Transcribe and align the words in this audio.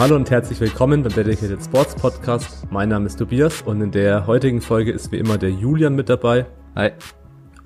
Hallo 0.00 0.16
und 0.16 0.30
herzlich 0.30 0.58
willkommen 0.60 1.02
beim 1.02 1.12
Dedicated 1.12 1.62
Sports 1.62 1.94
Podcast. 1.94 2.66
Mein 2.70 2.88
Name 2.88 3.04
ist 3.04 3.16
Tobias 3.18 3.60
und 3.60 3.82
in 3.82 3.90
der 3.90 4.26
heutigen 4.26 4.62
Folge 4.62 4.92
ist 4.92 5.12
wie 5.12 5.18
immer 5.18 5.36
der 5.36 5.50
Julian 5.50 5.94
mit 5.94 6.08
dabei. 6.08 6.46
Hi. 6.74 6.92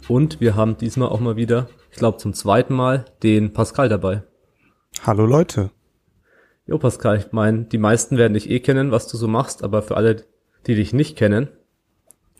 Und 0.09 0.41
wir 0.41 0.57
haben 0.57 0.77
diesmal 0.77 1.11
auch 1.11 1.21
mal 1.21 1.37
wieder, 1.37 1.69
ich 1.93 1.99
glaube 1.99 2.19
zum 2.19 2.35
zweiten 2.35 2.75
Mal, 2.75 3.05
den 3.23 3.53
Pascal 3.53 3.89
dabei. 3.89 4.25
Hallo 5.07 5.27
Leute. 5.27 5.71
Jo 6.67 6.79
Pascal, 6.79 7.19
ich 7.19 7.31
meine, 7.31 7.67
die 7.67 7.79
meisten 7.79 8.17
werden 8.17 8.35
dich 8.35 8.51
eh 8.51 8.59
kennen, 8.59 8.91
was 8.91 9.07
du 9.07 9.17
so 9.17 9.29
machst, 9.29 9.63
aber 9.63 9.83
für 9.83 9.97
alle, 9.97 10.25
die 10.67 10.75
dich 10.75 10.93
nicht 10.93 11.17
kennen, 11.17 11.51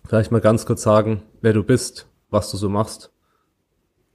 vielleicht 0.07 0.31
mal 0.31 0.41
ganz 0.41 0.67
kurz 0.67 0.83
sagen, 0.83 1.23
wer 1.41 1.53
du 1.53 1.63
bist, 1.63 2.09
was 2.31 2.51
du 2.51 2.57
so 2.57 2.69
machst. 2.69 3.11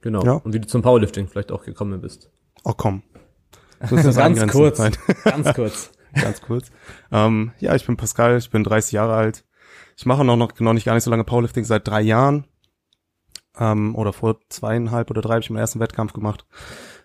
Genau. 0.00 0.24
Ja. 0.24 0.32
Und 0.32 0.54
wie 0.54 0.60
du 0.60 0.66
zum 0.66 0.82
Powerlifting 0.82 1.28
vielleicht 1.28 1.52
auch 1.52 1.64
gekommen 1.64 2.00
bist. 2.00 2.30
Oh 2.64 2.72
komm. 2.76 3.02
Das 3.80 3.90
ganz 4.16 4.46
kurz. 4.52 4.78
Ganz 5.24 5.52
kurz. 5.54 5.90
ganz 6.14 6.40
kurz. 6.40 6.70
Ähm, 7.12 7.52
ja, 7.58 7.74
ich 7.74 7.86
bin 7.86 7.96
Pascal, 7.96 8.38
ich 8.38 8.50
bin 8.50 8.64
30 8.64 8.92
Jahre 8.92 9.14
alt. 9.14 9.44
Ich 9.96 10.06
mache 10.06 10.24
noch, 10.24 10.36
noch, 10.36 10.58
noch 10.60 10.72
nicht 10.72 10.86
gar 10.86 10.94
nicht 10.94 11.04
so 11.04 11.10
lange 11.10 11.24
Powerlifting, 11.24 11.64
seit 11.64 11.86
drei 11.86 12.00
Jahren. 12.00 12.46
Ähm, 13.58 13.94
oder 13.94 14.12
vor 14.12 14.38
zweieinhalb 14.48 15.10
oder 15.10 15.20
drei 15.20 15.34
habe 15.34 15.40
ich 15.40 15.50
meinen 15.50 15.60
ersten 15.60 15.80
Wettkampf 15.80 16.12
gemacht. 16.12 16.46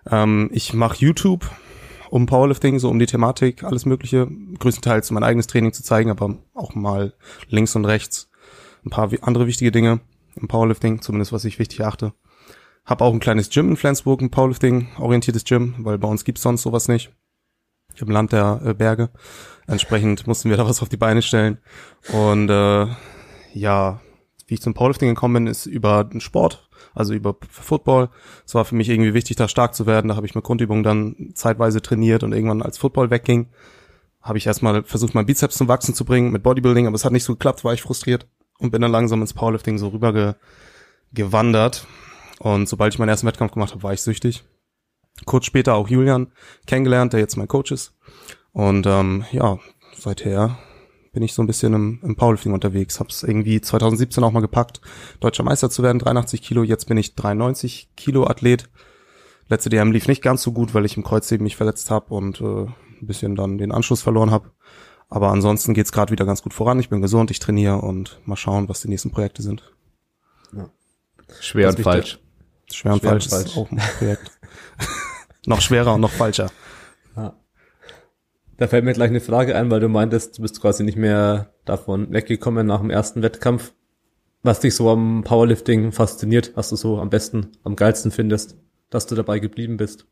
Ähm, 0.09 0.49
ich 0.53 0.73
mache 0.73 0.97
YouTube 0.99 1.49
um 2.09 2.27
Powerlifting, 2.27 2.79
so 2.79 2.89
um 2.89 2.99
die 2.99 3.07
Thematik, 3.07 3.63
alles 3.63 3.85
Mögliche. 3.85 4.27
Größtenteils 4.59 5.11
mein 5.11 5.23
eigenes 5.23 5.47
Training 5.47 5.73
zu 5.73 5.83
zeigen, 5.83 6.11
aber 6.11 6.37
auch 6.53 6.75
mal 6.75 7.13
links 7.49 7.75
und 7.75 7.83
rechts 7.83 8.29
ein 8.85 8.89
paar 8.89 9.09
andere 9.21 9.47
wichtige 9.47 9.71
Dinge 9.71 9.99
im 10.35 10.47
Powerlifting, 10.47 11.01
zumindest 11.01 11.33
was 11.33 11.45
ich 11.45 11.59
wichtig 11.59 11.83
achte. 11.83 12.13
Hab 12.85 13.01
auch 13.01 13.13
ein 13.13 13.19
kleines 13.19 13.49
Gym 13.49 13.69
in 13.69 13.77
Flensburg, 13.77 14.21
ein 14.21 14.29
Powerlifting-orientiertes 14.29 15.43
Gym, 15.43 15.75
weil 15.79 15.97
bei 15.97 16.07
uns 16.07 16.23
gibt's 16.23 16.43
sonst 16.43 16.61
sowas 16.61 16.87
nicht. 16.87 17.11
Im 17.95 18.09
Land 18.09 18.31
der 18.33 18.61
äh, 18.63 18.73
Berge. 18.73 19.09
Entsprechend 19.65 20.27
mussten 20.27 20.49
wir 20.49 20.57
da 20.57 20.67
was 20.67 20.81
auf 20.81 20.89
die 20.89 20.97
Beine 20.97 21.21
stellen. 21.21 21.57
Und 22.13 22.49
äh, 22.49 22.87
ja, 23.53 24.01
wie 24.47 24.53
ich 24.53 24.61
zum 24.61 24.75
Powerlifting 24.75 25.09
gekommen 25.09 25.33
bin, 25.33 25.47
ist 25.47 25.65
über 25.65 26.03
den 26.03 26.21
Sport, 26.21 26.69
also 26.93 27.13
über 27.13 27.35
Football. 27.49 28.09
Es 28.45 28.53
war 28.53 28.65
für 28.65 28.75
mich 28.75 28.89
irgendwie 28.89 29.15
wichtig, 29.15 29.37
da 29.37 29.47
stark 29.47 29.73
zu 29.73 29.87
werden. 29.87 30.09
Da 30.09 30.15
habe 30.15 30.27
ich 30.27 30.35
mit 30.35 30.43
Grundübungen 30.43 30.83
dann 30.83 31.31
zeitweise 31.33 31.81
trainiert 31.81 32.23
und 32.23 32.33
irgendwann 32.33 32.61
als 32.61 32.77
Football 32.77 33.09
wegging, 33.09 33.47
habe 34.21 34.37
ich 34.37 34.45
erstmal 34.45 34.83
versucht, 34.83 35.15
mein 35.15 35.25
Bizeps 35.25 35.57
zum 35.57 35.67
Wachsen 35.67 35.95
zu 35.95 36.05
bringen 36.05 36.31
mit 36.31 36.43
Bodybuilding, 36.43 36.85
aber 36.85 36.95
es 36.95 37.05
hat 37.05 37.13
nicht 37.13 37.23
so 37.23 37.33
geklappt, 37.33 37.63
war 37.63 37.73
ich 37.73 37.81
frustriert 37.81 38.27
und 38.59 38.71
bin 38.71 38.81
dann 38.81 38.91
langsam 38.91 39.21
ins 39.21 39.33
Powerlifting 39.33 39.77
so 39.77 39.89
rüber 39.89 40.13
ge 40.13 40.33
gewandert 41.13 41.87
und 42.39 42.67
sobald 42.67 42.93
ich 42.93 42.99
meinen 42.99 43.09
ersten 43.09 43.27
Wettkampf 43.27 43.53
gemacht 43.53 43.71
habe, 43.71 43.83
war 43.83 43.93
ich 43.93 44.01
süchtig. 44.01 44.43
Kurz 45.25 45.45
später 45.45 45.75
auch 45.75 45.87
Julian 45.87 46.31
kennengelernt, 46.67 47.13
der 47.13 47.19
jetzt 47.19 47.37
mein 47.37 47.47
Coach 47.47 47.71
ist. 47.71 47.95
Und 48.51 48.85
ähm, 48.85 49.25
ja, 49.31 49.59
seither 49.97 50.57
bin 51.13 51.23
ich 51.23 51.33
so 51.33 51.41
ein 51.41 51.47
bisschen 51.47 51.73
im, 51.73 51.99
im 52.03 52.15
Powerlifting 52.17 52.53
unterwegs. 52.53 52.99
Hab's 52.99 53.23
irgendwie 53.23 53.61
2017 53.61 54.23
auch 54.23 54.31
mal 54.31 54.41
gepackt, 54.41 54.81
deutscher 55.21 55.43
Meister 55.43 55.69
zu 55.69 55.83
werden, 55.83 55.99
83 55.99 56.41
Kilo. 56.41 56.63
Jetzt 56.63 56.85
bin 56.85 56.97
ich 56.97 57.15
93 57.15 57.91
Kilo 57.95 58.27
Athlet. 58.27 58.69
Letzte 59.47 59.69
DM 59.69 59.91
lief 59.91 60.07
nicht 60.07 60.21
ganz 60.21 60.41
so 60.41 60.51
gut, 60.51 60.73
weil 60.73 60.85
ich 60.85 60.97
im 60.97 61.03
Kreuzheben 61.03 61.43
mich 61.43 61.55
verletzt 61.55 61.89
habe 61.91 62.13
und 62.13 62.41
äh, 62.41 62.65
ein 62.65 63.07
bisschen 63.07 63.35
dann 63.35 63.57
den 63.57 63.71
Anschluss 63.71 64.01
verloren 64.01 64.31
habe. 64.31 64.51
Aber 65.09 65.29
ansonsten 65.31 65.73
geht's 65.73 65.91
gerade 65.91 66.11
wieder 66.11 66.25
ganz 66.25 66.41
gut 66.41 66.53
voran. 66.53 66.79
Ich 66.79 66.89
bin 66.89 67.01
gesund, 67.01 67.31
ich 67.31 67.39
trainiere 67.39 67.81
und 67.81 68.19
mal 68.25 68.35
schauen, 68.35 68.67
was 68.69 68.81
die 68.81 68.89
nächsten 68.89 69.11
Projekte 69.11 69.41
sind. 69.41 69.73
Ja. 70.53 70.69
Schwer 71.39 71.69
und 71.69 71.79
falsch. 71.79 72.19
Schwer 72.71 72.93
und 72.93 72.99
Schwer 73.01 73.11
falsch, 73.11 73.27
falsch 73.29 73.45
ist 73.45 73.57
auch 73.57 73.71
ein 73.71 73.81
Projekt. 73.97 74.31
noch 75.45 75.61
schwerer 75.61 75.93
und 75.93 76.01
noch 76.01 76.11
falscher. 76.11 76.51
Ja. 77.15 77.35
Da 78.57 78.67
fällt 78.67 78.85
mir 78.85 78.93
gleich 78.93 79.09
eine 79.09 79.21
Frage 79.21 79.55
ein, 79.55 79.69
weil 79.69 79.79
du 79.79 79.89
meintest, 79.89 80.37
du 80.37 80.41
bist 80.41 80.61
quasi 80.61 80.83
nicht 80.83 80.97
mehr 80.97 81.53
davon 81.65 82.11
weggekommen 82.11 82.65
nach 82.65 82.79
dem 82.79 82.89
ersten 82.89 83.21
Wettkampf. 83.21 83.73
Was 84.43 84.59
dich 84.59 84.75
so 84.75 84.89
am 84.89 85.23
Powerlifting 85.23 85.91
fasziniert, 85.91 86.51
was 86.55 86.69
du 86.69 86.75
so 86.75 86.99
am 86.99 87.09
besten, 87.09 87.51
am 87.63 87.75
geilsten 87.75 88.11
findest, 88.11 88.57
dass 88.89 89.07
du 89.07 89.15
dabei 89.15 89.39
geblieben 89.39 89.77
bist? 89.77 90.07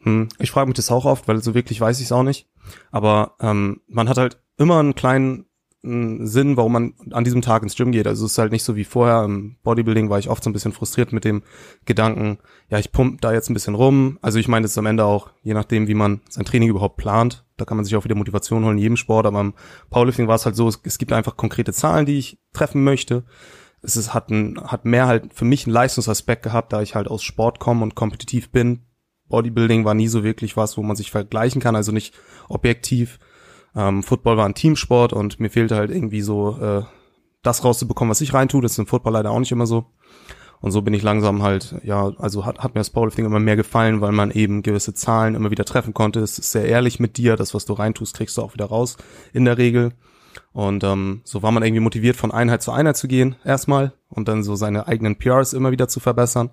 Hm, 0.00 0.28
ich 0.38 0.50
frage 0.50 0.68
mich 0.68 0.76
das 0.76 0.90
auch 0.90 1.04
oft, 1.04 1.28
weil 1.28 1.42
so 1.42 1.54
wirklich 1.54 1.80
weiß 1.80 1.98
ich 1.98 2.06
es 2.06 2.12
auch 2.12 2.22
nicht. 2.22 2.48
Aber 2.90 3.36
ähm, 3.40 3.80
man 3.88 4.08
hat 4.08 4.18
halt 4.18 4.40
immer 4.56 4.78
einen 4.78 4.94
kleinen 4.94 5.48
Sinn, 5.80 6.56
warum 6.56 6.72
man 6.72 6.94
an 7.12 7.22
diesem 7.22 7.40
Tag 7.40 7.62
ins 7.62 7.76
Gym 7.76 7.92
geht. 7.92 8.08
Also 8.08 8.26
es 8.26 8.32
ist 8.32 8.38
halt 8.38 8.50
nicht 8.50 8.64
so 8.64 8.74
wie 8.74 8.84
vorher. 8.84 9.22
Im 9.22 9.56
Bodybuilding 9.62 10.10
war 10.10 10.18
ich 10.18 10.28
oft 10.28 10.42
so 10.42 10.50
ein 10.50 10.52
bisschen 10.52 10.72
frustriert 10.72 11.12
mit 11.12 11.24
dem 11.24 11.44
Gedanken, 11.84 12.38
ja, 12.68 12.78
ich 12.78 12.90
pump 12.90 13.20
da 13.20 13.32
jetzt 13.32 13.48
ein 13.48 13.54
bisschen 13.54 13.76
rum. 13.76 14.18
Also 14.20 14.40
ich 14.40 14.48
meine, 14.48 14.64
das 14.64 14.72
ist 14.72 14.78
am 14.78 14.86
Ende 14.86 15.04
auch, 15.04 15.30
je 15.42 15.54
nachdem, 15.54 15.86
wie 15.86 15.94
man 15.94 16.20
sein 16.28 16.44
Training 16.44 16.68
überhaupt 16.68 16.96
plant, 16.96 17.46
da 17.56 17.64
kann 17.64 17.76
man 17.76 17.84
sich 17.84 17.94
auch 17.94 18.02
wieder 18.02 18.16
Motivation 18.16 18.64
holen 18.64 18.76
in 18.76 18.82
jedem 18.82 18.96
Sport, 18.96 19.26
aber 19.26 19.40
im 19.40 19.54
Powerlifting 19.88 20.26
war 20.26 20.34
es 20.34 20.46
halt 20.46 20.56
so, 20.56 20.66
es, 20.66 20.80
es 20.82 20.98
gibt 20.98 21.12
einfach 21.12 21.36
konkrete 21.36 21.72
Zahlen, 21.72 22.06
die 22.06 22.18
ich 22.18 22.40
treffen 22.52 22.82
möchte. 22.82 23.24
Es 23.80 23.96
ist, 23.96 24.12
hat, 24.12 24.30
ein, 24.30 24.60
hat 24.60 24.84
mehr 24.84 25.06
halt 25.06 25.32
für 25.32 25.44
mich 25.44 25.64
einen 25.64 25.74
Leistungsaspekt 25.74 26.42
gehabt, 26.42 26.72
da 26.72 26.82
ich 26.82 26.96
halt 26.96 27.06
aus 27.06 27.22
Sport 27.22 27.60
komme 27.60 27.84
und 27.84 27.94
kompetitiv 27.94 28.50
bin. 28.50 28.82
Bodybuilding 29.28 29.84
war 29.84 29.94
nie 29.94 30.08
so 30.08 30.24
wirklich 30.24 30.56
was, 30.56 30.76
wo 30.76 30.82
man 30.82 30.96
sich 30.96 31.10
vergleichen 31.10 31.60
kann, 31.60 31.76
also 31.76 31.92
nicht 31.92 32.14
objektiv 32.48 33.18
ähm, 33.74 34.02
Football 34.02 34.36
war 34.36 34.46
ein 34.46 34.54
Teamsport 34.54 35.12
und 35.12 35.40
mir 35.40 35.50
fehlte 35.50 35.76
halt 35.76 35.90
irgendwie 35.90 36.22
so 36.22 36.58
äh, 36.60 36.82
das 37.42 37.64
rauszubekommen, 37.64 38.10
was 38.10 38.20
ich 38.20 38.34
reintue. 38.34 38.62
Das 38.62 38.72
ist 38.72 38.78
im 38.78 38.86
Football 38.86 39.12
leider 39.12 39.30
auch 39.30 39.38
nicht 39.38 39.52
immer 39.52 39.66
so. 39.66 39.86
Und 40.60 40.72
so 40.72 40.82
bin 40.82 40.92
ich 40.92 41.04
langsam 41.04 41.42
halt, 41.42 41.76
ja, 41.84 42.10
also 42.18 42.44
hat, 42.44 42.58
hat 42.58 42.74
mir 42.74 42.80
das 42.80 42.90
Powerlifting 42.90 43.24
immer 43.24 43.38
mehr 43.38 43.54
gefallen, 43.54 44.00
weil 44.00 44.10
man 44.10 44.32
eben 44.32 44.62
gewisse 44.62 44.92
Zahlen 44.92 45.36
immer 45.36 45.52
wieder 45.52 45.64
treffen 45.64 45.94
konnte. 45.94 46.18
Es 46.18 46.38
ist 46.38 46.50
sehr 46.50 46.64
ehrlich 46.64 46.98
mit 46.98 47.16
dir, 47.16 47.36
das, 47.36 47.54
was 47.54 47.64
du 47.64 47.74
reintust, 47.74 48.16
kriegst 48.16 48.36
du 48.36 48.42
auch 48.42 48.54
wieder 48.54 48.64
raus, 48.64 48.96
in 49.32 49.44
der 49.44 49.56
Regel. 49.56 49.92
Und 50.52 50.84
ähm, 50.84 51.20
so 51.24 51.42
war 51.42 51.52
man 51.52 51.62
irgendwie 51.62 51.80
motiviert, 51.80 52.16
von 52.16 52.32
Einheit 52.32 52.62
zu 52.62 52.72
Einheit 52.72 52.96
zu 52.96 53.08
gehen, 53.08 53.36
erstmal, 53.44 53.92
und 54.08 54.28
dann 54.28 54.42
so 54.42 54.56
seine 54.56 54.88
eigenen 54.88 55.16
PRs 55.16 55.52
immer 55.52 55.70
wieder 55.70 55.88
zu 55.88 56.00
verbessern. 56.00 56.50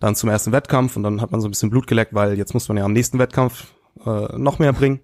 Dann 0.00 0.16
zum 0.16 0.28
ersten 0.28 0.52
Wettkampf 0.52 0.96
und 0.96 1.02
dann 1.02 1.20
hat 1.20 1.30
man 1.30 1.40
so 1.40 1.48
ein 1.48 1.50
bisschen 1.50 1.70
Blut 1.70 1.86
geleckt, 1.86 2.14
weil 2.14 2.36
jetzt 2.36 2.54
muss 2.54 2.68
man 2.68 2.76
ja 2.76 2.84
am 2.84 2.92
nächsten 2.92 3.18
Wettkampf 3.18 3.74
äh, 4.04 4.36
noch 4.36 4.58
mehr 4.58 4.72
bringen. 4.72 5.00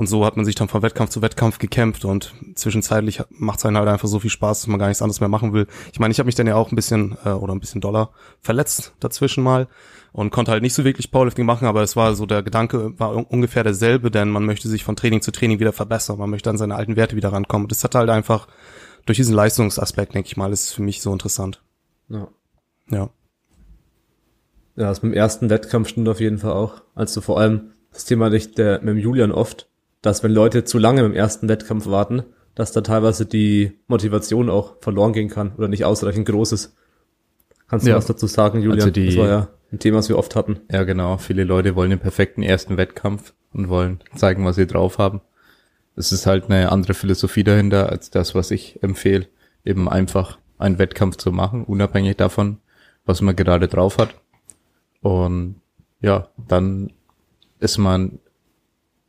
Und 0.00 0.06
so 0.06 0.24
hat 0.24 0.34
man 0.34 0.46
sich 0.46 0.54
dann 0.54 0.68
von 0.68 0.80
Wettkampf 0.80 1.10
zu 1.10 1.20
Wettkampf 1.20 1.58
gekämpft 1.58 2.06
und 2.06 2.32
zwischenzeitlich 2.54 3.20
macht 3.28 3.58
es 3.58 3.66
einen 3.66 3.76
halt 3.76 3.86
einfach 3.86 4.08
so 4.08 4.18
viel 4.18 4.30
Spaß, 4.30 4.62
dass 4.62 4.66
man 4.66 4.78
gar 4.78 4.88
nichts 4.88 5.02
anderes 5.02 5.20
mehr 5.20 5.28
machen 5.28 5.52
will. 5.52 5.66
Ich 5.92 6.00
meine, 6.00 6.10
ich 6.10 6.18
habe 6.18 6.24
mich 6.24 6.34
dann 6.34 6.46
ja 6.46 6.54
auch 6.54 6.72
ein 6.72 6.74
bisschen 6.74 7.18
äh, 7.22 7.28
oder 7.28 7.54
ein 7.54 7.60
bisschen 7.60 7.82
doller 7.82 8.08
verletzt 8.40 8.94
dazwischen 8.98 9.44
mal 9.44 9.68
und 10.12 10.30
konnte 10.30 10.52
halt 10.52 10.62
nicht 10.62 10.72
so 10.72 10.84
wirklich 10.84 11.10
Powerlifting 11.10 11.44
machen, 11.44 11.68
aber 11.68 11.82
es 11.82 11.96
war 11.96 12.14
so 12.14 12.24
der 12.24 12.42
Gedanke 12.42 12.98
war 12.98 13.14
ungefähr 13.30 13.62
derselbe, 13.62 14.10
denn 14.10 14.30
man 14.30 14.46
möchte 14.46 14.68
sich 14.68 14.84
von 14.84 14.96
Training 14.96 15.20
zu 15.20 15.32
Training 15.32 15.60
wieder 15.60 15.74
verbessern, 15.74 16.18
man 16.18 16.30
möchte 16.30 16.48
an 16.48 16.56
seine 16.56 16.76
alten 16.76 16.96
Werte 16.96 17.14
wieder 17.14 17.34
rankommen. 17.34 17.66
Und 17.66 17.70
das 17.70 17.84
hat 17.84 17.94
halt 17.94 18.08
einfach 18.08 18.48
durch 19.04 19.18
diesen 19.18 19.34
Leistungsaspekt, 19.34 20.14
denke 20.14 20.28
ich 20.28 20.36
mal, 20.38 20.50
ist 20.50 20.72
für 20.72 20.82
mich 20.82 21.02
so 21.02 21.12
interessant. 21.12 21.60
Ja. 22.08 22.26
Ja. 22.88 23.10
Ja, 24.76 24.88
das 24.88 25.02
mit 25.02 25.12
dem 25.12 25.18
ersten 25.18 25.50
Wettkampf 25.50 25.88
stimmt 25.88 26.08
auf 26.08 26.20
jeden 26.20 26.38
Fall 26.38 26.52
auch. 26.52 26.80
Also 26.94 27.20
vor 27.20 27.38
allem 27.38 27.72
das 27.92 28.06
Thema 28.06 28.30
nicht 28.30 28.56
der, 28.56 28.78
mit 28.78 28.88
dem 28.88 28.98
Julian 28.98 29.30
oft, 29.30 29.66
dass 30.02 30.22
wenn 30.22 30.32
Leute 30.32 30.64
zu 30.64 30.78
lange 30.78 31.02
im 31.02 31.14
ersten 31.14 31.48
Wettkampf 31.48 31.86
warten, 31.86 32.22
dass 32.54 32.72
da 32.72 32.80
teilweise 32.80 33.26
die 33.26 33.78
Motivation 33.86 34.50
auch 34.50 34.76
verloren 34.80 35.12
gehen 35.12 35.28
kann 35.28 35.52
oder 35.56 35.68
nicht 35.68 35.84
ausreichend 35.84 36.26
groß 36.26 36.52
ist. 36.52 36.76
Kannst 37.68 37.86
du 37.86 37.90
ja. 37.90 37.96
was 37.96 38.06
dazu 38.06 38.26
sagen, 38.26 38.60
Julian? 38.60 38.80
Also 38.80 38.90
die, 38.90 39.06
das 39.06 39.16
war 39.16 39.28
ja 39.28 39.48
ein 39.72 39.78
Thema, 39.78 39.98
was 39.98 40.08
wir 40.08 40.18
oft 40.18 40.34
hatten. 40.34 40.60
Ja, 40.70 40.82
genau. 40.82 41.18
Viele 41.18 41.44
Leute 41.44 41.76
wollen 41.76 41.90
den 41.90 42.00
perfekten 42.00 42.42
ersten 42.42 42.76
Wettkampf 42.76 43.34
und 43.52 43.68
wollen 43.68 44.00
zeigen, 44.16 44.44
was 44.44 44.56
sie 44.56 44.66
drauf 44.66 44.98
haben. 44.98 45.20
Es 45.96 46.12
ist 46.12 46.26
halt 46.26 46.46
eine 46.46 46.72
andere 46.72 46.94
Philosophie 46.94 47.44
dahinter 47.44 47.90
als 47.90 48.10
das, 48.10 48.34
was 48.34 48.50
ich 48.50 48.82
empfehle, 48.82 49.26
eben 49.64 49.88
einfach 49.88 50.38
einen 50.58 50.78
Wettkampf 50.78 51.16
zu 51.16 51.30
machen, 51.30 51.64
unabhängig 51.64 52.16
davon, 52.16 52.58
was 53.04 53.20
man 53.20 53.36
gerade 53.36 53.68
drauf 53.68 53.98
hat. 53.98 54.14
Und 55.02 55.56
ja, 56.00 56.28
dann 56.36 56.92
ist 57.60 57.78
man 57.78 58.18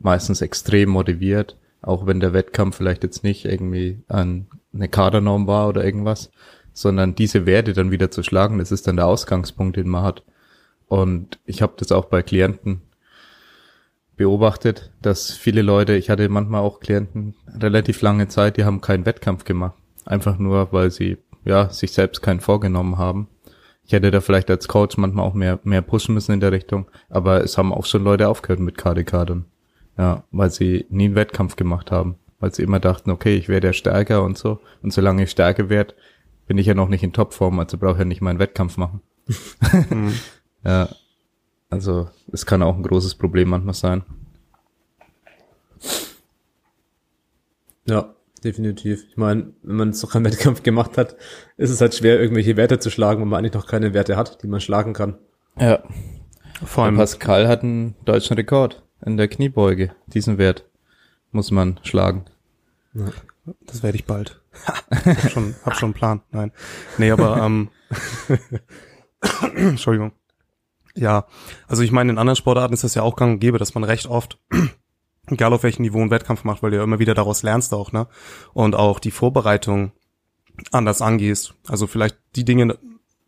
meistens 0.01 0.41
extrem 0.41 0.89
motiviert, 0.89 1.57
auch 1.81 2.05
wenn 2.05 2.19
der 2.19 2.33
Wettkampf 2.33 2.77
vielleicht 2.77 3.03
jetzt 3.03 3.23
nicht 3.23 3.45
irgendwie 3.45 4.03
an 4.07 4.47
eine 4.73 4.87
Kadernorm 4.87 5.47
war 5.47 5.67
oder 5.67 5.83
irgendwas, 5.83 6.31
sondern 6.73 7.15
diese 7.15 7.45
Werte 7.45 7.73
dann 7.73 7.91
wieder 7.91 8.11
zu 8.11 8.23
schlagen, 8.23 8.59
das 8.59 8.71
ist 8.71 8.87
dann 8.87 8.95
der 8.95 9.07
Ausgangspunkt, 9.07 9.77
den 9.77 9.89
man 9.89 10.03
hat. 10.03 10.23
Und 10.87 11.39
ich 11.45 11.61
habe 11.61 11.73
das 11.77 11.91
auch 11.91 12.05
bei 12.05 12.21
Klienten 12.21 12.81
beobachtet, 14.15 14.91
dass 15.01 15.31
viele 15.31 15.61
Leute, 15.61 15.95
ich 15.95 16.09
hatte 16.09 16.27
manchmal 16.29 16.61
auch 16.61 16.79
Klienten 16.79 17.35
relativ 17.47 18.01
lange 18.01 18.27
Zeit, 18.27 18.57
die 18.57 18.65
haben 18.65 18.81
keinen 18.81 19.05
Wettkampf 19.05 19.45
gemacht. 19.45 19.75
Einfach 20.05 20.37
nur, 20.37 20.71
weil 20.71 20.91
sie 20.91 21.17
ja 21.43 21.69
sich 21.69 21.91
selbst 21.91 22.21
keinen 22.21 22.39
vorgenommen 22.39 22.97
haben. 22.97 23.27
Ich 23.83 23.93
hätte 23.93 24.11
da 24.11 24.21
vielleicht 24.21 24.49
als 24.49 24.67
Coach 24.67 24.97
manchmal 24.97 25.25
auch 25.25 25.33
mehr, 25.33 25.59
mehr 25.63 25.81
pushen 25.81 26.13
müssen 26.13 26.33
in 26.33 26.39
der 26.39 26.51
Richtung, 26.51 26.89
aber 27.09 27.43
es 27.43 27.57
haben 27.57 27.73
auch 27.73 27.85
schon 27.85 28.03
Leute 28.03 28.29
aufgehört 28.29 28.59
mit 28.59 28.77
KDK 28.77 29.25
Ja, 29.97 30.23
weil 30.31 30.49
sie 30.49 30.85
nie 30.89 31.05
einen 31.05 31.15
Wettkampf 31.15 31.55
gemacht 31.55 31.91
haben. 31.91 32.15
Weil 32.39 32.53
sie 32.53 32.63
immer 32.63 32.79
dachten, 32.79 33.11
okay, 33.11 33.35
ich 33.35 33.49
werde 33.49 33.67
ja 33.67 33.73
stärker 33.73 34.23
und 34.23 34.37
so. 34.37 34.59
Und 34.81 34.91
solange 34.91 35.23
ich 35.23 35.31
stärker 35.31 35.69
werde, 35.69 35.93
bin 36.47 36.57
ich 36.57 36.65
ja 36.65 36.73
noch 36.73 36.89
nicht 36.89 37.03
in 37.03 37.13
Topform, 37.13 37.59
also 37.59 37.77
brauche 37.77 37.93
ich 37.93 37.99
ja 37.99 38.05
nicht 38.05 38.21
meinen 38.21 38.39
Wettkampf 38.39 38.77
machen. 38.77 39.01
mhm. 39.89 40.13
Ja, 40.63 40.89
also 41.71 42.09
es 42.31 42.45
kann 42.45 42.61
auch 42.61 42.75
ein 42.75 42.83
großes 42.83 43.15
Problem 43.15 43.49
manchmal 43.49 43.73
sein. 43.73 44.03
Ja, 47.87 48.13
definitiv. 48.43 49.05
Ich 49.09 49.17
meine, 49.17 49.53
wenn 49.63 49.75
man 49.75 49.93
so 49.93 50.05
keinen 50.05 50.25
Wettkampf 50.25 50.61
gemacht 50.61 50.99
hat, 50.99 51.15
ist 51.57 51.71
es 51.71 51.81
halt 51.81 51.95
schwer, 51.95 52.19
irgendwelche 52.19 52.57
Werte 52.57 52.77
zu 52.77 52.91
schlagen, 52.91 53.21
wenn 53.21 53.27
man 53.29 53.39
eigentlich 53.39 53.53
noch 53.53 53.65
keine 53.65 53.95
Werte 53.95 54.17
hat, 54.17 54.43
die 54.43 54.47
man 54.47 54.61
schlagen 54.61 54.93
kann. 54.93 55.17
Ja. 55.59 55.81
Vor 56.63 56.83
allem 56.83 56.95
Pascal 56.95 57.47
hat 57.47 57.63
einen 57.63 57.95
deutschen 58.05 58.35
Rekord 58.35 58.83
in 59.05 59.17
der 59.17 59.27
Kniebeuge. 59.27 59.95
Diesen 60.07 60.37
Wert 60.37 60.65
muss 61.31 61.51
man 61.51 61.79
schlagen. 61.83 62.25
Ja, 62.93 63.05
das 63.65 63.83
werde 63.83 63.97
ich 63.97 64.05
bald. 64.05 64.41
hab 64.65 65.31
schon, 65.31 65.55
hab 65.65 65.75
schon 65.75 65.87
einen 65.87 65.93
Plan. 65.93 66.21
Nein. 66.31 66.51
Nee, 66.97 67.11
aber 67.11 67.37
ähm, 67.37 67.69
Entschuldigung. 69.55 70.11
Ja, 70.93 71.25
also 71.67 71.83
ich 71.83 71.91
meine, 71.91 72.11
in 72.11 72.17
anderen 72.17 72.35
Sportarten 72.35 72.73
ist 72.73 72.83
das 72.83 72.95
ja 72.95 73.01
auch 73.01 73.15
gang 73.15 73.33
und 73.33 73.39
gäbe, 73.39 73.57
dass 73.57 73.73
man 73.75 73.83
recht 73.83 74.07
oft, 74.07 74.39
egal 75.27 75.53
auf 75.53 75.63
welchem 75.63 75.83
Niveau, 75.83 76.01
einen 76.01 76.11
Wettkampf 76.11 76.43
macht, 76.43 76.61
weil 76.61 76.71
du 76.71 76.77
ja 76.77 76.83
immer 76.83 76.99
wieder 76.99 77.13
daraus 77.13 77.43
lernst 77.43 77.73
auch, 77.73 77.91
ne? 77.91 78.07
Und 78.53 78.75
auch 78.75 78.99
die 78.99 79.11
Vorbereitung 79.11 79.93
anders 80.71 81.01
angehst. 81.01 81.55
Also 81.67 81.87
vielleicht 81.87 82.17
die 82.35 82.43
Dinge, 82.45 82.77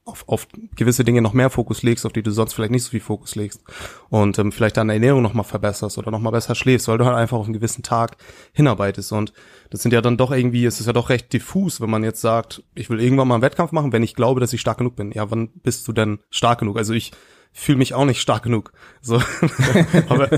auf, 0.06 0.28
auf 0.28 0.48
gewisse 0.76 1.04
Dinge 1.04 1.22
noch 1.22 1.34
mehr 1.34 1.50
Fokus 1.50 1.82
legst, 1.82 2.06
auf 2.06 2.14
die 2.14 2.24
du 2.24 2.32
sonst 2.32 2.54
vielleicht 2.54 2.72
nicht 2.72 2.84
so 2.84 2.92
viel 2.92 3.00
Fokus 3.00 3.36
legst. 3.36 3.64
Und 4.10 4.38
ähm, 4.38 4.52
vielleicht 4.52 4.78
deine 4.78 4.94
Ernährung 4.94 5.22
nochmal 5.22 5.46
verbesserst 5.46 5.98
oder 5.98 6.12
nochmal 6.12 6.34
besser 6.34 6.56
schläfst, 6.56 6.88
weil 6.88 6.98
du 6.98 7.06
halt 7.06 7.16
einfach 7.16 7.38
auf 7.38 7.46
einen 7.46 7.54
gewissen 7.54 7.84
Tag 7.84 8.18
hinarbeitest. 8.52 9.14
Und 9.14 9.34
das 9.70 9.82
sind 9.82 9.94
ja 9.94 10.02
dann 10.02 10.18
doch 10.18 10.32
irgendwie, 10.32 10.66
es 10.66 10.80
ist 10.80 10.88
ja 10.88 10.94
doch 10.94 11.10
recht 11.10 11.32
diffus, 11.32 11.80
wenn 11.80 11.90
man 11.90 12.04
jetzt 12.04 12.22
sagt, 12.22 12.64
ich 12.76 12.90
will 12.90 13.00
irgendwann 13.00 13.28
mal 13.28 13.36
einen 13.36 13.44
Wettkampf 13.44 13.72
machen, 13.72 13.94
wenn 13.94 14.04
ich 14.04 14.16
glaube, 14.16 14.42
dass 14.42 14.54
ich 14.54 14.62
stark 14.62 14.80
genug 14.80 14.96
bin. 14.96 15.12
Ja, 15.12 15.32
wann 15.32 15.48
bist 15.48 15.88
du 15.88 15.94
denn 15.94 16.20
stark 16.30 16.60
genug? 16.60 16.78
Also 16.78 16.94
ich 16.94 17.12
fühle 17.54 17.78
mich 17.78 17.94
auch 17.94 18.06
nicht 18.06 18.20
stark 18.20 18.44
genug. 18.44 18.74
So, 19.02 19.22
aber 20.10 20.30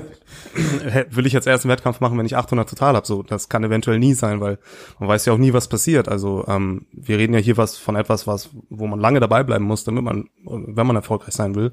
will 1.10 1.26
ich 1.26 1.34
jetzt 1.34 1.48
erst 1.48 1.66
einen 1.66 1.72
Wettkampf 1.72 2.02
machen, 2.02 2.18
wenn 2.18 2.26
ich 2.26 2.36
800 2.36 2.70
total 2.70 2.96
habe? 2.96 3.08
So, 3.08 3.24
das 3.24 3.48
kann 3.48 3.64
eventuell 3.64 4.00
nie 4.00 4.14
sein, 4.14 4.42
weil 4.42 4.60
man 5.00 5.10
weiß 5.10 5.26
ja 5.26 5.34
auch 5.34 5.38
nie, 5.38 5.54
was 5.54 5.70
passiert. 5.70 6.10
Also 6.10 6.46
ähm, 6.48 6.86
wir 6.92 7.18
reden 7.18 7.34
ja 7.34 7.40
hier 7.40 7.58
was 7.58 7.78
von 7.78 7.96
etwas, 7.96 8.28
was 8.28 8.50
wo 8.70 8.86
man 8.86 9.00
lange 9.00 9.22
dabei 9.22 9.44
bleiben 9.44 9.64
muss, 9.64 9.86
damit 9.86 10.04
man, 10.04 10.30
wenn 10.44 10.88
man 10.88 10.98
erfolgreich 10.98 11.34
sein 11.34 11.56
will. 11.56 11.72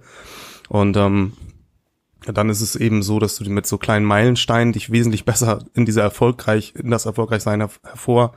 Und 0.69 0.97
ähm, 0.97 1.33
dann 2.25 2.49
ist 2.49 2.61
es 2.61 2.77
eben 2.77 3.03
so, 3.03 3.19
dass 3.19 3.37
du 3.37 3.51
mit 3.51 3.67
so 3.67 3.79
kleinen 3.79 4.07
Meilensteinen 4.07 4.73
dich 4.73 4.93
wesentlich 4.93 5.25
besser 5.25 5.65
in 5.75 5.85
dieser 5.87 6.03
erfolgreich, 6.03 6.73
in 6.77 6.91
das 6.91 7.05
Erfolgreichsein 7.05 7.61
hervor 7.61 8.35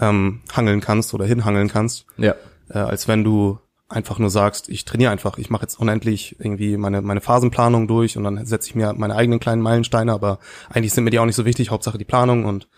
ähm, 0.00 0.40
hangeln 0.54 0.80
kannst 0.80 1.12
oder 1.12 1.26
hinhangeln 1.26 1.68
kannst. 1.68 2.06
Ja. 2.16 2.34
Äh, 2.70 2.78
als 2.78 3.08
wenn 3.08 3.24
du 3.24 3.58
einfach 3.88 4.18
nur 4.18 4.30
sagst, 4.30 4.68
ich 4.68 4.84
trainiere 4.84 5.12
einfach, 5.12 5.38
ich 5.38 5.50
mache 5.50 5.62
jetzt 5.62 5.78
unendlich 5.78 6.36
irgendwie 6.40 6.76
meine, 6.76 7.02
meine 7.02 7.20
Phasenplanung 7.20 7.86
durch 7.86 8.16
und 8.16 8.24
dann 8.24 8.44
setze 8.44 8.68
ich 8.68 8.74
mir 8.74 8.92
meine 8.94 9.14
eigenen 9.14 9.38
kleinen 9.38 9.62
Meilensteine, 9.62 10.12
aber 10.12 10.38
eigentlich 10.68 10.92
sind 10.92 11.04
mir 11.04 11.10
die 11.10 11.18
auch 11.18 11.26
nicht 11.26 11.36
so 11.36 11.44
wichtig, 11.44 11.70
Hauptsache 11.70 11.98
die 11.98 12.04
Planung 12.04 12.44
und 12.44 12.68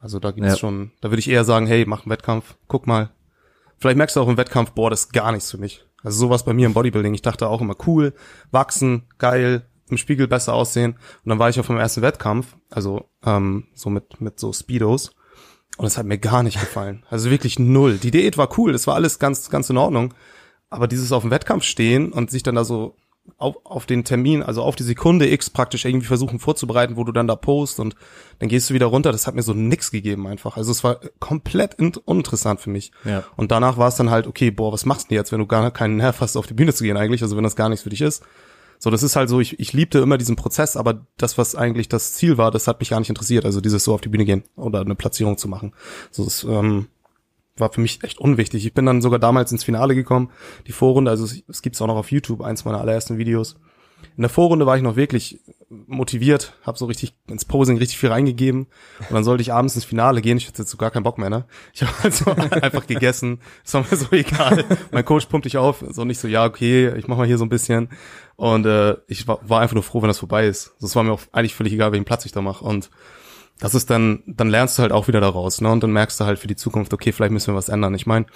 also 0.00 0.18
da 0.18 0.30
gibt's 0.30 0.50
ja. 0.50 0.56
schon, 0.56 0.92
da 1.00 1.10
würde 1.10 1.20
ich 1.20 1.30
eher 1.30 1.44
sagen, 1.44 1.66
hey, 1.66 1.84
mach 1.86 2.04
einen 2.04 2.10
Wettkampf, 2.10 2.56
guck 2.66 2.86
mal. 2.86 3.10
Vielleicht 3.78 3.96
merkst 3.96 4.16
du 4.16 4.20
auch 4.20 4.28
im 4.28 4.36
Wettkampf, 4.36 4.72
boah, 4.72 4.90
das 4.90 5.04
ist 5.04 5.12
gar 5.12 5.30
nichts 5.30 5.50
für 5.50 5.58
mich. 5.58 5.84
Also 6.02 6.18
sowas 6.18 6.44
bei 6.44 6.52
mir 6.52 6.66
im 6.66 6.74
Bodybuilding, 6.74 7.14
ich 7.14 7.22
dachte 7.22 7.48
auch 7.48 7.60
immer 7.60 7.76
cool, 7.86 8.14
wachsen, 8.50 9.04
geil, 9.18 9.66
im 9.88 9.96
Spiegel 9.96 10.28
besser 10.28 10.54
aussehen 10.54 10.92
und 11.24 11.28
dann 11.28 11.38
war 11.38 11.48
ich 11.48 11.58
auf 11.58 11.68
meinem 11.68 11.78
ersten 11.78 12.02
Wettkampf, 12.02 12.56
also 12.70 13.08
ähm, 13.24 13.68
so 13.74 13.90
mit, 13.90 14.20
mit 14.20 14.38
so 14.38 14.52
Speedos 14.52 15.12
und 15.76 15.86
es 15.86 15.96
hat 15.96 16.06
mir 16.06 16.18
gar 16.18 16.42
nicht 16.42 16.60
gefallen. 16.60 17.04
Also 17.08 17.30
wirklich 17.30 17.58
null. 17.58 17.98
Die 17.98 18.10
Diät 18.10 18.36
war 18.36 18.58
cool, 18.58 18.72
das 18.72 18.86
war 18.86 18.96
alles 18.96 19.18
ganz, 19.18 19.48
ganz 19.48 19.70
in 19.70 19.76
Ordnung. 19.76 20.14
Aber 20.70 20.88
dieses 20.88 21.12
auf 21.12 21.22
dem 21.22 21.30
Wettkampf 21.30 21.64
stehen 21.64 22.12
und 22.12 22.30
sich 22.30 22.42
dann 22.42 22.54
da 22.54 22.64
so 22.64 22.96
auf, 23.36 23.56
auf 23.64 23.86
den 23.86 24.04
Termin, 24.04 24.42
also 24.42 24.62
auf 24.62 24.76
die 24.76 24.82
Sekunde 24.82 25.30
X 25.30 25.50
praktisch 25.50 25.84
irgendwie 25.84 26.06
versuchen 26.06 26.38
vorzubereiten, 26.38 26.96
wo 26.96 27.04
du 27.04 27.12
dann 27.12 27.26
da 27.26 27.36
post 27.36 27.80
und 27.80 27.94
dann 28.38 28.48
gehst 28.48 28.70
du 28.70 28.74
wieder 28.74 28.86
runter, 28.86 29.12
das 29.12 29.26
hat 29.26 29.34
mir 29.34 29.42
so 29.42 29.52
nix 29.52 29.90
gegeben 29.90 30.26
einfach. 30.26 30.56
Also 30.56 30.70
es 30.70 30.82
war 30.84 31.00
komplett 31.18 31.76
uninteressant 31.78 32.60
für 32.60 32.70
mich. 32.70 32.92
Ja. 33.04 33.24
Und 33.36 33.50
danach 33.50 33.76
war 33.76 33.88
es 33.88 33.96
dann 33.96 34.10
halt, 34.10 34.26
okay, 34.26 34.50
boah, 34.50 34.72
was 34.72 34.86
machst 34.86 35.10
du 35.10 35.14
jetzt, 35.14 35.32
wenn 35.32 35.40
du 35.40 35.46
gar 35.46 35.70
keinen 35.70 35.96
Nerv 35.96 36.20
hast, 36.20 36.36
auf 36.36 36.46
die 36.46 36.54
Bühne 36.54 36.72
zu 36.72 36.84
gehen 36.84 36.96
eigentlich, 36.96 37.22
also 37.22 37.36
wenn 37.36 37.44
das 37.44 37.56
gar 37.56 37.68
nichts 37.68 37.82
für 37.82 37.90
dich 37.90 38.00
ist. 38.00 38.22
So, 38.80 38.90
das 38.90 39.02
ist 39.02 39.16
halt 39.16 39.28
so, 39.28 39.40
ich, 39.40 39.58
ich 39.58 39.72
liebte 39.72 39.98
immer 39.98 40.18
diesen 40.18 40.36
Prozess, 40.36 40.76
aber 40.76 41.04
das, 41.16 41.36
was 41.36 41.56
eigentlich 41.56 41.88
das 41.88 42.12
Ziel 42.12 42.38
war, 42.38 42.52
das 42.52 42.68
hat 42.68 42.78
mich 42.78 42.90
gar 42.90 43.00
nicht 43.00 43.08
interessiert. 43.08 43.44
Also 43.44 43.60
dieses 43.60 43.82
so 43.82 43.92
auf 43.92 44.00
die 44.00 44.08
Bühne 44.08 44.24
gehen 44.24 44.44
oder 44.54 44.80
eine 44.80 44.94
Platzierung 44.94 45.36
zu 45.36 45.48
machen. 45.48 45.72
So, 46.12 46.24
das, 46.24 46.44
ähm, 46.44 46.86
war 47.60 47.72
für 47.72 47.80
mich 47.80 48.02
echt 48.02 48.18
unwichtig. 48.18 48.66
Ich 48.66 48.74
bin 48.74 48.86
dann 48.86 49.02
sogar 49.02 49.18
damals 49.18 49.52
ins 49.52 49.64
Finale 49.64 49.94
gekommen, 49.94 50.30
die 50.66 50.72
Vorrunde, 50.72 51.10
also 51.10 51.24
es, 51.24 51.42
es 51.48 51.62
gibt's 51.62 51.80
auch 51.82 51.86
noch 51.86 51.96
auf 51.96 52.10
YouTube, 52.10 52.42
eins 52.42 52.64
meiner 52.64 52.80
allerersten 52.80 53.18
Videos. 53.18 53.56
In 54.16 54.22
der 54.22 54.30
Vorrunde 54.30 54.66
war 54.66 54.76
ich 54.76 54.82
noch 54.82 54.96
wirklich 54.96 55.40
motiviert, 55.70 56.54
habe 56.62 56.78
so 56.78 56.86
richtig 56.86 57.14
ins 57.28 57.44
Posing 57.44 57.76
richtig 57.76 57.98
viel 57.98 58.08
reingegeben 58.08 58.66
und 59.00 59.12
dann 59.12 59.22
sollte 59.22 59.42
ich 59.42 59.52
abends 59.52 59.74
ins 59.74 59.84
Finale 59.84 60.22
gehen. 60.22 60.38
Ich 60.38 60.46
hatte 60.46 60.62
jetzt 60.62 60.70
so 60.70 60.78
gar 60.78 60.90
keinen 60.90 61.02
Bock 61.02 61.18
mehr, 61.18 61.28
ne? 61.28 61.44
Ich 61.74 61.82
habe 61.82 61.92
also 62.02 62.30
einfach 62.62 62.86
gegessen, 62.86 63.40
ist 63.64 63.74
mir 63.74 63.84
so 63.84 64.12
egal. 64.12 64.64
Mein 64.92 65.04
Coach 65.04 65.26
pumpt 65.26 65.44
dich 65.44 65.58
auf, 65.58 65.84
so 65.90 66.04
nicht 66.04 66.20
so, 66.20 66.26
ja 66.26 66.46
okay, 66.46 66.94
ich 66.96 67.06
mach 67.06 67.18
mal 67.18 67.26
hier 67.26 67.38
so 67.38 67.44
ein 67.44 67.50
bisschen 67.50 67.90
und 68.36 68.64
äh, 68.64 68.96
ich 69.08 69.28
war, 69.28 69.40
war 69.42 69.60
einfach 69.60 69.74
nur 69.74 69.82
froh, 69.82 70.00
wenn 70.00 70.08
das 70.08 70.18
vorbei 70.18 70.46
ist. 70.46 70.74
Das 70.80 70.96
war 70.96 71.02
mir 71.02 71.12
auch 71.12 71.20
eigentlich 71.32 71.54
völlig 71.54 71.74
egal, 71.74 71.92
welchen 71.92 72.06
Platz 72.06 72.24
ich 72.24 72.32
da 72.32 72.40
mache 72.40 72.64
und 72.64 72.90
das 73.58 73.74
ist 73.74 73.90
dann, 73.90 74.22
dann 74.26 74.48
lernst 74.48 74.78
du 74.78 74.82
halt 74.82 74.92
auch 74.92 75.08
wieder 75.08 75.20
daraus, 75.20 75.60
ne? 75.60 75.70
Und 75.70 75.82
dann 75.82 75.92
merkst 75.92 76.20
du 76.20 76.24
halt 76.24 76.38
für 76.38 76.46
die 76.46 76.56
Zukunft, 76.56 76.92
okay, 76.92 77.12
vielleicht 77.12 77.32
müssen 77.32 77.52
wir 77.52 77.56
was 77.56 77.68
ändern. 77.68 77.94
Ich 77.94 78.06
meine, 78.06 78.26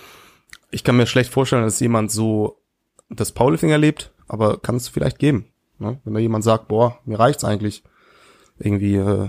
ich 0.71 0.85
kann 0.85 0.97
mir 0.97 1.07
schlecht 1.07 1.33
vorstellen, 1.33 1.63
dass 1.63 1.81
jemand 1.81 2.11
so 2.11 2.59
das 3.09 3.33
Powerlifting 3.33 3.71
erlebt, 3.71 4.13
aber 4.27 4.59
kann 4.59 4.77
es 4.77 4.89
vielleicht 4.89 5.19
geben. 5.19 5.47
Ne? 5.79 6.01
Wenn 6.05 6.15
da 6.15 6.21
jemand 6.21 6.45
sagt, 6.45 6.69
boah, 6.69 6.99
mir 7.05 7.19
reicht's 7.19 7.45
eigentlich, 7.45 7.85
irgendwie 8.59 8.97
äh, 8.97 9.29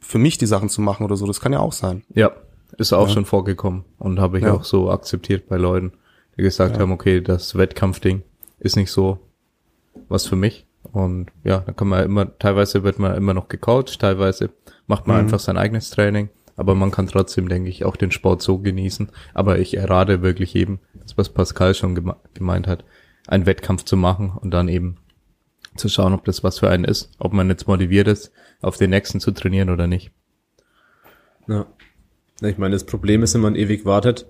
für 0.00 0.18
mich 0.18 0.38
die 0.38 0.46
Sachen 0.46 0.68
zu 0.68 0.80
machen 0.80 1.04
oder 1.04 1.16
so, 1.16 1.26
das 1.26 1.40
kann 1.40 1.52
ja 1.52 1.60
auch 1.60 1.72
sein. 1.72 2.04
Ja, 2.14 2.32
ist 2.78 2.92
auch 2.92 3.08
ja. 3.08 3.14
schon 3.14 3.24
vorgekommen 3.24 3.84
und 3.98 4.20
habe 4.20 4.38
ich 4.38 4.44
ja. 4.44 4.54
auch 4.54 4.64
so 4.64 4.90
akzeptiert 4.90 5.48
bei 5.48 5.56
Leuten, 5.56 5.92
die 6.36 6.42
gesagt 6.42 6.76
ja. 6.76 6.82
haben, 6.82 6.92
okay, 6.92 7.20
das 7.20 7.56
Wettkampfding 7.56 8.22
ist 8.58 8.76
nicht 8.76 8.90
so 8.90 9.18
was 10.08 10.26
für 10.26 10.36
mich. 10.36 10.66
Und 10.92 11.28
ja, 11.42 11.58
da 11.58 11.72
kann 11.72 11.88
man 11.88 12.04
immer, 12.04 12.38
teilweise 12.38 12.84
wird 12.84 12.98
man 12.98 13.16
immer 13.16 13.34
noch 13.34 13.48
gecoacht, 13.48 13.98
teilweise 13.98 14.50
macht 14.86 15.06
man 15.06 15.16
mhm. 15.16 15.22
einfach 15.24 15.40
sein 15.40 15.56
eigenes 15.56 15.90
Training. 15.90 16.30
Aber 16.56 16.74
man 16.74 16.90
kann 16.90 17.06
trotzdem, 17.06 17.48
denke 17.48 17.68
ich, 17.68 17.84
auch 17.84 17.96
den 17.96 18.10
Sport 18.10 18.40
so 18.42 18.58
genießen. 18.58 19.10
Aber 19.34 19.58
ich 19.58 19.76
errate 19.76 20.22
wirklich 20.22 20.54
eben, 20.56 20.80
das 20.94 21.18
was 21.18 21.28
Pascal 21.28 21.74
schon 21.74 21.94
geme 21.94 22.16
gemeint 22.34 22.66
hat, 22.66 22.84
einen 23.26 23.46
Wettkampf 23.46 23.84
zu 23.84 23.96
machen 23.96 24.30
und 24.30 24.52
dann 24.52 24.68
eben 24.68 24.96
zu 25.76 25.88
schauen, 25.88 26.14
ob 26.14 26.24
das 26.24 26.42
was 26.42 26.58
für 26.58 26.70
einen 26.70 26.84
ist, 26.84 27.10
ob 27.18 27.32
man 27.34 27.50
jetzt 27.50 27.68
motiviert 27.68 28.08
ist, 28.08 28.32
auf 28.62 28.78
den 28.78 28.90
nächsten 28.90 29.20
zu 29.20 29.32
trainieren 29.32 29.68
oder 29.68 29.86
nicht. 29.86 30.12
Ja. 31.46 31.66
Ich 32.42 32.58
meine, 32.58 32.74
das 32.74 32.84
Problem 32.84 33.22
ist, 33.22 33.34
wenn 33.34 33.40
man 33.40 33.54
ewig 33.54 33.84
wartet 33.84 34.26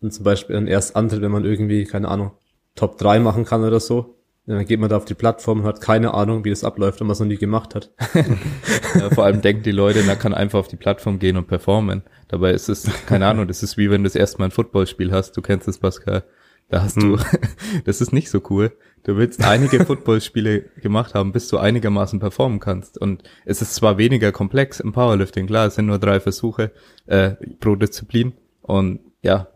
und 0.00 0.12
zum 0.12 0.24
Beispiel 0.24 0.54
dann 0.54 0.66
erst 0.66 0.96
antritt, 0.96 1.22
wenn 1.22 1.30
man 1.30 1.44
irgendwie, 1.44 1.84
keine 1.84 2.08
Ahnung, 2.08 2.32
Top 2.74 2.98
3 2.98 3.20
machen 3.20 3.44
kann 3.44 3.64
oder 3.64 3.80
so, 3.80 4.17
dann 4.56 4.64
geht 4.64 4.80
man 4.80 4.88
da 4.88 4.96
auf 4.96 5.04
die 5.04 5.14
Plattform 5.14 5.60
und 5.60 5.66
hat 5.66 5.80
keine 5.80 6.14
Ahnung, 6.14 6.44
wie 6.44 6.50
das 6.50 6.64
abläuft, 6.64 7.00
wenn 7.00 7.06
man 7.06 7.12
es 7.12 7.20
noch 7.20 7.26
nie 7.26 7.36
gemacht 7.36 7.74
hat. 7.74 7.90
ja, 8.94 9.10
vor 9.10 9.24
allem 9.24 9.42
denken 9.42 9.62
die 9.62 9.72
Leute, 9.72 10.02
man 10.04 10.18
kann 10.18 10.32
einfach 10.32 10.58
auf 10.58 10.68
die 10.68 10.76
Plattform 10.76 11.18
gehen 11.18 11.36
und 11.36 11.48
performen. 11.48 12.02
Dabei 12.28 12.52
ist 12.52 12.70
es, 12.70 12.88
keine 13.06 13.26
Ahnung, 13.26 13.46
das 13.46 13.62
ist 13.62 13.76
wie 13.76 13.90
wenn 13.90 14.02
du 14.02 14.06
das 14.06 14.14
erste 14.14 14.38
Mal 14.38 14.46
ein 14.46 14.50
Footballspiel 14.50 15.12
hast. 15.12 15.36
Du 15.36 15.42
kennst 15.42 15.68
es, 15.68 15.78
Pascal. 15.78 16.24
Da 16.70 16.82
hast 16.82 16.96
hm. 16.96 17.16
du, 17.16 17.24
das 17.84 18.00
ist 18.00 18.12
nicht 18.12 18.30
so 18.30 18.40
cool. 18.48 18.72
Du 19.04 19.16
willst 19.16 19.44
einige 19.44 19.84
Footballspiele 19.84 20.60
gemacht 20.80 21.14
haben, 21.14 21.32
bis 21.32 21.48
du 21.48 21.58
einigermaßen 21.58 22.18
performen 22.18 22.58
kannst. 22.58 22.96
Und 22.96 23.22
es 23.44 23.60
ist 23.60 23.74
zwar 23.74 23.98
weniger 23.98 24.32
komplex 24.32 24.80
im 24.80 24.92
Powerlifting, 24.92 25.46
klar, 25.46 25.66
es 25.66 25.74
sind 25.74 25.86
nur 25.86 25.98
drei 25.98 26.20
Versuche 26.20 26.72
äh, 27.06 27.32
pro 27.60 27.76
Disziplin. 27.76 28.32
Und 28.62 29.00
ja, 29.20 29.48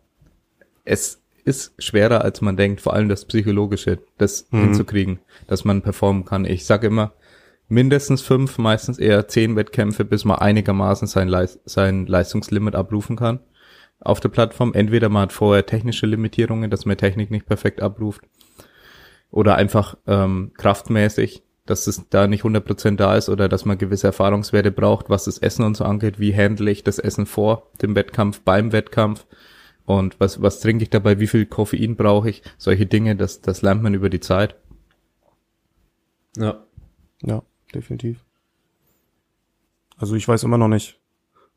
es 0.85 1.22
ist 1.45 1.75
schwerer, 1.79 2.23
als 2.23 2.41
man 2.41 2.57
denkt, 2.57 2.81
vor 2.81 2.95
allem 2.95 3.09
das 3.09 3.25
Psychologische, 3.25 3.99
das 4.19 4.47
mhm. 4.51 4.61
hinzukriegen, 4.61 5.19
dass 5.47 5.65
man 5.65 5.83
performen 5.83 6.25
kann. 6.25 6.45
Ich 6.45 6.65
sage 6.65 6.87
immer, 6.87 7.13
mindestens 7.69 8.23
fünf, 8.23 8.59
meistens 8.59 8.99
eher 8.99 9.29
zehn 9.29 9.57
Wettkämpfe, 9.57 10.05
bis 10.05 10.25
man 10.25 10.39
einigermaßen 10.39 11.09
sein, 11.09 11.29
Leist 11.29 11.61
sein 11.65 12.07
Leistungslimit 12.07 12.75
abrufen 12.75 13.17
kann 13.17 13.41
auf 14.01 14.21
der 14.21 14.29
Plattform. 14.29 14.75
Entweder 14.75 15.09
man 15.09 15.23
hat 15.23 15.33
vorher 15.33 15.67
technische 15.67 16.07
Limitierungen, 16.07 16.71
dass 16.71 16.85
man 16.85 16.97
Technik 16.97 17.31
nicht 17.31 17.47
perfekt 17.47 17.81
abruft, 17.81 18.23
oder 19.33 19.57
einfach 19.57 19.97
ähm, 20.07 20.53
kraftmäßig, 20.57 21.43
dass 21.65 21.87
es 21.87 22.09
da 22.11 22.27
nicht 22.27 22.45
100% 22.45 22.97
da 22.97 23.17
ist 23.17 23.29
oder 23.29 23.49
dass 23.49 23.65
man 23.65 23.79
gewisse 23.79 24.09
Erfahrungswerte 24.09 24.71
braucht, 24.71 25.11
was 25.11 25.25
das 25.25 25.39
Essen 25.39 25.65
und 25.65 25.77
so 25.77 25.85
angeht. 25.85 26.21
Wie 26.21 26.37
handle 26.37 26.71
ich 26.71 26.85
das 26.85 26.99
Essen 26.99 27.27
vor 27.27 27.71
dem 27.81 27.97
Wettkampf, 27.97 28.43
beim 28.43 28.73
Wettkampf? 28.73 29.27
Und 29.85 30.21
was, 30.21 30.41
was 30.41 30.61
trinke 30.61 30.85
ich 30.85 30.91
dabei? 30.91 31.19
Wie 31.19 31.27
viel 31.27 31.47
Koffein 31.47 31.97
brauche 31.97 32.31
ich? 32.31 32.43
Solche 32.57 32.87
Dinge, 32.87 33.17
das, 33.17 33.41
das 33.41 33.63
lernt 33.63 33.83
man 33.83 33.95
über 33.95 34.11
die 34.11 34.21
Zeit. 34.21 34.57
Ja. 36.37 36.65
Ja, 37.23 37.43
definitiv. 37.75 38.25
Also 39.97 40.15
ich 40.15 40.27
weiß 40.27 40.43
immer 40.45 40.59
noch 40.59 40.69
nicht, 40.69 40.99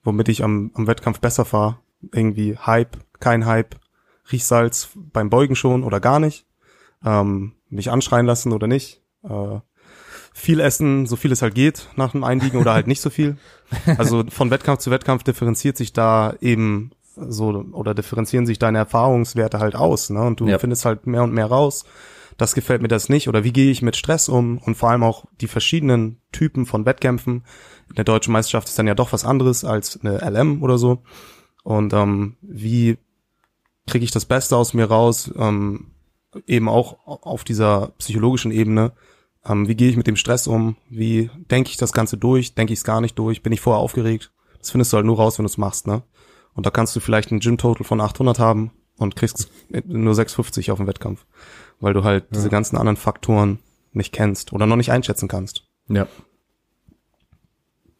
womit 0.03 0.29
ich 0.29 0.43
am, 0.43 0.71
am 0.73 0.87
Wettkampf 0.87 1.19
besser 1.19 1.45
fahre. 1.45 1.79
Irgendwie 2.13 2.57
Hype, 2.57 2.97
kein 3.19 3.45
Hype, 3.45 3.75
Riechsalz 4.31 4.89
beim 4.95 5.29
Beugen 5.29 5.55
schon 5.55 5.83
oder 5.83 5.99
gar 5.99 6.19
nicht. 6.19 6.45
Ähm, 7.03 7.53
mich 7.69 7.91
anschreien 7.91 8.25
lassen 8.25 8.53
oder 8.53 8.67
nicht. 8.67 9.01
Äh, 9.23 9.59
viel 10.33 10.59
essen, 10.59 11.05
so 11.05 11.15
viel 11.15 11.31
es 11.31 11.41
halt 11.41 11.55
geht 11.55 11.87
nach 11.95 12.11
dem 12.11 12.23
Einliegen 12.23 12.59
oder 12.59 12.73
halt 12.73 12.87
nicht 12.87 13.01
so 13.01 13.09
viel. 13.09 13.37
Also 13.97 14.23
von 14.29 14.51
Wettkampf 14.51 14.79
zu 14.81 14.91
Wettkampf 14.91 15.23
differenziert 15.23 15.75
sich 15.75 15.91
da 15.91 16.35
eben 16.39 16.91
so 17.15 17.49
oder 17.71 17.93
differenzieren 17.93 18.45
sich 18.45 18.59
deine 18.59 18.79
Erfahrungswerte 18.79 19.59
halt 19.59 19.75
aus, 19.75 20.09
ne? 20.09 20.21
Und 20.21 20.39
du 20.39 20.47
ja. 20.47 20.59
findest 20.59 20.85
halt 20.85 21.07
mehr 21.07 21.23
und 21.23 21.33
mehr 21.33 21.47
raus. 21.47 21.85
Das 22.37 22.53
gefällt 22.53 22.81
mir 22.81 22.89
das 22.89 23.07
nicht 23.07 23.29
oder 23.29 23.43
wie 23.43 23.53
gehe 23.53 23.71
ich 23.71 23.81
mit 23.81 23.95
Stress 23.95 24.27
um 24.27 24.57
und 24.57 24.75
vor 24.75 24.89
allem 24.89 25.03
auch 25.03 25.25
die 25.39 25.47
verschiedenen 25.47 26.19
Typen 26.31 26.65
von 26.65 26.85
Wettkämpfen. 26.85 27.45
In 27.89 27.95
der 27.95 28.03
deutschen 28.03 28.33
Meisterschaft 28.33 28.67
ist 28.67 28.77
dann 28.77 28.87
ja 28.87 28.95
doch 28.95 29.13
was 29.13 29.23
anderes 29.23 29.63
als 29.63 29.99
eine 30.01 30.17
LM 30.17 30.61
oder 30.61 30.77
so. 30.77 31.03
Und 31.63 31.93
ähm, 31.93 32.35
wie 32.41 32.97
kriege 33.87 34.03
ich 34.03 34.11
das 34.11 34.25
Beste 34.25 34.57
aus 34.57 34.73
mir 34.73 34.85
raus? 34.85 35.31
Ähm, 35.37 35.91
eben 36.45 36.67
auch 36.67 36.97
auf 37.05 37.45
dieser 37.45 37.93
psychologischen 37.97 38.51
Ebene 38.51 38.91
ähm, 39.47 39.67
wie 39.67 39.75
gehe 39.75 39.89
ich 39.89 39.97
mit 39.97 40.07
dem 40.07 40.15
Stress 40.15 40.47
um? 40.47 40.75
Wie 40.89 41.29
denke 41.51 41.69
ich 41.69 41.77
das 41.77 41.93
Ganze 41.93 42.17
durch? 42.17 42.55
Denke 42.55 42.73
ich 42.73 42.79
es 42.79 42.85
gar 42.85 43.01
nicht 43.01 43.17
durch? 43.19 43.43
Bin 43.43 43.53
ich 43.53 43.61
vorher 43.61 43.81
aufgeregt? 43.81 44.31
Das 44.59 44.71
findest 44.71 44.91
du 44.91 44.97
halt 44.97 45.05
nur 45.05 45.17
raus, 45.17 45.37
wenn 45.37 45.43
du 45.43 45.49
es 45.49 45.57
machst, 45.57 45.87
ne? 45.87 46.01
Und 46.55 46.65
da 46.65 46.71
kannst 46.71 46.95
du 46.95 46.99
vielleicht 46.99 47.31
einen 47.31 47.41
Gym-Total 47.41 47.85
von 47.85 48.01
800 48.01 48.39
haben 48.39 48.71
und 48.97 49.15
kriegst 49.15 49.51
nur 49.85 50.15
650 50.15 50.71
auf 50.71 50.77
dem 50.77 50.87
Wettkampf, 50.87 51.25
weil 51.79 51.93
du 51.93 52.03
halt 52.03 52.23
ja. 52.23 52.29
diese 52.35 52.49
ganzen 52.49 52.77
anderen 52.77 52.97
Faktoren 52.97 53.59
nicht 53.91 54.13
kennst 54.13 54.53
oder 54.53 54.65
noch 54.65 54.77
nicht 54.77 54.91
einschätzen 54.91 55.27
kannst. 55.27 55.67
Ja. 55.89 56.07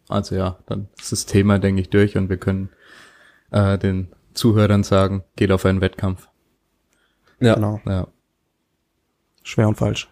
Also 0.08 0.36
ja, 0.36 0.60
dann 0.68 0.88
ist 1.00 1.12
das 1.12 1.26
Thema, 1.26 1.60
denke 1.60 1.82
ich, 1.82 1.90
durch 1.90 2.18
und 2.18 2.30
wir 2.30 2.38
können 2.38 2.70
äh, 3.52 3.78
den 3.78 4.14
Zuhörern 4.34 4.84
sagen, 4.84 5.24
geht 5.36 5.52
auf 5.52 5.66
einen 5.66 5.82
Wettkampf. 5.82 6.28
Ja. 7.40 7.56
Genau. 7.56 7.82
Ja. 7.86 8.08
Schwer 9.44 9.68
und 9.68 9.76
falsch. 9.76 10.10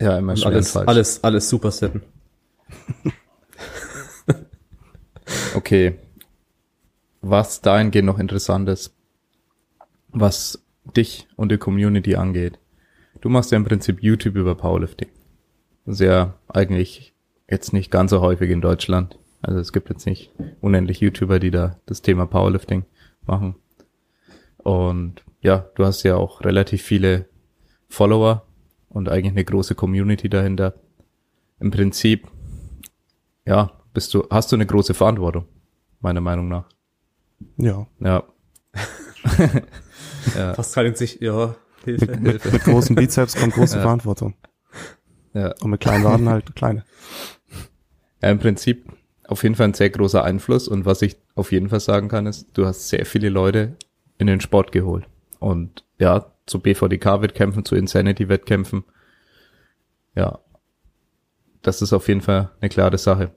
Ja, 0.00 0.18
immer 0.18 0.36
schwer 0.36 0.48
alles, 0.48 0.72
falsch. 0.72 0.88
Alles, 0.88 1.24
alles 1.24 1.48
super 1.48 1.70
setten. 1.70 2.02
okay. 5.54 5.98
Was 7.26 7.62
dahingehend 7.62 8.04
noch 8.04 8.18
interessant 8.18 8.68
ist, 8.68 8.94
was 10.08 10.62
dich 10.94 11.26
und 11.36 11.50
die 11.50 11.56
Community 11.56 12.16
angeht. 12.16 12.58
Du 13.22 13.30
machst 13.30 13.50
ja 13.50 13.56
im 13.56 13.64
Prinzip 13.64 14.02
YouTube 14.02 14.36
über 14.36 14.54
Powerlifting. 14.54 15.08
Sehr 15.86 16.34
eigentlich 16.48 17.14
jetzt 17.48 17.72
nicht 17.72 17.90
ganz 17.90 18.10
so 18.10 18.20
häufig 18.20 18.50
in 18.50 18.60
Deutschland. 18.60 19.18
Also 19.40 19.58
es 19.58 19.72
gibt 19.72 19.88
jetzt 19.88 20.04
nicht 20.04 20.32
unendlich 20.60 21.00
YouTuber, 21.00 21.38
die 21.38 21.50
da 21.50 21.78
das 21.86 22.02
Thema 22.02 22.26
Powerlifting 22.26 22.84
machen. 23.26 23.54
Und 24.58 25.24
ja, 25.40 25.64
du 25.76 25.86
hast 25.86 26.02
ja 26.02 26.16
auch 26.16 26.42
relativ 26.42 26.82
viele 26.82 27.24
Follower 27.88 28.46
und 28.90 29.08
eigentlich 29.08 29.32
eine 29.32 29.46
große 29.46 29.74
Community 29.74 30.28
dahinter. 30.28 30.74
Im 31.58 31.70
Prinzip, 31.70 32.28
ja, 33.46 33.72
bist 33.94 34.12
du, 34.12 34.26
hast 34.30 34.52
du 34.52 34.56
eine 34.56 34.66
große 34.66 34.92
Verantwortung, 34.92 35.46
meiner 36.02 36.20
Meinung 36.20 36.48
nach. 36.48 36.68
Ja. 37.56 37.86
Ja. 38.00 38.24
ja. 40.34 40.52
Pascal 40.54 40.86
in 40.86 40.94
sich, 40.94 41.20
ja, 41.20 41.54
Hilfe. 41.84 42.06
Mit, 42.06 42.44
mit, 42.44 42.52
mit 42.52 42.64
großen 42.64 42.96
Bizeps 42.96 43.36
kommt 43.36 43.54
große 43.54 43.76
ja. 43.76 43.82
Verantwortung. 43.82 44.34
Ja. 45.32 45.54
Und 45.60 45.70
mit 45.70 45.80
kleinen 45.80 46.04
Waden 46.04 46.28
halt 46.28 46.54
kleine. 46.54 46.84
Ja, 48.22 48.30
im 48.30 48.38
Prinzip 48.38 48.90
auf 49.26 49.42
jeden 49.42 49.54
Fall 49.54 49.68
ein 49.68 49.74
sehr 49.74 49.90
großer 49.90 50.22
Einfluss 50.22 50.68
und 50.68 50.84
was 50.84 51.02
ich 51.02 51.16
auf 51.34 51.52
jeden 51.52 51.68
Fall 51.68 51.80
sagen 51.80 52.08
kann, 52.08 52.26
ist, 52.26 52.48
du 52.54 52.66
hast 52.66 52.88
sehr 52.88 53.06
viele 53.06 53.28
Leute 53.28 53.76
in 54.18 54.26
den 54.26 54.40
Sport 54.40 54.72
geholt. 54.72 55.06
Und 55.40 55.84
ja, 55.98 56.32
zu 56.46 56.60
BVDK-Wettkämpfen, 56.60 57.64
zu 57.64 57.74
Insanity-Wettkämpfen. 57.74 58.84
Ja, 60.14 60.40
das 61.62 61.82
ist 61.82 61.92
auf 61.92 62.08
jeden 62.08 62.20
Fall 62.20 62.50
eine 62.60 62.68
klare 62.68 62.98
Sache. 62.98 63.32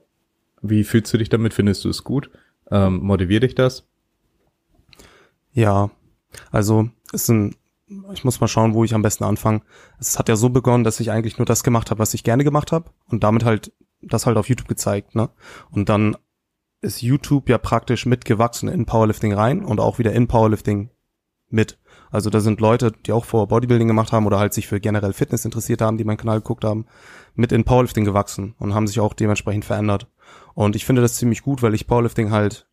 Wie 0.60 0.84
fühlst 0.84 1.12
du 1.12 1.18
dich 1.18 1.28
damit? 1.28 1.54
Findest 1.54 1.84
du 1.84 1.88
es 1.88 2.04
gut? 2.04 2.30
Ähm, 2.70 3.02
motiviert 3.02 3.42
dich 3.42 3.54
das? 3.54 3.86
Ja, 5.52 5.90
also 6.50 6.88
es 7.12 7.26
sind, 7.26 7.56
ich 8.12 8.24
muss 8.24 8.40
mal 8.40 8.48
schauen, 8.48 8.74
wo 8.74 8.84
ich 8.84 8.94
am 8.94 9.02
besten 9.02 9.24
anfange. 9.24 9.62
Es 9.98 10.18
hat 10.18 10.28
ja 10.28 10.36
so 10.36 10.50
begonnen, 10.50 10.84
dass 10.84 11.00
ich 11.00 11.10
eigentlich 11.10 11.38
nur 11.38 11.46
das 11.46 11.64
gemacht 11.64 11.90
habe, 11.90 12.00
was 12.00 12.14
ich 12.14 12.24
gerne 12.24 12.44
gemacht 12.44 12.72
habe 12.72 12.90
und 13.06 13.24
damit 13.24 13.44
halt 13.44 13.72
das 14.00 14.26
halt 14.26 14.36
auf 14.36 14.48
YouTube 14.48 14.68
gezeigt, 14.68 15.14
ne? 15.14 15.30
Und 15.70 15.88
dann 15.88 16.16
ist 16.80 17.02
YouTube 17.02 17.48
ja 17.48 17.58
praktisch 17.58 18.06
mitgewachsen 18.06 18.68
in 18.68 18.86
Powerlifting 18.86 19.32
rein 19.32 19.64
und 19.64 19.80
auch 19.80 19.98
wieder 19.98 20.12
in 20.12 20.28
Powerlifting 20.28 20.90
mit. 21.50 21.78
Also 22.10 22.30
da 22.30 22.40
sind 22.40 22.60
Leute, 22.60 22.92
die 22.92 23.12
auch 23.12 23.24
vor 23.24 23.48
Bodybuilding 23.48 23.88
gemacht 23.88 24.12
haben 24.12 24.26
oder 24.26 24.38
halt 24.38 24.54
sich 24.54 24.68
für 24.68 24.80
generell 24.80 25.12
Fitness 25.12 25.44
interessiert 25.44 25.82
haben, 25.82 25.98
die 25.98 26.04
meinen 26.04 26.16
Kanal 26.16 26.38
geguckt 26.38 26.64
haben, 26.64 26.86
mit 27.34 27.52
in 27.52 27.64
Powerlifting 27.64 28.04
gewachsen 28.04 28.54
und 28.58 28.74
haben 28.74 28.86
sich 28.86 29.00
auch 29.00 29.14
dementsprechend 29.14 29.64
verändert. 29.64 30.06
Und 30.54 30.76
ich 30.76 30.84
finde 30.84 31.02
das 31.02 31.14
ziemlich 31.14 31.42
gut, 31.42 31.62
weil 31.62 31.74
ich 31.74 31.86
Powerlifting 31.86 32.30
halt, 32.30 32.68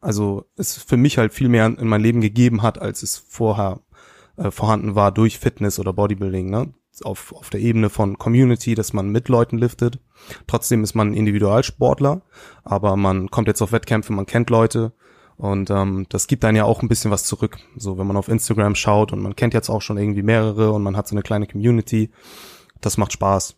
also 0.00 0.46
es 0.56 0.76
für 0.76 0.96
mich 0.96 1.18
halt 1.18 1.32
viel 1.32 1.48
mehr 1.48 1.66
in 1.66 1.88
mein 1.88 2.00
Leben 2.00 2.20
gegeben 2.20 2.62
hat, 2.62 2.80
als 2.80 3.02
es 3.02 3.16
vorher 3.16 3.80
äh, 4.36 4.50
vorhanden 4.50 4.94
war 4.94 5.12
durch 5.12 5.38
Fitness 5.38 5.78
oder 5.78 5.92
Bodybuilding, 5.92 6.50
ne? 6.50 6.72
Auf, 7.04 7.32
auf 7.32 7.50
der 7.50 7.60
Ebene 7.60 7.90
von 7.90 8.18
Community, 8.18 8.74
dass 8.74 8.92
man 8.92 9.10
mit 9.10 9.28
Leuten 9.28 9.56
liftet. 9.56 10.00
Trotzdem 10.48 10.82
ist 10.82 10.94
man 10.96 11.14
Individualsportler, 11.14 12.22
aber 12.64 12.96
man 12.96 13.30
kommt 13.30 13.46
jetzt 13.46 13.62
auf 13.62 13.70
Wettkämpfe, 13.70 14.12
man 14.12 14.26
kennt 14.26 14.50
Leute, 14.50 14.92
und 15.38 15.70
ähm, 15.70 16.04
das 16.08 16.26
gibt 16.26 16.42
dann 16.42 16.56
ja 16.56 16.64
auch 16.64 16.82
ein 16.82 16.88
bisschen 16.88 17.12
was 17.12 17.24
zurück. 17.24 17.58
So, 17.76 17.96
wenn 17.96 18.08
man 18.08 18.16
auf 18.16 18.28
Instagram 18.28 18.74
schaut 18.74 19.12
und 19.12 19.20
man 19.22 19.36
kennt 19.36 19.54
jetzt 19.54 19.70
auch 19.70 19.82
schon 19.82 19.96
irgendwie 19.96 20.24
mehrere 20.24 20.72
und 20.72 20.82
man 20.82 20.96
hat 20.96 21.06
so 21.06 21.14
eine 21.14 21.22
kleine 21.22 21.46
Community, 21.46 22.10
das 22.80 22.98
macht 22.98 23.12
Spaß. 23.12 23.56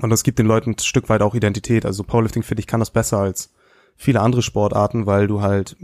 Und 0.00 0.10
das 0.10 0.22
gibt 0.22 0.38
den 0.38 0.46
Leuten 0.46 0.70
ein 0.70 0.78
Stück 0.78 1.08
weit 1.08 1.22
auch 1.22 1.34
Identität. 1.34 1.86
Also 1.86 2.04
Powerlifting 2.04 2.42
finde 2.42 2.60
ich 2.60 2.66
kann 2.66 2.80
das 2.80 2.90
besser 2.90 3.18
als 3.18 3.52
viele 3.96 4.20
andere 4.20 4.42
Sportarten, 4.42 5.06
weil 5.06 5.26
du 5.26 5.40
halt, 5.40 5.76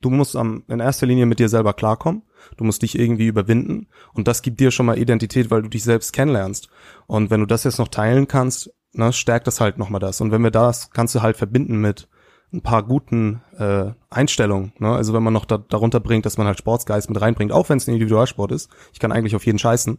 du 0.00 0.10
musst 0.10 0.36
am, 0.36 0.64
in 0.68 0.80
erster 0.80 1.06
Linie 1.06 1.26
mit 1.26 1.38
dir 1.38 1.48
selber 1.48 1.72
klarkommen. 1.72 2.22
Du 2.56 2.64
musst 2.64 2.82
dich 2.82 2.98
irgendwie 2.98 3.26
überwinden. 3.26 3.88
Und 4.12 4.28
das 4.28 4.42
gibt 4.42 4.60
dir 4.60 4.70
schon 4.70 4.86
mal 4.86 4.98
Identität, 4.98 5.50
weil 5.50 5.62
du 5.62 5.68
dich 5.68 5.82
selbst 5.82 6.12
kennenlernst. 6.12 6.68
Und 7.06 7.30
wenn 7.30 7.40
du 7.40 7.46
das 7.46 7.64
jetzt 7.64 7.78
noch 7.78 7.88
teilen 7.88 8.28
kannst, 8.28 8.70
ne, 8.92 9.12
stärkt 9.12 9.46
das 9.46 9.60
halt 9.60 9.78
nochmal 9.78 10.00
das. 10.00 10.20
Und 10.20 10.30
wenn 10.30 10.42
wir 10.42 10.50
das, 10.50 10.90
kannst 10.90 11.14
du 11.14 11.22
halt 11.22 11.36
verbinden 11.36 11.80
mit 11.80 12.08
ein 12.52 12.62
paar 12.62 12.82
guten 12.82 13.42
äh, 13.58 13.92
Einstellungen. 14.08 14.72
Ne? 14.78 14.94
Also 14.94 15.12
wenn 15.12 15.22
man 15.22 15.34
noch 15.34 15.44
da, 15.44 15.58
darunter 15.58 16.00
bringt, 16.00 16.24
dass 16.24 16.38
man 16.38 16.46
halt 16.46 16.58
Sportsgeist 16.58 17.10
mit 17.10 17.20
reinbringt, 17.20 17.52
auch 17.52 17.68
wenn 17.68 17.76
es 17.76 17.86
ein 17.86 17.94
Individualsport 17.94 18.52
ist, 18.52 18.70
ich 18.92 18.98
kann 18.98 19.12
eigentlich 19.12 19.36
auf 19.36 19.44
jeden 19.44 19.58
scheißen, 19.58 19.98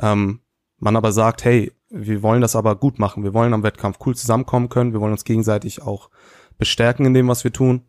ähm, 0.00 0.40
man 0.80 0.96
aber 0.96 1.12
sagt, 1.12 1.44
hey, 1.44 1.72
wir 1.88 2.22
wollen 2.22 2.40
das 2.40 2.56
aber 2.56 2.76
gut 2.76 2.98
machen, 2.98 3.22
wir 3.22 3.34
wollen 3.34 3.54
am 3.54 3.62
Wettkampf 3.62 3.98
cool 4.04 4.16
zusammenkommen 4.16 4.68
können, 4.68 4.92
wir 4.92 5.00
wollen 5.00 5.12
uns 5.12 5.24
gegenseitig 5.24 5.82
auch 5.82 6.10
bestärken 6.58 7.06
in 7.06 7.14
dem, 7.14 7.28
was 7.28 7.44
wir 7.44 7.52
tun, 7.52 7.82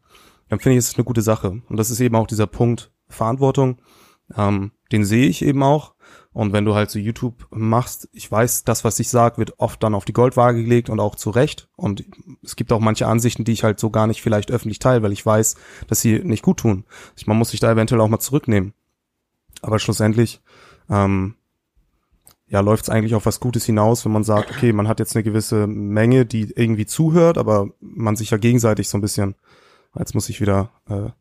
dann 0.49 0.59
finde 0.59 0.73
ich, 0.73 0.79
es 0.79 0.89
ist 0.89 0.97
eine 0.97 1.05
gute 1.05 1.21
Sache. 1.21 1.61
Und 1.69 1.77
das 1.77 1.89
ist 1.89 1.99
eben 1.99 2.15
auch 2.15 2.27
dieser 2.27 2.47
Punkt 2.47 2.91
Verantwortung. 3.07 3.77
Ähm, 4.35 4.71
den 4.91 5.05
sehe 5.05 5.27
ich 5.27 5.43
eben 5.43 5.63
auch. 5.63 5.93
Und 6.33 6.53
wenn 6.53 6.65
du 6.65 6.75
halt 6.75 6.89
so 6.89 6.99
YouTube 6.99 7.47
machst, 7.51 8.09
ich 8.13 8.31
weiß, 8.31 8.63
das, 8.63 8.83
was 8.83 8.99
ich 8.99 9.09
sage, 9.09 9.37
wird 9.37 9.59
oft 9.59 9.83
dann 9.83 9.93
auf 9.93 10.05
die 10.05 10.13
Goldwaage 10.13 10.63
gelegt 10.63 10.89
und 10.89 10.99
auch 10.99 11.15
zu 11.15 11.29
Recht. 11.29 11.69
Und 11.75 12.05
es 12.43 12.55
gibt 12.55 12.71
auch 12.71 12.79
manche 12.79 13.07
Ansichten, 13.07 13.43
die 13.43 13.51
ich 13.51 13.63
halt 13.63 13.79
so 13.79 13.89
gar 13.89 14.07
nicht 14.07 14.21
vielleicht 14.21 14.51
öffentlich 14.51 14.79
teile, 14.79 15.03
weil 15.03 15.11
ich 15.11 15.25
weiß, 15.25 15.55
dass 15.87 16.01
sie 16.01 16.19
nicht 16.19 16.43
gut 16.43 16.57
tun. 16.57 16.85
Man 17.25 17.37
muss 17.37 17.49
sich 17.51 17.59
da 17.59 17.71
eventuell 17.71 18.01
auch 18.01 18.07
mal 18.07 18.19
zurücknehmen. 18.19 18.73
Aber 19.61 19.79
schlussendlich, 19.79 20.41
ähm, 20.89 21.35
ja, 22.51 22.59
läuft 22.59 22.83
es 22.83 22.89
eigentlich 22.89 23.15
auf 23.15 23.25
was 23.25 23.39
Gutes 23.39 23.65
hinaus, 23.65 24.03
wenn 24.03 24.11
man 24.11 24.25
sagt, 24.25 24.51
okay, 24.51 24.73
man 24.73 24.89
hat 24.89 24.99
jetzt 24.99 25.15
eine 25.15 25.23
gewisse 25.23 25.67
Menge, 25.67 26.25
die 26.25 26.51
irgendwie 26.53 26.85
zuhört, 26.85 27.37
aber 27.37 27.69
man 27.79 28.17
sich 28.17 28.31
ja 28.31 28.37
gegenseitig 28.37 28.89
so 28.89 28.97
ein 28.97 29.01
bisschen, 29.01 29.35
jetzt 29.97 30.13
muss 30.13 30.27
ich 30.27 30.41
wieder 30.41 30.69
äh, 30.89 31.11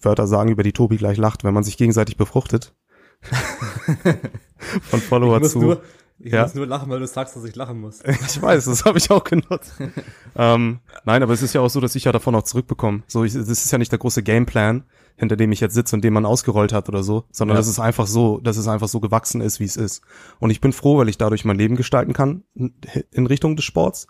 Wörter 0.00 0.26
sagen, 0.26 0.50
über 0.50 0.62
die 0.62 0.72
Tobi 0.72 0.96
gleich 0.96 1.18
lacht, 1.18 1.44
wenn 1.44 1.52
man 1.52 1.62
sich 1.62 1.76
gegenseitig 1.76 2.16
befruchtet. 2.16 2.74
Von 4.80 5.00
Follower 5.00 5.42
zu. 5.42 5.60
Nur, 5.60 5.82
ich 6.18 6.32
ja? 6.32 6.42
muss 6.42 6.54
nur 6.54 6.66
lachen, 6.66 6.88
weil 6.90 7.00
du 7.00 7.06
sagst, 7.06 7.36
dass 7.36 7.44
ich 7.44 7.56
lachen 7.56 7.80
muss. 7.80 8.00
ich 8.04 8.40
weiß, 8.40 8.64
das 8.66 8.84
habe 8.84 8.98
ich 8.98 9.10
auch 9.10 9.24
genutzt. 9.24 9.74
ähm, 10.36 10.80
nein, 11.04 11.22
aber 11.22 11.32
es 11.32 11.42
ist 11.42 11.54
ja 11.54 11.60
auch 11.60 11.70
so, 11.70 11.80
dass 11.80 11.94
ich 11.94 12.04
ja 12.04 12.12
davon 12.12 12.34
auch 12.34 12.42
zurückbekomme. 12.42 13.02
So, 13.06 13.24
ich, 13.24 13.32
das 13.32 13.48
ist 13.48 13.70
ja 13.70 13.78
nicht 13.78 13.92
der 13.92 13.98
große 13.98 14.22
Gameplan, 14.22 14.84
hinter 15.16 15.36
dem 15.36 15.52
ich 15.52 15.60
jetzt 15.60 15.74
sitze 15.74 15.96
und 15.96 16.02
den 16.02 16.12
man 16.12 16.26
ausgerollt 16.26 16.72
hat 16.72 16.88
oder 16.88 17.02
so, 17.02 17.24
sondern 17.30 17.56
ja. 17.56 17.60
das 17.60 17.68
ist 17.68 17.80
einfach 17.80 18.06
so, 18.06 18.38
dass 18.38 18.56
es 18.56 18.68
einfach 18.68 18.88
so 18.88 19.00
gewachsen 19.00 19.40
ist, 19.40 19.60
wie 19.60 19.64
es 19.64 19.76
ist. 19.76 20.02
Und 20.38 20.50
ich 20.50 20.60
bin 20.60 20.72
froh, 20.72 20.98
weil 20.98 21.08
ich 21.08 21.18
dadurch 21.18 21.44
mein 21.44 21.58
Leben 21.58 21.76
gestalten 21.76 22.12
kann 22.12 22.44
in 22.54 23.26
Richtung 23.26 23.56
des 23.56 23.64
Sports 23.64 24.06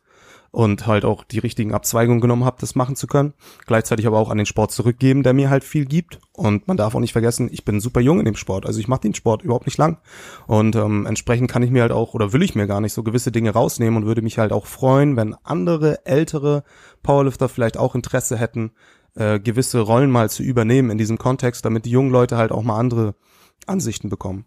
und 0.52 0.86
halt 0.86 1.06
auch 1.06 1.24
die 1.24 1.38
richtigen 1.38 1.72
Abzweigungen 1.72 2.20
genommen 2.20 2.44
habe, 2.44 2.58
das 2.60 2.74
machen 2.74 2.94
zu 2.94 3.06
können. 3.06 3.32
Gleichzeitig 3.66 4.06
aber 4.06 4.18
auch 4.18 4.28
an 4.28 4.36
den 4.36 4.46
Sport 4.46 4.70
zurückgeben, 4.70 5.22
der 5.22 5.32
mir 5.32 5.48
halt 5.48 5.64
viel 5.64 5.86
gibt. 5.86 6.20
Und 6.32 6.68
man 6.68 6.76
darf 6.76 6.94
auch 6.94 7.00
nicht 7.00 7.12
vergessen, 7.12 7.48
ich 7.50 7.64
bin 7.64 7.80
super 7.80 8.00
jung 8.00 8.18
in 8.18 8.26
dem 8.26 8.36
Sport. 8.36 8.66
Also 8.66 8.78
ich 8.78 8.86
mache 8.86 9.00
den 9.00 9.14
Sport 9.14 9.42
überhaupt 9.42 9.66
nicht 9.66 9.78
lang. 9.78 9.98
Und 10.46 10.76
ähm, 10.76 11.06
entsprechend 11.06 11.50
kann 11.50 11.62
ich 11.62 11.70
mir 11.70 11.80
halt 11.80 11.90
auch, 11.90 12.12
oder 12.12 12.34
will 12.34 12.42
ich 12.42 12.54
mir 12.54 12.66
gar 12.66 12.82
nicht 12.82 12.92
so 12.92 13.02
gewisse 13.02 13.32
Dinge 13.32 13.50
rausnehmen 13.50 13.96
und 13.96 14.06
würde 14.06 14.20
mich 14.20 14.38
halt 14.38 14.52
auch 14.52 14.66
freuen, 14.66 15.16
wenn 15.16 15.34
andere 15.42 16.04
ältere 16.04 16.64
Powerlifter 17.02 17.48
vielleicht 17.48 17.78
auch 17.78 17.94
Interesse 17.94 18.36
hätten, 18.36 18.72
äh, 19.14 19.40
gewisse 19.40 19.80
Rollen 19.80 20.10
mal 20.10 20.28
zu 20.28 20.42
übernehmen 20.42 20.90
in 20.90 20.98
diesem 20.98 21.16
Kontext, 21.16 21.64
damit 21.64 21.86
die 21.86 21.90
jungen 21.90 22.10
Leute 22.10 22.36
halt 22.36 22.52
auch 22.52 22.62
mal 22.62 22.78
andere 22.78 23.14
Ansichten 23.66 24.10
bekommen. 24.10 24.44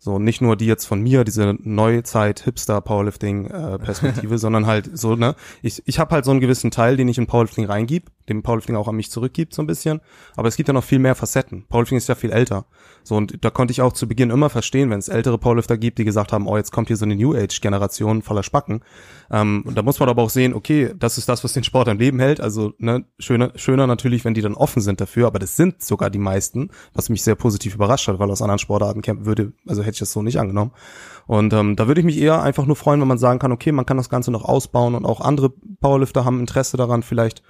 So, 0.00 0.18
nicht 0.20 0.40
nur 0.40 0.56
die 0.56 0.66
jetzt 0.66 0.84
von 0.84 1.00
mir, 1.00 1.24
diese 1.24 1.56
Neuzeit 1.60 2.40
Hipster 2.40 2.80
Powerlifting 2.80 3.46
äh, 3.46 3.78
Perspektive, 3.78 4.38
sondern 4.38 4.66
halt 4.66 4.96
so, 4.96 5.16
ne, 5.16 5.34
ich, 5.60 5.82
ich 5.86 5.98
habe 5.98 6.14
halt 6.14 6.24
so 6.24 6.30
einen 6.30 6.40
gewissen 6.40 6.70
Teil, 6.70 6.96
den 6.96 7.08
ich 7.08 7.18
in 7.18 7.26
Powerlifting 7.26 7.66
reingib, 7.66 8.10
dem 8.28 8.42
Powerlifting 8.42 8.76
auch 8.76 8.88
an 8.88 8.96
mich 8.96 9.10
zurückgibt 9.10 9.54
so 9.54 9.62
ein 9.62 9.66
bisschen, 9.66 10.00
aber 10.36 10.48
es 10.48 10.56
gibt 10.56 10.68
ja 10.68 10.72
noch 10.72 10.84
viel 10.84 10.98
mehr 10.98 11.14
Facetten. 11.14 11.66
Powerlifting 11.68 11.98
ist 11.98 12.08
ja 12.08 12.14
viel 12.14 12.30
älter. 12.30 12.66
So 13.02 13.16
und 13.16 13.42
da 13.44 13.50
konnte 13.50 13.72
ich 13.72 13.80
auch 13.80 13.92
zu 13.92 14.06
Beginn 14.06 14.30
immer 14.30 14.50
verstehen, 14.50 14.90
wenn 14.90 14.98
es 14.98 15.08
ältere 15.08 15.38
Powerlifter 15.38 15.78
gibt, 15.78 15.98
die 15.98 16.04
gesagt 16.04 16.32
haben, 16.32 16.46
oh, 16.46 16.56
jetzt 16.56 16.72
kommt 16.72 16.88
hier 16.88 16.96
so 16.96 17.04
eine 17.04 17.16
New 17.16 17.34
Age 17.34 17.60
Generation 17.60 18.22
voller 18.22 18.42
Spacken. 18.42 18.82
Ähm, 19.30 19.62
und 19.66 19.76
da 19.76 19.82
muss 19.82 19.98
man 19.98 20.08
aber 20.08 20.22
auch 20.22 20.30
sehen, 20.30 20.54
okay, 20.54 20.92
das 20.98 21.18
ist 21.18 21.28
das, 21.28 21.42
was 21.44 21.52
den 21.52 21.64
Sport 21.64 21.88
am 21.88 21.98
Leben 21.98 22.20
hält. 22.20 22.40
Also 22.40 22.74
ne, 22.78 23.04
schöner, 23.18 23.52
schöner 23.56 23.86
natürlich, 23.86 24.24
wenn 24.24 24.34
die 24.34 24.42
dann 24.42 24.54
offen 24.54 24.82
sind 24.82 25.00
dafür, 25.00 25.26
aber 25.26 25.38
das 25.38 25.56
sind 25.56 25.82
sogar 25.82 26.10
die 26.10 26.18
meisten, 26.18 26.70
was 26.92 27.08
mich 27.08 27.22
sehr 27.22 27.34
positiv 27.34 27.74
überrascht 27.74 28.08
hat, 28.08 28.18
weil 28.18 28.30
aus 28.30 28.42
anderen 28.42 28.58
Sportarten 28.58 29.02
campen 29.02 29.26
würde, 29.26 29.52
also 29.66 29.82
hätte 29.82 29.92
ich 29.92 30.00
das 30.00 30.12
so 30.12 30.22
nicht 30.22 30.38
angenommen. 30.38 30.72
Und 31.26 31.52
ähm, 31.52 31.76
da 31.76 31.88
würde 31.88 32.00
ich 32.00 32.06
mich 32.06 32.18
eher 32.18 32.42
einfach 32.42 32.66
nur 32.66 32.76
freuen, 32.76 33.00
wenn 33.00 33.08
man 33.08 33.18
sagen 33.18 33.38
kann, 33.38 33.52
okay, 33.52 33.72
man 33.72 33.86
kann 33.86 33.96
das 33.96 34.08
Ganze 34.08 34.30
noch 34.30 34.44
ausbauen 34.44 34.94
und 34.94 35.04
auch 35.04 35.20
andere 35.20 35.50
Powerlifter 35.80 36.24
haben 36.24 36.40
Interesse 36.40 36.76
daran, 36.76 37.02
vielleicht 37.02 37.42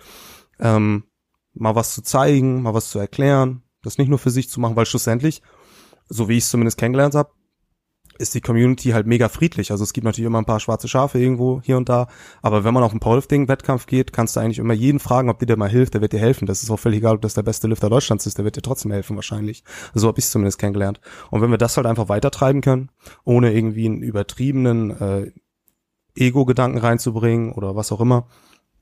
ähm, 0.61 1.05
mal 1.55 1.75
was 1.75 1.95
zu 1.95 2.03
zeigen, 2.03 2.63
mal 2.63 2.75
was 2.75 2.91
zu 2.91 2.99
erklären, 2.99 3.63
das 3.83 3.99
nicht 3.99 4.09
nur 4.09 4.19
für 4.19 4.31
sich 4.31 4.51
zu 4.51 4.61
machen, 4.61 4.77
weil 4.77 4.87
schlussendlich, 4.87 5.43
so 6.09 6.29
wie 6.29 6.37
ich 6.37 6.45
es 6.45 6.51
zumindest 6.51 6.79
kennengelernt 6.79 7.15
habe, 7.15 7.31
ist 8.19 8.35
die 8.35 8.41
Community 8.41 8.91
halt 8.91 9.07
mega 9.07 9.29
friedlich. 9.29 9.71
Also 9.71 9.85
es 9.85 9.93
gibt 9.93 10.05
natürlich 10.05 10.27
immer 10.27 10.39
ein 10.39 10.45
paar 10.45 10.61
schwarze 10.61 10.89
Schafe 10.89 11.19
irgendwo 11.21 11.61
hier 11.63 11.77
und 11.77 11.89
da. 11.89 12.09
Aber 12.43 12.65
wenn 12.65 12.75
man 12.75 12.83
auf 12.83 12.91
einen 12.91 13.01
Powerlifting-Wettkampf 13.01 13.87
geht, 13.87 14.13
kannst 14.13 14.35
du 14.35 14.41
eigentlich 14.41 14.59
immer 14.59 14.75
jeden 14.75 14.99
fragen, 14.99 15.31
ob 15.31 15.39
dir 15.39 15.47
der 15.47 15.57
mal 15.57 15.71
hilft. 15.71 15.95
Der 15.95 16.01
wird 16.01 16.13
dir 16.13 16.19
helfen. 16.19 16.47
Das 16.47 16.63
ist 16.63 16.71
auch 16.71 16.79
völlig 16.79 16.99
egal, 16.99 17.15
ob 17.15 17.23
das 17.23 17.35
der 17.35 17.43
beste 17.43 17.69
Lifter 17.69 17.89
Deutschlands 17.89 18.27
ist. 18.27 18.37
Der 18.37 18.45
wird 18.45 18.57
dir 18.57 18.63
trotzdem 18.63 18.91
helfen 18.91 19.17
wahrscheinlich. 19.17 19.63
So 19.95 20.09
habe 20.09 20.19
ich 20.19 20.25
es 20.25 20.33
zumindest 20.33 20.59
kennengelernt. 20.59 21.01
Und 21.31 21.41
wenn 21.41 21.51
wir 21.51 21.59
das 21.59 21.77
halt 21.77 21.87
einfach 21.87 22.09
weitertreiben 22.09 22.61
können, 22.61 22.91
ohne 23.25 23.53
irgendwie 23.55 23.87
einen 23.87 24.03
übertriebenen 24.03 24.91
äh, 25.01 25.33
Ego-Gedanken 26.17 26.79
reinzubringen 26.79 27.53
oder 27.53 27.77
was 27.77 27.93
auch 27.93 28.01
immer, 28.01 28.27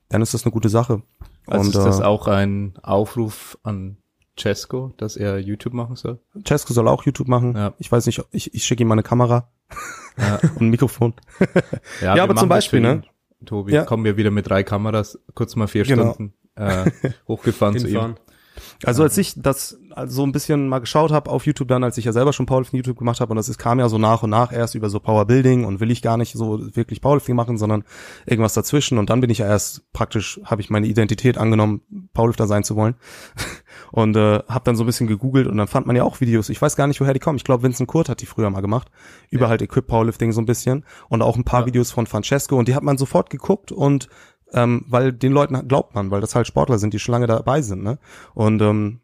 dann 0.08 0.22
ist 0.22 0.32
das 0.32 0.44
eine 0.44 0.52
gute 0.52 0.70
Sache. 0.70 1.02
Also 1.46 1.60
und, 1.60 1.68
ist 1.68 1.84
das 1.84 2.00
äh, 2.00 2.04
auch 2.04 2.26
ein 2.28 2.74
Aufruf 2.82 3.58
an 3.62 3.98
Cesco, 4.38 4.92
dass 4.96 5.16
er 5.16 5.38
YouTube 5.38 5.72
machen 5.74 5.96
soll? 5.96 6.18
Cesco 6.46 6.72
soll 6.72 6.88
auch 6.88 7.04
YouTube 7.04 7.28
machen. 7.28 7.54
Ja. 7.56 7.74
Ich 7.78 7.90
weiß 7.90 8.06
nicht, 8.06 8.22
ich, 8.32 8.52
ich 8.54 8.64
schicke 8.64 8.82
ihm 8.82 8.88
mal 8.88 8.94
eine 8.94 9.02
Kamera 9.02 9.48
Ja, 10.18 10.36
und 10.56 10.62
ein 10.62 10.68
Mikrofon. 10.68 11.14
Ja, 12.02 12.14
wir 12.14 12.22
aber 12.22 12.36
zum 12.36 12.48
Beispiel, 12.48 12.80
ne? 12.80 13.02
Tobi, 13.44 13.72
Ja. 13.72 13.84
kommen 13.84 14.04
wir 14.04 14.16
wieder 14.16 14.30
mit 14.30 14.48
drei 14.48 14.62
Kameras, 14.62 15.18
kurz 15.34 15.56
mal 15.56 15.68
vier 15.68 15.84
Genau. 15.84 16.12
Stunden 16.14 16.34
äh, 16.56 16.90
hochgefahren 17.28 17.78
zu 17.78 17.88
ihm. 17.88 18.16
Also 18.84 19.02
als 19.02 19.16
ich 19.18 19.34
das 19.36 19.78
also 19.90 20.16
so 20.16 20.22
ein 20.24 20.32
bisschen 20.32 20.68
mal 20.68 20.78
geschaut 20.78 21.10
habe 21.10 21.30
auf 21.30 21.46
YouTube 21.46 21.68
dann, 21.68 21.82
als 21.82 21.96
ich 21.98 22.04
ja 22.04 22.12
selber 22.12 22.32
schon 22.32 22.46
Powerlifting 22.46 22.78
YouTube 22.78 22.98
gemacht 22.98 23.20
habe 23.20 23.30
und 23.30 23.36
das 23.36 23.48
ist, 23.48 23.58
kam 23.58 23.78
ja 23.78 23.88
so 23.88 23.98
nach 23.98 24.22
und 24.22 24.30
nach 24.30 24.52
erst 24.52 24.74
über 24.74 24.90
so 24.90 25.00
Powerbuilding 25.00 25.64
und 25.64 25.80
will 25.80 25.90
ich 25.90 26.02
gar 26.02 26.16
nicht 26.16 26.34
so 26.34 26.60
wirklich 26.76 27.00
Powerlifting 27.00 27.34
machen, 27.34 27.56
sondern 27.58 27.84
irgendwas 28.26 28.54
dazwischen. 28.54 28.98
Und 28.98 29.10
dann 29.10 29.20
bin 29.20 29.30
ich 29.30 29.38
ja 29.38 29.46
erst 29.46 29.90
praktisch, 29.92 30.40
habe 30.44 30.60
ich 30.60 30.70
meine 30.70 30.86
Identität 30.86 31.38
angenommen, 31.38 31.80
Powerlifter 32.12 32.46
sein 32.46 32.64
zu 32.64 32.76
wollen. 32.76 32.94
Und 33.92 34.16
äh, 34.16 34.40
habe 34.48 34.64
dann 34.64 34.76
so 34.76 34.82
ein 34.82 34.86
bisschen 34.86 35.06
gegoogelt 35.06 35.46
und 35.46 35.56
dann 35.58 35.68
fand 35.68 35.86
man 35.86 35.94
ja 35.94 36.02
auch 36.02 36.20
Videos, 36.20 36.48
ich 36.48 36.60
weiß 36.60 36.76
gar 36.76 36.86
nicht, 36.86 37.00
woher 37.00 37.12
die 37.12 37.20
kommen, 37.20 37.36
ich 37.36 37.44
glaube 37.44 37.62
Vincent 37.62 37.88
Kurt 37.88 38.08
hat 38.08 38.20
die 38.20 38.26
früher 38.26 38.50
mal 38.50 38.60
gemacht, 38.60 38.90
über 39.30 39.48
halt 39.48 39.62
Equip 39.62 39.86
Powerlifting 39.86 40.32
so 40.32 40.40
ein 40.40 40.46
bisschen 40.46 40.84
und 41.08 41.22
auch 41.22 41.36
ein 41.36 41.44
paar 41.44 41.60
Ja. 41.60 41.66
Videos 41.66 41.92
von 41.92 42.06
Francesco 42.06 42.56
und 42.56 42.68
die 42.68 42.74
hat 42.74 42.82
man 42.82 42.98
sofort 42.98 43.30
geguckt 43.30 43.72
und 43.72 44.08
ähm, 44.52 44.84
weil 44.88 45.12
den 45.12 45.32
Leuten 45.32 45.68
glaubt 45.68 45.94
man, 45.94 46.10
weil 46.10 46.20
das 46.20 46.34
halt 46.34 46.46
Sportler 46.46 46.78
sind, 46.78 46.94
die 46.94 46.98
schon 46.98 47.12
lange 47.12 47.26
dabei 47.26 47.62
sind, 47.62 47.82
ne? 47.82 47.98
Und 48.34 48.62
ähm, 48.62 49.00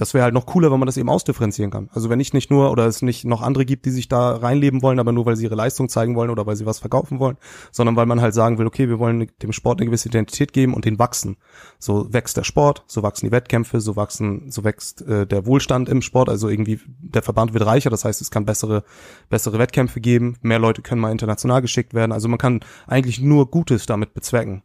das 0.00 0.14
wäre 0.14 0.24
halt 0.24 0.32
noch 0.32 0.46
cooler, 0.46 0.72
wenn 0.72 0.78
man 0.78 0.86
das 0.86 0.96
eben 0.96 1.10
ausdifferenzieren 1.10 1.70
kann. 1.70 1.90
Also 1.92 2.08
wenn 2.08 2.20
ich 2.20 2.32
nicht 2.32 2.50
nur 2.50 2.70
oder 2.70 2.86
es 2.86 3.02
nicht 3.02 3.26
noch 3.26 3.42
andere 3.42 3.66
gibt, 3.66 3.84
die 3.84 3.90
sich 3.90 4.08
da 4.08 4.34
reinleben 4.34 4.80
wollen, 4.80 4.98
aber 4.98 5.12
nur 5.12 5.26
weil 5.26 5.36
sie 5.36 5.44
ihre 5.44 5.56
Leistung 5.56 5.90
zeigen 5.90 6.16
wollen 6.16 6.30
oder 6.30 6.46
weil 6.46 6.56
sie 6.56 6.64
was 6.64 6.78
verkaufen 6.78 7.18
wollen, 7.18 7.36
sondern 7.70 7.96
weil 7.96 8.06
man 8.06 8.22
halt 8.22 8.32
sagen 8.32 8.56
will, 8.56 8.66
okay, 8.66 8.88
wir 8.88 8.98
wollen 8.98 9.30
dem 9.42 9.52
Sport 9.52 9.78
eine 9.78 9.84
gewisse 9.84 10.08
Identität 10.08 10.54
geben 10.54 10.72
und 10.72 10.86
den 10.86 10.98
wachsen. 10.98 11.36
So 11.78 12.10
wächst 12.14 12.38
der 12.38 12.44
Sport, 12.44 12.82
so 12.86 13.02
wachsen 13.02 13.26
die 13.26 13.32
Wettkämpfe, 13.32 13.82
so 13.82 13.94
wachsen, 13.94 14.50
so 14.50 14.64
wächst 14.64 15.02
äh, 15.02 15.26
der 15.26 15.44
Wohlstand 15.44 15.90
im 15.90 16.00
Sport. 16.00 16.30
Also 16.30 16.48
irgendwie 16.48 16.80
der 17.00 17.20
Verband 17.20 17.52
wird 17.52 17.66
reicher, 17.66 17.90
das 17.90 18.06
heißt, 18.06 18.22
es 18.22 18.30
kann 18.30 18.46
bessere 18.46 18.84
bessere 19.28 19.58
Wettkämpfe 19.58 20.00
geben, 20.00 20.38
mehr 20.40 20.58
Leute 20.58 20.80
können 20.80 21.02
mal 21.02 21.12
international 21.12 21.60
geschickt 21.60 21.92
werden. 21.92 22.12
Also 22.12 22.26
man 22.26 22.38
kann 22.38 22.60
eigentlich 22.86 23.20
nur 23.20 23.50
Gutes 23.50 23.84
damit 23.84 24.14
bezwecken. 24.14 24.62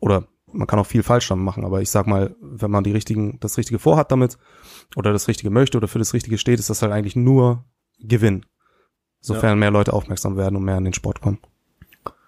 Oder 0.00 0.24
man 0.54 0.66
kann 0.66 0.78
auch 0.78 0.86
viel 0.86 1.02
falsch 1.02 1.28
damit 1.28 1.44
machen, 1.44 1.64
aber 1.64 1.82
ich 1.82 1.90
sag 1.90 2.06
mal, 2.06 2.34
wenn 2.40 2.70
man 2.70 2.84
die 2.84 2.92
richtigen, 2.92 3.38
das 3.40 3.58
Richtige 3.58 3.78
vorhat 3.78 4.10
damit 4.10 4.38
oder 4.96 5.12
das 5.12 5.28
Richtige 5.28 5.50
möchte 5.50 5.76
oder 5.76 5.88
für 5.88 5.98
das 5.98 6.14
Richtige 6.14 6.38
steht, 6.38 6.58
ist 6.58 6.70
das 6.70 6.82
halt 6.82 6.92
eigentlich 6.92 7.16
nur 7.16 7.64
Gewinn. 8.00 8.46
Sofern 9.20 9.58
mehr 9.58 9.70
Leute 9.70 9.92
aufmerksam 9.92 10.36
werden 10.36 10.56
und 10.56 10.64
mehr 10.64 10.76
in 10.76 10.84
den 10.84 10.92
Sport 10.92 11.20
kommen. 11.20 11.38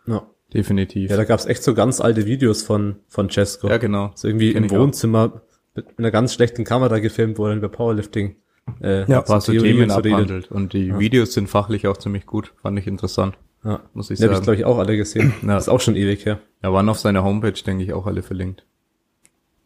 Ja. 0.07 0.27
Definitiv. 0.55 1.11
ja, 1.11 1.17
da 1.17 1.25
gab's 1.25 1.45
echt 1.45 1.63
so 1.63 1.75
ganz 1.75 2.01
alte 2.01 2.25
Videos 2.25 2.63
von, 2.63 2.97
von 3.09 3.29
Cesco. 3.29 3.69
Ja, 3.69 3.79
genau. 3.79 4.13
So 4.15 4.29
irgendwie 4.29 4.53
Kenn 4.53 4.65
im. 4.65 4.71
Wohnzimmer 4.71 5.43
mit 5.75 5.99
einer 5.99 6.11
ganz 6.11 6.33
schlechten 6.33 6.65
Kamera 6.65 7.01
gefilmt 7.01 7.37
wurde 7.37 7.57
über 7.57 7.69
Powerlifting. 7.69 8.37
Äh, 8.81 9.11
Ja, 9.11 9.25
so 9.41 9.53
Themen 9.53 9.91
abhandelt. 9.91 10.51
Und 10.51 10.73
die 10.73 10.99
Videos 10.99 11.33
sind 11.33 11.49
fachlich 11.49 11.87
auch 11.87 11.97
ziemlich 11.97 12.27
gut. 12.27 12.55
Fand 12.63 12.79
ich 12.79 12.87
interessant, 12.87 13.37
Ja. 13.67 13.81
muss 13.95 14.11
ich 14.11 14.19
Die 14.19 14.25
habe 14.25 14.33
ich, 14.33 14.37
sagen. 14.39 14.45
glaube 14.45 14.57
ich, 14.61 14.65
auch 14.65 14.79
alle 14.79 14.97
gesehen. 14.97 15.35
Ja. 15.43 15.57
Ist 15.59 15.69
auch 15.69 15.81
schon 15.81 15.97
ewig 15.97 16.25
her. 16.25 16.39
Ja, 16.63 16.73
waren 16.73 16.89
auf 16.89 16.99
seiner 17.01 17.25
Homepage, 17.25 17.53
denke 17.53 17.83
ich, 17.85 17.93
auch 17.93 18.07
alle 18.07 18.23
verlinkt. 18.23 18.65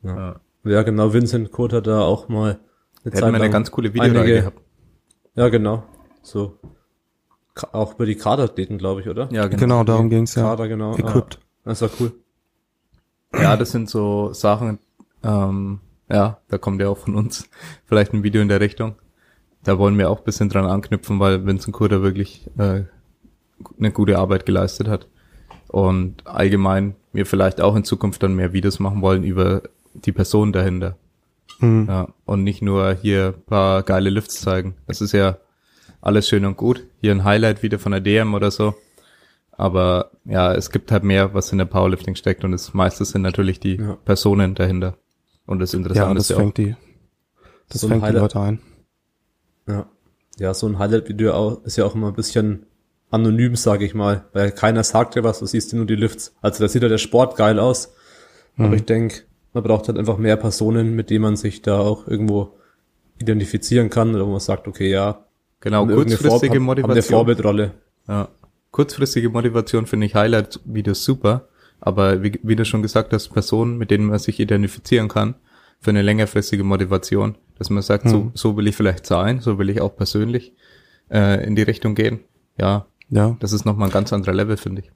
Ja. 0.02 0.16
Ja. 0.16 0.40
Ja, 0.64 0.82
genau, 0.82 1.12
Vincent 1.12 1.52
Kurt 1.52 1.72
hat 1.72 1.86
da 1.86 2.00
auch 2.02 2.28
mal 2.28 2.58
eine 3.04 3.14
hat 3.14 3.20
mal 3.22 3.28
eine 3.28 3.38
lang 3.38 3.50
ganz 3.50 3.70
coole 3.70 3.94
Videoreihe 3.94 4.18
einige- 4.20 4.34
gehabt. 4.40 4.60
Ja, 5.34 5.48
genau. 5.48 5.84
So. 6.22 6.58
Auch 7.72 7.94
über 7.94 8.06
die 8.06 8.14
Kaderathleten, 8.14 8.78
glaube 8.78 9.00
ich, 9.00 9.08
oder? 9.08 9.28
Ja, 9.32 9.46
Genau, 9.48 9.84
darum 9.84 10.08
ging's 10.10 10.34
ja. 10.34 10.42
Kader, 10.42 10.68
genau. 10.68 10.96
Equipped. 10.96 11.34
Ja. 11.34 11.40
Das 11.64 11.82
war 11.82 11.90
cool. 11.98 12.12
Ja, 13.34 13.56
das 13.56 13.70
sind 13.70 13.88
so 13.88 14.32
Sachen, 14.32 14.78
ähm, 15.22 15.80
ja, 16.10 16.40
da 16.48 16.58
kommt 16.58 16.80
ja 16.80 16.88
auch 16.88 16.98
von 16.98 17.14
uns 17.14 17.48
vielleicht 17.86 18.12
ein 18.12 18.22
Video 18.22 18.40
in 18.42 18.48
der 18.48 18.60
Richtung. 18.60 18.96
Da 19.62 19.78
wollen 19.78 19.96
wir 19.98 20.10
auch 20.10 20.18
ein 20.18 20.24
bisschen 20.24 20.48
dran 20.48 20.64
anknüpfen, 20.66 21.20
weil 21.20 21.44
Vincent 21.46 21.74
Kurter 21.76 22.02
wirklich 22.02 22.48
äh, 22.58 22.84
eine 23.78 23.90
gute 23.92 24.18
Arbeit 24.18 24.46
geleistet 24.46 24.88
hat. 24.88 25.06
Und 25.68 26.26
allgemein 26.26 26.96
wir 27.12 27.26
vielleicht 27.26 27.60
auch 27.60 27.76
in 27.76 27.84
Zukunft 27.84 28.22
dann 28.22 28.34
mehr 28.34 28.52
Videos 28.52 28.78
machen 28.80 29.02
wollen 29.02 29.22
über 29.24 29.62
die 29.94 30.12
Person 30.12 30.52
dahinter. 30.52 30.96
Mhm. 31.60 31.86
Ja, 31.88 32.08
und 32.24 32.42
nicht 32.44 32.62
nur 32.62 32.92
hier 32.94 33.34
ein 33.36 33.42
paar 33.44 33.82
geile 33.82 34.10
Lifts 34.10 34.40
zeigen. 34.40 34.74
Das 34.86 35.00
ist 35.00 35.12
ja 35.12 35.38
alles 36.00 36.28
schön 36.28 36.44
und 36.44 36.56
gut. 36.56 36.86
Hier 37.00 37.12
ein 37.12 37.24
Highlight 37.24 37.62
wieder 37.62 37.78
von 37.78 37.92
der 37.92 38.00
DM 38.00 38.34
oder 38.34 38.50
so. 38.50 38.74
Aber 39.52 40.10
ja, 40.24 40.54
es 40.54 40.70
gibt 40.70 40.90
halt 40.90 41.04
mehr, 41.04 41.34
was 41.34 41.52
in 41.52 41.58
der 41.58 41.66
Powerlifting 41.66 42.14
steckt 42.14 42.44
und 42.44 42.52
das 42.52 42.72
meiste 42.72 43.04
sind 43.04 43.22
natürlich 43.22 43.60
die 43.60 43.76
Ja. 43.76 43.96
Personen 44.04 44.54
dahinter. 44.54 44.96
Und 45.46 45.58
das 45.58 45.72
Ja, 45.72 45.78
Interessante 45.78 46.14
das 46.14 46.24
ist 46.24 46.30
ja 46.30 46.36
auch, 46.36 46.40
fängt 46.40 46.56
die, 46.58 46.76
das 47.68 47.80
So 47.82 47.86
ein 47.88 47.90
fängt 47.90 48.02
die 48.02 48.06
Highlight- 48.06 48.22
Leute 48.22 48.40
ein. 48.40 48.58
Ja. 49.68 49.86
Ja, 50.38 50.54
so 50.54 50.66
ein 50.66 50.78
Highlight-Video 50.78 51.34
auch- 51.34 51.62
ist 51.64 51.76
ja 51.76 51.84
auch 51.84 51.94
immer 51.94 52.08
ein 52.08 52.14
bisschen 52.14 52.64
anonym, 53.10 53.56
sage 53.56 53.84
ich 53.84 53.94
mal, 53.94 54.24
weil 54.32 54.52
keiner 54.52 54.84
sagt 54.84 55.14
dir 55.16 55.24
was, 55.24 55.40
du 55.40 55.46
siehst 55.46 55.72
dir 55.72 55.76
nur 55.76 55.86
die 55.86 55.96
Lifts. 55.96 56.34
Also 56.40 56.62
da 56.64 56.68
sieht 56.68 56.82
ja 56.82 56.88
der 56.88 56.98
Sport 56.98 57.36
geil 57.36 57.58
aus. 57.58 57.92
Mhm. 58.56 58.64
Aber 58.66 58.74
ich 58.76 58.84
denke, 58.84 59.22
man 59.52 59.62
braucht 59.64 59.88
halt 59.88 59.98
einfach 59.98 60.16
mehr 60.18 60.36
Personen, 60.36 60.94
mit 60.94 61.10
denen 61.10 61.22
man 61.22 61.36
sich 61.36 61.62
da 61.62 61.78
auch 61.80 62.06
irgendwo 62.06 62.54
identifizieren 63.18 63.90
kann 63.90 64.14
oder 64.14 64.26
wo 64.26 64.30
man 64.30 64.40
sagt, 64.40 64.66
okay, 64.68 64.90
ja, 64.90 65.24
genau, 65.60 65.86
kurzfristige 65.86 66.28
Vor- 66.28 66.38
haben 66.40 66.52
eine 66.52 66.60
Motivation. 66.60 67.16
Vorbildrolle. 67.18 67.72
Ja. 68.08 68.28
Kurzfristige 68.70 69.28
Motivation 69.30 69.86
finde 69.86 70.06
ich 70.06 70.14
Highlight-Videos 70.14 71.04
super, 71.04 71.48
aber 71.80 72.22
wie, 72.22 72.38
wie 72.42 72.56
du 72.56 72.64
schon 72.64 72.82
gesagt 72.82 73.12
hast, 73.12 73.28
Personen, 73.30 73.76
mit 73.78 73.90
denen 73.90 74.06
man 74.06 74.18
sich 74.18 74.38
identifizieren 74.38 75.08
kann, 75.08 75.34
für 75.80 75.90
eine 75.90 76.02
längerfristige 76.02 76.62
Motivation, 76.62 77.36
dass 77.58 77.70
man 77.70 77.82
sagt, 77.82 78.08
so, 78.08 78.18
Mhm. 78.18 78.30
so 78.34 78.56
will 78.56 78.68
ich 78.68 78.76
vielleicht 78.76 79.06
sein, 79.06 79.40
so 79.40 79.58
will 79.58 79.70
ich 79.70 79.80
auch 79.80 79.96
persönlich 79.96 80.54
äh, 81.10 81.44
in 81.44 81.56
die 81.56 81.62
Richtung 81.62 81.94
gehen. 81.94 82.20
Ja, 82.58 82.86
Ja, 83.10 83.36
das 83.40 83.52
ist 83.52 83.64
nochmal 83.64 83.88
ein 83.88 83.92
ganz 83.92 84.12
anderer 84.12 84.32
Level, 84.32 84.56
finde 84.56 84.82
ich. 84.82 84.90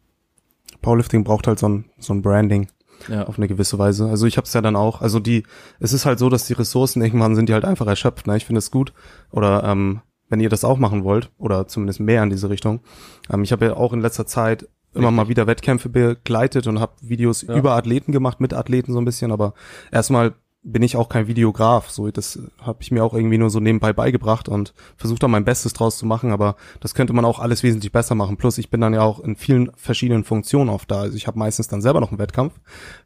Powerlifting 0.83 1.25
braucht 1.25 1.47
halt 1.47 1.59
so 1.59 1.69
ein, 1.69 1.85
so 1.99 2.13
ein 2.15 2.23
Branding. 2.23 2.69
Ja, 3.09 3.25
auf 3.27 3.37
eine 3.39 3.49
gewisse 3.49 3.79
Weise. 3.79 4.09
Also 4.09 4.27
ich 4.27 4.37
habe 4.37 4.47
es 4.47 4.53
ja 4.55 4.61
dann 4.63 4.77
auch, 4.77 5.03
also 5.03 5.19
die, 5.19 5.43
es 5.81 5.93
ist 5.93 6.07
halt 6.07 6.19
so, 6.19 6.29
dass 6.31 6.47
die 6.47 6.53
Ressourcen 6.53 7.03
irgendwann 7.03 7.35
sind 7.35 7.49
die 7.49 7.53
halt 7.53 7.65
einfach 7.65 7.87
erschöpft. 7.87 8.27
Ne? 8.27 8.37
Ich 8.37 8.47
finde 8.47 8.61
es 8.61 8.71
gut. 8.71 8.93
Oder 9.31 9.65
ähm, 9.65 10.01
wenn 10.29 10.41
ihr 10.41 10.49
das 10.49 10.65
auch 10.65 10.79
machen 10.79 11.03
wollt, 11.05 11.31
oder 11.37 11.67
zumindest 11.67 12.01
mehr 12.01 12.23
in 12.23 12.31
diese 12.31 12.49
Richtung. 12.51 12.81
Ähm, 13.31 13.43
ich 13.43 13.53
habe 13.53 13.67
ja 13.67 13.77
auch 13.77 13.93
in 13.93 14.01
letzter 14.01 14.27
Zeit 14.27 14.69
immer 14.95 15.11
mal 15.11 15.29
wieder 15.29 15.49
Wettkämpfe 15.49 15.89
begleitet 15.89 16.69
und 16.69 16.79
habe 16.79 16.93
Videos 17.01 17.43
Ja. 17.43 17.57
über 17.57 17.73
Athleten 17.75 18.13
gemacht, 18.13 18.41
mit 18.41 18.55
Athleten 18.55 18.93
so 18.93 19.01
ein 19.01 19.05
bisschen, 19.05 19.33
aber 19.33 19.55
erstmal 19.91 20.35
bin 20.67 20.83
ich 20.83 20.97
auch 20.97 21.11
kein 21.11 21.29
Videograf. 21.29 21.91
So, 21.91 22.11
das 22.11 22.39
habe 22.61 22.79
ich 22.81 22.91
mir 22.91 23.05
auch 23.05 23.13
irgendwie 23.13 23.37
nur 23.37 23.51
so 23.51 23.61
nebenbei 23.61 23.93
beigebracht 23.93 24.49
und 24.49 24.73
versucht 24.97 25.23
da 25.23 25.29
mein 25.29 25.45
Bestes 25.45 25.75
draus 25.75 25.99
zu 25.99 26.07
machen, 26.07 26.33
aber 26.33 26.57
das 26.81 26.95
könnte 26.95 27.13
man 27.13 27.27
auch 27.27 27.39
alles 27.39 27.63
wesentlich 27.63 27.93
besser 27.93 28.15
machen. 28.15 28.39
Plus 28.39 28.57
ich 28.57 28.71
bin 28.71 28.81
dann 28.81 28.95
ja 28.95 29.03
auch 29.03 29.21
in 29.21 29.37
vielen 29.37 29.71
verschiedenen 29.77 30.25
Funktionen 30.25 30.71
oft 30.71 30.91
da. 30.91 31.01
Also 31.01 31.17
ich 31.17 31.27
habe 31.27 31.39
meistens 31.39 31.69
dann 31.69 31.83
selber 31.83 32.01
noch 32.01 32.09
einen 32.09 32.19
Wettkampf, 32.19 32.55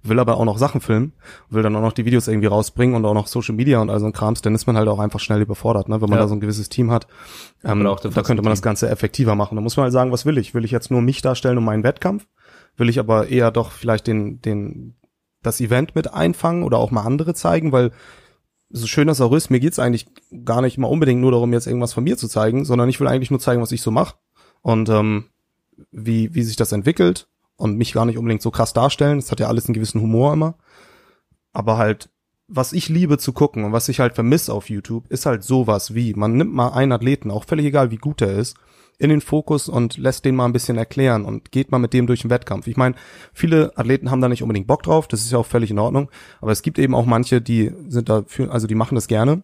will 0.05 0.21
aber 0.21 0.37
auch 0.37 0.45
noch 0.45 0.57
Sachen 0.57 0.81
filmen, 0.81 1.13
will 1.51 1.65
dann 1.65 1.75
auch 1.75 1.81
noch 1.81 1.93
die 1.93 2.05
Videos 2.05 2.29
irgendwie 2.29 2.47
rausbringen 2.47 2.95
und 2.95 3.05
auch 3.05 3.15
noch 3.15 3.27
Social 3.27 3.57
Media 3.57 3.81
und 3.81 3.91
all 3.91 3.99
so 3.99 4.07
ein 4.07 4.13
Krams, 4.13 4.41
dann 4.41 4.55
ist 4.55 4.67
man 4.69 4.77
halt 4.77 4.89
auch 4.89 5.01
einfach 5.01 5.21
schnell 5.21 5.43
überfordert, 5.43 5.89
ne? 5.89 6.01
wenn 6.01 6.09
man 6.09 6.19
ja. 6.19 6.25
da 6.25 6.29
so 6.29 6.35
ein 6.35 6.41
gewisses 6.41 6.69
Team 6.69 6.93
hat. 6.93 7.09
Ähm, 7.65 7.83
da 7.83 8.23
könnte 8.23 8.43
man 8.43 8.51
das 8.51 8.63
Ganze 8.63 8.89
effektiver 8.89 9.35
machen. 9.35 9.57
Da 9.57 9.61
muss 9.61 9.77
man 9.77 9.85
halt 9.85 9.93
sagen, 9.93 10.13
was 10.13 10.25
will 10.25 10.39
ich? 10.39 10.55
Will 10.55 10.65
ich 10.65 10.71
jetzt 10.71 10.93
nur 10.93 11.03
mich 11.03 11.23
darstellen 11.23 11.59
und 11.59 11.65
meinen 11.65 11.83
Wettkampf? 11.83 12.27
Will 12.77 12.89
ich 12.89 13.01
aber 13.01 13.27
eher 13.27 13.51
doch 13.51 13.73
vielleicht 13.73 14.07
den, 14.07 14.41
den, 14.41 14.95
das 15.43 15.61
Event 15.61 15.95
mit 15.95 16.13
einfangen 16.13 16.63
oder 16.63 16.79
auch 16.79 16.91
mal 16.91 17.03
andere 17.03 17.35
zeigen, 17.35 17.73
weil 17.73 17.93
so 18.71 18.87
schön 18.87 19.09
das 19.09 19.21
auch 19.21 19.33
ist, 19.33 19.51
mir 19.51 19.61
geht's 19.61 19.79
eigentlich 19.79 20.07
gar 20.45 20.61
nicht 20.61 20.79
mal 20.79 20.89
unbedingt 20.89 21.21
nur 21.21 21.33
darum, 21.33 21.53
jetzt 21.53 21.67
irgendwas 21.67 21.93
von 21.93 22.05
mir 22.05 22.19
zu 22.19 22.29
zeigen, 22.29 22.65
sondern 22.65 22.89
ich 22.89 23.01
will 23.01 23.09
eigentlich 23.09 23.31
nur 23.31 23.41
zeigen, 23.41 23.63
was 23.63 23.73
ich 23.73 23.83
so 23.83 23.91
mache 23.91 24.17
und 24.63 24.89
ähm, 24.89 25.25
wie, 25.91 26.35
wie 26.35 26.43
sich 26.43 26.57
das 26.57 26.73
entwickelt 26.73 27.29
und 27.57 27.77
mich 27.77 27.93
gar 27.93 28.05
nicht 28.05 28.19
unbedingt 28.19 28.43
so 28.43 28.51
krass 28.51 28.73
darstellen. 28.73 29.19
Das 29.19 29.31
hat 29.31 29.41
ja 29.41 29.49
alles 29.49 29.67
einen 29.67 29.75
gewissen 29.75 30.01
Humor 30.01 30.33
immer. 30.33 30.55
Aber 31.53 31.79
halt, 31.79 32.11
was 32.47 32.73
ich 32.73 32.89
liebe 32.89 33.19
zu 33.19 33.33
gucken 33.33 33.65
und 33.65 33.73
was 33.73 33.89
ich 33.89 34.01
halt 34.01 34.15
vermisse 34.15 34.53
auf 34.53 34.69
YouTube, 34.69 35.09
ist 35.09 35.27
halt 35.27 35.43
sowas 35.43 35.95
wie, 35.95 36.15
man 36.15 36.35
nimmt 36.35 36.53
mal 36.53 36.71
einen 36.71 36.93
Athleten, 36.93 37.31
auch 37.31 37.45
völlig 37.45 37.67
egal, 37.67 37.91
wie 37.91 37.97
gut 37.97 38.21
er 38.21 38.37
ist, 38.37 38.57
in 38.99 39.11
den 39.11 39.21
Fokus 39.21 39.69
und 39.69 39.97
lässt 39.97 40.25
den 40.25 40.35
mal 40.35 40.45
ein 40.45 40.53
bisschen 40.53 40.77
erklären 40.77 41.25
und 41.25 41.53
geht 41.53 41.71
mal 41.71 41.79
mit 41.79 41.93
dem 41.93 42.07
durch 42.07 42.23
den 42.23 42.31
Wettkampf. 42.31 42.67
Ich 42.67 42.77
meine, 42.77 42.97
viele 43.33 43.73
Athleten 43.77 44.11
haben 44.11 44.21
da 44.21 44.29
nicht 44.29 44.43
unbedingt 44.43 44.67
Bock 44.67 44.83
drauf, 44.83 45.07
das 45.07 45.21
ist 45.21 45.31
ja 45.31 45.39
auch 45.39 45.47
völlig 45.47 45.71
in 45.71 45.79
Ordnung, 45.79 46.11
aber 46.41 46.51
es 46.53 46.63
gibt 46.63 46.79
eben 46.79 46.95
auch 46.95 47.07
manche, 47.07 47.41
die 47.41 47.73
sind 47.89 48.09
dafür, 48.09 48.53
also 48.53 48.67
die 48.67 48.75
machen 48.75 48.97
das 48.97 49.07
gerne. 49.07 49.43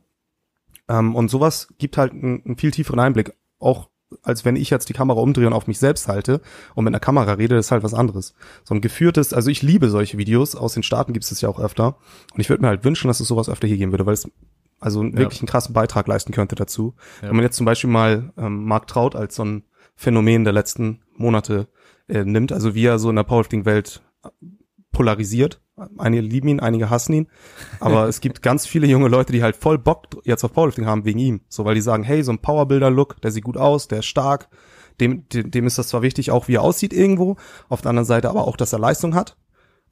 Ähm, 0.89 1.15
und 1.15 1.31
sowas 1.31 1.69
gibt 1.79 1.97
halt 1.97 2.13
einen, 2.13 2.43
einen 2.45 2.57
viel 2.57 2.73
tieferen 2.73 3.01
Einblick, 3.01 3.33
auch 3.59 3.89
als 4.23 4.45
wenn 4.45 4.57
ich 4.57 4.71
jetzt 4.71 4.89
die 4.89 4.93
Kamera 4.93 5.21
umdrehe 5.21 5.47
und 5.47 5.53
auf 5.53 5.67
mich 5.67 5.79
selbst 5.79 6.09
halte 6.09 6.41
und 6.75 6.85
mit 6.85 6.93
einer 6.93 7.01
Kamera 7.01 7.33
rede, 7.33 7.57
das 7.57 7.67
ist 7.67 7.73
halt 7.73 7.83
was 7.83 7.95
anderes. 7.95 8.35
So 8.65 8.75
ein 8.75 8.81
geführtes, 8.81 9.33
also 9.33 9.51
ich 9.51 9.63
liebe 9.63 9.89
solche 9.91 10.19
Videos, 10.19 10.55
aus 10.55 10.75
den 10.75 10.83
Staaten 10.83 11.13
gibt 11.13 11.25
es 11.25 11.31
das 11.31 11.41
ja 11.41 11.49
auch 11.49 11.59
öfter 11.59 11.97
und 12.33 12.41
ich 12.41 12.49
würde 12.49 12.63
mir 12.63 12.69
halt 12.69 12.85
wünschen, 12.85 13.09
dass 13.09 13.21
es 13.21 13.29
sowas 13.29 13.49
öfter 13.49 13.67
hier 13.67 13.77
geben 13.77 13.93
würde, 13.93 14.07
weil 14.07 14.15
es 14.15 14.29
also 14.81 15.03
ja. 15.03 15.17
wirklich 15.17 15.41
einen 15.41 15.49
krassen 15.49 15.73
Beitrag 15.73 16.07
leisten 16.07 16.33
könnte 16.33 16.55
dazu. 16.55 16.95
Ja. 17.23 17.29
Wenn 17.29 17.37
man 17.37 17.45
jetzt 17.45 17.57
zum 17.57 17.67
Beispiel 17.67 17.91
mal 17.91 18.33
ähm, 18.37 18.65
Mark 18.65 18.87
Traut 18.87 19.17
als 19.17 19.37
so 19.37 19.45
ein 19.45 19.65
Phänomen 19.97 20.45
der 20.45 20.53
letzten 20.53 21.03
Monate 21.17 21.69
äh, 22.09 22.25
nimmt, 22.25 22.53
also 22.53 22.75
wie 22.75 22.87
er 22.87 22.99
so 22.99 23.11
in 23.11 23.17
der 23.17 23.23
Powerlifting-Welt 23.23 24.03
polarisiert. 24.95 25.61
Einige 25.99 26.23
lieben 26.23 26.49
ihn, 26.49 26.61
einige 26.61 26.89
hassen 26.89 27.13
ihn. 27.13 27.27
Aber 27.81 28.05
es 28.09 28.21
gibt 28.21 28.43
ganz 28.43 28.67
viele 28.67 28.87
junge 28.87 29.09
Leute, 29.09 29.33
die 29.33 29.43
halt 29.43 29.57
voll 29.57 29.79
Bock 29.79 30.07
jetzt 30.25 30.45
auf 30.45 30.53
Powerlifting 30.53 30.87
haben 30.87 31.05
wegen 31.05 31.19
ihm. 31.19 31.41
So, 31.49 31.65
weil 31.65 31.75
die 31.75 31.81
sagen, 31.81 32.05
hey, 32.05 32.23
so 32.23 32.33
ein 32.33 32.39
Powerbuilder-Look, 32.39 33.21
der 33.21 33.33
sieht 33.33 33.45
gut 33.45 33.57
aus, 33.57 33.89
der 33.89 33.99
ist 33.99 34.07
stark. 34.07 34.49
Dem, 35.01 35.29
dem, 35.29 35.51
dem 35.51 35.67
ist 35.67 35.77
das 35.77 35.89
zwar 35.89 36.03
wichtig, 36.03 36.31
auch 36.31 36.47
wie 36.49 36.55
er 36.55 36.63
aussieht 36.63 36.93
irgendwo. 36.93 37.37
Auf 37.69 37.83
der 37.83 37.91
anderen 37.91 38.07
Seite 38.07 38.31
aber 38.31 38.47
auch, 38.47 38.57
dass 38.57 38.73
er 38.73 38.79
Leistung 38.79 39.15
hat. 39.15 39.37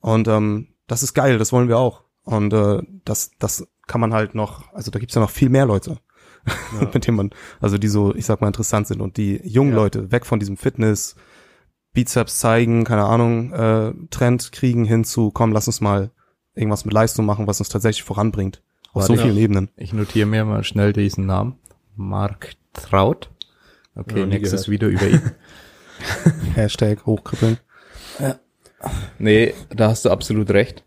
Und 0.00 0.28
ähm, 0.28 0.68
das 0.86 1.02
ist 1.02 1.14
geil, 1.14 1.38
das 1.38 1.52
wollen 1.52 1.68
wir 1.68 1.78
auch. 1.78 2.04
Und 2.24 2.52
äh, 2.52 2.82
das, 3.04 3.32
das 3.38 3.66
kann 3.86 4.00
man 4.00 4.12
halt 4.12 4.34
noch, 4.34 4.72
also 4.72 4.90
da 4.90 4.98
gibt's 4.98 5.14
ja 5.14 5.20
noch 5.20 5.30
viel 5.30 5.48
mehr 5.48 5.66
Leute, 5.66 5.98
ja. 6.46 6.88
mit 6.94 7.06
denen 7.06 7.16
man, 7.16 7.30
also 7.60 7.78
die 7.78 7.88
so, 7.88 8.14
ich 8.14 8.26
sag 8.26 8.40
mal, 8.40 8.46
interessant 8.46 8.86
sind. 8.86 9.00
Und 9.00 9.16
die 9.16 9.40
jungen 9.44 9.72
ja. 9.72 9.76
Leute, 9.76 10.12
weg 10.12 10.26
von 10.26 10.38
diesem 10.38 10.56
Fitness, 10.56 11.16
Bizeps 11.92 12.38
zeigen, 12.38 12.84
keine 12.84 13.04
Ahnung, 13.04 13.52
äh, 13.52 13.92
Trend 14.10 14.52
kriegen 14.52 14.84
hinzu, 14.84 15.30
komm, 15.30 15.52
lass 15.52 15.66
uns 15.66 15.80
mal 15.80 16.10
irgendwas 16.54 16.84
mit 16.84 16.94
Leistung 16.94 17.26
machen, 17.26 17.46
was 17.46 17.60
uns 17.60 17.68
tatsächlich 17.68 18.02
voranbringt. 18.02 18.62
Auf 18.92 19.08
Warte, 19.08 19.16
so 19.16 19.22
vielen 19.22 19.38
Ebenen. 19.38 19.70
Ich 19.76 19.92
notiere 19.92 20.26
mir 20.26 20.44
mal 20.44 20.64
schnell 20.64 20.92
diesen 20.92 21.26
Namen. 21.26 21.58
Mark 21.96 22.52
Traut. 22.72 23.30
Okay, 23.94 24.20
ja, 24.20 24.26
nächstes 24.26 24.68
Video 24.68 24.88
über 24.88 25.06
ihn. 25.06 25.32
Hashtag 26.54 27.04
hochkribbeln. 27.06 27.58
Ja. 28.18 28.38
Nee, 29.18 29.54
da 29.70 29.88
hast 29.88 30.04
du 30.04 30.10
absolut 30.10 30.50
recht. 30.50 30.84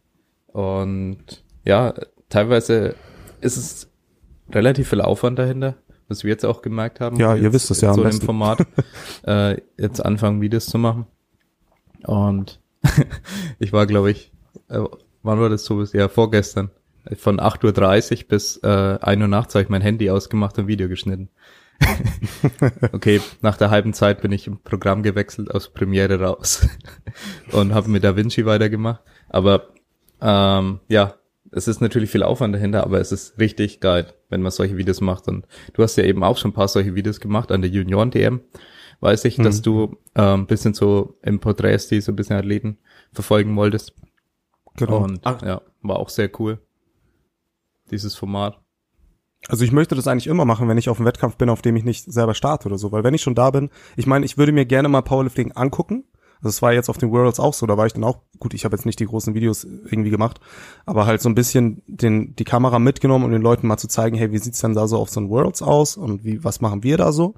Und 0.47 1.43
ja, 1.63 1.93
teilweise 2.29 2.95
ist 3.41 3.57
es 3.57 3.91
relativ 4.51 4.89
viel 4.89 5.01
Aufwand 5.01 5.39
dahinter, 5.39 5.75
was 6.07 6.23
wir 6.23 6.31
jetzt 6.31 6.45
auch 6.45 6.61
gemerkt 6.61 6.99
haben. 6.99 7.17
Ja, 7.17 7.35
ihr 7.35 7.53
wisst 7.53 7.71
es 7.71 7.81
ja 7.81 7.93
so 7.93 8.03
besten. 8.03 8.25
Format 8.25 8.65
äh, 9.25 9.61
jetzt 9.77 10.03
anfangen, 10.03 10.41
Videos 10.41 10.65
zu 10.67 10.77
machen. 10.77 11.07
Und 12.03 12.59
ich 13.59 13.73
war, 13.73 13.87
glaube 13.87 14.11
ich, 14.11 14.31
äh, 14.69 14.79
wann 15.23 15.39
war 15.39 15.49
das 15.49 15.65
so? 15.65 15.83
Ja, 15.83 16.07
vorgestern. 16.07 16.71
Von 17.17 17.39
8.30 17.39 18.23
Uhr 18.23 18.27
bis 18.27 18.57
äh, 18.63 18.97
1 18.99 19.21
Uhr 19.21 19.27
nachts 19.27 19.53
habe 19.53 19.63
ich 19.63 19.69
mein 19.69 19.81
Handy 19.81 20.09
ausgemacht 20.09 20.57
und 20.57 20.67
Video 20.67 20.87
geschnitten. 20.87 21.29
okay, 22.93 23.21
nach 23.41 23.57
der 23.57 23.69
halben 23.69 23.93
Zeit 23.93 24.21
bin 24.21 24.31
ich 24.31 24.47
im 24.47 24.59
Programm 24.59 25.03
gewechselt 25.03 25.51
aus 25.51 25.71
Premiere 25.71 26.19
raus 26.21 26.67
und 27.51 27.73
habe 27.73 27.89
mit 27.89 28.03
DaVinci 28.03 28.45
weitergemacht. 28.45 29.01
Aber 29.29 29.67
ähm, 30.21 30.79
ja, 30.87 31.15
es 31.55 31.69
ist 31.69 31.79
natürlich 31.79 32.09
viel 32.09 32.21
Aufwand 32.21 32.53
dahinter, 32.53 32.83
aber 32.83 32.99
es 32.99 33.13
ist 33.13 33.39
richtig 33.39 33.79
geil, 33.79 34.13
wenn 34.29 34.41
man 34.41 34.51
solche 34.51 34.75
Videos 34.75 34.99
macht. 34.99 35.29
Und 35.29 35.47
du 35.73 35.83
hast 35.83 35.95
ja 35.95 36.03
eben 36.03 36.21
auch 36.21 36.37
schon 36.37 36.51
ein 36.51 36.53
paar 36.53 36.67
solche 36.67 36.95
Videos 36.95 37.21
gemacht 37.21 37.49
an 37.49 37.61
der 37.61 37.71
Junioren-DM. 37.71 38.41
Weiß 38.99 39.23
ich, 39.23 39.37
mhm. 39.37 39.43
dass 39.43 39.61
du 39.61 39.97
ähm, 40.15 40.41
ein 40.41 40.47
bisschen 40.47 40.73
so 40.73 41.17
im 41.21 41.39
Porträtstil 41.39 42.01
so 42.01 42.11
ein 42.11 42.17
bisschen 42.17 42.35
Athleten 42.35 42.77
verfolgen 43.13 43.55
wolltest. 43.55 43.93
Genau. 44.75 44.97
Und 44.97 45.21
Ach. 45.23 45.41
ja, 45.43 45.61
war 45.81 45.95
auch 45.95 46.09
sehr 46.09 46.29
cool. 46.39 46.59
Dieses 47.89 48.15
Format. 48.15 48.59
Also 49.47 49.63
ich 49.63 49.71
möchte 49.71 49.95
das 49.95 50.07
eigentlich 50.07 50.27
immer 50.27 50.43
machen, 50.43 50.67
wenn 50.67 50.77
ich 50.77 50.89
auf 50.89 50.97
einem 50.97 51.07
Wettkampf 51.07 51.37
bin, 51.37 51.49
auf 51.49 51.61
dem 51.61 51.77
ich 51.77 51.85
nicht 51.85 52.11
selber 52.11 52.33
starte 52.33 52.67
oder 52.67 52.77
so, 52.77 52.91
weil 52.91 53.05
wenn 53.05 53.13
ich 53.13 53.21
schon 53.21 53.35
da 53.35 53.51
bin, 53.51 53.69
ich 53.95 54.07
meine, 54.07 54.25
ich 54.25 54.37
würde 54.37 54.51
mir 54.51 54.65
gerne 54.65 54.89
mal 54.89 55.03
Powerlifting 55.03 55.53
angucken, 55.53 56.03
das 56.45 56.61
war 56.61 56.73
jetzt 56.73 56.89
auf 56.89 56.97
den 56.97 57.11
Worlds 57.11 57.39
auch 57.39 57.53
so, 57.53 57.65
da 57.65 57.77
war 57.77 57.85
ich 57.85 57.93
dann 57.93 58.03
auch, 58.03 58.19
gut, 58.39 58.53
ich 58.53 58.65
habe 58.65 58.75
jetzt 58.75 58.85
nicht 58.85 58.99
die 58.99 59.05
großen 59.05 59.33
Videos 59.33 59.63
irgendwie 59.63 60.11
gemacht, 60.11 60.39
aber 60.85 61.05
halt 61.05 61.21
so 61.21 61.27
ein 61.27 61.35
bisschen 61.35 61.81
den, 61.87 62.35
die 62.35 62.43
Kamera 62.43 62.79
mitgenommen, 62.79 63.25
um 63.25 63.31
den 63.31 63.41
Leuten 63.41 63.67
mal 63.67 63.77
zu 63.77 63.87
zeigen, 63.87 64.15
hey, 64.15 64.31
wie 64.31 64.37
sieht's 64.37 64.61
denn 64.61 64.75
da 64.75 64.87
so 64.87 64.97
auf 64.97 65.09
so 65.09 65.19
einen 65.19 65.29
Worlds 65.29 65.61
aus 65.61 65.97
und 65.97 66.23
wie, 66.23 66.43
was 66.43 66.61
machen 66.61 66.83
wir 66.83 66.97
da 66.97 67.11
so? 67.11 67.33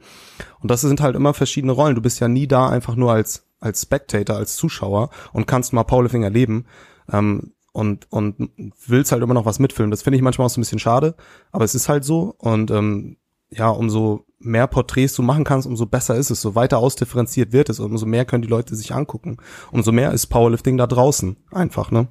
Und 0.60 0.70
das 0.70 0.82
sind 0.82 1.02
halt 1.02 1.16
immer 1.16 1.34
verschiedene 1.34 1.72
Rollen. 1.72 1.96
Du 1.96 2.02
bist 2.02 2.20
ja 2.20 2.28
nie 2.28 2.48
da 2.48 2.70
einfach 2.70 2.96
nur 2.96 3.14
als, 3.14 3.46
als 3.60 3.82
Spectator, 3.82 4.36
als 4.36 4.56
Zuschauer 4.56 5.10
und 5.32 5.48
kannst 5.48 5.74
mal 5.74 5.84
Powerlifting 5.84 6.24
erleben. 6.24 6.66
Ähm, 7.12 7.54
und, 7.72 8.12
und 8.12 8.50
willst 8.88 9.12
halt 9.12 9.22
immer 9.22 9.36
noch 9.36 9.46
was 9.46 9.60
mitfilmen. 9.60 9.92
Das 9.92 10.02
finde 10.02 10.18
ich 10.18 10.24
manchmal 10.24 10.48
auch 10.48 10.50
so 10.50 10.60
ein 10.60 10.64
bisschen 10.64 10.80
schade, 10.80 11.14
aber 11.52 11.64
es 11.64 11.76
ist 11.76 11.90
halt 11.90 12.04
so. 12.04 12.34
Und 12.40 12.72
ähm, 12.72 13.18
ja, 13.50 13.70
umso 13.70 14.26
mehr 14.40 14.68
Porträts 14.68 15.14
du 15.16 15.24
machen 15.24 15.44
kannst, 15.44 15.68
umso 15.68 15.86
besser 15.86 16.16
ist 16.16 16.30
es. 16.30 16.42
So 16.42 16.56
weiter 16.56 16.78
ausdifferenziert 16.78 17.54
wird 17.54 17.70
es, 17.70 17.80
umso 17.80 18.06
mehr 18.06 18.26
können 18.26 18.44
die 18.44 18.50
Leute 18.50 18.76
sich 18.76 18.94
angucken. 18.94 19.38
Umso 19.72 19.92
mehr 19.92 20.12
ist 20.12 20.28
Powerlifting 20.28 20.78
da 20.78 20.88
draußen. 20.88 21.38
Einfach, 21.52 21.92
ne? 21.92 22.08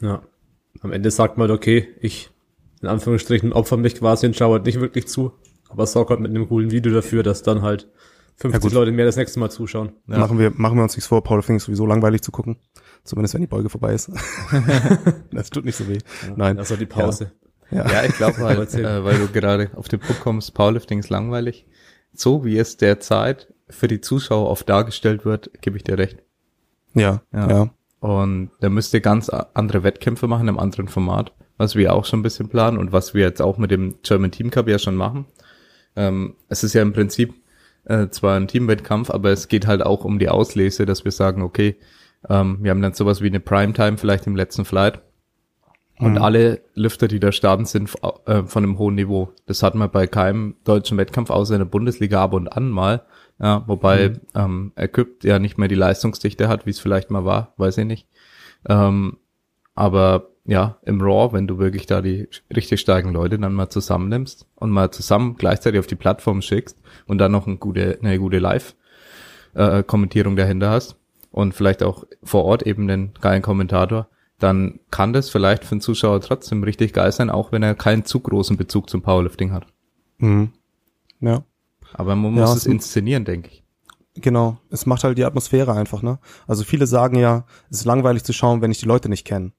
Ja. 0.00 0.22
Am 0.80 0.92
Ende 0.92 1.10
sagt 1.10 1.38
man, 1.38 1.50
okay, 1.50 1.88
ich 2.00 2.30
in 2.82 2.88
Anführungsstrichen 2.88 3.52
opfer 3.52 3.76
mich 3.76 3.94
quasi 3.94 4.26
und 4.26 4.36
schaue 4.36 4.54
halt 4.54 4.66
nicht 4.66 4.80
wirklich 4.80 5.06
zu. 5.06 5.32
Aber 5.68 5.86
sorgt 5.86 6.10
halt 6.10 6.20
mit 6.20 6.30
einem 6.30 6.48
coolen 6.48 6.70
Video 6.70 6.92
dafür, 6.92 7.22
dass 7.22 7.42
dann 7.42 7.62
halt 7.62 7.88
50 8.36 8.72
ja, 8.72 8.78
Leute 8.78 8.92
mehr 8.92 9.06
das 9.06 9.16
nächste 9.16 9.38
Mal 9.38 9.50
zuschauen. 9.50 9.92
Ja. 10.08 10.18
Machen 10.18 10.38
wir, 10.38 10.50
machen 10.50 10.76
wir 10.76 10.82
uns 10.82 10.96
nichts 10.96 11.06
vor, 11.06 11.22
Powerlifting 11.22 11.56
ist 11.56 11.64
sowieso 11.64 11.86
langweilig 11.86 12.22
zu 12.22 12.32
gucken. 12.32 12.56
Zumindest 13.04 13.34
wenn 13.34 13.40
die 13.40 13.46
Beuge 13.46 13.68
vorbei 13.68 13.94
ist. 13.94 14.10
das 15.32 15.50
tut 15.50 15.64
nicht 15.64 15.76
so 15.76 15.88
weh. 15.88 15.98
Ja, 16.26 16.34
Nein. 16.36 16.56
Das 16.56 16.70
war 16.70 16.76
die 16.76 16.86
Pause. 16.86 17.32
Ja, 17.72 17.90
ja 17.90 18.04
ich 18.04 18.14
glaube 18.14 18.38
halt, 18.38 18.74
äh, 18.74 19.04
weil 19.04 19.18
du 19.18 19.28
gerade 19.28 19.70
auf 19.74 19.88
den 19.88 20.00
Punkt 20.00 20.22
kommst, 20.22 20.54
Powerlifting 20.54 20.98
ist 20.98 21.10
langweilig. 21.10 21.66
So 22.14 22.44
wie 22.44 22.58
es 22.58 22.76
derzeit 22.76 23.52
für 23.68 23.88
die 23.88 24.00
Zuschauer 24.00 24.48
oft 24.48 24.68
dargestellt 24.68 25.24
wird, 25.24 25.50
gebe 25.62 25.76
ich 25.76 25.84
dir 25.84 25.98
recht. 25.98 26.18
Ja, 26.94 27.22
ja. 27.32 27.48
ja. 27.48 27.70
Und 28.00 28.50
da 28.60 28.68
müsst 28.68 28.92
ihr 28.94 29.00
ganz 29.00 29.28
andere 29.28 29.82
Wettkämpfe 29.82 30.26
machen 30.26 30.48
im 30.48 30.58
anderen 30.58 30.88
Format, 30.88 31.32
was 31.56 31.76
wir 31.76 31.94
auch 31.94 32.04
schon 32.04 32.20
ein 32.20 32.24
bisschen 32.24 32.48
planen 32.48 32.76
und 32.76 32.92
was 32.92 33.14
wir 33.14 33.22
jetzt 33.22 33.40
auch 33.40 33.58
mit 33.58 33.70
dem 33.70 33.94
German 34.02 34.32
Team 34.32 34.50
Cup 34.50 34.68
ja 34.68 34.78
schon 34.78 34.96
machen. 34.96 35.26
Ähm, 35.94 36.34
es 36.48 36.64
ist 36.64 36.74
ja 36.74 36.82
im 36.82 36.92
Prinzip 36.92 37.34
äh, 37.84 38.08
zwar 38.08 38.36
ein 38.36 38.48
Teamwettkampf, 38.48 39.10
aber 39.10 39.30
es 39.30 39.48
geht 39.48 39.66
halt 39.66 39.82
auch 39.82 40.04
um 40.04 40.18
die 40.18 40.28
Auslese, 40.28 40.84
dass 40.84 41.04
wir 41.04 41.12
sagen, 41.12 41.42
okay, 41.42 41.76
ähm, 42.28 42.58
wir 42.60 42.70
haben 42.70 42.82
dann 42.82 42.94
sowas 42.94 43.20
wie 43.22 43.28
eine 43.28 43.40
Primetime 43.40 43.98
vielleicht 43.98 44.26
im 44.26 44.36
letzten 44.36 44.64
Flight 44.64 45.00
und 45.98 46.12
mhm. 46.12 46.22
alle 46.22 46.62
Lüfter, 46.74 47.06
die 47.06 47.20
da 47.20 47.32
starten, 47.32 47.64
sind 47.64 47.90
äh, 48.26 48.42
von 48.44 48.64
einem 48.64 48.78
hohen 48.78 48.94
Niveau. 48.94 49.32
Das 49.46 49.62
hat 49.62 49.74
man 49.74 49.90
bei 49.90 50.06
keinem 50.06 50.56
deutschen 50.64 50.98
Wettkampf 50.98 51.30
außer 51.30 51.54
in 51.54 51.60
der 51.60 51.66
Bundesliga 51.66 52.22
ab 52.22 52.32
und 52.32 52.48
an 52.48 52.70
mal. 52.70 53.02
Ja, 53.40 53.64
wobei 53.66 54.10
mhm. 54.10 54.20
ähm, 54.34 54.72
Equipped 54.76 55.24
ja 55.24 55.38
nicht 55.38 55.58
mehr 55.58 55.68
die 55.68 55.74
Leistungsdichte 55.74 56.48
hat, 56.48 56.66
wie 56.66 56.70
es 56.70 56.80
vielleicht 56.80 57.10
mal 57.10 57.24
war, 57.24 57.54
weiß 57.56 57.78
ich 57.78 57.86
nicht. 57.86 58.08
Ähm, 58.68 59.18
aber 59.74 60.28
ja, 60.44 60.78
im 60.82 61.00
Raw, 61.00 61.32
wenn 61.32 61.46
du 61.46 61.58
wirklich 61.58 61.86
da 61.86 62.02
die 62.02 62.28
richtig 62.54 62.80
starken 62.80 63.12
Leute 63.12 63.38
dann 63.38 63.54
mal 63.54 63.70
zusammennimmst 63.70 64.46
und 64.56 64.70
mal 64.70 64.90
zusammen 64.90 65.36
gleichzeitig 65.36 65.78
auf 65.78 65.86
die 65.86 65.94
Plattform 65.94 66.42
schickst 66.42 66.78
und 67.06 67.18
dann 67.18 67.32
noch 67.32 67.46
eine 67.46 67.56
gute, 67.56 67.98
eine 68.02 68.18
gute 68.18 68.38
Live-Kommentierung 68.38 70.34
äh, 70.34 70.36
dahinter 70.36 70.70
hast 70.70 70.96
und 71.30 71.54
vielleicht 71.54 71.82
auch 71.82 72.04
vor 72.24 72.44
Ort 72.44 72.64
eben 72.64 72.88
den 72.88 73.12
geilen 73.20 73.42
Kommentator, 73.42 74.08
dann 74.42 74.80
kann 74.90 75.12
das 75.12 75.30
vielleicht 75.30 75.64
für 75.64 75.76
den 75.76 75.80
Zuschauer 75.80 76.20
trotzdem 76.20 76.62
richtig 76.62 76.92
geil 76.92 77.12
sein, 77.12 77.30
auch 77.30 77.52
wenn 77.52 77.62
er 77.62 77.74
keinen 77.74 78.04
zu 78.04 78.20
großen 78.20 78.56
Bezug 78.56 78.90
zum 78.90 79.02
Powerlifting 79.02 79.52
hat. 79.52 79.66
Mhm. 80.18 80.52
Ja. 81.20 81.44
Aber 81.94 82.16
man 82.16 82.32
muss 82.32 82.50
Ja, 82.50 82.56
es 82.56 82.66
inszenieren, 82.66 83.24
denke 83.24 83.50
ich. 83.50 83.62
Genau, 84.14 84.58
es 84.70 84.84
macht 84.84 85.04
halt 85.04 85.16
die 85.16 85.24
Atmosphäre 85.24 85.72
einfach, 85.72 86.02
ne? 86.02 86.18
Also 86.46 86.64
viele 86.64 86.86
sagen 86.86 87.16
ja, 87.16 87.44
es 87.70 87.78
ist 87.78 87.84
langweilig 87.86 88.24
zu 88.24 88.32
schauen, 88.32 88.60
wenn 88.60 88.70
ich 88.70 88.78
die 88.78 88.86
Leute 88.86 89.08
nicht 89.08 89.24
kenne. 89.24 89.52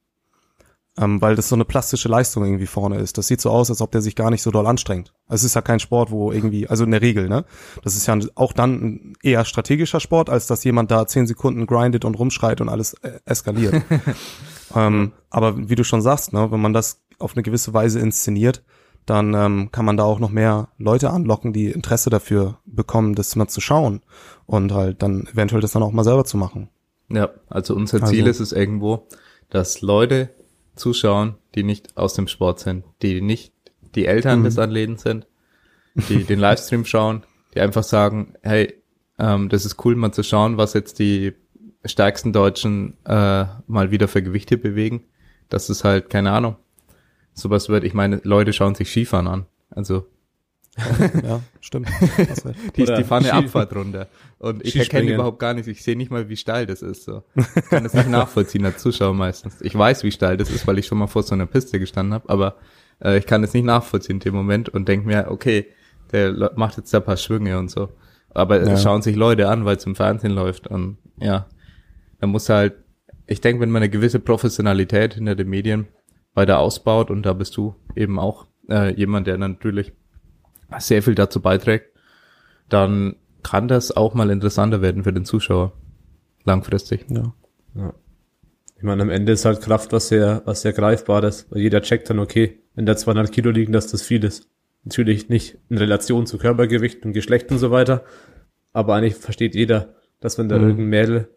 Ähm, 0.96 1.20
weil 1.22 1.36
das 1.36 1.50
so 1.50 1.56
eine 1.56 1.66
plastische 1.66 2.08
Leistung 2.08 2.46
irgendwie 2.46 2.68
vorne 2.68 3.00
ist. 3.00 3.18
Das 3.18 3.26
sieht 3.26 3.42
so 3.42 3.50
aus, 3.50 3.72
als 3.72 3.82
ob 3.82 3.92
der 3.92 4.02
sich 4.04 4.16
gar 4.16 4.30
nicht 4.30 4.44
so 4.44 4.52
doll 4.52 4.68
anstrengt. 4.68 5.12
Es 5.28 5.44
ist 5.44 5.56
ja 5.56 5.62
kein 5.62 5.80
Sport, 5.80 6.12
wo 6.12 6.32
irgendwie, 6.32 6.68
also 6.68 6.84
in 6.84 6.92
der 6.92 7.02
Regel, 7.02 7.30
ne? 7.30 7.46
Das 7.84 7.96
ist 7.96 8.06
ja 8.06 8.16
auch 8.36 8.54
dann 8.54 8.74
ein 8.74 9.14
eher 9.24 9.44
strategischer 9.44 10.00
Sport, 10.00 10.30
als 10.30 10.46
dass 10.46 10.64
jemand 10.64 10.92
da 10.92 11.08
zehn 11.08 11.26
Sekunden 11.26 11.66
grindet 11.66 12.06
und 12.06 12.14
rumschreit 12.14 12.62
und 12.62 12.70
alles 12.70 12.94
äh, 13.02 13.20
eskaliert. 13.26 13.82
ähm, 14.76 15.12
aber 15.30 15.70
wie 15.70 15.76
du 15.76 15.84
schon 15.84 16.02
sagst, 16.02 16.34
ne, 16.34 16.52
wenn 16.52 16.62
man 16.62 16.74
das 16.74 17.02
auf 17.20 17.34
eine 17.36 17.44
gewisse 17.44 17.74
Weise 17.74 18.00
inszeniert, 18.00 18.64
dann 19.06 19.34
ähm, 19.34 19.70
kann 19.72 19.86
man 19.86 19.98
da 19.98 20.04
auch 20.04 20.20
noch 20.20 20.30
mehr 20.30 20.70
Leute 20.78 21.10
anlocken, 21.10 21.52
die 21.54 21.68
Interesse 21.72 22.10
dafür 22.10 22.60
bekommen, 22.66 23.16
das 23.16 23.36
mal 23.36 23.48
zu 23.48 23.60
schauen 23.62 24.02
und 24.46 24.72
halt 24.72 25.02
dann 25.04 25.28
eventuell 25.28 25.62
das 25.62 25.72
dann 25.74 25.84
auch 25.84 25.92
mal 25.92 26.04
selber 26.06 26.24
zu 26.26 26.38
machen. 26.38 26.70
Ja, 27.10 27.30
also 27.50 27.76
unser 27.76 28.04
Ziel 28.06 28.22
Also- 28.26 28.30
ist 28.30 28.40
es 28.40 28.52
irgendwo, 28.54 29.08
dass 29.50 29.82
Leute 29.82 30.30
zuschauen, 30.76 31.36
die 31.56 31.64
nicht 31.64 31.98
aus 31.98 32.14
dem 32.14 32.28
Sport 32.28 32.60
sind, 32.62 32.86
die 33.02 33.22
nicht 33.22 33.54
die 33.96 34.06
Eltern 34.06 34.40
Mhm. 34.40 34.44
des 34.46 34.58
Athleten 34.58 34.98
sind, 34.98 35.28
die 36.10 36.24
den 36.24 36.40
Livestream 36.40 36.86
schauen, 36.86 37.24
die 37.54 37.60
einfach 37.60 37.84
sagen, 37.84 38.34
hey, 38.42 38.74
ähm, 39.20 39.50
das 39.50 39.66
ist 39.66 39.84
cool, 39.86 39.96
mal 39.96 40.12
zu 40.14 40.24
schauen, 40.24 40.58
was 40.58 40.74
jetzt 40.74 40.98
die 40.98 41.34
stärksten 41.86 42.34
Deutschen 42.34 42.98
äh, 43.06 43.46
mal 43.68 43.92
wieder 43.92 44.08
für 44.08 44.22
Gewichte 44.24 44.58
bewegen. 44.58 45.04
Das 45.50 45.70
ist 45.70 45.84
halt, 45.84 46.10
keine 46.10 46.32
Ahnung, 46.32 46.56
sowas 47.34 47.70
wird, 47.70 47.84
ich 47.84 47.94
meine, 47.94 48.22
Leute 48.24 48.54
schauen 48.54 48.76
sich 48.76 48.90
Skifahren 48.90 49.28
an. 49.28 49.46
Also 49.70 50.08
Ja, 51.24 51.42
stimmt. 51.62 51.88
Die, 52.76 52.82
Oder 52.84 52.98
die 52.98 53.04
fahren 53.04 53.24
eine 53.26 53.34
Ski- 53.34 53.46
Abfahrt 53.46 53.76
runter. 53.76 54.08
Und 54.40 54.66
ich 54.66 54.76
erkenne 54.76 55.14
überhaupt 55.14 55.38
gar 55.40 55.54
nicht, 55.54 55.68
ich 55.68 55.84
sehe 55.84 55.96
nicht 55.96 56.10
mal, 56.10 56.30
wie 56.30 56.38
steil 56.38 56.66
das 56.66 56.82
ist. 56.82 57.04
So. 57.04 57.24
Ich 57.36 57.70
kann 57.70 57.84
das 57.84 57.94
nicht 57.94 58.10
nachvollziehen 58.10 58.66
als 58.66 58.82
Zuschauer 58.82 59.14
meistens. 59.14 59.62
Ich 59.62 59.76
weiß, 59.78 60.04
wie 60.04 60.12
steil 60.12 60.36
das 60.38 60.50
ist, 60.50 60.66
weil 60.66 60.80
ich 60.80 60.88
schon 60.88 60.98
mal 60.98 61.08
vor 61.08 61.22
so 61.24 61.36
einer 61.36 61.46
Piste 61.46 61.80
gestanden 61.80 62.14
habe, 62.16 62.28
aber 62.30 62.56
äh, 63.04 63.18
ich 63.20 63.28
kann 63.28 63.44
es 63.44 63.54
nicht 63.54 63.66
nachvollziehen 63.66 64.16
in 64.16 64.20
dem 64.22 64.34
Moment 64.36 64.70
und 64.70 64.88
denke 64.88 65.06
mir, 65.08 65.28
okay, 65.30 65.68
der 66.12 66.52
macht 66.56 66.78
jetzt 66.78 66.92
da 66.94 66.98
ein 67.00 67.04
paar 67.06 67.18
Schwünge 67.18 67.60
und 67.60 67.70
so. 67.70 67.90
Aber 68.32 68.60
Ja. 68.64 68.72
es 68.74 68.82
schauen 68.82 69.04
sich 69.04 69.16
Leute 69.16 69.50
an, 69.50 69.66
weil 69.66 69.78
es 69.78 69.86
im 69.86 69.96
Fernsehen 69.96 70.32
läuft. 70.32 70.66
Und 70.68 70.98
ja, 71.20 71.46
da 72.24 72.28
muss 72.28 72.48
halt, 72.48 72.76
ich 73.28 73.42
denke, 73.42 73.62
wenn 73.62 73.70
man 73.70 73.82
eine 73.82 73.90
gewisse 73.90 74.18
Professionalität 74.18 75.16
hinter 75.16 75.36
den 75.36 75.50
Medien 75.50 75.88
weiter 76.34 76.60
ausbaut, 76.60 77.12
und 77.12 77.24
da 77.26 77.34
bist 77.34 77.58
du 77.58 77.76
eben 77.98 78.18
auch 78.18 78.48
äh, 78.70 78.94
jemand, 78.96 79.28
der 79.28 79.38
natürlich 79.38 79.92
sehr 80.80 81.04
viel 81.04 81.16
dazu 81.16 81.42
beiträgt, 81.42 81.88
dann 82.70 83.18
kann 83.44 83.68
das 83.68 83.92
auch 83.92 84.14
mal 84.14 84.30
interessanter 84.30 84.82
werden 84.82 85.04
für 85.04 85.12
den 85.12 85.26
Zuschauer. 85.26 85.74
Langfristig. 86.46 87.06
Ja. 87.10 87.34
Ja. 87.76 87.94
Ich 88.78 88.84
meine, 88.84 89.02
am 89.02 89.10
Ende 89.10 89.34
ist 89.34 89.44
halt 89.44 89.60
Kraft 89.60 89.92
was 89.92 90.08
sehr, 90.08 90.44
was 90.46 90.62
sehr 90.62 90.72
greifbares. 90.72 91.48
Weil 91.50 91.60
jeder 91.60 91.82
checkt 91.82 92.10
dann, 92.10 92.20
okay, 92.20 92.62
wenn 92.74 92.86
da 92.86 92.96
200 92.96 93.34
Kilo 93.34 93.52
liegen, 93.52 93.74
dass 93.74 93.88
das 93.88 94.02
viel 94.02 94.24
ist. 94.24 94.48
Natürlich 94.86 95.28
nicht 95.28 95.58
in 95.70 95.78
Relation 95.78 96.26
zu 96.26 96.38
Körpergewicht 96.38 97.06
und 97.06 97.12
Geschlecht 97.12 97.52
und 97.52 97.58
so 97.58 97.70
weiter. 97.70 98.06
Aber 98.72 98.96
eigentlich 98.96 99.16
versteht 99.16 99.56
jeder, 99.56 99.96
dass 100.22 100.38
wenn 100.38 100.48
da 100.48 100.58
Mhm. 100.58 100.64
irgendein 100.64 100.88
Mädel 100.90 101.28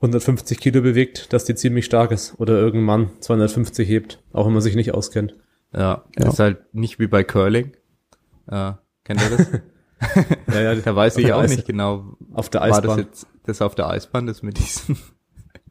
150 0.00 0.58
Kilo 0.60 0.80
bewegt, 0.82 1.32
dass 1.32 1.44
die 1.44 1.54
ziemlich 1.54 1.84
stark 1.84 2.10
ist. 2.10 2.34
Oder 2.38 2.54
irgendein 2.54 2.84
Mann 2.86 3.10
250 3.20 3.88
hebt, 3.88 4.22
auch 4.32 4.46
wenn 4.46 4.52
man 4.52 4.62
sich 4.62 4.74
nicht 4.74 4.92
auskennt. 4.94 5.34
Ja, 5.72 6.04
Ja. 6.18 6.28
ist 6.28 6.38
halt 6.38 6.74
nicht 6.74 6.98
wie 6.98 7.06
bei 7.06 7.22
Curling. 7.24 7.72
Äh, 8.48 8.72
kennt 9.04 9.20
ihr 9.22 9.36
das? 9.36 9.46
Ja, 10.54 10.60
ja, 10.62 10.74
da 10.76 10.96
weiß 10.96 11.18
ich 11.18 11.30
auch 11.34 11.40
Eis- 11.42 11.50
nicht 11.54 11.66
genau. 11.66 12.16
Auf 12.32 12.48
der 12.48 12.62
War 12.62 12.68
das 12.68 12.78
Eisbahn. 12.78 12.98
jetzt 13.00 13.26
das 13.44 13.60
auf 13.60 13.74
der 13.74 13.90
Eisbahn, 13.90 14.26
das 14.26 14.42
mit 14.42 14.56
diesen. 14.58 14.96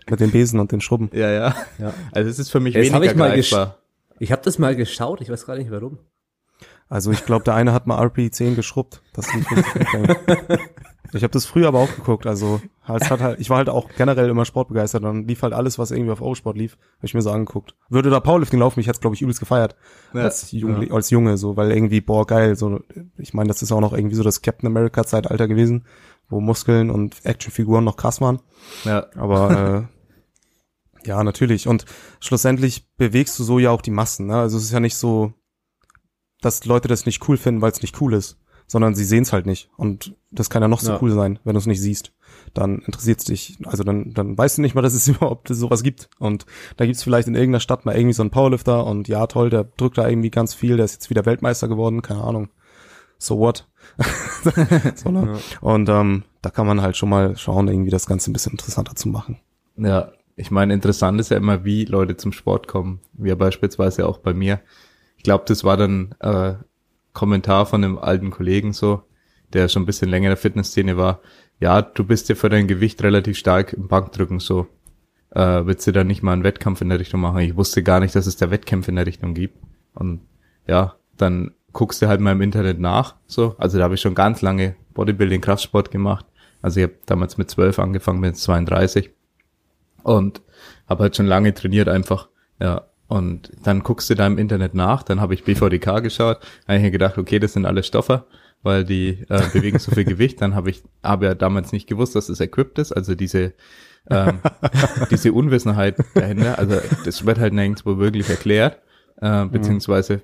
Mit 0.09 0.19
den 0.19 0.29
Besen 0.31 0.59
und 0.59 0.71
den 0.71 0.81
Schrubben. 0.81 1.09
ja, 1.13 1.29
ja. 1.31 1.55
Ja. 1.79 1.93
Also 2.11 2.29
es 2.29 2.37
ist 2.39 2.49
für 2.51 2.59
mich 2.59 2.75
hab 2.75 2.81
weniger 2.83 3.03
ich 3.05 3.15
mal 3.15 3.29
greifbar. 3.31 3.77
Ich 4.19 4.31
habe 4.31 4.41
das 4.43 4.57
mal 4.59 4.75
geschaut, 4.75 5.21
ich 5.21 5.29
weiß 5.29 5.45
gar 5.47 5.55
nicht 5.55 5.69
warum. 5.71 5.97
Also 6.89 7.11
ich 7.11 7.25
glaube, 7.25 7.43
der 7.43 7.53
eine 7.55 7.73
hat 7.73 7.85
mal 7.87 7.99
RP10 8.03 8.55
geschrubbt. 8.55 9.01
Das 9.13 9.31
lief 9.33 9.49
nicht. 9.51 9.67
Ich 11.13 11.23
habe 11.23 11.31
das 11.31 11.45
früher 11.45 11.67
aber 11.67 11.79
auch 11.79 11.95
geguckt. 11.95 12.27
Also 12.27 12.61
es 12.87 13.09
hat 13.09 13.19
halt, 13.19 13.39
ich 13.39 13.49
war 13.49 13.57
halt 13.57 13.69
auch 13.69 13.89
generell 13.97 14.29
immer 14.29 14.45
sportbegeistert. 14.45 15.03
Dann 15.03 15.27
lief 15.27 15.41
halt 15.41 15.53
alles, 15.53 15.79
was 15.79 15.91
irgendwie 15.91 16.11
auf 16.11 16.21
Eurosport 16.21 16.57
lief, 16.57 16.73
habe 16.97 17.07
ich 17.07 17.13
mir 17.13 17.21
so 17.21 17.31
angeguckt. 17.31 17.75
Würde 17.89 18.09
da 18.09 18.19
Powerlifting 18.19 18.59
laufen, 18.59 18.79
ich 18.79 18.87
hätte 18.87 18.99
glaube 18.99 19.15
ich 19.15 19.21
übelst 19.21 19.39
gefeiert 19.39 19.75
Ja, 20.13 20.23
als, 20.23 20.51
Junge, 20.51 20.91
als 20.91 21.09
Junge, 21.09 21.37
so 21.37 21.57
weil 21.57 21.71
irgendwie 21.71 22.01
boah 22.01 22.27
geil. 22.27 22.55
So, 22.55 22.81
ich 23.17 23.33
meine, 23.33 23.47
das 23.47 23.61
ist 23.61 23.71
auch 23.71 23.81
noch 23.81 23.93
irgendwie 23.93 24.15
so 24.15 24.23
das 24.23 24.41
Captain 24.41 24.67
America 24.67 25.03
Zeitalter 25.03 25.47
gewesen, 25.47 25.85
wo 26.29 26.39
Muskeln 26.41 26.89
und 26.89 27.25
Actionfiguren 27.25 27.83
noch 27.83 27.97
krass 27.97 28.21
waren. 28.21 28.41
Ja, 28.85 29.07
Aber 29.15 29.87
äh, 31.03 31.07
ja, 31.07 31.23
natürlich. 31.23 31.67
Und 31.67 31.85
schlussendlich 32.19 32.87
bewegst 32.97 33.37
du 33.39 33.43
so 33.43 33.59
ja 33.59 33.71
auch 33.71 33.81
die 33.81 33.91
Massen. 33.91 34.27
Ne? 34.27 34.37
Also 34.37 34.57
es 34.57 34.63
ist 34.63 34.71
ja 34.71 34.79
nicht 34.79 34.95
so, 34.95 35.33
dass 36.41 36.65
Leute 36.65 36.87
das 36.87 37.05
nicht 37.05 37.27
cool 37.27 37.37
finden, 37.37 37.61
weil 37.61 37.71
es 37.71 37.81
nicht 37.81 37.99
cool 38.01 38.13
ist, 38.13 38.39
sondern 38.69 38.95
sie 38.95 39.03
sehen 39.03 39.23
es 39.23 39.33
halt 39.33 39.45
nicht. 39.45 39.69
Und 39.75 40.15
das 40.31 40.49
kann 40.49 40.61
ja 40.61 40.67
noch 40.69 40.79
so 40.79 40.91
Ja. 40.93 40.99
cool 41.01 41.11
sein, 41.11 41.39
wenn 41.43 41.55
du 41.55 41.59
es 41.59 41.65
nicht 41.65 41.81
siehst. 41.81 42.13
Dann 42.53 42.79
interessiert 42.79 43.19
es 43.19 43.25
dich, 43.25 43.57
also 43.65 43.83
dann, 43.83 44.13
dann 44.13 44.37
weißt 44.37 44.57
du 44.57 44.61
nicht 44.61 44.75
mal, 44.75 44.81
dass 44.81 44.93
es 44.93 45.07
überhaupt 45.09 45.47
sowas 45.49 45.83
gibt. 45.83 46.09
Und 46.19 46.45
da 46.77 46.85
gibt's 46.85 47.03
vielleicht 47.03 47.27
in 47.27 47.35
irgendeiner 47.35 47.59
Stadt 47.59 47.85
mal 47.85 47.95
irgendwie 47.95 48.13
so 48.13 48.23
einen 48.23 48.29
Powerlifter 48.31 48.85
und 48.85 49.07
ja, 49.07 49.27
toll, 49.27 49.49
der 49.49 49.65
drückt 49.65 49.97
da 49.97 50.07
irgendwie 50.07 50.29
ganz 50.29 50.53
viel, 50.53 50.77
der 50.77 50.85
ist 50.85 50.93
jetzt 50.93 51.09
wieder 51.09 51.25
Weltmeister 51.25 51.67
geworden, 51.67 52.01
keine 52.01 52.23
Ahnung. 52.23 52.49
So 53.17 53.37
what? 53.39 53.67
so, 54.95 55.09
ne? 55.11 55.33
Ja. 55.33 55.59
Und 55.61 55.89
ähm, 55.89 56.23
da 56.41 56.49
kann 56.51 56.67
man 56.67 56.81
halt 56.81 56.95
schon 56.95 57.09
mal 57.09 57.35
schauen, 57.37 57.67
irgendwie 57.67 57.89
das 57.91 58.05
Ganze 58.07 58.29
ein 58.29 58.33
bisschen 58.33 58.53
interessanter 58.53 58.95
zu 58.95 59.09
machen. 59.09 59.39
Ja, 59.77 60.11
ich 60.35 60.51
meine, 60.51 60.73
interessant 60.73 61.19
ist 61.19 61.31
ja 61.31 61.37
immer, 61.37 61.65
wie 61.65 61.85
Leute 61.85 62.15
zum 62.15 62.31
Sport 62.31 62.67
kommen. 62.67 63.01
Wie 63.13 63.33
beispielsweise 63.35 64.07
auch 64.07 64.19
bei 64.19 64.33
mir. 64.33 64.61
Ich 65.17 65.23
glaube, 65.23 65.43
das 65.47 65.65
war 65.65 65.75
dann 65.75 66.15
äh, 66.21 66.53
Kommentar 67.13 67.65
von 67.65 67.83
einem 67.83 67.97
alten 67.97 68.31
Kollegen 68.31 68.73
so, 68.73 69.03
der 69.53 69.67
schon 69.67 69.83
ein 69.83 69.85
bisschen 69.85 70.09
länger 70.09 70.27
in 70.27 70.31
der 70.31 70.37
Fitnessszene 70.37 70.97
war. 70.97 71.21
Ja, 71.59 71.81
du 71.81 72.03
bist 72.03 72.29
ja 72.29 72.35
für 72.35 72.49
dein 72.49 72.67
Gewicht 72.67 73.03
relativ 73.03 73.37
stark 73.37 73.73
im 73.73 73.87
Bankdrücken 73.87 74.39
so. 74.39 74.67
Äh, 75.31 75.65
willst 75.65 75.85
du 75.85 75.91
da 75.91 76.03
nicht 76.03 76.23
mal 76.23 76.33
einen 76.33 76.43
Wettkampf 76.43 76.81
in 76.81 76.89
der 76.89 76.99
Richtung 76.99 77.21
machen? 77.21 77.39
Ich 77.39 77.55
wusste 77.55 77.83
gar 77.83 77.99
nicht, 77.99 78.15
dass 78.15 78.27
es 78.27 78.37
da 78.37 78.49
Wettkämpfe 78.49 78.91
in 78.91 78.95
der 78.95 79.05
Richtung 79.05 79.33
gibt. 79.33 79.57
Und 79.93 80.21
ja, 80.67 80.95
dann 81.17 81.51
guckst 81.73 82.01
du 82.01 82.07
halt 82.07 82.21
mal 82.21 82.31
im 82.31 82.41
Internet 82.41 82.79
nach. 82.79 83.15
So, 83.27 83.55
also 83.57 83.77
da 83.77 83.83
habe 83.83 83.95
ich 83.95 84.01
schon 84.01 84.15
ganz 84.15 84.41
lange 84.41 84.75
Bodybuilding, 84.93 85.41
Kraftsport 85.41 85.91
gemacht. 85.91 86.25
Also 86.61 86.79
ich 86.79 86.85
habe 86.85 86.95
damals 87.05 87.37
mit 87.37 87.49
12 87.49 87.79
angefangen, 87.79 88.21
bin 88.21 88.31
jetzt 88.31 88.43
32 88.43 89.11
und 90.03 90.41
habe 90.87 91.03
halt 91.03 91.15
schon 91.15 91.25
lange 91.25 91.53
trainiert 91.53 91.87
einfach. 91.87 92.29
Ja, 92.59 92.88
und 93.09 93.51
dann 93.63 93.81
guckst 93.81 94.09
du 94.09 94.15
da 94.15 94.25
im 94.27 94.37
Internet 94.37 94.75
nach, 94.75 95.01
dann 95.03 95.19
habe 95.19 95.33
ich 95.33 95.43
BVDK 95.43 96.01
geschaut, 96.03 96.37
habe 96.67 96.77
ich 96.77 96.83
mir 96.83 96.91
gedacht, 96.91 97.17
okay, 97.17 97.39
das 97.39 97.53
sind 97.53 97.65
alle 97.65 97.81
Stoffer, 97.81 98.27
weil 98.61 98.85
die 98.85 99.25
äh, 99.29 99.41
bewegen 99.53 99.79
so 99.79 99.91
viel 99.91 100.05
Gewicht. 100.05 100.39
Dann 100.41 100.53
habe 100.53 100.69
ich 100.69 100.83
aber 101.01 101.25
ja 101.25 101.33
damals 101.35 101.71
nicht 101.71 101.87
gewusst, 101.87 102.15
dass 102.15 102.27
das 102.27 102.39
equipped 102.39 102.77
ist, 102.77 102.91
also 102.91 103.15
diese 103.15 103.53
ähm, 104.09 104.39
diese 105.11 105.33
Unwissenheit 105.33 105.97
dahinter. 106.13 106.59
Also 106.59 106.77
das 107.03 107.25
wird 107.25 107.39
halt 107.39 107.53
nirgendwo 107.53 107.97
wirklich 107.97 108.29
erklärt, 108.29 108.77
äh, 109.21 109.45
beziehungsweise 109.45 110.21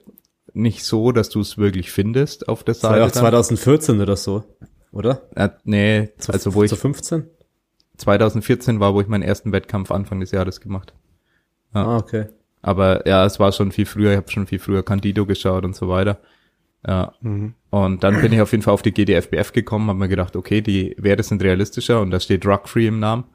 nicht 0.53 0.83
so, 0.83 1.11
dass 1.11 1.29
du 1.29 1.41
es 1.41 1.57
wirklich 1.57 1.91
findest 1.91 2.47
auf 2.47 2.63
der 2.63 2.75
Das 2.75 2.83
war 2.83 2.91
ja 2.91 2.97
Seite. 2.97 3.09
auch 3.09 3.11
dann. 3.13 3.23
2014 3.31 3.99
oder 3.99 4.15
so, 4.15 4.43
oder? 4.91 5.23
Äh, 5.35 5.49
nee, 5.63 6.09
also 6.27 6.53
wo 6.53 6.61
ich 6.61 6.69
Zu 6.69 6.75
15? 6.77 7.25
2014 7.97 8.79
war, 8.79 8.93
wo 8.93 9.01
ich 9.01 9.07
meinen 9.07 9.23
ersten 9.23 9.51
Wettkampf 9.51 9.89
Anfang 9.91 10.19
des 10.19 10.29
Jahres 10.31 10.61
gemacht. 10.61 10.93
Ja. 11.73 11.85
Ah, 11.85 11.97
okay. 11.97 12.27
Aber 12.65 13.07
ja, 13.07 13.23
es 13.25 13.39
war 13.39 13.51
schon 13.51 13.71
viel 13.71 13.85
früher, 13.85 14.09
ich 14.09 14.17
habe 14.17 14.31
schon 14.31 14.47
viel 14.47 14.57
früher 14.57 14.81
Candido 14.81 15.27
geschaut 15.27 15.63
und 15.65 15.75
so 15.75 15.87
weiter. 15.87 16.17
Ja. 16.87 17.13
Und 17.69 18.03
dann 18.03 18.21
bin 18.21 18.33
ich 18.33 18.41
auf 18.41 18.51
jeden 18.53 18.63
Fall 18.63 18.73
auf 18.73 18.81
die 18.81 18.91
GDFBF 18.91 19.53
gekommen, 19.53 19.87
habe 19.87 19.99
mir 19.99 20.07
gedacht, 20.07 20.35
okay, 20.35 20.61
die 20.61 20.95
Werte 20.97 21.21
sind 21.21 21.43
realistischer 21.43 22.01
und 22.01 22.09
da 22.09 22.19
steht 22.19 22.43
Drug-Free 22.43 22.87
im 22.87 22.99
Namen. 22.99 23.25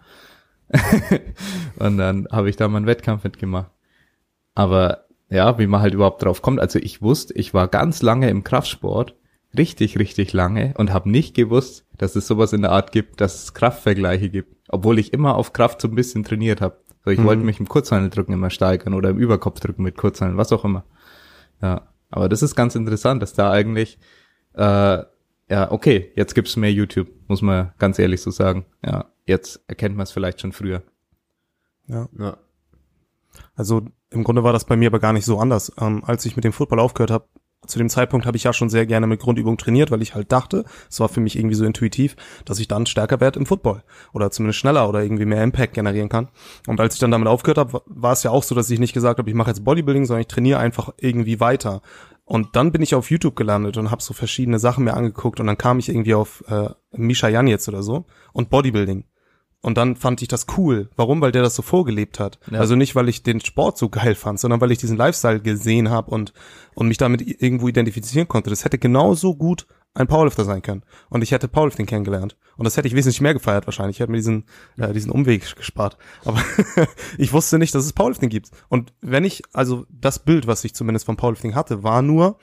und 1.76 1.96
dann 1.96 2.26
habe 2.32 2.50
ich 2.50 2.56
da 2.56 2.66
mal 2.66 2.78
einen 2.78 2.86
Wettkampf 2.86 3.22
mitgemacht. 3.22 3.70
Aber 4.56 5.04
ja, 5.28 5.60
wie 5.60 5.68
man 5.68 5.80
halt 5.80 5.94
überhaupt 5.94 6.24
drauf 6.24 6.42
kommt. 6.42 6.58
Also 6.58 6.80
ich 6.80 7.00
wusste, 7.00 7.32
ich 7.34 7.54
war 7.54 7.68
ganz 7.68 8.02
lange 8.02 8.28
im 8.30 8.42
Kraftsport, 8.42 9.14
richtig, 9.56 9.96
richtig 9.96 10.32
lange 10.32 10.74
und 10.76 10.92
habe 10.92 11.08
nicht 11.08 11.36
gewusst, 11.36 11.86
dass 11.98 12.16
es 12.16 12.26
sowas 12.26 12.52
in 12.52 12.62
der 12.62 12.72
Art 12.72 12.90
gibt, 12.90 13.20
dass 13.20 13.44
es 13.44 13.54
Kraftvergleiche 13.54 14.28
gibt. 14.28 14.56
Obwohl 14.70 14.98
ich 14.98 15.12
immer 15.12 15.36
auf 15.36 15.52
Kraft 15.52 15.80
so 15.80 15.86
ein 15.86 15.94
bisschen 15.94 16.24
trainiert 16.24 16.60
habe. 16.60 16.78
So, 17.04 17.10
ich 17.10 17.18
Mhm. 17.18 17.24
wollte 17.24 17.44
mich 17.44 17.60
im 17.60 17.68
Kurzhandeldrücken 17.68 18.34
immer 18.34 18.50
steigern 18.50 18.94
oder 18.94 19.10
im 19.10 19.18
Überkopfdrücken 19.18 19.82
mit 19.84 19.96
Kurzhandeln, 19.96 20.36
was 20.38 20.52
auch 20.52 20.64
immer. 20.64 20.84
Ja, 21.62 21.88
aber 22.10 22.28
das 22.28 22.42
ist 22.42 22.54
ganz 22.54 22.74
interessant, 22.74 23.22
dass 23.22 23.32
da 23.32 23.50
eigentlich, 23.50 23.98
äh, 24.54 24.62
ja, 25.48 25.70
okay, 25.70 26.12
jetzt 26.14 26.34
gibt's 26.34 26.56
mehr 26.56 26.72
YouTube, 26.72 27.08
muss 27.28 27.42
man 27.42 27.72
ganz 27.78 27.98
ehrlich 27.98 28.20
so 28.22 28.30
sagen. 28.30 28.66
Ja, 28.84 29.06
jetzt 29.26 29.62
erkennt 29.66 29.96
man 29.96 30.04
es 30.04 30.12
vielleicht 30.12 30.40
schon 30.40 30.52
früher. 30.52 30.82
Ja. 31.86 32.08
Ja. 32.18 32.36
Also 33.54 33.82
im 34.10 34.24
Grunde 34.24 34.44
war 34.44 34.52
das 34.52 34.64
bei 34.64 34.76
mir 34.76 34.88
aber 34.88 34.98
gar 34.98 35.12
nicht 35.12 35.24
so 35.24 35.38
anders. 35.38 35.72
Ähm, 35.80 36.02
als 36.04 36.24
ich 36.26 36.36
mit 36.36 36.44
dem 36.44 36.52
Football 36.52 36.80
aufgehört 36.80 37.10
habe, 37.10 37.26
zu 37.66 37.78
dem 37.78 37.88
Zeitpunkt 37.88 38.26
habe 38.26 38.36
ich 38.36 38.44
ja 38.44 38.52
schon 38.52 38.70
sehr 38.70 38.86
gerne 38.86 39.06
mit 39.06 39.20
Grundübung 39.20 39.58
trainiert, 39.58 39.90
weil 39.90 40.02
ich 40.02 40.14
halt 40.14 40.32
dachte, 40.32 40.64
es 40.88 40.98
war 41.00 41.08
für 41.08 41.20
mich 41.20 41.36
irgendwie 41.36 41.54
so 41.54 41.64
intuitiv, 41.64 42.16
dass 42.44 42.58
ich 42.58 42.68
dann 42.68 42.86
stärker 42.86 43.20
werde 43.20 43.38
im 43.38 43.46
Football 43.46 43.82
oder 44.12 44.30
zumindest 44.30 44.58
schneller 44.58 44.88
oder 44.88 45.02
irgendwie 45.02 45.26
mehr 45.26 45.42
Impact 45.42 45.74
generieren 45.74 46.08
kann. 46.08 46.28
Und 46.66 46.80
als 46.80 46.94
ich 46.94 47.00
dann 47.00 47.10
damit 47.10 47.28
aufgehört 47.28 47.58
habe, 47.58 47.82
war 47.86 48.12
es 48.12 48.22
ja 48.22 48.30
auch 48.30 48.42
so, 48.42 48.54
dass 48.54 48.70
ich 48.70 48.80
nicht 48.80 48.94
gesagt 48.94 49.18
habe, 49.18 49.28
ich 49.28 49.36
mache 49.36 49.50
jetzt 49.50 49.64
Bodybuilding, 49.64 50.06
sondern 50.06 50.22
ich 50.22 50.28
trainiere 50.28 50.58
einfach 50.58 50.90
irgendwie 50.96 51.40
weiter. 51.40 51.82
Und 52.24 52.54
dann 52.54 52.72
bin 52.72 52.80
ich 52.80 52.94
auf 52.94 53.10
YouTube 53.10 53.36
gelandet 53.36 53.76
und 53.76 53.90
habe 53.90 54.02
so 54.02 54.14
verschiedene 54.14 54.58
Sachen 54.58 54.84
mir 54.84 54.94
angeguckt 54.94 55.40
und 55.40 55.46
dann 55.46 55.58
kam 55.58 55.80
ich 55.80 55.88
irgendwie 55.88 56.14
auf 56.14 56.44
äh, 56.48 56.70
Misha 56.92 57.28
Jan 57.28 57.48
jetzt 57.48 57.68
oder 57.68 57.82
so 57.82 58.06
und 58.32 58.50
Bodybuilding. 58.50 59.04
Und 59.62 59.76
dann 59.76 59.96
fand 59.96 60.22
ich 60.22 60.28
das 60.28 60.46
cool. 60.56 60.88
Warum? 60.96 61.20
Weil 61.20 61.32
der 61.32 61.42
das 61.42 61.54
so 61.54 61.62
vorgelebt 61.62 62.18
hat. 62.18 62.38
Ja. 62.50 62.60
Also 62.60 62.76
nicht, 62.76 62.94
weil 62.94 63.08
ich 63.08 63.22
den 63.22 63.40
Sport 63.40 63.76
so 63.76 63.88
geil 63.90 64.14
fand, 64.14 64.40
sondern 64.40 64.60
weil 64.60 64.70
ich 64.70 64.78
diesen 64.78 64.96
Lifestyle 64.96 65.40
gesehen 65.40 65.90
habe 65.90 66.10
und, 66.10 66.32
und 66.74 66.88
mich 66.88 66.98
damit 66.98 67.22
irgendwo 67.42 67.68
identifizieren 67.68 68.28
konnte. 68.28 68.50
Das 68.50 68.64
hätte 68.64 68.78
genauso 68.78 69.34
gut 69.34 69.66
ein 69.92 70.06
Powerlifter 70.06 70.44
sein 70.44 70.62
können. 70.62 70.84
Und 71.08 71.22
ich 71.22 71.32
hätte 71.32 71.48
Powerlifting 71.48 71.86
kennengelernt. 71.86 72.36
Und 72.56 72.64
das 72.64 72.76
hätte 72.76 72.86
ich 72.86 72.94
wesentlich 72.94 73.20
mehr 73.20 73.34
gefeiert 73.34 73.66
wahrscheinlich. 73.66 73.96
Ich 73.96 74.00
hätte 74.00 74.12
mir 74.12 74.18
diesen, 74.18 74.44
äh, 74.78 74.92
diesen 74.92 75.10
Umweg 75.10 75.56
gespart. 75.56 75.98
Aber 76.24 76.40
ich 77.18 77.32
wusste 77.32 77.58
nicht, 77.58 77.74
dass 77.74 77.84
es 77.84 77.92
Powerlifting 77.92 78.28
gibt. 78.28 78.50
Und 78.68 78.92
wenn 79.00 79.24
ich, 79.24 79.42
also 79.52 79.86
das 79.90 80.20
Bild, 80.20 80.46
was 80.46 80.64
ich 80.64 80.74
zumindest 80.74 81.06
vom 81.06 81.16
Powerlifting 81.16 81.54
hatte, 81.54 81.82
war 81.82 82.02
nur 82.02 82.38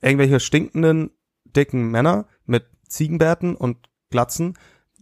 irgendwelche 0.00 0.38
stinkenden, 0.38 1.10
dicken 1.44 1.90
Männer 1.90 2.26
mit 2.46 2.66
Ziegenbärten 2.88 3.56
und 3.56 3.76
Glatzen, 4.10 4.54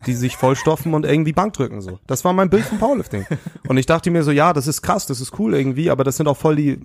die 0.06 0.14
sich 0.14 0.36
vollstoffen 0.36 0.94
und 0.94 1.04
irgendwie 1.04 1.32
Bank 1.32 1.52
drücken 1.52 1.80
so. 1.80 1.98
Das 2.06 2.24
war 2.24 2.32
mein 2.32 2.50
Bild 2.50 2.64
von 2.64 2.78
Powerlifting. 2.78 3.26
Und 3.68 3.76
ich 3.76 3.86
dachte 3.86 4.10
mir 4.10 4.22
so, 4.22 4.30
ja, 4.30 4.52
das 4.52 4.66
ist 4.66 4.82
krass, 4.82 5.06
das 5.06 5.20
ist 5.20 5.38
cool 5.38 5.54
irgendwie, 5.54 5.90
aber 5.90 6.04
das 6.04 6.16
sind 6.16 6.26
auch 6.28 6.36
voll 6.36 6.56
die, 6.56 6.80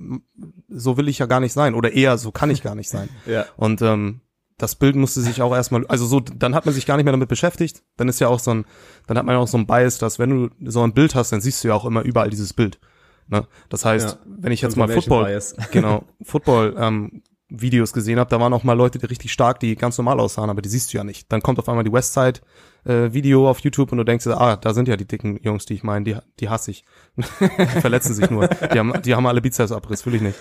so 0.70 0.98
will 0.98 1.08
ich 1.08 1.20
ja 1.20 1.26
gar 1.26 1.40
nicht 1.40 1.54
sein 1.54 1.76
oder 1.76 1.94
eher 1.94 2.18
so 2.18 2.32
kann 2.32 2.50
ich 2.50 2.64
gar 2.64 2.76
nicht 2.76 2.90
sein. 2.90 3.10
Ja. 3.26 3.46
Und 3.56 3.82
ähm, 3.82 4.22
das 4.58 4.76
Bild 4.76 4.96
musste 4.96 5.22
sich 5.22 5.42
auch 5.42 5.54
erstmal, 5.54 5.86
also 5.88 6.06
so, 6.06 6.20
dann 6.20 6.56
hat 6.56 6.66
man 6.66 6.74
sich 6.74 6.86
gar 6.86 6.98
nicht 6.98 7.06
mehr 7.06 7.12
damit 7.12 7.30
beschäftigt. 7.30 7.84
Dann 7.96 8.10
ist 8.10 8.20
ja 8.20 8.28
auch 8.28 8.40
so 8.40 8.52
ein, 8.52 8.66
dann 9.06 9.18
hat 9.18 9.26
man 9.26 9.36
ja 9.36 9.40
auch 9.40 9.48
so 9.48 9.58
ein 9.58 9.68
Bias, 9.68 10.00
dass 10.00 10.18
wenn 10.18 10.30
du 10.30 10.72
so 10.72 10.82
ein 10.84 10.94
Bild 10.94 11.16
hast, 11.16 11.32
dann 11.32 11.42
siehst 11.42 11.64
du 11.64 11.70
ja 11.70 11.76
auch 11.76 11.86
immer 11.86 12.02
überall 12.02 12.30
dieses 12.30 12.54
Bild. 12.54 12.80
Ne? 13.28 13.48
Das 13.70 13.86
heißt, 13.86 14.10
ja. 14.10 14.20
wenn 14.26 14.52
ich 14.52 14.62
jetzt 14.62 14.78
mal 14.78 14.88
Football, 14.88 15.40
genau, 15.72 16.06
Football 16.24 16.76
ähm, 16.78 17.22
Videos 17.50 17.94
gesehen 17.94 18.20
habe, 18.20 18.30
da 18.30 18.40
waren 18.40 18.54
auch 18.54 18.64
mal 18.64 18.74
Leute, 18.74 19.00
die 19.00 19.06
richtig 19.06 19.32
stark, 19.32 19.60
die 19.62 19.76
ganz 19.76 19.98
normal 19.98 20.20
aussahen, 20.20 20.50
aber 20.50 20.62
die 20.62 20.70
siehst 20.70 20.94
du 20.94 20.98
ja 20.98 21.04
nicht. 21.04 21.32
Dann 21.32 21.42
kommt 21.42 21.60
auf 21.60 21.70
einmal 21.70 21.86
die 21.86 21.94
Westside 21.94 22.42
äh, 22.84 23.14
Video 23.14 23.50
auf 23.50 23.60
YouTube 23.60 23.92
und 23.92 24.00
du 24.00 24.04
denkst, 24.04 24.28
ah, 24.28 24.58
da 24.58 24.74
sind 24.74 24.90
ja 24.90 24.98
die 24.98 25.08
dicken 25.08 25.40
Jungs, 25.42 25.66
die 25.66 25.76
ich 25.76 25.84
meine, 25.84 26.04
die, 26.04 26.18
die 26.40 26.50
hasse 26.50 26.72
ich. 26.72 26.84
die 27.16 27.24
verletzen 27.82 28.14
sich 28.14 28.30
nur. 28.30 28.48
Die 28.48 28.78
haben, 28.78 29.02
die 29.02 29.16
haben 29.16 29.26
alle 29.28 29.42
Bizepsabriss, 29.42 30.06
will 30.06 30.16
ich 30.16 30.22
nicht. 30.22 30.38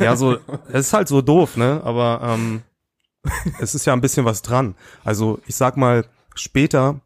Ja, 0.00 0.16
so, 0.16 0.36
es 0.68 0.86
ist 0.86 0.92
halt 0.92 1.06
so 1.06 1.22
doof, 1.22 1.56
ne? 1.56 1.80
Aber 1.84 2.20
ähm, 2.22 2.62
es 3.60 3.76
ist 3.76 3.84
ja 3.84 3.92
ein 3.92 4.00
bisschen 4.00 4.24
was 4.24 4.42
dran. 4.42 4.74
Also 5.04 5.40
ich 5.46 5.54
sag 5.54 5.76
mal, 5.76 6.04
später 6.34 7.00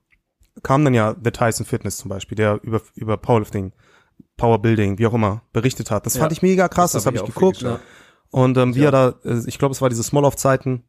kam 0.62 0.84
dann 0.84 0.94
ja 0.94 1.14
The 1.22 1.30
Tyson 1.30 1.66
Fitness 1.66 1.98
zum 1.98 2.08
Beispiel, 2.08 2.36
der 2.36 2.60
über, 2.62 2.80
über 2.94 3.18
Powerlifting, 3.18 3.72
Powerbuilding, 4.38 4.98
wie 4.98 5.06
auch 5.06 5.14
immer, 5.14 5.42
berichtet 5.52 5.90
hat. 5.90 6.06
Das 6.06 6.14
ja, 6.14 6.20
fand 6.20 6.32
ich 6.32 6.40
mega 6.40 6.68
krass, 6.68 6.92
das, 6.92 7.04
das 7.04 7.06
habe 7.06 7.18
hab 7.18 7.28
ich, 7.28 7.34
geguckt. 7.34 7.64
Und 8.30 8.56
ähm, 8.58 8.74
wie 8.74 8.80
ja. 8.80 8.86
er 8.86 8.92
da, 8.92 9.14
äh, 9.24 9.42
ich 9.46 9.58
glaube, 9.58 9.72
es 9.72 9.80
war 9.80 9.88
diese 9.88 10.02
Small-Off-Zeiten, 10.02 10.84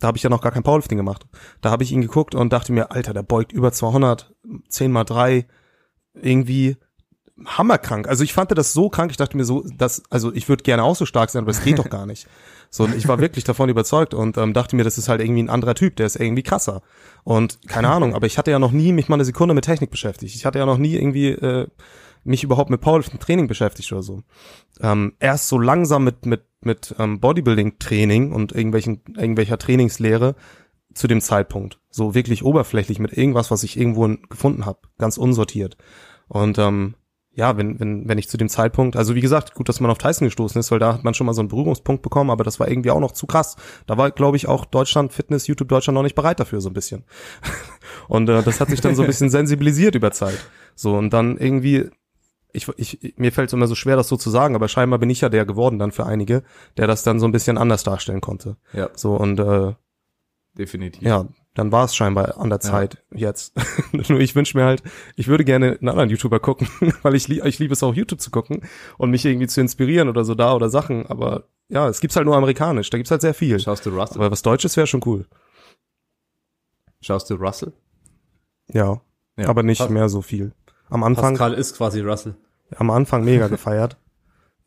da 0.00 0.08
habe 0.08 0.16
ich 0.16 0.22
ja 0.22 0.30
noch 0.30 0.42
gar 0.42 0.52
kein 0.52 0.62
Powerlifting 0.62 0.98
gemacht. 0.98 1.26
Da 1.60 1.70
habe 1.70 1.82
ich 1.82 1.92
ihn 1.92 2.02
geguckt 2.02 2.34
und 2.34 2.52
dachte 2.52 2.72
mir, 2.72 2.90
Alter, 2.90 3.14
der 3.14 3.22
beugt 3.22 3.52
über 3.52 3.72
200, 3.72 4.34
10 4.68 4.92
mal 4.92 5.04
3, 5.04 5.46
irgendwie 6.14 6.76
hammerkrank. 7.44 8.08
Also 8.08 8.22
ich 8.22 8.32
fand 8.32 8.56
das 8.56 8.72
so 8.72 8.88
krank, 8.88 9.10
ich 9.10 9.16
dachte 9.16 9.36
mir 9.36 9.44
so, 9.44 9.64
dass, 9.76 10.02
also 10.10 10.32
ich 10.32 10.48
würde 10.48 10.62
gerne 10.62 10.84
auch 10.84 10.94
so 10.94 11.04
stark 11.04 11.30
sein, 11.30 11.42
aber 11.42 11.50
es 11.50 11.64
geht 11.64 11.78
doch 11.78 11.90
gar 11.90 12.06
nicht. 12.06 12.28
So, 12.70 12.84
und 12.84 12.94
ich 12.94 13.08
war 13.08 13.18
wirklich 13.18 13.44
davon 13.44 13.68
überzeugt 13.68 14.14
und 14.14 14.36
ähm, 14.36 14.52
dachte 14.52 14.76
mir, 14.76 14.84
das 14.84 14.98
ist 14.98 15.08
halt 15.08 15.20
irgendwie 15.20 15.42
ein 15.42 15.48
anderer 15.48 15.74
Typ, 15.74 15.96
der 15.96 16.06
ist 16.06 16.16
irgendwie 16.16 16.42
krasser. 16.42 16.82
Und 17.22 17.58
keine 17.68 17.88
Ahnung, 17.88 18.14
aber 18.14 18.26
ich 18.26 18.38
hatte 18.38 18.50
ja 18.50 18.58
noch 18.58 18.72
nie 18.72 18.92
mich 18.92 19.08
mal 19.08 19.16
eine 19.16 19.24
Sekunde 19.24 19.54
mit 19.54 19.64
Technik 19.64 19.90
beschäftigt. 19.90 20.34
Ich 20.34 20.44
hatte 20.44 20.58
ja 20.58 20.66
noch 20.66 20.78
nie 20.78 20.94
irgendwie 20.94 21.28
äh, 21.30 21.68
mich 22.24 22.42
überhaupt 22.42 22.70
mit 22.70 22.80
Powerlifting 22.80 23.20
Training 23.20 23.46
beschäftigt 23.46 23.92
oder 23.92 24.02
so. 24.02 24.22
Ähm, 24.80 25.14
erst 25.20 25.48
so 25.48 25.58
langsam 25.58 26.04
mit 26.04 26.26
mit 26.26 26.44
mit 26.60 26.94
ähm, 26.98 27.20
Bodybuilding 27.20 27.78
Training 27.78 28.32
und 28.32 28.52
irgendwelchen 28.52 29.02
irgendwelcher 29.16 29.58
Trainingslehre 29.58 30.34
zu 30.94 31.06
dem 31.06 31.20
Zeitpunkt. 31.20 31.80
So 31.90 32.14
wirklich 32.14 32.44
oberflächlich 32.44 32.98
mit 32.98 33.12
irgendwas, 33.12 33.50
was 33.50 33.62
ich 33.62 33.76
irgendwo 33.76 34.08
gefunden 34.28 34.64
habe, 34.64 34.78
ganz 34.98 35.18
unsortiert. 35.18 35.76
Und 36.28 36.58
ähm, 36.58 36.94
ja, 37.36 37.56
wenn, 37.56 37.80
wenn, 37.80 38.08
wenn 38.08 38.18
ich 38.18 38.28
zu 38.28 38.36
dem 38.36 38.48
Zeitpunkt, 38.48 38.96
also 38.96 39.16
wie 39.16 39.20
gesagt, 39.20 39.54
gut, 39.54 39.68
dass 39.68 39.80
man 39.80 39.90
auf 39.90 39.98
Tyson 39.98 40.26
gestoßen 40.26 40.58
ist, 40.58 40.70
weil 40.70 40.78
da 40.78 40.94
hat 40.94 41.04
man 41.04 41.14
schon 41.14 41.26
mal 41.26 41.34
so 41.34 41.40
einen 41.40 41.48
Berührungspunkt 41.48 42.02
bekommen, 42.02 42.30
aber 42.30 42.44
das 42.44 42.60
war 42.60 42.68
irgendwie 42.68 42.92
auch 42.92 43.00
noch 43.00 43.10
zu 43.10 43.26
krass. 43.26 43.56
Da 43.86 43.98
war, 43.98 44.12
glaube 44.12 44.36
ich, 44.36 44.46
auch 44.46 44.64
Deutschland, 44.64 45.12
Fitness, 45.12 45.48
YouTube 45.48 45.68
Deutschland 45.68 45.96
noch 45.96 46.04
nicht 46.04 46.14
bereit 46.14 46.38
dafür, 46.38 46.60
so 46.60 46.70
ein 46.70 46.74
bisschen. 46.74 47.04
und 48.08 48.28
äh, 48.28 48.42
das 48.44 48.60
hat 48.60 48.70
sich 48.70 48.80
dann 48.80 48.94
so 48.94 49.02
ein 49.02 49.08
bisschen 49.08 49.30
sensibilisiert 49.30 49.96
über 49.96 50.12
Zeit. 50.12 50.38
So, 50.76 50.96
und 50.96 51.12
dann 51.12 51.36
irgendwie 51.36 51.90
ich, 52.54 52.68
ich, 52.76 53.14
mir 53.16 53.32
fällt 53.32 53.48
es 53.48 53.52
immer 53.52 53.66
so 53.66 53.74
schwer, 53.74 53.96
das 53.96 54.08
so 54.08 54.16
zu 54.16 54.30
sagen, 54.30 54.54
aber 54.54 54.68
scheinbar 54.68 54.98
bin 54.98 55.10
ich 55.10 55.20
ja 55.20 55.28
der 55.28 55.44
geworden 55.44 55.78
dann 55.78 55.90
für 55.90 56.06
einige, 56.06 56.44
der 56.76 56.86
das 56.86 57.02
dann 57.02 57.18
so 57.18 57.26
ein 57.26 57.32
bisschen 57.32 57.58
anders 57.58 57.82
darstellen 57.82 58.20
konnte. 58.20 58.56
Ja. 58.72 58.90
So 58.94 59.16
und 59.16 59.40
äh, 59.40 59.74
definitiv. 60.56 61.02
Ja, 61.02 61.26
dann 61.54 61.72
war 61.72 61.84
es 61.84 61.96
scheinbar 61.96 62.38
an 62.38 62.50
der 62.50 62.60
Zeit 62.60 63.02
ja. 63.10 63.28
jetzt. 63.28 63.54
Nur 64.08 64.20
ich 64.20 64.36
wünsche 64.36 64.56
mir 64.56 64.64
halt, 64.64 64.82
ich 65.16 65.26
würde 65.26 65.44
gerne 65.44 65.78
einen 65.80 65.88
anderen 65.88 66.10
YouTuber 66.10 66.38
gucken, 66.38 66.68
weil 67.02 67.16
ich, 67.16 67.28
ich 67.28 67.58
liebe 67.58 67.72
es 67.72 67.82
auch 67.82 67.94
YouTube 67.94 68.20
zu 68.20 68.30
gucken 68.30 68.62
und 68.98 69.10
mich 69.10 69.24
irgendwie 69.24 69.48
zu 69.48 69.60
inspirieren 69.60 70.08
oder 70.08 70.24
so 70.24 70.34
da 70.34 70.54
oder 70.54 70.70
Sachen, 70.70 71.06
aber 71.06 71.48
ja, 71.68 71.88
es 71.88 72.00
gibt's 72.00 72.14
halt 72.14 72.26
nur 72.26 72.36
amerikanisch, 72.36 72.90
da 72.90 72.98
gibt's 72.98 73.10
halt 73.10 73.22
sehr 73.22 73.34
viel. 73.34 73.58
Schaust 73.58 73.84
du 73.84 73.90
Russell? 73.90 74.18
Aber 74.18 74.30
was 74.30 74.42
Deutsches 74.42 74.76
wäre 74.76 74.86
schon 74.86 75.00
cool. 75.06 75.26
Schaust 77.00 77.28
du 77.30 77.34
Russell? 77.34 77.72
Ja, 78.68 79.00
ja. 79.36 79.48
aber 79.48 79.62
nicht 79.62 79.78
Pas 79.78 79.90
mehr 79.90 80.08
so 80.08 80.22
viel. 80.22 80.52
Am 80.94 81.02
Anfang. 81.02 81.34
Pascal 81.34 81.54
ist 81.54 81.76
quasi 81.76 82.00
Russell 82.00 82.36
am 82.76 82.90
Anfang 82.90 83.24
mega 83.24 83.48
gefeiert. 83.48 83.96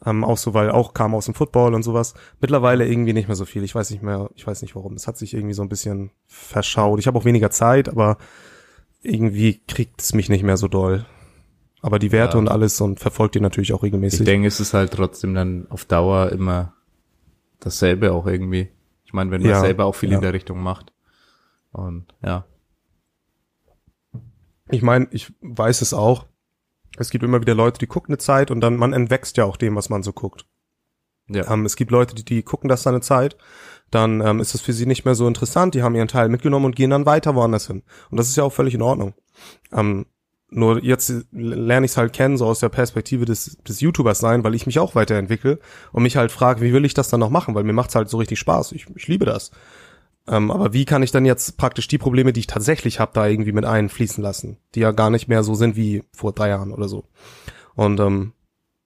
Ähm, 0.05 0.23
auch 0.23 0.37
so, 0.37 0.53
weil 0.53 0.69
auch 0.69 0.93
kam 0.93 1.15
aus 1.15 1.25
dem 1.25 1.33
Football 1.33 1.73
und 1.73 1.81
sowas. 1.81 2.13
Mittlerweile 2.39 2.87
irgendwie 2.87 3.13
nicht 3.13 3.27
mehr 3.27 3.35
so 3.35 3.45
viel. 3.45 3.63
Ich 3.63 3.73
weiß 3.73 3.89
nicht 3.89 4.03
mehr, 4.03 4.29
ich 4.35 4.45
weiß 4.45 4.61
nicht 4.61 4.75
warum. 4.75 4.93
Es 4.93 5.07
hat 5.07 5.17
sich 5.17 5.33
irgendwie 5.33 5.55
so 5.55 5.63
ein 5.63 5.69
bisschen 5.69 6.11
verschaut. 6.27 6.99
Ich 6.99 7.07
habe 7.07 7.17
auch 7.17 7.25
weniger 7.25 7.49
Zeit, 7.49 7.89
aber 7.89 8.19
irgendwie 9.01 9.59
kriegt 9.67 9.99
es 9.99 10.13
mich 10.13 10.29
nicht 10.29 10.43
mehr 10.43 10.55
so 10.55 10.67
doll. 10.67 11.07
Aber 11.81 11.97
die 11.97 12.11
Werte 12.11 12.37
ja. 12.37 12.39
und 12.41 12.47
alles 12.47 12.79
und 12.79 12.99
verfolgt 12.99 13.33
die 13.33 13.39
natürlich 13.39 13.73
auch 13.73 13.81
regelmäßig. 13.81 14.19
Ich 14.19 14.25
denke, 14.27 14.47
es 14.47 14.59
ist 14.59 14.75
halt 14.75 14.93
trotzdem 14.93 15.33
dann 15.33 15.65
auf 15.71 15.85
Dauer 15.85 16.31
immer 16.31 16.73
dasselbe 17.59 18.13
auch 18.13 18.27
irgendwie. 18.27 18.69
Ich 19.03 19.13
meine, 19.13 19.31
wenn 19.31 19.41
man 19.41 19.49
ja, 19.49 19.61
selber 19.61 19.85
auch 19.85 19.95
viel 19.95 20.11
ja. 20.11 20.17
in 20.17 20.21
der 20.21 20.33
Richtung 20.33 20.61
macht. 20.61 20.93
Und 21.71 22.05
ja. 22.23 22.45
Ich 24.69 24.81
meine, 24.81 25.07
ich 25.11 25.33
weiß 25.41 25.81
es 25.81 25.93
auch. 25.93 26.25
Es 26.97 27.09
gibt 27.09 27.23
immer 27.23 27.41
wieder 27.41 27.55
Leute, 27.55 27.79
die 27.79 27.87
gucken 27.87 28.13
eine 28.13 28.17
Zeit 28.17 28.51
und 28.51 28.61
dann, 28.61 28.75
man 28.75 28.93
entwächst 28.93 29.37
ja 29.37 29.45
auch 29.45 29.57
dem, 29.57 29.75
was 29.75 29.89
man 29.89 30.03
so 30.03 30.13
guckt. 30.13 30.45
Ja. 31.29 31.51
Ähm, 31.51 31.65
es 31.65 31.75
gibt 31.75 31.91
Leute, 31.91 32.15
die, 32.15 32.23
die 32.23 32.43
gucken 32.43 32.69
das 32.69 32.83
dann 32.83 32.95
eine 32.95 33.01
Zeit, 33.01 33.37
dann 33.91 34.21
ähm, 34.21 34.39
ist 34.39 34.55
es 34.55 34.61
für 34.61 34.73
sie 34.73 34.85
nicht 34.85 35.05
mehr 35.05 35.15
so 35.15 35.27
interessant, 35.27 35.75
die 35.75 35.83
haben 35.83 35.95
ihren 35.95 36.07
Teil 36.07 36.29
mitgenommen 36.29 36.65
und 36.65 36.75
gehen 36.75 36.89
dann 36.89 37.05
weiter 37.05 37.35
woanders 37.35 37.67
hin. 37.67 37.83
Und 38.09 38.17
das 38.17 38.29
ist 38.29 38.37
ja 38.37 38.43
auch 38.43 38.53
völlig 38.53 38.73
in 38.73 38.81
Ordnung. 38.81 39.13
Ähm, 39.71 40.05
nur 40.49 40.81
jetzt 40.81 41.11
lerne 41.31 41.85
ich 41.85 41.91
es 41.91 41.97
halt 41.97 42.13
kennen, 42.13 42.37
so 42.37 42.45
aus 42.45 42.59
der 42.59 42.69
Perspektive 42.69 43.25
des, 43.25 43.57
des 43.67 43.81
YouTubers 43.81 44.19
sein, 44.19 44.45
weil 44.45 44.55
ich 44.55 44.65
mich 44.65 44.79
auch 44.79 44.95
weiterentwickle 44.95 45.59
und 45.91 46.03
mich 46.03 46.15
halt 46.15 46.31
frage, 46.31 46.61
wie 46.61 46.71
will 46.71 46.85
ich 46.85 46.93
das 46.93 47.09
dann 47.09 47.19
noch 47.19 47.29
machen, 47.29 47.53
weil 47.53 47.65
mir 47.65 47.73
macht's 47.73 47.95
halt 47.95 48.09
so 48.09 48.17
richtig 48.17 48.39
Spaß. 48.39 48.71
Ich, 48.71 48.87
ich 48.95 49.07
liebe 49.07 49.25
das. 49.25 49.51
Ähm, 50.29 50.51
aber 50.51 50.73
wie 50.73 50.85
kann 50.85 51.03
ich 51.03 51.11
dann 51.11 51.25
jetzt 51.25 51.57
praktisch 51.57 51.87
die 51.87 51.97
Probleme, 51.97 52.33
die 52.33 52.41
ich 52.41 52.47
tatsächlich 52.47 52.99
habe, 52.99 53.11
da 53.13 53.27
irgendwie 53.27 53.53
mit 53.53 53.65
einfließen 53.65 54.21
lassen, 54.21 54.57
die 54.75 54.81
ja 54.81 54.91
gar 54.91 55.09
nicht 55.09 55.27
mehr 55.27 55.43
so 55.43 55.55
sind 55.55 55.75
wie 55.75 56.03
vor 56.13 56.33
drei 56.33 56.49
Jahren 56.49 56.73
oder 56.73 56.89
so. 56.89 57.05
Und 57.75 57.99
ähm, 57.99 58.33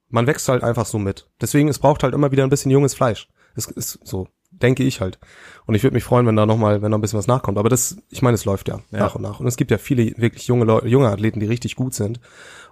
man 0.09 0.27
wächst 0.27 0.47
halt 0.49 0.63
einfach 0.63 0.85
so 0.85 0.99
mit. 0.99 1.29
Deswegen, 1.39 1.67
es 1.67 1.79
braucht 1.79 2.03
halt 2.03 2.13
immer 2.13 2.31
wieder 2.31 2.43
ein 2.43 2.49
bisschen 2.49 2.71
junges 2.71 2.93
Fleisch. 2.93 3.27
Es 3.55 3.67
ist 3.67 3.99
so, 4.03 4.27
denke 4.51 4.83
ich 4.83 5.01
halt. 5.01 5.19
Und 5.65 5.73
ich 5.73 5.83
würde 5.83 5.95
mich 5.95 6.03
freuen, 6.03 6.27
wenn 6.27 6.35
da 6.35 6.45
nochmal, 6.45 6.81
wenn 6.81 6.91
da 6.91 6.97
ein 6.97 7.01
bisschen 7.01 7.19
was 7.19 7.27
nachkommt. 7.27 7.57
Aber 7.57 7.69
das, 7.69 7.97
ich 8.09 8.21
meine, 8.21 8.35
es 8.35 8.45
läuft 8.45 8.67
ja, 8.67 8.81
ja, 8.91 8.99
nach 8.99 9.15
und 9.15 9.23
nach. 9.23 9.39
Und 9.39 9.47
es 9.47 9.57
gibt 9.57 9.71
ja 9.71 9.77
viele 9.77 10.13
wirklich 10.17 10.47
junge 10.47 10.65
Leute, 10.65 10.87
junge 10.87 11.09
Athleten, 11.09 11.39
die 11.39 11.47
richtig 11.47 11.75
gut 11.75 11.95
sind 11.95 12.19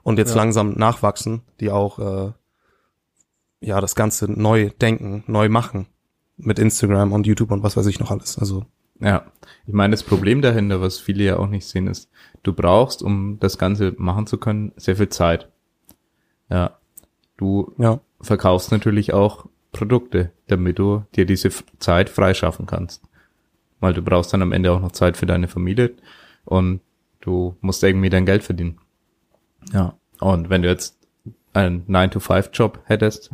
und 0.04 0.20
jetzt 0.20 0.32
ja. 0.32 0.36
langsam 0.36 0.74
nachwachsen, 0.74 1.42
die 1.60 1.72
auch 1.72 2.00
äh, 2.00 2.32
ja 3.62 3.82
das 3.82 3.96
Ganze 3.96 4.32
neu 4.32 4.70
denken, 4.70 5.24
neu 5.28 5.50
machen 5.50 5.88
mit 6.40 6.60
Instagram 6.60 7.12
und 7.12 7.28
YouTube 7.28 7.52
und 7.52 7.64
was 7.64 7.78
weiß 7.78 7.86
ich 7.88 8.00
noch 8.00 8.12
alles. 8.12 8.38
Also 8.38 8.66
ja, 9.00 9.26
ich 9.66 9.74
meine, 9.74 9.92
das 9.92 10.04
Problem 10.04 10.42
dahinter, 10.42 10.82
was 10.82 11.00
viele 11.00 11.24
ja 11.24 11.38
auch 11.38 11.48
nicht 11.48 11.66
sehen, 11.66 11.88
ist, 11.88 12.10
du 12.44 12.54
brauchst, 12.54 13.02
um 13.02 13.38
das 13.40 13.58
Ganze 13.58 13.94
machen 13.98 14.28
zu 14.28 14.38
können, 14.38 14.74
sehr 14.76 14.98
viel 14.98 15.10
Zeit. 15.10 15.50
Ja, 16.50 16.78
du 17.38 17.74
ja. 17.78 18.02
verkaufst 18.20 18.72
natürlich 18.72 19.14
auch 19.14 19.46
Produkte, 19.72 20.32
damit 20.48 20.80
du 20.80 21.04
dir 21.16 21.26
diese 21.26 21.50
Zeit 21.80 22.10
freischaffen 22.10 22.66
kannst. 22.66 23.04
Weil 23.80 23.94
du 23.94 24.02
brauchst 24.02 24.34
dann 24.34 24.42
am 24.42 24.52
Ende 24.52 24.72
auch 24.72 24.82
noch 24.82 24.92
Zeit 24.92 25.16
für 25.16 25.26
deine 25.26 25.48
Familie 25.48 25.92
und 26.44 26.82
du 27.22 27.56
musst 27.62 27.84
irgendwie 27.84 28.10
dein 28.10 28.26
Geld 28.26 28.44
verdienen. 28.44 28.80
Ja, 29.72 29.94
und 30.20 30.50
wenn 30.50 30.64
du 30.64 30.68
jetzt 30.68 30.98
einen 31.54 31.86
9-to-5-Job 31.88 32.82
hättest, 32.86 33.32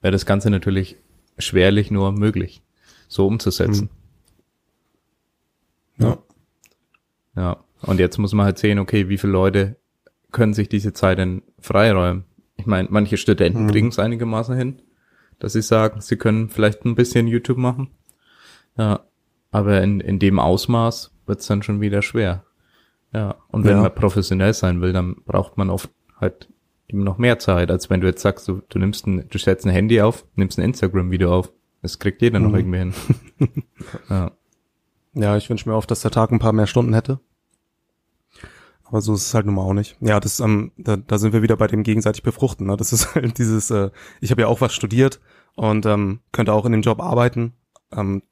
wäre 0.00 0.12
das 0.12 0.26
Ganze 0.26 0.50
natürlich 0.50 0.96
schwerlich 1.38 1.90
nur 1.90 2.12
möglich, 2.12 2.62
so 3.08 3.26
umzusetzen. 3.26 3.90
Mhm. 5.96 6.04
Ja. 6.04 6.18
Ja. 7.36 7.56
Und 7.82 8.00
jetzt 8.00 8.18
muss 8.18 8.32
man 8.32 8.46
halt 8.46 8.58
sehen, 8.58 8.78
okay, 8.78 9.08
wie 9.08 9.18
viele 9.18 9.32
Leute 9.32 9.76
können 10.32 10.54
sich 10.54 10.68
diese 10.68 10.92
Zeit 10.92 11.18
denn 11.18 11.42
freiräumen? 11.60 12.24
Ich 12.56 12.66
meine, 12.66 12.88
manche 12.90 13.16
Studenten 13.16 13.64
mhm. 13.64 13.70
kriegen 13.70 13.88
es 13.88 13.98
einigermaßen 13.98 14.56
hin, 14.56 14.82
dass 15.38 15.52
sie 15.52 15.62
sagen, 15.62 16.00
sie 16.00 16.16
können 16.16 16.48
vielleicht 16.48 16.84
ein 16.84 16.96
bisschen 16.96 17.28
YouTube 17.28 17.58
machen. 17.58 17.90
Ja. 18.76 19.04
Aber 19.50 19.80
in, 19.82 20.00
in 20.00 20.18
dem 20.18 20.38
Ausmaß 20.38 21.12
wird 21.26 21.40
es 21.40 21.46
dann 21.46 21.62
schon 21.62 21.80
wieder 21.80 22.02
schwer. 22.02 22.44
Ja. 23.12 23.36
Und 23.48 23.64
wenn 23.64 23.76
ja. 23.76 23.82
man 23.82 23.94
professionell 23.94 24.52
sein 24.52 24.80
will, 24.80 24.92
dann 24.92 25.16
braucht 25.24 25.56
man 25.56 25.70
oft 25.70 25.90
halt 26.20 26.48
eben 26.88 27.04
noch 27.04 27.18
mehr 27.18 27.38
Zeit, 27.38 27.70
als 27.70 27.90
wenn 27.90 28.00
du 28.00 28.06
jetzt 28.06 28.22
sagst, 28.22 28.48
du, 28.48 28.62
du 28.68 28.78
nimmst 28.78 29.06
ein, 29.06 29.28
du 29.28 29.38
stellst 29.38 29.66
ein 29.66 29.72
Handy 29.72 30.00
auf, 30.00 30.24
nimmst 30.34 30.58
ein 30.58 30.64
Instagram-Video 30.64 31.32
auf. 31.32 31.52
Das 31.82 31.98
kriegt 31.98 32.22
jeder 32.22 32.40
mhm. 32.40 32.46
noch 32.46 32.56
irgendwie 32.56 32.78
hin. 32.78 32.94
ja. 34.10 34.32
ja, 35.14 35.36
ich 35.36 35.48
wünsche 35.48 35.68
mir 35.68 35.76
oft, 35.76 35.90
dass 35.90 36.00
der 36.00 36.10
Tag 36.10 36.32
ein 36.32 36.38
paar 36.38 36.52
mehr 36.52 36.66
Stunden 36.66 36.94
hätte. 36.94 37.20
Aber 38.84 39.02
so 39.02 39.14
ist 39.14 39.26
es 39.26 39.34
halt 39.34 39.44
nun 39.44 39.54
mal 39.54 39.62
auch 39.62 39.74
nicht. 39.74 39.96
Ja, 40.00 40.18
das, 40.18 40.40
ähm, 40.40 40.72
da, 40.78 40.96
da 40.96 41.18
sind 41.18 41.34
wir 41.34 41.42
wieder 41.42 41.58
bei 41.58 41.66
dem 41.66 41.82
gegenseitig 41.82 42.22
befruchten. 42.22 42.66
Ne? 42.66 42.76
Das 42.76 42.92
ist 42.92 43.14
halt 43.14 43.36
dieses, 43.38 43.70
äh, 43.70 43.90
ich 44.20 44.30
habe 44.30 44.40
ja 44.40 44.48
auch 44.48 44.62
was 44.62 44.74
studiert 44.74 45.20
und 45.54 45.84
ähm, 45.84 46.20
könnte 46.32 46.54
auch 46.54 46.64
in 46.64 46.72
dem 46.72 46.82
Job 46.82 47.00
arbeiten. 47.00 47.52
Ähm, 47.92 48.22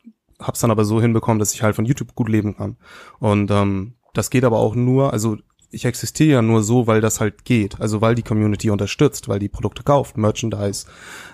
hab's 0.41 0.61
dann 0.61 0.71
aber 0.71 0.85
so 0.85 1.01
hinbekommen, 1.01 1.39
dass 1.39 1.53
ich 1.53 1.63
halt 1.63 1.77
von 1.77 1.85
YouTube 1.85 2.15
gut 2.15 2.29
leben 2.29 2.57
kann. 2.57 2.77
Und 3.19 3.51
ähm, 3.51 3.95
das 4.15 4.31
geht 4.31 4.45
aber 4.45 4.59
auch 4.59 4.75
nur, 4.75 5.13
also 5.13 5.37
ich 5.77 5.85
existiere 5.85 6.31
ja 6.31 6.43
nur 6.43 6.63
so, 6.63 6.87
weil 6.87 7.01
das 7.01 7.21
halt 7.21 7.45
geht. 7.45 7.81
Also 7.81 8.01
weil 8.01 8.15
die 8.15 8.23
Community 8.23 8.71
unterstützt, 8.71 9.29
weil 9.29 9.39
die 9.39 9.51
Produkte 9.51 9.83
kauft, 9.83 10.17
Merchandise 10.17 10.87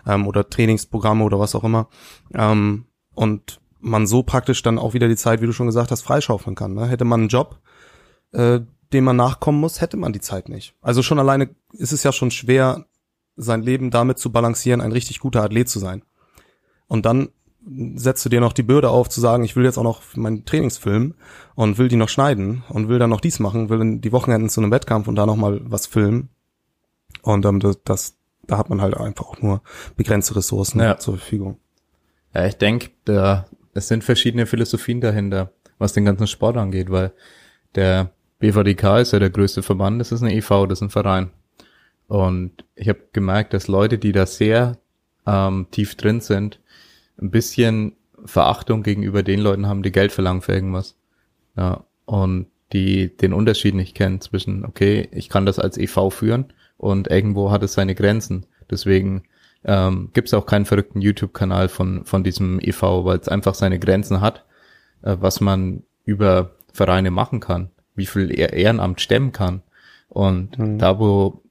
ähm, 0.07 0.26
oder 0.26 0.51
Trainingsprogramme 0.51 1.24
oder 1.24 1.38
was 1.38 1.55
auch 1.55 1.64
immer. 1.64 1.88
Ähm, 2.34 2.86
und 3.14 3.61
man 3.78 4.07
so 4.07 4.22
praktisch 4.22 4.62
dann 4.62 4.78
auch 4.78 4.95
wieder 4.95 5.09
die 5.09 5.16
Zeit, 5.16 5.40
wie 5.40 5.47
du 5.47 5.53
schon 5.53 5.66
gesagt 5.66 5.90
hast, 5.90 6.03
freischaufeln 6.03 6.57
kann. 6.57 6.74
Ne? 6.74 6.86
Hätte 6.86 7.05
man 7.05 7.20
einen 7.20 7.28
Job, 7.28 7.61
äh, 8.32 8.61
dem 8.93 9.05
man 9.05 9.16
nachkommen 9.16 9.61
muss, 9.61 9.80
hätte 9.80 9.97
man 9.97 10.12
die 10.12 10.20
Zeit 10.20 10.49
nicht. 10.49 10.74
Also 10.82 11.03
schon 11.03 11.18
alleine 11.18 11.55
ist 11.72 11.93
es 11.93 12.03
ja 12.03 12.12
schon 12.12 12.30
schwer, 12.30 12.84
sein 13.36 13.62
Leben 13.62 13.90
damit 13.90 14.18
zu 14.18 14.30
balancieren, 14.30 14.80
ein 14.80 14.93
richtig 14.93 15.20
guter 15.20 15.43
Athlet 15.43 15.68
zu 15.68 15.78
sein. 15.78 16.03
Und 16.88 17.07
dann 17.07 17.30
setzt 17.94 18.24
du 18.24 18.28
dir 18.28 18.40
noch 18.40 18.52
die 18.52 18.62
Bürde 18.62 18.90
auf 18.90 19.08
zu 19.08 19.20
sagen, 19.20 19.44
ich 19.44 19.56
will 19.56 19.64
jetzt 19.64 19.78
auch 19.78 19.84
noch 19.84 20.02
meinen 20.16 20.44
Trainingsfilm 20.44 21.14
und 21.54 21.78
will 21.78 21.88
die 21.88 21.96
noch 21.96 22.08
schneiden 22.08 22.64
und 22.68 22.88
will 22.88 22.98
dann 22.98 23.10
noch 23.10 23.20
dies 23.20 23.38
machen, 23.38 23.68
will 23.68 23.80
in 23.80 24.00
die 24.00 24.12
Wochenenden 24.12 24.48
zu 24.48 24.60
einem 24.60 24.70
Wettkampf 24.70 25.08
und 25.08 25.16
da 25.16 25.26
noch 25.26 25.36
mal 25.36 25.60
was 25.64 25.86
filmen. 25.86 26.28
Und 27.22 27.44
ähm, 27.44 27.60
das, 27.60 27.82
das, 27.84 28.16
da 28.46 28.58
hat 28.58 28.68
man 28.68 28.80
halt 28.80 28.96
einfach 28.96 29.26
auch 29.26 29.40
nur 29.40 29.62
begrenzte 29.96 30.36
Ressourcen 30.36 30.80
ja. 30.80 30.98
zur 30.98 31.18
Verfügung. 31.18 31.58
Ja, 32.34 32.46
ich 32.46 32.56
denke, 32.56 32.90
da 33.04 33.46
es 33.74 33.88
sind 33.88 34.04
verschiedene 34.04 34.46
Philosophien 34.46 35.00
dahinter, 35.00 35.52
was 35.78 35.92
den 35.92 36.04
ganzen 36.04 36.26
Sport 36.26 36.56
angeht, 36.56 36.90
weil 36.90 37.12
der 37.74 38.10
BVDK 38.38 39.00
ist 39.00 39.12
ja 39.12 39.18
der 39.18 39.30
größte 39.30 39.62
Verband, 39.62 40.00
das 40.00 40.12
ist 40.12 40.22
eine 40.22 40.34
EV, 40.34 40.66
das 40.66 40.78
ist 40.78 40.82
ein 40.82 40.90
Verein. 40.90 41.30
Und 42.08 42.64
ich 42.74 42.88
habe 42.88 43.00
gemerkt, 43.12 43.54
dass 43.54 43.68
Leute, 43.68 43.98
die 43.98 44.12
da 44.12 44.26
sehr 44.26 44.78
ähm, 45.26 45.68
tief 45.70 45.94
drin 45.94 46.20
sind, 46.20 46.60
ein 47.22 47.30
bisschen 47.30 47.96
Verachtung 48.24 48.82
gegenüber 48.82 49.22
den 49.22 49.40
Leuten 49.40 49.66
haben, 49.66 49.82
die 49.82 49.92
Geld 49.92 50.12
verlangen 50.12 50.42
für 50.42 50.52
irgendwas. 50.52 50.96
Ja, 51.56 51.84
und 52.04 52.46
die 52.72 53.14
den 53.16 53.32
Unterschied 53.32 53.74
nicht 53.74 53.94
kennen 53.94 54.20
zwischen, 54.20 54.64
okay, 54.64 55.08
ich 55.12 55.28
kann 55.28 55.46
das 55.46 55.58
als 55.58 55.76
EV 55.76 56.10
führen 56.10 56.52
und 56.78 57.08
irgendwo 57.08 57.50
hat 57.50 57.62
es 57.62 57.74
seine 57.74 57.94
Grenzen. 57.94 58.46
Deswegen 58.70 59.24
ähm, 59.64 60.10
gibt 60.14 60.28
es 60.28 60.34
auch 60.34 60.46
keinen 60.46 60.64
verrückten 60.64 61.00
YouTube-Kanal 61.00 61.68
von, 61.68 62.04
von 62.04 62.24
diesem 62.24 62.58
EV, 62.60 63.04
weil 63.04 63.18
es 63.18 63.28
einfach 63.28 63.54
seine 63.54 63.78
Grenzen 63.78 64.20
hat, 64.20 64.44
äh, 65.02 65.16
was 65.20 65.40
man 65.40 65.82
über 66.04 66.52
Vereine 66.72 67.10
machen 67.10 67.40
kann, 67.40 67.70
wie 67.94 68.06
viel 68.06 68.30
Ehrenamt 68.30 69.00
stemmen 69.00 69.32
kann. 69.32 69.62
Und 70.08 70.58
mhm. 70.58 70.78
da, 70.78 70.98
wo 70.98 71.42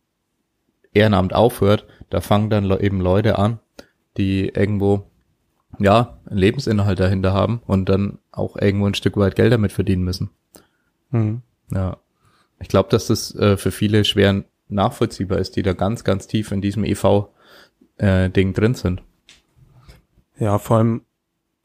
Ehrenamt 0.94 1.34
aufhört, 1.34 1.86
da 2.10 2.20
fangen 2.22 2.50
dann 2.50 2.70
eben 2.80 3.00
Leute 3.00 3.38
an, 3.38 3.60
die 4.18 4.50
irgendwo 4.50 5.11
ja, 5.84 6.20
einen 6.26 6.38
Lebensinhalt 6.38 7.00
dahinter 7.00 7.34
haben 7.34 7.62
und 7.66 7.90
dann 7.90 8.20
auch 8.32 8.56
irgendwo 8.56 8.88
ein 8.88 8.94
Stück 8.94 9.18
weit 9.18 9.36
Geld 9.36 9.54
damit 9.54 9.72
verdienen 9.72 10.04
müssen. 10.04 10.30
Mhm. 11.12 11.42
Ja. 11.72 11.98
Ich 12.60 12.68
glaube, 12.68 12.90
dass 12.90 13.08
das 13.08 13.34
äh, 13.36 13.58
für 13.58 13.72
viele 13.72 14.06
schwer 14.06 14.44
nachvollziehbar 14.70 15.40
ist, 15.40 15.56
die 15.56 15.64
da 15.64 15.74
ganz, 15.74 16.04
ganz 16.04 16.28
tief 16.28 16.52
in 16.52 16.62
diesem 16.62 16.84
EV-Ding 16.84 18.50
äh, 18.50 18.54
drin 18.54 18.74
sind. 18.76 19.04
Ja, 20.38 20.58
vor 20.58 20.78
allem, 20.78 21.02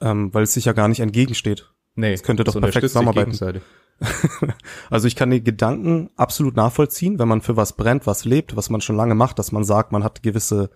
ähm, 0.01 0.33
weil 0.35 0.43
es 0.43 0.55
sich 0.55 0.64
ja 0.64 0.73
gar 0.73 0.89
nicht 0.89 1.01
entgegensteht. 1.01 1.71
Nee, 1.95 2.12
es 2.12 2.23
könnte 2.23 2.45
doch 2.45 2.61
perfekt 2.61 2.89
zusammenarbeiten. 2.89 3.62
also 4.91 5.09
ich 5.09 5.17
kann 5.17 5.31
die 5.31 5.43
Gedanken 5.43 6.11
absolut 6.17 6.57
nachvollziehen, 6.57 7.19
wenn 7.19 7.29
man 7.29 7.41
für 7.41 7.57
was 7.57 7.75
brennt, 7.75 8.07
was 8.07 8.27
lebt, 8.27 8.55
was 8.55 8.69
man 8.69 8.83
schon 8.83 8.97
lange 8.97 9.14
macht, 9.14 9.39
dass 9.39 9.53
man 9.53 9.64
sagt, 9.64 9.93
man 9.93 10.05
hat 10.05 10.23
gewisse 10.23 10.71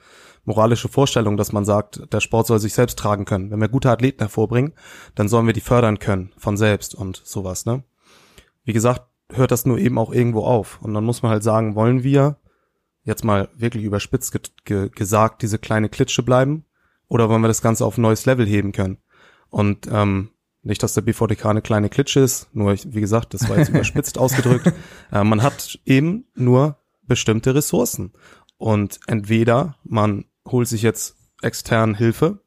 moralische 0.45 0.89
Vorstellung, 0.89 1.37
dass 1.37 1.53
man 1.53 1.65
sagt, 1.65 2.13
der 2.13 2.21
Sport 2.21 2.47
soll 2.47 2.59
sich 2.59 2.75
selbst 2.75 2.99
tragen 2.99 3.25
können. 3.25 3.51
Wenn 3.51 3.61
wir 3.61 3.69
gute 3.69 3.91
Athleten 3.91 4.21
hervorbringen, 4.21 4.73
dann 5.15 5.29
sollen 5.29 5.47
wir 5.47 5.53
die 5.53 5.61
fördern 5.61 5.99
können 5.99 6.33
von 6.37 6.57
selbst 6.57 6.95
und 6.95 7.21
sowas, 7.25 7.67
ne? 7.67 7.85
Wie 8.65 8.73
gesagt, 8.73 9.03
hört 9.33 9.51
das 9.51 9.67
nur 9.67 9.79
eben 9.79 9.99
auch 9.99 10.13
irgendwo 10.13 10.45
auf. 10.45 10.81
Und 10.83 10.95
dann 10.95 11.05
muss 11.05 11.23
man 11.23 11.33
halt 11.33 11.43
sagen, 11.43 11.75
wollen 11.75 12.03
wir 12.03 12.37
jetzt 13.05 13.25
mal 13.25 13.49
wirklich 13.57 13.85
überspitzt 13.85 14.33
ge 14.33 14.41
ge 14.65 14.91
gesagt 14.95 15.43
diese 15.43 15.59
kleine 15.59 15.89
Klitsche 15.89 16.23
bleiben? 16.23 16.65
Oder 17.09 17.29
wollen 17.29 17.43
wir 17.43 17.49
das 17.49 17.63
Ganze 17.63 17.85
auf 17.85 17.99
ein 17.99 18.03
neues 18.03 18.27
Level 18.27 18.47
heben 18.47 18.73
können? 18.73 18.99
Und 19.49 19.89
ähm, 19.91 20.31
nicht, 20.63 20.83
dass 20.83 20.95
der 20.95 21.01
BVDK 21.01 21.47
eine 21.47 21.63
kleine 21.63 21.89
Klitsche 21.89 22.21
ist, 22.21 22.55
nur, 22.55 22.75
wie 22.75 23.01
gesagt, 23.01 23.35
das 23.35 23.49
war 23.49 23.59
jetzt 23.59 23.69
überspitzt 23.71 24.19
ausgedrückt. 24.19 24.73
Äh, 25.11 25.25
man 25.25 25.43
hat 25.43 25.79
eben 25.85 26.27
nur 26.35 26.77
bestimmte 27.03 27.55
Ressourcen. 27.55 28.13
Und 28.59 29.01
entweder 29.07 29.77
man 29.85 30.27
holt 30.53 30.69
sich 30.69 30.83
jetzt 30.83 31.17
extern 31.43 31.95
Hilfe 31.95 32.41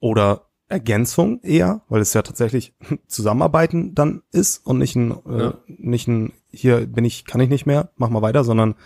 oder 0.00 0.46
Ergänzung 0.68 1.40
eher, 1.42 1.82
weil 1.88 2.00
es 2.00 2.14
ja 2.14 2.22
tatsächlich 2.22 2.74
Zusammenarbeiten 3.06 3.94
dann 3.94 4.22
ist 4.32 4.64
und 4.66 4.78
nicht 4.78 4.96
ein, 4.96 5.12
äh, 5.26 5.38
ja. 5.38 5.48
äh, 5.48 5.54
nicht 5.66 6.08
ein, 6.08 6.32
hier 6.50 6.86
bin 6.86 7.04
ich, 7.04 7.24
kann 7.24 7.40
ich 7.40 7.50
nicht 7.50 7.66
mehr, 7.66 7.90
mach 7.96 8.08
mal 8.08 8.22
weiter, 8.22 8.44
sondern 8.44 8.76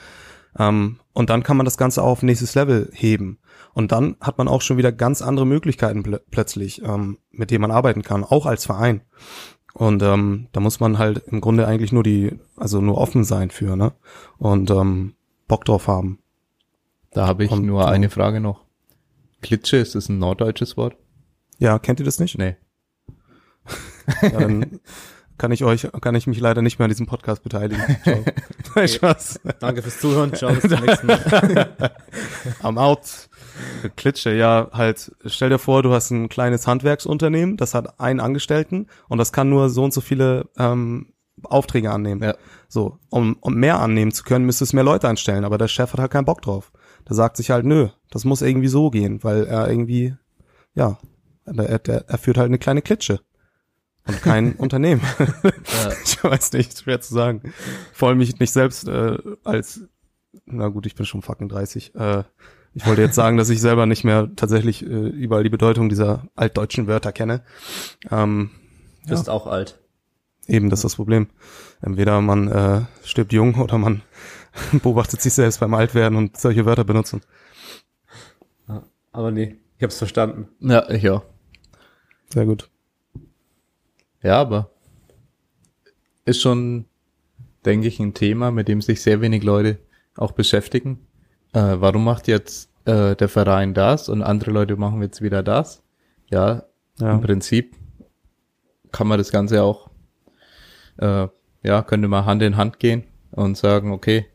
ähm, 0.58 1.00
und 1.12 1.30
dann 1.30 1.42
kann 1.42 1.56
man 1.56 1.64
das 1.64 1.76
Ganze 1.76 2.02
auf 2.02 2.22
nächstes 2.22 2.54
Level 2.54 2.90
heben. 2.92 3.38
Und 3.72 3.92
dann 3.92 4.16
hat 4.20 4.38
man 4.38 4.48
auch 4.48 4.62
schon 4.62 4.76
wieder 4.76 4.92
ganz 4.92 5.20
andere 5.20 5.46
Möglichkeiten 5.46 6.02
pl 6.02 6.20
plötzlich, 6.30 6.82
ähm, 6.82 7.18
mit 7.30 7.50
denen 7.50 7.62
man 7.62 7.70
arbeiten 7.70 8.02
kann, 8.02 8.24
auch 8.24 8.46
als 8.46 8.64
Verein. 8.66 9.02
Und 9.72 10.02
ähm, 10.02 10.46
da 10.52 10.60
muss 10.60 10.78
man 10.78 10.98
halt 10.98 11.24
im 11.26 11.40
Grunde 11.40 11.66
eigentlich 11.66 11.92
nur 11.92 12.04
die, 12.04 12.38
also 12.56 12.80
nur 12.80 12.98
offen 12.98 13.24
sein 13.24 13.50
für, 13.50 13.76
ne? 13.76 13.92
Und 14.38 14.70
ähm, 14.70 15.14
Bock 15.48 15.64
drauf 15.64 15.88
haben. 15.88 16.20
Da 17.14 17.26
habe 17.26 17.44
ich 17.44 17.50
und, 17.50 17.64
nur 17.64 17.88
eine 17.88 18.10
Frage 18.10 18.40
noch. 18.40 18.64
Klitsche, 19.40 19.76
ist 19.76 19.94
das 19.94 20.08
ein 20.08 20.18
norddeutsches 20.18 20.76
Wort? 20.76 20.96
Ja, 21.58 21.78
kennt 21.78 22.00
ihr 22.00 22.04
das 22.04 22.18
nicht? 22.18 22.36
Nee. 22.36 22.56
ja, 24.22 24.30
dann 24.30 24.80
kann 25.38 25.52
ich 25.52 25.64
euch, 25.64 25.88
kann 26.00 26.16
ich 26.16 26.26
mich 26.26 26.40
leider 26.40 26.60
nicht 26.60 26.78
mehr 26.78 26.84
an 26.84 26.90
diesem 26.90 27.06
Podcast 27.06 27.42
beteiligen. 27.42 27.82
Ciao. 28.02 28.24
Okay. 28.74 28.88
Spaß. 28.88 29.40
Danke 29.60 29.82
fürs 29.82 30.00
Zuhören. 30.00 30.34
Ciao, 30.34 30.52
bis 30.52 30.62
zum 30.62 30.84
nächsten 30.84 31.06
Mal. 31.06 31.92
I'm 32.60 32.76
out. 32.76 33.28
Klitsche, 33.94 34.34
ja, 34.34 34.68
halt, 34.72 35.12
stell 35.26 35.50
dir 35.50 35.60
vor, 35.60 35.84
du 35.84 35.92
hast 35.92 36.10
ein 36.10 36.28
kleines 36.28 36.66
Handwerksunternehmen, 36.66 37.56
das 37.56 37.74
hat 37.74 38.00
einen 38.00 38.18
Angestellten 38.18 38.88
und 39.08 39.18
das 39.18 39.32
kann 39.32 39.48
nur 39.48 39.70
so 39.70 39.84
und 39.84 39.94
so 39.94 40.00
viele 40.00 40.48
ähm, 40.58 41.12
Aufträge 41.44 41.92
annehmen. 41.92 42.20
Ja. 42.20 42.34
So, 42.66 42.98
um, 43.10 43.36
um 43.40 43.54
mehr 43.54 43.78
annehmen 43.78 44.10
zu 44.10 44.24
können, 44.24 44.44
müsstest 44.44 44.72
du 44.72 44.76
mehr 44.76 44.84
Leute 44.84 45.08
einstellen, 45.08 45.44
aber 45.44 45.56
der 45.56 45.68
Chef 45.68 45.92
hat 45.92 46.00
halt 46.00 46.10
keinen 46.10 46.24
Bock 46.24 46.42
drauf. 46.42 46.72
Der 47.08 47.14
sagt 47.14 47.36
sich 47.36 47.50
halt, 47.50 47.64
nö, 47.64 47.88
das 48.10 48.24
muss 48.24 48.42
irgendwie 48.42 48.68
so 48.68 48.90
gehen, 48.90 49.22
weil 49.22 49.44
er 49.44 49.68
irgendwie, 49.68 50.14
ja, 50.74 50.98
er, 51.44 51.68
er, 51.68 52.08
er 52.08 52.18
führt 52.18 52.38
halt 52.38 52.46
eine 52.46 52.58
kleine 52.58 52.82
Klitsche 52.82 53.20
und 54.06 54.22
kein 54.22 54.52
Unternehmen. 54.56 55.02
Ja. 55.18 55.92
Ich 56.04 56.22
weiß 56.22 56.52
nicht, 56.54 56.78
schwer 56.78 57.00
zu 57.02 57.12
sagen. 57.12 57.52
Vor 57.92 58.08
allem 58.08 58.18
mich 58.18 58.38
nicht 58.38 58.52
selbst 58.52 58.88
äh, 58.88 59.18
als, 59.42 59.82
na 60.46 60.68
gut, 60.68 60.86
ich 60.86 60.94
bin 60.94 61.04
schon 61.04 61.20
fucking 61.20 61.50
30. 61.50 61.94
Äh, 61.94 62.24
ich 62.72 62.86
wollte 62.86 63.02
jetzt 63.02 63.14
sagen, 63.14 63.36
dass 63.36 63.50
ich 63.50 63.60
selber 63.60 63.84
nicht 63.86 64.04
mehr 64.04 64.30
tatsächlich 64.34 64.84
äh, 64.84 64.86
überall 64.86 65.44
die 65.44 65.50
Bedeutung 65.50 65.90
dieser 65.90 66.26
altdeutschen 66.34 66.86
Wörter 66.86 67.12
kenne. 67.12 67.42
Ähm, 68.10 68.50
du 69.04 69.10
bist 69.10 69.26
ja. 69.26 69.32
auch 69.32 69.46
alt. 69.46 69.80
Eben, 70.46 70.70
das 70.70 70.80
ist 70.80 70.84
das 70.84 70.96
Problem. 70.96 71.28
Entweder 71.80 72.20
man 72.20 72.48
äh, 72.48 72.82
stirbt 73.04 73.32
jung 73.32 73.54
oder 73.56 73.78
man 73.78 74.02
beobachtet 74.82 75.20
sich 75.20 75.32
selbst 75.32 75.60
beim 75.60 75.74
Altwerden 75.74 76.16
und 76.16 76.36
solche 76.36 76.64
Wörter 76.64 76.84
benutzen. 76.84 77.20
Aber 79.12 79.30
nee, 79.30 79.60
ich 79.76 79.82
hab's 79.84 79.98
verstanden. 79.98 80.48
Ja, 80.58 80.90
ich 80.90 81.08
auch. 81.08 81.22
Sehr 82.32 82.46
gut. 82.46 82.68
Ja, 84.22 84.40
aber 84.40 84.70
ist 86.24 86.40
schon, 86.40 86.86
denke 87.64 87.86
ich, 87.86 88.00
ein 88.00 88.14
Thema, 88.14 88.50
mit 88.50 88.66
dem 88.66 88.82
sich 88.82 89.02
sehr 89.02 89.20
wenig 89.20 89.44
Leute 89.44 89.78
auch 90.16 90.32
beschäftigen. 90.32 91.06
äh, 91.52 91.76
warum 91.78 92.04
macht 92.04 92.26
jetzt 92.26 92.70
äh, 92.86 93.14
der 93.14 93.28
Verein 93.28 93.72
das 93.74 94.08
und 94.08 94.22
andere 94.22 94.50
Leute 94.50 94.76
machen 94.76 95.00
jetzt 95.02 95.22
wieder 95.22 95.42
das? 95.42 95.82
Ja, 96.30 96.64
ja. 96.98 97.12
im 97.12 97.20
Prinzip 97.20 97.76
kann 98.90 99.06
man 99.06 99.18
das 99.18 99.30
Ganze 99.30 99.62
auch, 99.62 99.90
äh, 100.96 101.28
ja, 101.62 101.82
könnte 101.82 102.08
man 102.08 102.24
Hand 102.24 102.42
in 102.42 102.56
Hand 102.56 102.78
gehen 102.78 103.04
und 103.30 103.56
sagen, 103.56 103.92
okay, 103.92 104.26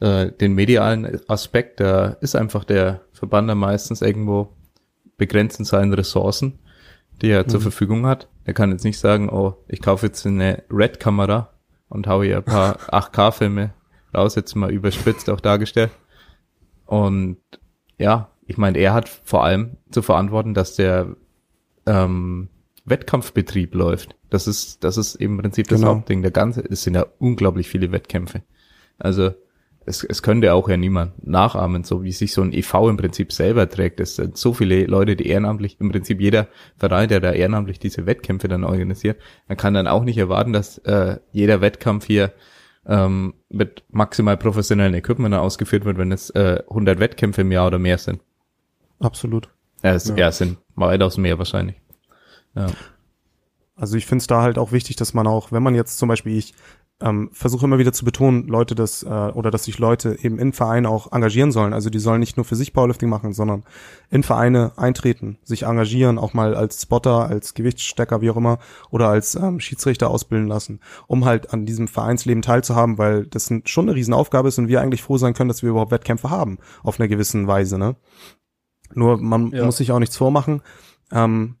äh, 0.00 0.32
den 0.32 0.54
medialen 0.54 1.20
Aspekt, 1.28 1.80
da 1.80 2.08
ist 2.20 2.34
einfach 2.34 2.64
der 2.64 3.02
Verband 3.12 3.48
dann 3.48 3.58
meistens 3.58 4.02
irgendwo 4.02 4.48
begrenzt 5.16 5.58
in 5.58 5.64
seinen 5.64 5.92
Ressourcen, 5.92 6.58
die 7.20 7.30
er 7.30 7.44
mhm. 7.44 7.48
zur 7.48 7.60
Verfügung 7.60 8.06
hat. 8.06 8.28
Er 8.44 8.54
kann 8.54 8.72
jetzt 8.72 8.84
nicht 8.84 8.98
sagen, 8.98 9.28
oh, 9.28 9.56
ich 9.68 9.82
kaufe 9.82 10.06
jetzt 10.06 10.26
eine 10.26 10.62
Red-Kamera 10.70 11.50
und 11.88 12.06
haue 12.06 12.24
hier 12.24 12.38
ein 12.38 12.44
paar 12.44 12.78
8K-Filme 12.90 13.74
raus, 14.14 14.34
jetzt 14.34 14.54
mal 14.56 14.72
überspitzt 14.72 15.28
auch 15.30 15.40
dargestellt. 15.40 15.90
Und 16.86 17.36
ja, 17.98 18.30
ich 18.46 18.56
meine, 18.56 18.78
er 18.78 18.94
hat 18.94 19.08
vor 19.08 19.44
allem 19.44 19.76
zu 19.90 20.02
verantworten, 20.02 20.54
dass 20.54 20.74
der 20.74 21.14
ähm, 21.86 22.48
Wettkampfbetrieb 22.84 23.74
läuft. 23.74 24.16
Das 24.30 24.46
ist, 24.46 24.82
das 24.82 24.96
ist 24.96 25.14
im 25.16 25.38
Prinzip 25.38 25.68
das 25.68 25.80
genau. 25.80 25.94
Hauptding. 25.94 26.22
Der 26.22 26.30
ganze, 26.30 26.62
es 26.62 26.82
sind 26.82 26.94
ja 26.94 27.06
unglaublich 27.18 27.68
viele 27.68 27.92
Wettkämpfe. 27.92 28.42
Also 28.98 29.32
es, 29.86 30.04
es 30.04 30.22
könnte 30.22 30.52
auch 30.54 30.68
ja 30.68 30.76
niemand 30.76 31.26
nachahmen, 31.26 31.84
so 31.84 32.02
wie 32.02 32.12
sich 32.12 32.32
so 32.32 32.42
ein 32.42 32.52
EV 32.52 32.88
im 32.88 32.96
Prinzip 32.96 33.32
selber 33.32 33.68
trägt. 33.68 34.00
Es 34.00 34.16
sind 34.16 34.36
so 34.36 34.52
viele 34.52 34.84
Leute, 34.84 35.16
die 35.16 35.26
ehrenamtlich, 35.26 35.78
im 35.80 35.90
Prinzip 35.90 36.20
jeder 36.20 36.48
Verein, 36.76 37.08
der 37.08 37.20
da 37.20 37.32
ehrenamtlich 37.32 37.78
diese 37.78 38.06
Wettkämpfe 38.06 38.48
dann 38.48 38.64
organisiert, 38.64 39.20
man 39.48 39.56
kann 39.56 39.74
dann 39.74 39.86
auch 39.86 40.04
nicht 40.04 40.18
erwarten, 40.18 40.52
dass 40.52 40.78
äh, 40.78 41.18
jeder 41.32 41.60
Wettkampf 41.60 42.06
hier 42.06 42.32
ähm, 42.86 43.34
mit 43.48 43.84
maximal 43.90 44.36
professionellen 44.36 44.94
Equipment 44.94 45.34
ausgeführt 45.34 45.84
wird, 45.84 45.98
wenn 45.98 46.12
es 46.12 46.30
äh, 46.30 46.62
100 46.68 46.98
Wettkämpfe 46.98 47.40
im 47.42 47.52
Jahr 47.52 47.66
oder 47.66 47.78
mehr 47.78 47.98
sind. 47.98 48.20
Absolut. 48.98 49.48
Ja, 49.82 49.94
es, 49.94 50.08
ja. 50.08 50.16
ja, 50.16 50.28
es 50.28 50.38
sind 50.38 50.58
weitaus 50.74 51.16
mehr 51.16 51.38
wahrscheinlich. 51.38 51.80
Ja. 52.54 52.66
Also 53.76 53.96
ich 53.96 54.04
finde 54.04 54.20
es 54.20 54.26
da 54.26 54.42
halt 54.42 54.58
auch 54.58 54.72
wichtig, 54.72 54.96
dass 54.96 55.14
man 55.14 55.26
auch, 55.26 55.52
wenn 55.52 55.62
man 55.62 55.74
jetzt 55.74 55.96
zum 55.98 56.08
Beispiel 56.08 56.36
ich 56.36 56.54
ähm, 57.00 57.30
versuche 57.32 57.64
immer 57.64 57.78
wieder 57.78 57.92
zu 57.92 58.04
betonen, 58.04 58.46
Leute 58.46 58.74
das 58.74 59.02
äh, 59.02 59.08
oder 59.08 59.50
dass 59.50 59.64
sich 59.64 59.78
Leute 59.78 60.18
eben 60.22 60.38
in 60.38 60.52
Vereine 60.52 60.88
auch 60.88 61.12
engagieren 61.12 61.50
sollen. 61.50 61.72
Also 61.72 61.88
die 61.88 61.98
sollen 61.98 62.20
nicht 62.20 62.36
nur 62.36 62.44
für 62.44 62.56
sich 62.56 62.72
Powerlifting 62.72 63.08
machen, 63.08 63.32
sondern 63.32 63.64
in 64.10 64.22
Vereine 64.22 64.72
eintreten, 64.76 65.38
sich 65.42 65.62
engagieren, 65.62 66.18
auch 66.18 66.34
mal 66.34 66.54
als 66.54 66.82
Spotter, 66.82 67.26
als 67.26 67.54
Gewichtsstecker, 67.54 68.20
wie 68.20 68.30
auch 68.30 68.36
immer, 68.36 68.58
oder 68.90 69.08
als 69.08 69.34
ähm, 69.34 69.60
Schiedsrichter 69.60 70.10
ausbilden 70.10 70.48
lassen, 70.48 70.80
um 71.06 71.24
halt 71.24 71.52
an 71.52 71.64
diesem 71.64 71.88
Vereinsleben 71.88 72.42
teilzuhaben, 72.42 72.98
weil 72.98 73.26
das 73.26 73.50
schon 73.64 73.88
eine 73.88 73.96
Riesenaufgabe 73.96 74.48
ist 74.48 74.58
und 74.58 74.68
wir 74.68 74.80
eigentlich 74.80 75.02
froh 75.02 75.16
sein 75.16 75.34
können, 75.34 75.48
dass 75.48 75.62
wir 75.62 75.70
überhaupt 75.70 75.92
Wettkämpfe 75.92 76.30
haben, 76.30 76.58
auf 76.82 77.00
einer 77.00 77.08
gewissen 77.08 77.46
Weise. 77.46 77.78
Ne? 77.78 77.96
Nur 78.94 79.18
man 79.18 79.50
ja. 79.52 79.64
muss 79.64 79.78
sich 79.78 79.92
auch 79.92 79.98
nichts 79.98 80.16
vormachen. 80.16 80.62
Ähm, 81.12 81.56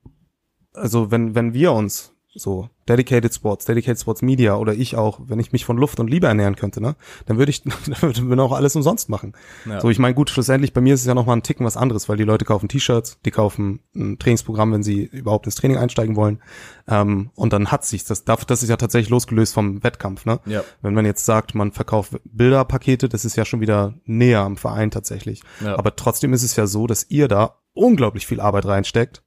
also 0.74 1.10
wenn, 1.10 1.34
wenn 1.34 1.54
wir 1.54 1.72
uns 1.72 2.14
so 2.34 2.68
Dedicated 2.88 3.34
Sports, 3.34 3.64
Dedicated 3.64 4.00
Sports 4.00 4.22
Media 4.22 4.56
oder 4.56 4.72
ich 4.72 4.96
auch, 4.96 5.20
wenn 5.24 5.40
ich 5.40 5.52
mich 5.52 5.64
von 5.64 5.76
Luft 5.76 5.98
und 5.98 6.08
Liebe 6.08 6.28
ernähren 6.28 6.56
könnte, 6.56 6.80
ne, 6.80 6.96
dann 7.26 7.38
würde 7.38 7.50
ich, 7.50 7.62
dann 7.64 8.02
würde 8.02 8.20
ich 8.20 8.38
auch 8.38 8.52
alles 8.52 8.76
umsonst 8.76 9.08
machen. 9.08 9.32
Ja. 9.66 9.80
So, 9.80 9.90
ich 9.90 9.98
meine, 9.98 10.14
gut, 10.14 10.30
schlussendlich 10.30 10.72
bei 10.72 10.80
mir 10.80 10.94
ist 10.94 11.00
es 11.00 11.06
ja 11.06 11.14
noch 11.14 11.26
mal 11.26 11.34
ein 11.34 11.42
Ticken 11.42 11.66
was 11.66 11.76
anderes, 11.76 12.08
weil 12.08 12.16
die 12.16 12.24
Leute 12.24 12.44
kaufen 12.44 12.68
T-Shirts, 12.68 13.18
die 13.24 13.30
kaufen 13.30 13.80
ein 13.94 14.18
Trainingsprogramm, 14.18 14.72
wenn 14.72 14.82
sie 14.82 15.04
überhaupt 15.04 15.46
ins 15.46 15.56
Training 15.56 15.78
einsteigen 15.78 16.16
wollen, 16.16 16.40
ähm, 16.88 17.30
und 17.34 17.52
dann 17.52 17.70
hat 17.70 17.84
sich 17.84 18.04
das, 18.04 18.24
das 18.24 18.62
ist 18.62 18.68
ja 18.68 18.76
tatsächlich 18.76 19.10
losgelöst 19.10 19.54
vom 19.54 19.82
Wettkampf, 19.82 20.24
ne? 20.24 20.40
Ja. 20.46 20.62
Wenn 20.82 20.94
man 20.94 21.06
jetzt 21.06 21.24
sagt, 21.24 21.54
man 21.54 21.72
verkauft 21.72 22.20
Bilderpakete, 22.24 23.08
das 23.08 23.24
ist 23.24 23.36
ja 23.36 23.44
schon 23.44 23.60
wieder 23.60 23.94
näher 24.04 24.40
am 24.40 24.56
Verein 24.56 24.90
tatsächlich. 24.90 25.42
Ja. 25.64 25.78
Aber 25.78 25.96
trotzdem 25.96 26.32
ist 26.32 26.42
es 26.42 26.56
ja 26.56 26.66
so, 26.66 26.86
dass 26.86 27.06
ihr 27.08 27.28
da 27.28 27.60
unglaublich 27.72 28.26
viel 28.26 28.40
Arbeit 28.40 28.66
reinsteckt 28.66 29.22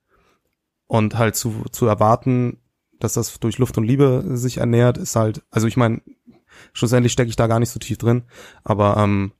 und 0.87 1.17
halt 1.17 1.35
zu, 1.35 1.63
zu 1.71 1.85
erwarten, 1.85 2.59
dass 2.99 3.13
das 3.13 3.39
durch 3.39 3.57
Luft 3.57 3.77
und 3.77 3.83
Liebe 3.83 4.23
sich 4.33 4.57
ernährt, 4.57 4.97
ist 4.97 5.15
halt, 5.15 5.43
also 5.51 5.67
ich 5.67 5.77
meine, 5.77 6.01
schlussendlich 6.73 7.11
stecke 7.11 7.29
ich 7.29 7.35
da 7.35 7.47
gar 7.47 7.59
nicht 7.59 7.69
so 7.69 7.79
tief 7.79 7.97
drin, 7.97 8.23
aber 8.63 8.97
ähm, 8.97 9.33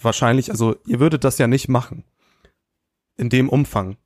wahrscheinlich, 0.00 0.50
also 0.50 0.76
ihr 0.86 1.00
würdet 1.00 1.24
das 1.24 1.38
ja 1.38 1.46
nicht 1.46 1.68
machen. 1.68 2.04
In 3.16 3.28
dem 3.28 3.48
Umfang, 3.48 3.96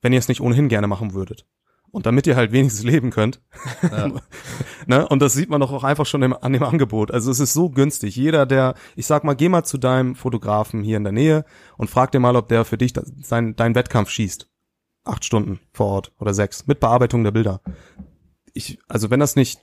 wenn 0.00 0.12
ihr 0.12 0.18
es 0.18 0.28
nicht 0.28 0.40
ohnehin 0.40 0.68
gerne 0.68 0.86
machen 0.86 1.14
würdet. 1.14 1.46
Und 1.92 2.04
damit 2.04 2.26
ihr 2.26 2.36
halt 2.36 2.52
wenigstens 2.52 2.84
leben 2.84 3.10
könnt. 3.10 3.40
Ja. 3.82 4.10
ne? 4.86 5.08
Und 5.08 5.22
das 5.22 5.32
sieht 5.32 5.48
man 5.48 5.60
doch 5.60 5.72
auch 5.72 5.84
einfach 5.84 6.04
schon 6.04 6.22
im, 6.22 6.34
an 6.34 6.52
dem 6.52 6.62
Angebot. 6.62 7.10
Also 7.10 7.30
es 7.30 7.40
ist 7.40 7.54
so 7.54 7.70
günstig. 7.70 8.16
Jeder, 8.16 8.44
der, 8.44 8.74
ich 8.96 9.06
sag 9.06 9.24
mal, 9.24 9.34
geh 9.34 9.48
mal 9.48 9.64
zu 9.64 9.78
deinem 9.78 10.14
Fotografen 10.14 10.82
hier 10.82 10.96
in 10.96 11.04
der 11.04 11.12
Nähe 11.12 11.44
und 11.78 11.88
frag 11.88 12.10
dir 12.10 12.20
mal, 12.20 12.36
ob 12.36 12.48
der 12.48 12.64
für 12.64 12.76
dich 12.76 12.92
sein, 13.22 13.56
deinen 13.56 13.74
Wettkampf 13.74 14.10
schießt. 14.10 14.48
Acht 15.04 15.24
Stunden 15.24 15.60
vor 15.72 15.86
Ort 15.86 16.12
oder 16.18 16.34
sechs. 16.34 16.66
Mit 16.66 16.80
Bearbeitung 16.80 17.24
der 17.24 17.30
Bilder 17.30 17.60
ich, 18.56 18.78
also 18.88 19.10
wenn 19.10 19.20
das 19.20 19.36
nicht, 19.36 19.60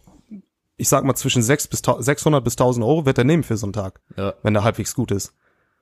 ich 0.77 0.89
sag 0.89 1.03
mal 1.03 1.15
zwischen 1.15 1.41
6 1.41 1.67
bis 1.67 1.81
600 1.81 2.43
bis 2.43 2.53
1000 2.53 2.85
Euro 2.85 3.05
wird 3.05 3.17
er 3.17 3.23
nehmen 3.23 3.43
für 3.43 3.57
so 3.57 3.65
einen 3.65 3.73
Tag, 3.73 4.01
ja. 4.17 4.33
wenn 4.43 4.53
der 4.53 4.63
halbwegs 4.63 4.95
gut 4.95 5.11
ist. 5.11 5.33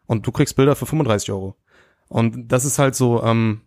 Und 0.05 0.27
du 0.27 0.31
kriegst 0.31 0.55
Bilder 0.55 0.75
für 0.75 0.85
35 0.85 1.31
Euro. 1.31 1.55
Und 2.07 2.51
das 2.51 2.65
ist 2.65 2.79
halt 2.79 2.95
so, 2.95 3.23
ähm, 3.23 3.61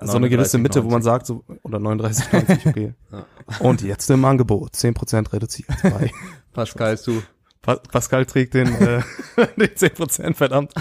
so 0.00 0.16
eine 0.16 0.28
gewisse 0.28 0.58
Mitte, 0.58 0.78
90. 0.78 0.84
wo 0.84 0.94
man 0.94 1.02
sagt, 1.02 1.26
so, 1.26 1.44
oder 1.62 1.78
39, 1.78 2.32
90, 2.32 2.66
okay. 2.66 2.94
ja. 3.12 3.26
Und 3.60 3.82
jetzt 3.82 4.10
im 4.10 4.24
Angebot, 4.24 4.72
10% 4.74 5.32
reduziert 5.32 5.68
bei. 5.82 6.10
Pascal, 6.52 6.98
du. 7.04 7.22
Pascal 7.62 8.26
trägt 8.26 8.52
den, 8.54 8.68
äh, 8.74 9.02
den 9.56 9.68
10%, 9.68 10.34
verdammt. 10.34 10.72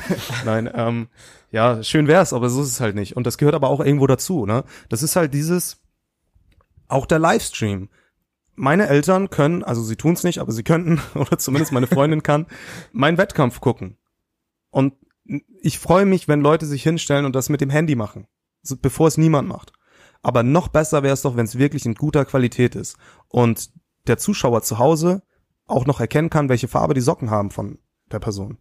Nein, 0.44 0.70
ähm, 0.74 1.08
ja, 1.52 1.82
schön 1.82 2.08
wär's, 2.08 2.34
aber 2.34 2.50
so 2.50 2.62
ist 2.62 2.70
es 2.70 2.82
halt 2.82 2.96
nicht. 2.96 3.16
Und 3.16 3.26
das 3.26 3.38
gehört 3.38 3.56
aber 3.56 3.70
auch 3.70 3.80
irgendwo 3.80 4.08
dazu, 4.08 4.46
ne? 4.46 4.66
Das 4.90 5.02
ist 5.02 5.16
halt 5.16 5.34
dieses, 5.34 5.83
auch 6.94 7.06
der 7.06 7.20
Livestream. 7.20 7.90
Meine 8.56 8.88
Eltern 8.88 9.30
können, 9.30 9.64
also 9.64 9.82
sie 9.84 9.96
tun 9.96 10.14
es 10.14 10.24
nicht, 10.24 10.40
aber 10.40 10.52
sie 10.52 10.64
könnten, 10.64 11.02
oder 11.20 11.38
zumindest 11.38 11.72
meine 11.72 11.88
Freundin 11.88 12.24
kann, 12.24 12.46
meinen 12.92 13.18
Wettkampf 13.18 13.60
gucken. 13.60 13.98
Und 14.70 14.94
ich 15.62 15.80
freue 15.80 16.06
mich, 16.06 16.28
wenn 16.28 16.42
Leute 16.42 16.66
sich 16.66 16.84
hinstellen 16.84 17.26
und 17.26 17.36
das 17.36 17.50
mit 17.50 17.62
dem 17.62 17.70
Handy 17.70 17.96
machen, 17.96 18.28
bevor 18.82 19.08
es 19.08 19.18
niemand 19.18 19.48
macht. 19.48 19.74
Aber 20.22 20.44
noch 20.44 20.68
besser 20.68 21.04
wäre 21.04 21.14
es 21.14 21.22
doch, 21.22 21.36
wenn 21.36 21.46
es 21.46 21.58
wirklich 21.58 21.86
in 21.86 21.96
guter 21.96 22.26
Qualität 22.26 22.76
ist 22.76 22.98
und 23.28 23.72
der 24.08 24.18
Zuschauer 24.18 24.62
zu 24.62 24.78
Hause 24.78 25.24
auch 25.66 25.86
noch 25.86 26.00
erkennen 26.00 26.30
kann, 26.30 26.50
welche 26.50 26.68
Farbe 26.68 26.94
die 26.94 27.02
Socken 27.02 27.30
haben 27.30 27.52
von 27.52 27.80
der 28.12 28.20
Person. 28.20 28.58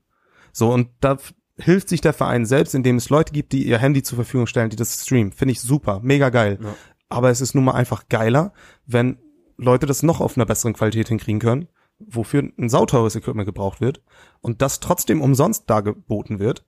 So, 0.53 0.72
und 0.72 0.89
da 1.01 1.18
hilft 1.57 1.89
sich 1.89 2.01
der 2.01 2.12
Verein 2.12 2.47
selbst, 2.47 2.74
indem 2.74 2.97
es 2.97 3.11
Leute 3.11 3.33
gibt, 3.33 3.53
die 3.53 3.66
ihr 3.66 3.78
Handy 3.78 4.03
zur 4.03 4.16
Verfügung 4.16 4.47
stellen, 4.47 4.70
die 4.70 4.76
das 4.76 5.05
streamen. 5.05 5.33
Finde 5.33 5.53
ich 5.53 5.61
super, 5.61 6.01
mega 6.03 6.30
geil. 6.30 6.59
Ja 6.62 6.74
aber 7.12 7.30
es 7.30 7.40
ist 7.40 7.54
nun 7.54 7.64
mal 7.64 7.74
einfach 7.74 8.08
geiler, 8.08 8.52
wenn 8.86 9.18
Leute 9.56 9.86
das 9.86 10.02
noch 10.02 10.20
auf 10.20 10.36
einer 10.36 10.46
besseren 10.46 10.74
Qualität 10.74 11.08
hinkriegen 11.08 11.40
können, 11.40 11.68
wofür 11.98 12.42
ein 12.58 12.68
sauteures 12.68 13.16
Equipment 13.16 13.46
gebraucht 13.46 13.80
wird 13.80 14.02
und 14.40 14.62
das 14.62 14.80
trotzdem 14.80 15.20
umsonst 15.20 15.68
dargeboten 15.68 16.38
wird. 16.38 16.64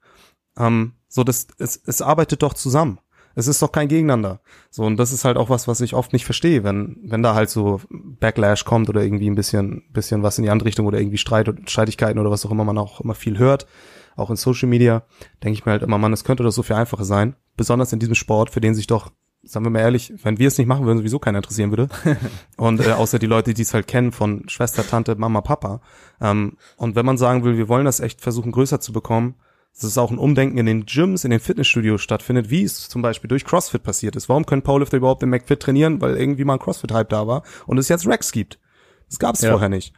Ähm, 0.57 0.92
so, 1.09 1.24
das, 1.24 1.49
es, 1.59 1.80
es 1.84 2.03
arbeitet 2.03 2.42
doch 2.42 2.55
zusammen. 2.55 3.01
Es 3.36 3.49
ist 3.49 3.61
doch 3.61 3.72
kein 3.72 3.88
Gegeneinander. 3.88 4.40
So, 4.70 4.84
und 4.84 4.97
das 4.97 5.12
ist 5.12 5.24
halt 5.24 5.36
auch 5.36 5.51
was, 5.51 5.66
was 5.66 5.80
ich 5.80 5.95
oft 5.95 6.12
nicht 6.12 6.24
verstehe, 6.24 6.62
wenn, 6.62 6.99
wenn 7.03 7.22
da 7.22 7.34
halt 7.34 7.51
so 7.51 7.80
Backlash 7.90 8.64
kommt 8.64 8.88
oder 8.88 9.03
irgendwie 9.03 9.28
ein 9.28 9.34
bisschen, 9.34 9.82
bisschen 9.92 10.22
was 10.22 10.38
in 10.38 10.45
die 10.45 10.51
andere 10.51 10.68
Richtung 10.68 10.86
oder 10.86 11.01
irgendwie 11.01 11.18
Streit 11.18 11.49
und 11.49 11.68
Streitigkeiten 11.68 12.20
oder 12.20 12.30
was 12.30 12.47
auch 12.47 12.53
immer 12.53 12.64
man 12.64 12.78
auch 12.78 13.01
immer 13.01 13.16
viel 13.16 13.38
hört, 13.38 13.66
auch 14.14 14.30
in 14.30 14.36
Social 14.36 14.68
Media, 14.68 15.03
denke 15.42 15.59
ich 15.59 15.66
mir 15.66 15.72
halt 15.72 15.82
immer, 15.82 15.99
man, 15.99 16.12
es 16.12 16.22
könnte 16.22 16.45
doch 16.45 16.53
so 16.53 16.62
viel 16.62 16.76
einfacher 16.76 17.05
sein. 17.05 17.34
Besonders 17.57 17.92
in 17.92 17.99
diesem 17.99 18.14
Sport, 18.14 18.51
für 18.51 18.61
den 18.61 18.76
sich 18.76 18.86
doch 18.86 19.11
sagen 19.47 19.66
wir 19.66 19.70
mal 19.70 19.80
ehrlich, 19.80 20.12
wenn 20.22 20.38
wir 20.38 20.49
es 20.49 20.59
nicht 20.59 20.66
machen 20.66 20.86
würden, 20.86 20.99
sowieso 20.99 21.18
keiner 21.18 21.38
interessieren 21.38 21.70
würde. 21.70 21.88
und 22.57 22.80
äh, 22.84 22.92
außer 22.92 23.18
die 23.18 23.26
Leute, 23.26 23.55
die 23.55 23.62
es 23.62 23.74
halt 23.74 23.86
kennen 23.86 24.12
von 24.12 24.49
Schwester, 24.49 24.86
Tante, 24.86 25.14
Mama, 25.16 25.40
Papa. 25.40 25.80
Ähm, 26.20 26.57
und 26.76 26.95
wenn 26.95 27.07
man 27.07 27.18
sagen 27.18 27.45
will, 27.45 27.57
wir 27.57 27.68
wollen 27.68 27.84
das 27.84 28.01
echt 28.01 28.20
versuchen 28.20 28.53
größer 28.53 28.80
zu 28.80 28.92
bekommen, 28.92 29.34
dass 29.74 29.84
es 29.84 29.99
auch 29.99 30.11
ein 30.11 30.18
Umdenken 30.18 30.57
in 30.59 30.66
den 30.66 30.86
Gyms, 30.86 31.24
in 31.24 31.30
den 31.30 31.40
Fitnessstudios 31.40 32.01
stattfindet, 32.01 32.49
wie 32.49 32.62
es 32.62 32.88
zum 32.88 33.03
Beispiel 33.03 33.28
durch 33.28 33.45
CrossFit 33.45 33.82
passiert 33.82 34.14
ist. 34.14 34.28
Warum 34.28 34.47
können 34.47 34.62
Powerlifter 34.62 34.99
überhaupt 34.99 35.22
im 35.24 35.30
McFit 35.30 35.61
trainieren? 35.61 36.01
Weil 36.01 36.16
irgendwie 36.16 36.45
mal 36.45 36.55
ein 36.55 36.61
CrossFit-Hype 36.61 37.09
da 37.09 37.26
war 37.26 37.42
und 37.66 37.78
es 37.78 37.88
jetzt 37.88 38.07
Rex 38.07 38.30
gibt. 38.30 38.61
Das 39.09 39.18
gab 39.18 39.34
es 39.34 39.42
ja. 39.42 39.51
vorher 39.51 39.68
nicht. 39.68 39.92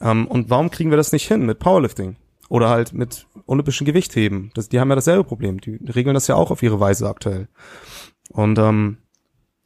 Ähm, 0.00 0.26
und 0.26 0.50
warum 0.50 0.70
kriegen 0.70 0.90
wir 0.90 0.96
das 0.96 1.12
nicht 1.12 1.26
hin 1.26 1.46
mit 1.46 1.58
Powerlifting? 1.58 2.16
Oder 2.48 2.68
halt 2.68 2.92
mit 2.92 3.26
olympischen 3.46 3.86
Gewichtheben. 3.86 4.50
Das, 4.54 4.68
die 4.68 4.78
haben 4.78 4.90
ja 4.90 4.94
dasselbe 4.94 5.24
Problem. 5.24 5.60
Die 5.62 5.78
regeln 5.94 6.12
das 6.12 6.26
ja 6.26 6.34
auch 6.34 6.50
auf 6.50 6.62
ihre 6.62 6.80
Weise 6.80 7.08
aktuell. 7.08 7.48
Und 8.32 8.58
ähm, 8.58 8.98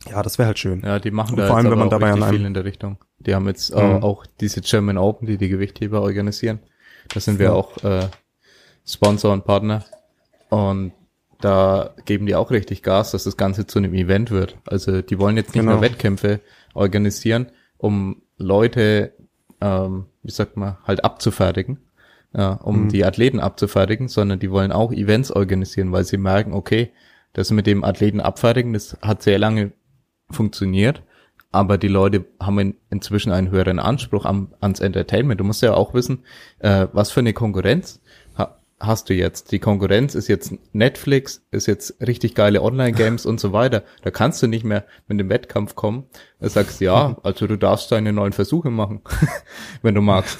ja, 0.08 0.22
das 0.22 0.38
wäre 0.38 0.48
halt 0.48 0.58
schön. 0.58 0.82
Ja, 0.84 0.98
die 0.98 1.10
machen 1.10 1.32
und 1.32 1.38
da 1.38 1.46
vor 1.46 1.56
allem, 1.56 1.70
wenn 1.70 1.78
man 1.78 1.90
dabei 1.90 2.12
an 2.12 2.22
viel 2.30 2.44
in 2.44 2.54
der 2.54 2.64
Richtung. 2.64 2.98
Die 3.18 3.34
haben 3.34 3.46
jetzt 3.46 3.74
mhm. 3.74 3.80
äh, 3.80 3.94
auch 4.02 4.26
diese 4.40 4.60
German 4.60 4.98
Open, 4.98 5.26
die 5.26 5.38
die 5.38 5.48
Gewichtheber 5.48 6.02
organisieren. 6.02 6.60
Da 7.12 7.20
sind 7.20 7.38
wir 7.38 7.46
ja. 7.46 7.52
auch 7.52 7.82
äh, 7.82 8.08
Sponsor 8.84 9.32
und 9.32 9.44
Partner. 9.44 9.84
Und 10.48 10.92
da 11.40 11.94
geben 12.04 12.26
die 12.26 12.34
auch 12.34 12.50
richtig 12.50 12.82
Gas, 12.82 13.10
dass 13.10 13.24
das 13.24 13.36
Ganze 13.36 13.66
zu 13.66 13.78
einem 13.78 13.94
Event 13.94 14.30
wird. 14.30 14.56
Also 14.66 15.02
die 15.02 15.18
wollen 15.18 15.36
jetzt 15.36 15.54
nicht 15.54 15.62
genau. 15.62 15.72
nur 15.72 15.82
Wettkämpfe 15.82 16.40
organisieren, 16.74 17.46
um 17.78 18.22
Leute, 18.38 19.12
ähm, 19.60 20.06
wie 20.22 20.30
sagt 20.30 20.56
man, 20.56 20.76
halt 20.84 21.04
abzufertigen, 21.04 21.78
ja, 22.34 22.52
um 22.52 22.84
mhm. 22.84 22.88
die 22.88 23.04
Athleten 23.04 23.40
abzufertigen, 23.40 24.08
sondern 24.08 24.38
die 24.38 24.50
wollen 24.50 24.72
auch 24.72 24.92
Events 24.92 25.30
organisieren, 25.30 25.92
weil 25.92 26.04
sie 26.04 26.16
merken, 26.16 26.52
okay, 26.52 26.90
das 27.36 27.50
mit 27.50 27.66
dem 27.66 27.84
Athleten 27.84 28.20
abfertigen, 28.20 28.72
das 28.72 28.96
hat 29.02 29.22
sehr 29.22 29.38
lange 29.38 29.72
funktioniert, 30.30 31.02
aber 31.52 31.76
die 31.76 31.88
Leute 31.88 32.24
haben 32.40 32.58
in, 32.58 32.74
inzwischen 32.88 33.30
einen 33.30 33.50
höheren 33.50 33.78
Anspruch 33.78 34.24
am, 34.24 34.54
ans 34.60 34.80
Entertainment. 34.80 35.38
Du 35.38 35.44
musst 35.44 35.60
ja 35.60 35.74
auch 35.74 35.92
wissen, 35.92 36.24
äh, 36.60 36.86
was 36.92 37.10
für 37.10 37.20
eine 37.20 37.34
Konkurrenz 37.34 38.00
ha, 38.38 38.56
hast 38.80 39.10
du 39.10 39.14
jetzt. 39.14 39.52
Die 39.52 39.58
Konkurrenz 39.58 40.14
ist 40.14 40.28
jetzt 40.28 40.54
Netflix, 40.72 41.44
ist 41.50 41.66
jetzt 41.66 42.00
richtig 42.00 42.34
geile 42.34 42.62
Online-Games 42.62 43.26
und 43.26 43.38
so 43.38 43.52
weiter. 43.52 43.82
Da 44.00 44.10
kannst 44.10 44.42
du 44.42 44.46
nicht 44.46 44.64
mehr 44.64 44.86
mit 45.06 45.20
dem 45.20 45.28
Wettkampf 45.28 45.74
kommen. 45.74 46.04
Da 46.40 46.48
sagst 46.48 46.80
ja, 46.80 47.18
also 47.22 47.46
du 47.46 47.58
darfst 47.58 47.92
deine 47.92 48.14
neuen 48.14 48.32
Versuche 48.32 48.70
machen, 48.70 49.02
wenn 49.82 49.94
du 49.94 50.00
magst. 50.00 50.38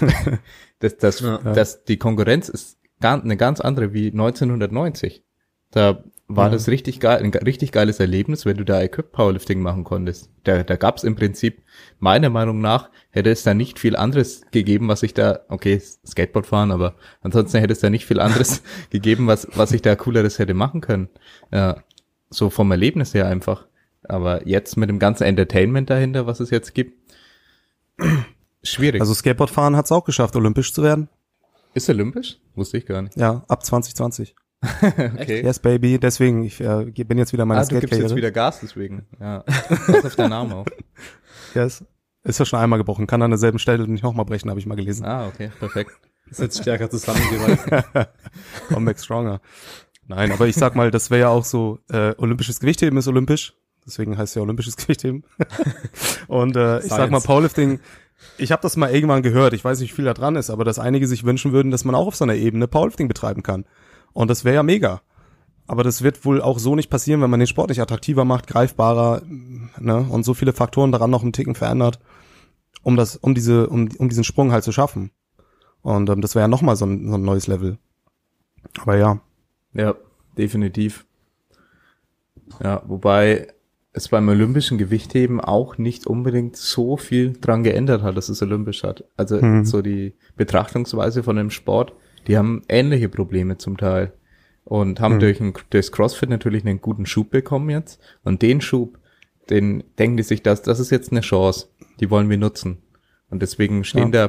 Das, 0.79 0.97
das, 0.97 1.21
ja. 1.21 1.39
das, 1.39 1.85
die 1.85 1.99
Konkurrenz 1.99 2.49
ist 2.49 2.79
eine 3.01 3.37
ganz 3.37 3.61
andere 3.61 3.93
wie 3.93 4.07
1990. 4.07 5.23
Da 5.71 6.03
war 6.29 6.47
ja. 6.47 6.53
das 6.53 6.69
richtig 6.69 6.99
geil, 6.99 7.23
ein 7.23 7.31
richtig 7.31 7.71
geiles 7.71 8.01
Erlebnis, 8.01 8.45
wenn 8.47 8.57
du 8.57 8.65
da 8.65 8.83
Equip 8.83 9.13
Powerlifting 9.13 9.61
machen 9.61 9.85
konntest. 9.85 10.31
Da, 10.43 10.65
da 10.65 10.77
gab 10.77 10.97
es 10.97 11.05
im 11.05 11.15
Prinzip, 11.15 11.63
meiner 12.01 12.31
Meinung 12.31 12.61
nach, 12.61 12.91
hätte 13.11 13.31
es 13.31 13.45
da 13.45 13.55
nicht 13.55 13.79
viel 13.79 13.95
anderes 13.95 14.43
gegeben, 14.51 14.89
was 14.89 15.05
ich 15.05 15.15
da, 15.15 15.41
okay, 15.49 15.81
Skateboard 15.81 16.47
fahren, 16.47 16.73
aber 16.73 16.97
ansonsten 17.21 17.59
hätte 17.59 17.73
es 17.73 17.81
da 17.81 17.91
nicht 17.91 18.07
viel 18.07 18.19
anderes 18.19 18.63
gegeben, 18.91 19.29
was, 19.29 19.47
was 19.55 19.71
ich 19.73 19.83
da 19.83 19.95
cooleres 19.95 20.39
hätte 20.39 20.55
machen 20.55 20.81
können. 20.81 21.09
Ja, 21.53 21.83
so 22.29 22.51
vom 22.51 22.71
Erlebnis 22.73 23.15
her 23.15 23.29
einfach. 23.29 23.67
Aber 24.03 24.47
jetzt 24.47 24.77
mit 24.77 24.89
dem 24.89 24.99
ganzen 24.99 25.25
Entertainment 25.25 25.91
dahinter, 25.91 26.27
was 26.27 26.41
es 26.41 26.51
jetzt 26.51 26.75
gibt, 26.75 26.99
schwierig. 28.65 29.01
Also 29.01 29.15
Skateboardfahren 29.15 29.77
hat 29.77 29.85
es 29.85 29.93
auch 29.93 30.05
geschafft, 30.05 30.35
olympisch 30.35 30.73
zu 30.73 30.83
werden. 30.83 31.09
Ist 31.75 31.89
olympisch? 31.89 32.39
Wusste 32.55 32.79
ich 32.79 32.87
gar 32.87 33.03
nicht. 33.03 33.17
Ja, 33.17 33.45
ab 33.49 33.65
2020. 33.65 34.35
okay. 35.21 35.43
Yes, 35.43 35.59
baby. 35.59 35.99
Deswegen, 35.99 36.45
ich 36.45 36.61
äh, 36.61 36.85
bin 36.85 37.19
jetzt 37.19 37.33
wieder 37.33 37.45
meine 37.45 37.61
ah, 37.61 37.65
du 37.65 37.81
gibst 37.81 37.99
jetzt 37.99 38.15
wieder 38.15 38.31
Gas, 38.31 38.61
deswegen. 38.61 39.07
Ja. 39.21 39.41
Pass 39.87 40.05
auf 40.05 40.17
deinen 40.17 40.33
Arm 40.33 40.53
auf. 40.53 40.67
Yes. 41.55 41.85
Ist 42.25 42.39
ja 42.39 42.45
schon 42.45 42.59
einmal 42.59 42.79
gebrochen. 42.79 43.07
Kann 43.07 43.23
an 43.23 43.31
derselben 43.31 43.59
Stelle 43.59 43.87
nicht 43.89 44.03
nochmal 44.03 44.25
brechen, 44.25 44.51
habe 44.51 44.59
ich 44.59 44.67
mal 44.67 44.75
gelesen. 44.75 45.05
Ah, 45.05 45.29
okay. 45.29 45.51
Perfekt. 45.59 45.93
Ist 46.31 46.41
jetzt 46.41 46.61
stärker 46.61 46.91
zusammengewachsen. 46.91 48.07
Come 48.69 48.87
back 48.87 48.99
stronger. 48.99 49.41
Nein, 50.09 50.33
aber 50.33 50.49
ich 50.49 50.57
sag 50.57 50.75
mal, 50.75 50.91
das 50.91 51.11
wäre 51.11 51.21
ja 51.21 51.29
auch 51.29 51.45
so, 51.45 51.79
äh, 51.89 52.15
olympisches 52.19 52.59
Gewichtheben 52.59 52.99
ist 52.99 53.07
olympisch. 53.07 53.55
Deswegen 53.87 54.19
heißt 54.19 54.33
es 54.33 54.35
ja 54.35 54.43
olympisches 54.43 54.77
Gewichtheben. 54.77 55.25
Und 56.27 56.57
äh, 56.57 56.81
ich 56.81 56.89
sag 56.89 57.11
mal, 57.11 57.21
Powerlifting, 57.21 57.79
ich 58.39 58.53
habe 58.53 58.63
das 58.63 58.77
mal 58.77 58.93
irgendwann 58.93 59.23
gehört, 59.23 59.53
ich 59.53 59.65
weiß 59.65 59.81
nicht, 59.81 59.93
wie 59.93 59.97
viel 59.97 60.05
da 60.05 60.15
dran 60.15 60.37
ist, 60.37 60.51
aber 60.51 60.65
dass 60.65 60.79
einige 60.79 61.07
sich 61.07 61.25
wünschen 61.25 61.53
würden, 61.53 61.71
dass 61.71 61.85
man 61.85 61.95
auch 61.95 62.07
auf 62.07 62.17
so 62.17 62.25
einer 62.25 62.35
Ebene 62.35 62.67
Powerlifting 62.67 63.09
betreiben 63.09 63.43
kann. 63.43 63.65
Und 64.17 64.29
das 64.29 64.47
wäre 64.47 64.55
ja 64.55 64.63
mega. 64.63 65.03
Aber 65.67 65.85
das 65.85 66.01
wird 66.01 66.25
wohl 66.25 66.41
auch 66.41 66.59
so 66.59 66.75
nicht 66.75 66.89
passieren, 66.89 67.21
wenn 67.21 67.29
man 67.29 67.39
den 67.39 67.47
Sport 67.47 67.69
nicht 67.69 67.83
attraktiver 67.83 68.25
macht, 68.25 68.47
greifbarer, 68.47 69.21
ne, 69.79 70.07
und 70.09 70.25
so 70.25 70.33
viele 70.33 70.55
Faktoren 70.55 70.91
daran 70.91 71.11
noch 71.11 71.23
einen 71.23 71.35
Ticken 71.35 71.55
verändert, 71.55 71.99
um 72.83 72.97
das, 72.97 73.17
um 73.17 73.35
diese, 73.35 73.69
um, 73.69 73.91
um 73.99 74.09
diesen 74.09 74.25
Sprung 74.25 74.53
halt 74.53 74.65
zu 74.65 74.73
schaffen. 74.73 75.11
Und 75.83 76.09
ähm, 76.09 76.23
das 76.23 76.35
wäre 76.35 76.45
ja 76.45 76.49
nochmal 76.49 76.77
so 76.77 76.87
ein, 76.87 77.07
so 77.09 77.17
ein 77.17 77.23
neues 77.25 77.47
Level. 77.47 77.77
Aber 78.81 78.97
ja. 78.97 79.21
Ja, 79.75 79.95
definitiv. 80.39 81.05
Ja, 82.63 82.83
wobei 82.87 83.49
es 83.93 84.09
beim 84.09 84.29
olympischen 84.31 84.79
Gewichtheben 84.79 85.43
auch 85.43 85.77
nicht 85.77 86.07
unbedingt 86.07 86.57
so 86.57 86.97
viel 86.97 87.35
dran 87.39 87.65
geändert 87.65 88.03
hat, 88.03 88.17
dass 88.17 88.31
es 88.31 88.41
olympisch 88.41 88.83
hat. 88.83 89.05
Also 89.19 89.43
mhm. 89.43 89.67
so 89.67 89.83
die 89.83 90.15
Betrachtungsweise 90.37 91.23
von 91.23 91.37
dem 91.37 91.51
Sport 91.51 91.93
die 92.27 92.37
haben 92.37 92.63
ähnliche 92.69 93.09
Probleme 93.09 93.59
zum 93.59 93.77
Teil 93.77 94.13
und 94.65 95.01
haben 95.01 95.17
mhm. 95.17 95.21
durch 95.21 95.41
ein, 95.41 95.53
das 95.71 95.93
CrossFit 95.93 96.29
natürlich 96.29 96.65
einen 96.65 96.81
guten 96.81 97.07
Schub 97.07 97.31
bekommen 97.31 97.71
jetzt. 97.71 98.01
Und 98.25 98.43
den 98.43 98.61
Schub, 98.61 98.99
den 99.49 99.85
denken 99.99 100.17
die 100.17 100.23
sich, 100.23 100.43
dass 100.43 100.63
das 100.63 100.81
ist 100.81 100.91
jetzt 100.91 101.13
eine 101.13 101.21
Chance, 101.21 101.69
die 102.01 102.11
wollen 102.11 102.29
wir 102.29 102.37
nutzen. 102.37 102.79
Und 103.31 103.43
deswegen 103.43 103.85
stehen 103.85 104.13
ja. 104.13 104.29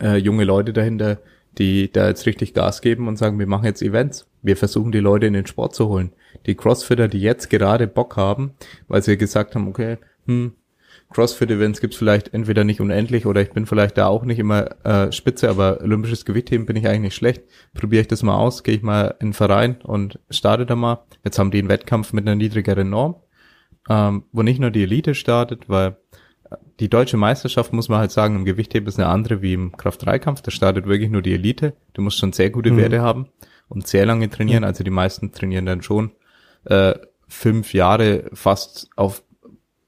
da 0.00 0.14
äh, 0.14 0.16
junge 0.16 0.44
Leute 0.44 0.72
dahinter, 0.72 1.18
die 1.56 1.90
da 1.90 2.08
jetzt 2.08 2.26
richtig 2.26 2.54
Gas 2.54 2.80
geben 2.80 3.08
und 3.08 3.16
sagen, 3.16 3.38
wir 3.38 3.46
machen 3.46 3.64
jetzt 3.64 3.82
Events. 3.82 4.26
Wir 4.42 4.56
versuchen 4.56 4.92
die 4.92 5.00
Leute 5.00 5.26
in 5.26 5.32
den 5.32 5.46
Sport 5.46 5.74
zu 5.74 5.88
holen. 5.88 6.12
Die 6.46 6.54
Crossfitter, 6.54 7.08
die 7.08 7.20
jetzt 7.20 7.50
gerade 7.50 7.86
Bock 7.86 8.16
haben, 8.16 8.52
weil 8.86 9.02
sie 9.02 9.16
gesagt 9.16 9.54
haben, 9.54 9.66
okay, 9.68 9.98
hm, 10.26 10.52
CrossFit-Events 11.10 11.80
gibt's 11.80 11.96
vielleicht 11.96 12.34
entweder 12.34 12.64
nicht 12.64 12.80
unendlich 12.80 13.26
oder 13.26 13.40
ich 13.40 13.50
bin 13.50 13.66
vielleicht 13.66 13.96
da 13.96 14.06
auch 14.06 14.24
nicht 14.24 14.38
immer 14.38 14.84
äh, 14.84 15.10
spitze, 15.12 15.48
aber 15.48 15.80
olympisches 15.80 16.24
Gewichtheben 16.24 16.66
bin 16.66 16.76
ich 16.76 16.86
eigentlich 16.86 17.00
nicht 17.00 17.14
schlecht. 17.14 17.42
Probiere 17.74 18.02
ich 18.02 18.08
das 18.08 18.22
mal 18.22 18.36
aus, 18.36 18.62
gehe 18.62 18.74
ich 18.74 18.82
mal 18.82 19.14
in 19.20 19.28
den 19.28 19.32
Verein 19.32 19.80
und 19.82 20.18
starte 20.30 20.66
da 20.66 20.76
mal. 20.76 21.04
Jetzt 21.24 21.38
haben 21.38 21.50
die 21.50 21.58
einen 21.58 21.68
Wettkampf 21.68 22.12
mit 22.12 22.26
einer 22.26 22.36
niedrigeren 22.36 22.90
Norm, 22.90 23.16
ähm, 23.88 24.24
wo 24.32 24.42
nicht 24.42 24.60
nur 24.60 24.70
die 24.70 24.82
Elite 24.82 25.14
startet, 25.14 25.68
weil 25.68 25.96
äh, 26.50 26.56
die 26.78 26.90
deutsche 26.90 27.16
Meisterschaft, 27.16 27.72
muss 27.72 27.88
man 27.88 28.00
halt 28.00 28.10
sagen, 28.10 28.36
im 28.36 28.44
Gewichtheben 28.44 28.88
ist 28.88 28.98
eine 28.98 29.08
andere 29.08 29.40
wie 29.40 29.54
im 29.54 29.76
Kraft-3-Kampf. 29.76 30.42
Da 30.42 30.50
startet 30.50 30.86
wirklich 30.86 31.10
nur 31.10 31.22
die 31.22 31.34
Elite. 31.34 31.74
Du 31.94 32.02
musst 32.02 32.18
schon 32.18 32.32
sehr 32.32 32.50
gute 32.50 32.70
mhm. 32.70 32.76
Werte 32.76 33.00
haben 33.00 33.28
und 33.68 33.86
sehr 33.86 34.04
lange 34.04 34.28
trainieren. 34.28 34.64
Also 34.64 34.84
die 34.84 34.90
meisten 34.90 35.32
trainieren 35.32 35.66
dann 35.66 35.82
schon 35.82 36.12
äh, 36.64 36.94
fünf 37.28 37.74
Jahre 37.74 38.24
fast 38.32 38.88
auf 38.96 39.22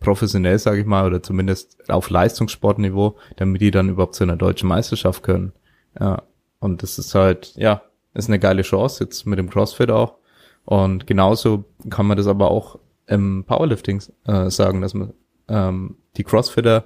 professionell, 0.00 0.58
sage 0.58 0.80
ich 0.80 0.86
mal, 0.86 1.06
oder 1.06 1.22
zumindest 1.22 1.88
auf 1.90 2.10
Leistungssportniveau, 2.10 3.16
damit 3.36 3.60
die 3.60 3.70
dann 3.70 3.90
überhaupt 3.90 4.14
zu 4.14 4.24
einer 4.24 4.36
deutschen 4.36 4.68
Meisterschaft 4.68 5.22
können. 5.22 5.52
Ja, 5.98 6.22
und 6.58 6.82
das 6.82 6.98
ist 6.98 7.14
halt, 7.14 7.54
ja, 7.56 7.82
ist 8.14 8.28
eine 8.28 8.38
geile 8.38 8.62
Chance 8.62 9.04
jetzt 9.04 9.26
mit 9.26 9.38
dem 9.38 9.50
CrossFit 9.50 9.90
auch. 9.90 10.14
Und 10.64 11.06
genauso 11.06 11.64
kann 11.88 12.06
man 12.06 12.16
das 12.16 12.26
aber 12.26 12.50
auch 12.50 12.78
im 13.06 13.44
Powerlifting 13.44 14.02
äh, 14.26 14.50
sagen, 14.50 14.80
dass 14.80 14.94
man 14.94 15.12
ähm, 15.48 15.96
die 16.16 16.24
Crossfitter 16.24 16.84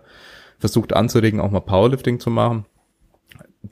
versucht 0.58 0.94
anzuregen, 0.94 1.40
auch 1.40 1.50
mal 1.50 1.60
Powerlifting 1.60 2.20
zu 2.20 2.30
machen. 2.30 2.66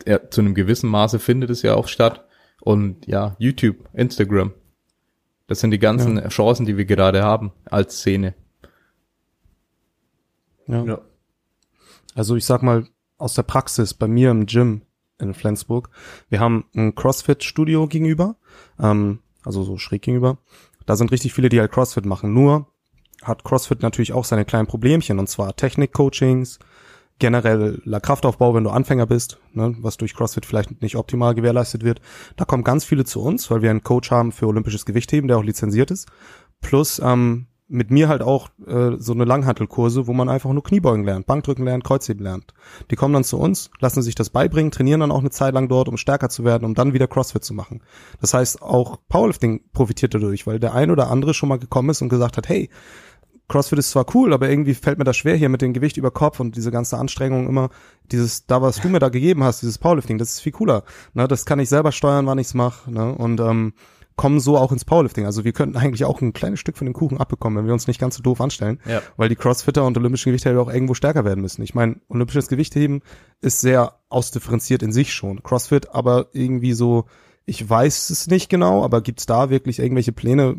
Ja, 0.06 0.30
zu 0.30 0.40
einem 0.40 0.54
gewissen 0.54 0.88
Maße 0.88 1.18
findet 1.18 1.50
es 1.50 1.62
ja 1.62 1.74
auch 1.74 1.88
statt. 1.88 2.24
Und 2.60 3.06
ja, 3.06 3.36
YouTube, 3.38 3.76
Instagram. 3.92 4.52
Das 5.46 5.60
sind 5.60 5.70
die 5.72 5.78
ganzen 5.78 6.16
ja. 6.16 6.28
Chancen, 6.28 6.66
die 6.66 6.76
wir 6.76 6.84
gerade 6.84 7.22
haben 7.22 7.52
als 7.64 7.98
Szene. 7.98 8.34
Ja. 10.72 10.84
ja. 10.84 11.00
Also 12.14 12.36
ich 12.36 12.44
sag 12.44 12.62
mal, 12.62 12.86
aus 13.18 13.34
der 13.34 13.42
Praxis 13.42 13.94
bei 13.94 14.08
mir 14.08 14.30
im 14.30 14.46
Gym 14.46 14.82
in 15.18 15.34
Flensburg, 15.34 15.90
wir 16.28 16.40
haben 16.40 16.64
ein 16.74 16.94
CrossFit-Studio 16.94 17.86
gegenüber, 17.86 18.36
ähm, 18.80 19.20
also 19.44 19.62
so 19.62 19.78
schräg 19.78 20.02
gegenüber. 20.02 20.38
Da 20.86 20.96
sind 20.96 21.12
richtig 21.12 21.32
viele, 21.32 21.48
die 21.48 21.60
halt 21.60 21.70
CrossFit 21.70 22.06
machen. 22.06 22.32
Nur 22.32 22.66
hat 23.22 23.44
CrossFit 23.44 23.82
natürlich 23.82 24.12
auch 24.12 24.24
seine 24.24 24.44
kleinen 24.44 24.66
Problemchen, 24.66 25.18
und 25.18 25.28
zwar 25.28 25.54
Technik-Coachings, 25.54 26.58
genereller 27.18 28.00
Kraftaufbau, 28.00 28.54
wenn 28.54 28.64
du 28.64 28.70
Anfänger 28.70 29.06
bist, 29.06 29.38
ne, 29.52 29.76
was 29.78 29.96
durch 29.96 30.14
CrossFit 30.14 30.44
vielleicht 30.44 30.82
nicht 30.82 30.96
optimal 30.96 31.34
gewährleistet 31.34 31.84
wird. 31.84 32.00
Da 32.36 32.44
kommen 32.44 32.64
ganz 32.64 32.84
viele 32.84 33.04
zu 33.04 33.22
uns, 33.22 33.48
weil 33.50 33.62
wir 33.62 33.70
einen 33.70 33.84
Coach 33.84 34.10
haben 34.10 34.32
für 34.32 34.48
olympisches 34.48 34.84
Gewichtheben, 34.86 35.28
der 35.28 35.38
auch 35.38 35.44
lizenziert 35.44 35.92
ist. 35.92 36.08
Plus 36.60 37.00
ähm, 37.04 37.46
mit 37.72 37.90
mir 37.90 38.08
halt 38.08 38.22
auch 38.22 38.50
äh, 38.66 38.96
so 38.98 39.12
eine 39.12 39.24
Langhantelkurse, 39.24 40.06
wo 40.06 40.12
man 40.12 40.28
einfach 40.28 40.52
nur 40.52 40.62
Kniebeugen 40.62 41.04
lernt, 41.04 41.26
Bankdrücken 41.26 41.64
lernt, 41.64 41.84
Kreuzheben 41.84 42.22
lernt. 42.22 42.52
Die 42.90 42.96
kommen 42.96 43.14
dann 43.14 43.24
zu 43.24 43.38
uns, 43.38 43.70
lassen 43.80 44.02
sich 44.02 44.14
das 44.14 44.30
beibringen, 44.30 44.70
trainieren 44.70 45.00
dann 45.00 45.10
auch 45.10 45.20
eine 45.20 45.30
Zeit 45.30 45.54
lang 45.54 45.68
dort, 45.68 45.88
um 45.88 45.96
stärker 45.96 46.28
zu 46.28 46.44
werden, 46.44 46.64
um 46.66 46.74
dann 46.74 46.92
wieder 46.92 47.08
CrossFit 47.08 47.42
zu 47.42 47.54
machen. 47.54 47.82
Das 48.20 48.34
heißt, 48.34 48.62
auch 48.62 48.98
Powerlifting 49.08 49.62
profitiert 49.72 50.14
dadurch, 50.14 50.46
weil 50.46 50.60
der 50.60 50.74
ein 50.74 50.90
oder 50.90 51.10
andere 51.10 51.32
schon 51.32 51.48
mal 51.48 51.58
gekommen 51.58 51.88
ist 51.88 52.02
und 52.02 52.10
gesagt 52.10 52.36
hat, 52.36 52.48
hey, 52.48 52.68
CrossFit 53.48 53.78
ist 53.78 53.90
zwar 53.90 54.06
cool, 54.14 54.34
aber 54.34 54.50
irgendwie 54.50 54.74
fällt 54.74 54.98
mir 54.98 55.04
das 55.04 55.16
schwer 55.16 55.36
hier 55.36 55.48
mit 55.48 55.62
dem 55.62 55.72
Gewicht 55.72 55.96
über 55.96 56.10
Kopf 56.10 56.40
und 56.40 56.56
diese 56.56 56.70
ganze 56.70 56.98
Anstrengung 56.98 57.48
immer, 57.48 57.70
dieses, 58.10 58.46
da 58.46 58.60
was 58.60 58.80
du 58.80 58.88
mir 58.88 58.98
da 58.98 59.08
gegeben 59.08 59.44
hast, 59.44 59.62
dieses 59.62 59.78
Powerlifting, 59.78 60.18
das 60.18 60.32
ist 60.32 60.40
viel 60.40 60.52
cooler. 60.52 60.84
Ne, 61.14 61.26
das 61.26 61.46
kann 61.46 61.58
ich 61.58 61.70
selber 61.70 61.92
steuern, 61.92 62.26
wann 62.26 62.38
ich's 62.38 62.54
mache. 62.54 62.90
Ne? 62.90 63.14
Und 63.14 63.40
ähm, 63.40 63.72
kommen 64.22 64.38
so 64.38 64.56
auch 64.56 64.70
ins 64.70 64.84
Powerlifting. 64.84 65.26
Also 65.26 65.42
wir 65.42 65.50
könnten 65.50 65.76
eigentlich 65.76 66.04
auch 66.04 66.20
ein 66.20 66.32
kleines 66.32 66.60
Stück 66.60 66.76
von 66.76 66.84
dem 66.84 66.94
Kuchen 66.94 67.18
abbekommen, 67.18 67.58
wenn 67.58 67.66
wir 67.66 67.72
uns 67.72 67.88
nicht 67.88 67.98
ganz 67.98 68.14
so 68.14 68.22
doof 68.22 68.40
anstellen, 68.40 68.78
ja. 68.86 69.02
weil 69.16 69.28
die 69.28 69.34
Crossfitter 69.34 69.84
und 69.84 69.98
olympischen 69.98 70.30
Gewichtheber 70.30 70.62
auch 70.62 70.72
irgendwo 70.72 70.94
stärker 70.94 71.24
werden 71.24 71.40
müssen. 71.40 71.60
Ich 71.62 71.74
meine, 71.74 71.96
olympisches 72.06 72.46
Gewichtheben 72.46 73.02
ist 73.40 73.60
sehr 73.62 73.96
ausdifferenziert 74.10 74.84
in 74.84 74.92
sich 74.92 75.12
schon. 75.12 75.42
Crossfit 75.42 75.92
aber 75.92 76.28
irgendwie 76.34 76.72
so, 76.72 77.06
ich 77.46 77.68
weiß 77.68 78.10
es 78.10 78.28
nicht 78.28 78.48
genau, 78.48 78.84
aber 78.84 79.00
gibt's 79.00 79.26
da 79.26 79.50
wirklich 79.50 79.80
irgendwelche 79.80 80.12
Pläne, 80.12 80.54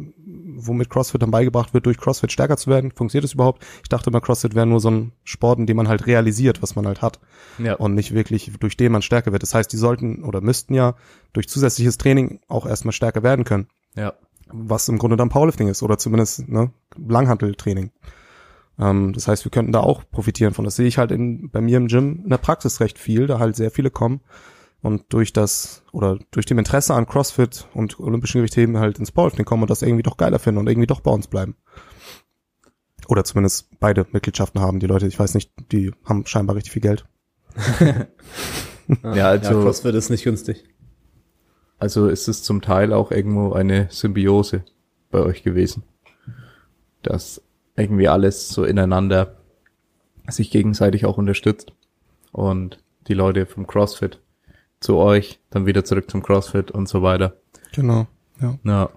womit 0.56 0.90
CrossFit 0.90 1.22
dann 1.22 1.32
beigebracht 1.32 1.74
wird, 1.74 1.86
durch 1.86 1.98
CrossFit 1.98 2.32
stärker 2.32 2.58
zu 2.58 2.70
werden? 2.70 2.92
Funktioniert 2.92 3.24
das 3.24 3.34
überhaupt? 3.34 3.64
Ich 3.82 3.90
dachte 3.90 4.10
immer, 4.10 4.22
CrossFit 4.22 4.56
wäre 4.56 4.66
nur 4.66 4.80
so 4.80 4.90
ein 4.90 5.12
Sport, 5.24 5.60
in 5.60 5.66
dem 5.66 5.78
man 5.78 5.88
halt 5.88 6.08
realisiert, 6.08 6.62
was 6.62 6.76
man 6.76 6.86
halt 6.86 7.02
hat. 7.02 7.20
Ja. 7.58 7.76
Und 7.76 7.94
nicht 7.94 8.14
wirklich, 8.14 8.52
durch 8.60 8.78
den 8.78 8.92
man 8.92 9.02
stärker 9.02 9.32
wird. 9.32 9.44
Das 9.44 9.54
heißt, 9.54 9.72
die 9.72 9.78
sollten 9.78 10.24
oder 10.24 10.42
müssten 10.42 10.74
ja 10.74 10.96
durch 11.34 11.48
zusätzliches 11.48 11.98
Training 11.98 12.40
auch 12.48 12.66
erstmal 12.66 12.94
stärker 12.94 13.24
werden 13.24 13.46
können. 13.46 13.68
Ja. 13.96 14.14
Was 14.48 14.90
im 14.90 14.98
Grunde 14.98 15.18
dann 15.18 15.30
Powerlifting 15.30 15.68
ist 15.68 15.84
oder 15.84 15.98
zumindest 15.98 16.48
ne, 16.48 16.72
Langhanteltraining. 16.96 17.92
Ähm, 18.80 19.14
das 19.14 19.28
heißt, 19.28 19.46
wir 19.46 19.52
könnten 19.52 19.72
da 19.72 19.80
auch 19.80 20.04
profitieren 20.12 20.54
von. 20.54 20.66
Das 20.66 20.76
sehe 20.76 20.88
ich 20.88 20.98
halt 20.98 21.12
in, 21.12 21.50
bei 21.50 21.62
mir 21.62 21.78
im 21.78 21.88
Gym 21.88 22.22
in 22.24 22.30
der 22.30 22.38
Praxis 22.38 22.80
recht 22.80 23.00
viel, 23.00 23.28
da 23.28 23.40
halt 23.40 23.56
sehr 23.56 23.72
viele 23.72 23.92
kommen 23.92 24.22
und 24.84 25.06
durch 25.10 25.34
das 25.34 25.82
oder 25.94 26.20
durch 26.32 26.46
dem 26.46 26.60
Interesse 26.60 26.94
an 26.94 27.08
CrossFit 27.08 27.68
und 27.74 28.00
olympischen 28.00 28.40
Gewichtheben 28.40 28.78
halt 28.78 29.00
ins 29.00 29.12
Powerlifting 29.12 29.46
kommen 29.46 29.64
und 29.64 29.70
das 29.70 29.82
irgendwie 29.82 30.04
doch 30.04 30.18
geiler 30.18 30.40
finden 30.40 30.60
und 30.60 30.68
irgendwie 30.68 30.88
doch 30.88 31.00
bei 31.00 31.10
uns 31.10 31.28
bleiben. 31.28 31.56
Oder 33.08 33.24
zumindest 33.24 33.80
beide 33.80 34.06
Mitgliedschaften 34.12 34.62
haben. 34.62 34.80
Die 34.80 34.88
Leute, 34.88 35.08
ich 35.08 35.18
weiß 35.18 35.34
nicht, 35.34 35.52
die 35.72 35.92
haben 36.06 36.26
scheinbar 36.26 36.58
richtig 36.58 36.74
viel 36.74 36.82
Geld. 36.82 37.06
ja, 39.04 39.30
also 39.30 39.54
ja, 39.54 39.62
CrossFit 39.62 39.96
ist 39.96 40.10
nicht 40.10 40.26
günstig. 40.26 40.66
Also 41.80 42.08
ist 42.08 42.28
es 42.28 42.44
zum 42.44 42.62
Teil 42.62 42.94
auch 42.94 43.12
irgendwo 43.12 43.54
eine 43.54 43.88
Symbiose 43.90 44.66
bei 45.12 45.20
euch 45.20 45.44
gewesen, 45.44 45.84
dass 47.04 47.42
irgendwie 47.76 48.10
alles 48.10 48.50
so 48.50 48.66
ineinander 48.66 49.38
sich 50.28 50.52
gegenseitig 50.52 51.06
auch 51.06 51.18
unterstützt 51.18 51.74
und 52.32 52.80
die 53.08 53.14
Leute 53.14 53.46
vom 53.46 53.68
CrossFit 53.68 54.20
zu 54.84 54.98
euch, 54.98 55.40
dann 55.50 55.66
wieder 55.66 55.84
zurück 55.84 56.12
zum 56.12 56.22
CrossFit 56.22 56.72
und 56.72 56.88
so 56.88 57.02
weiter. 57.02 57.38
Genau, 57.74 58.08
ja. 58.42 58.60
Ja, 58.64 58.90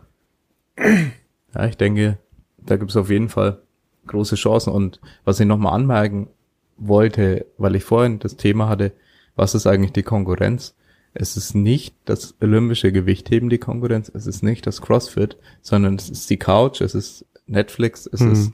ja 1.54 1.66
ich 1.66 1.76
denke, 1.76 2.18
da 2.58 2.76
gibt 2.76 2.90
es 2.90 2.96
auf 2.96 3.08
jeden 3.08 3.28
Fall 3.28 3.62
große 4.06 4.36
Chancen. 4.36 4.72
Und 4.72 5.00
was 5.24 5.40
ich 5.40 5.46
nochmal 5.46 5.74
anmerken 5.74 6.28
wollte, 6.76 7.46
weil 7.56 7.76
ich 7.76 7.84
vorhin 7.84 8.18
das 8.18 8.36
Thema 8.36 8.68
hatte, 8.68 8.92
was 9.36 9.54
ist 9.54 9.66
eigentlich 9.66 9.92
die 9.92 10.02
Konkurrenz? 10.02 10.74
Es 11.14 11.36
ist 11.36 11.54
nicht 11.54 11.94
das 12.04 12.34
olympische 12.40 12.92
Gewichtheben 12.92 13.48
die 13.48 13.58
Konkurrenz, 13.58 14.10
es 14.12 14.26
ist 14.26 14.42
nicht 14.42 14.66
das 14.66 14.82
CrossFit, 14.82 15.38
sondern 15.62 15.94
es 15.94 16.10
ist 16.10 16.28
die 16.28 16.36
Couch, 16.36 16.82
es 16.82 16.94
ist 16.94 17.24
Netflix, 17.46 18.06
es 18.12 18.20
mhm. 18.20 18.32
ist 18.32 18.52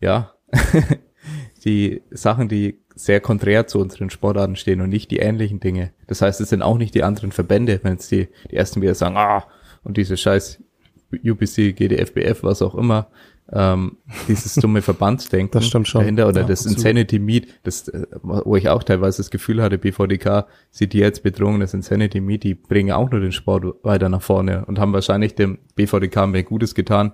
ja 0.00 0.32
die 1.64 2.02
Sachen, 2.10 2.48
die 2.48 2.78
sehr 2.96 3.20
konträr 3.20 3.66
zu 3.66 3.78
unseren 3.78 4.10
Sportarten 4.10 4.56
stehen 4.56 4.80
und 4.80 4.88
nicht 4.88 5.10
die 5.10 5.18
ähnlichen 5.18 5.60
Dinge. 5.60 5.92
Das 6.06 6.22
heißt, 6.22 6.40
es 6.40 6.48
sind 6.48 6.62
auch 6.62 6.78
nicht 6.78 6.94
die 6.94 7.04
anderen 7.04 7.30
Verbände, 7.30 7.78
wenn 7.82 7.92
jetzt 7.92 8.10
die, 8.10 8.28
die 8.50 8.56
ersten 8.56 8.80
wieder 8.80 8.94
sagen, 8.94 9.16
ah, 9.16 9.44
und 9.84 9.98
diese 9.98 10.16
scheiß 10.16 10.62
UPC, 11.12 11.76
GDFBF, 11.76 12.42
was 12.42 12.62
auch 12.62 12.74
immer, 12.74 13.08
ähm, 13.52 13.98
dieses 14.26 14.54
dumme 14.54 14.82
Verbandsdenken 14.82 15.52
das 15.52 15.66
stimmt 15.66 15.86
schon. 15.86 16.00
dahinter 16.00 16.26
oder 16.26 16.40
ja, 16.40 16.46
das. 16.46 16.66
Insanity 16.66 17.18
Meet, 17.18 17.60
das, 17.62 17.86
äh, 17.88 18.06
wo 18.22 18.56
ich 18.56 18.68
auch 18.68 18.82
teilweise 18.82 19.18
das 19.18 19.30
Gefühl 19.30 19.62
hatte, 19.62 19.78
BVDK 19.78 20.46
sieht 20.70 20.94
die 20.94 20.98
jetzt 20.98 21.22
Bedrohung, 21.22 21.60
das 21.60 21.74
Insanity 21.74 22.20
Meet, 22.20 22.42
die 22.42 22.54
bringen 22.54 22.92
auch 22.92 23.10
nur 23.10 23.20
den 23.20 23.32
Sport 23.32 23.66
weiter 23.84 24.08
nach 24.08 24.22
vorne 24.22 24.64
und 24.64 24.78
haben 24.78 24.92
wahrscheinlich 24.92 25.34
dem 25.34 25.58
BVDK 25.76 26.26
mehr 26.26 26.42
Gutes 26.42 26.74
getan, 26.74 27.12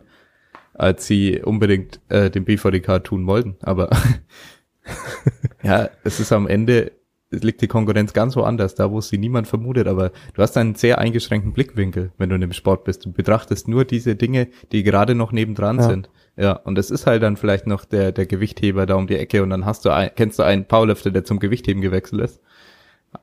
als 0.73 1.07
sie 1.07 1.43
unbedingt 1.43 2.01
äh, 2.09 2.31
dem 2.31 2.45
BVDK 2.45 3.05
tun 3.05 3.27
wollten. 3.27 3.57
Aber 3.61 3.91
ja, 5.63 5.91
es 6.05 6.21
ist 6.21 6.33
am 6.33 6.47
Ende, 6.47 6.93
es 7.31 7.43
liegt 7.43 7.63
die 7.63 7.69
Konkurrenz 7.69 8.13
ganz 8.13 8.37
woanders, 8.37 8.75
da 8.75 8.91
wo 8.91 9.01
sie 9.01 9.19
niemand 9.19 9.47
vermutet, 9.47 9.87
aber 9.87 10.11
du 10.35 10.43
hast 10.43 10.57
einen 10.57 10.75
sehr 10.75 10.99
eingeschränkten 10.99 11.53
Blickwinkel, 11.53 12.13
wenn 12.19 12.29
du 12.29 12.35
in 12.35 12.41
dem 12.41 12.53
Sport 12.53 12.85
bist. 12.85 13.05
Du 13.05 13.13
betrachtest 13.13 13.69
nur 13.69 13.85
diese 13.85 14.17
Dinge, 14.17 14.49
die 14.73 14.83
gerade 14.83 15.15
noch 15.15 15.33
nebendran 15.33 15.79
ja. 15.79 15.83
sind. 15.85 16.11
Ja, 16.37 16.53
und 16.53 16.79
es 16.79 16.91
ist 16.91 17.07
halt 17.07 17.23
dann 17.23 17.37
vielleicht 17.37 17.67
noch 17.67 17.85
der, 17.85 18.13
der 18.13 18.27
Gewichtheber 18.27 18.87
da 18.87 18.95
um 18.95 19.07
die 19.07 19.17
Ecke 19.17 19.43
und 19.43 19.51
dann 19.51 19.67
hast 19.67 19.85
du 19.85 19.91
ein, 19.91 20.11
kennst 20.15 20.39
du 20.39 20.43
einen 20.43 20.65
Powerlifter, 20.65 21.11
der 21.11 21.25
zum 21.25 21.39
Gewichtheben 21.39 21.83
gewechselt 21.83 22.23
ist. 22.23 22.41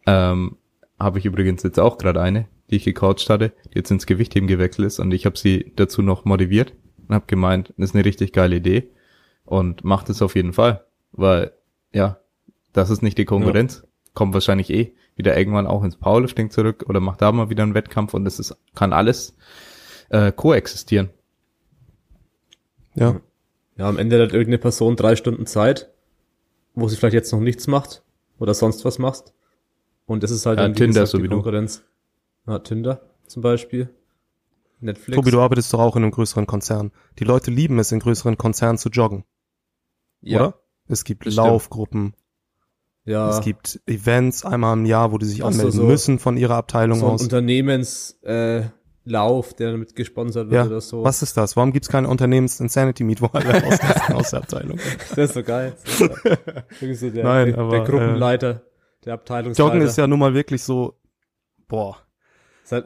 Ähm, 0.06 0.58
habe 1.00 1.18
ich 1.18 1.26
übrigens 1.26 1.64
jetzt 1.64 1.80
auch 1.80 1.98
gerade 1.98 2.22
eine, 2.22 2.48
die 2.70 2.76
ich 2.76 2.84
gecoacht 2.84 3.30
hatte, 3.30 3.52
die 3.74 3.78
jetzt 3.80 3.90
ins 3.90 4.06
Gewichtheben 4.06 4.48
gewechselt 4.48 4.86
ist 4.86 5.00
und 5.00 5.12
ich 5.14 5.26
habe 5.26 5.38
sie 5.38 5.72
dazu 5.76 6.04
noch 6.04 6.26
motiviert 6.26 6.74
und 7.08 7.16
habe 7.16 7.26
gemeint, 7.26 7.74
das 7.78 7.90
ist 7.90 7.96
eine 7.96 8.06
richtig 8.06 8.34
geile 8.34 8.58
Idee 8.58 8.90
und 9.44 9.84
macht 9.84 10.10
es 10.10 10.22
auf 10.22 10.36
jeden 10.36 10.54
Fall, 10.54 10.86
weil 11.12 11.52
ja, 11.92 12.20
das 12.74 12.90
ist 12.90 13.02
nicht 13.02 13.18
die 13.18 13.26
Konkurrenz. 13.26 13.82
Ja. 13.84 13.90
Kommt 14.14 14.34
wahrscheinlich 14.34 14.70
eh 14.70 14.94
wieder 15.16 15.38
irgendwann 15.38 15.68
auch 15.68 15.84
ins 15.84 15.98
Powerlifting 15.98 16.50
zurück 16.50 16.86
oder 16.88 17.00
macht 17.00 17.22
da 17.22 17.32
mal 17.32 17.50
wieder 17.50 17.64
einen 17.64 17.74
Wettkampf 17.74 18.14
und 18.14 18.26
es 18.26 18.40
ist, 18.40 18.56
kann 18.74 18.94
alles 18.94 19.36
äh, 20.10 20.32
koexistieren. 20.32 21.10
Ja. 22.96 23.20
Ja, 23.78 23.88
am 23.88 23.98
Ende 23.98 24.22
hat 24.22 24.34
irgendeine 24.34 24.58
Person 24.58 24.96
drei 24.96 25.16
Stunden 25.16 25.46
Zeit, 25.46 25.90
wo 26.74 26.88
sie 26.90 26.98
vielleicht 26.98 27.14
jetzt 27.14 27.32
noch 27.32 27.40
nichts 27.40 27.68
macht 27.68 28.04
oder 28.40 28.54
sonst 28.54 28.84
was 28.84 29.00
macht. 29.00 29.34
Und 30.06 30.24
das 30.24 30.32
ist 30.32 30.46
halt 30.46 30.58
ja, 30.58 30.64
dann 30.64 30.74
Tinder 30.74 31.02
gesagt, 31.02 31.10
so 31.10 31.18
die 31.20 31.28
Konkurrenz. 31.28 31.84
Ja, 32.48 32.60
Tinder 32.60 33.02
zum 33.28 33.42
Beispiel. 33.42 33.90
Netflix. 34.82 35.16
Tobi, 35.16 35.32
du 35.32 35.40
arbeitest 35.40 35.74
doch 35.74 35.80
auch 35.80 35.96
in 35.96 36.04
einem 36.04 36.12
größeren 36.12 36.48
Konzern. 36.48 36.92
Die 37.20 37.26
Leute 37.26 37.52
lieben 37.52 37.80
es, 37.80 37.92
in 37.92 38.00
größeren 38.00 38.38
Konzernen 38.38 38.78
zu 38.78 38.90
joggen. 38.90 39.26
Ja. 40.22 40.40
Oder? 40.40 40.60
Es 40.88 41.04
gibt 41.04 41.26
Bestimmt. 41.26 41.48
Laufgruppen. 41.48 42.14
Ja. 43.06 43.30
Es 43.30 43.42
gibt 43.42 43.80
Events 43.88 44.46
einmal 44.46 44.78
im 44.78 44.86
Jahr, 44.86 45.12
wo 45.12 45.18
die 45.18 45.26
sich 45.26 45.44
anmelden 45.44 45.72
so, 45.72 45.84
müssen 45.84 46.20
von 46.20 46.38
ihrer 46.38 46.56
Abteilung 46.56 47.00
so 47.00 47.08
aus. 47.08 47.22
Unternehmens 47.22 48.20
äh, 48.24 48.64
der 49.06 49.72
damit 49.72 49.96
gesponsert 49.96 50.52
wird 50.52 50.54
ja. 50.54 50.66
oder 50.66 50.82
so. 50.82 51.04
Was 51.04 51.24
ist 51.24 51.36
das? 51.36 51.56
Warum 51.56 51.74
gibt's 51.74 51.90
keinen 51.90 52.06
Unternehmens-Insanity-Meet, 52.06 53.22
wo 53.22 53.28
alle 53.28 53.66
aus, 53.66 53.80
aus 54.14 54.30
der 54.30 54.40
Abteilung? 54.40 54.80
Das 55.10 55.18
ist 55.18 55.34
so 55.34 55.44
geil. 55.44 55.76
Ist 55.84 55.98
so 57.00 57.10
der, 57.10 57.24
Nein, 57.24 57.48
der, 57.48 57.58
aber, 57.58 57.72
der 57.72 57.84
Gruppenleiter, 57.86 58.50
äh, 58.50 58.60
der 59.06 59.14
Abteilungsleiter. 59.16 59.74
Joggen 59.74 59.88
ist 59.88 59.98
ja 59.98 60.06
nun 60.06 60.20
mal 60.20 60.34
wirklich 60.34 60.64
so, 60.64 61.00
boah. 61.68 61.98
Halt, 62.70 62.86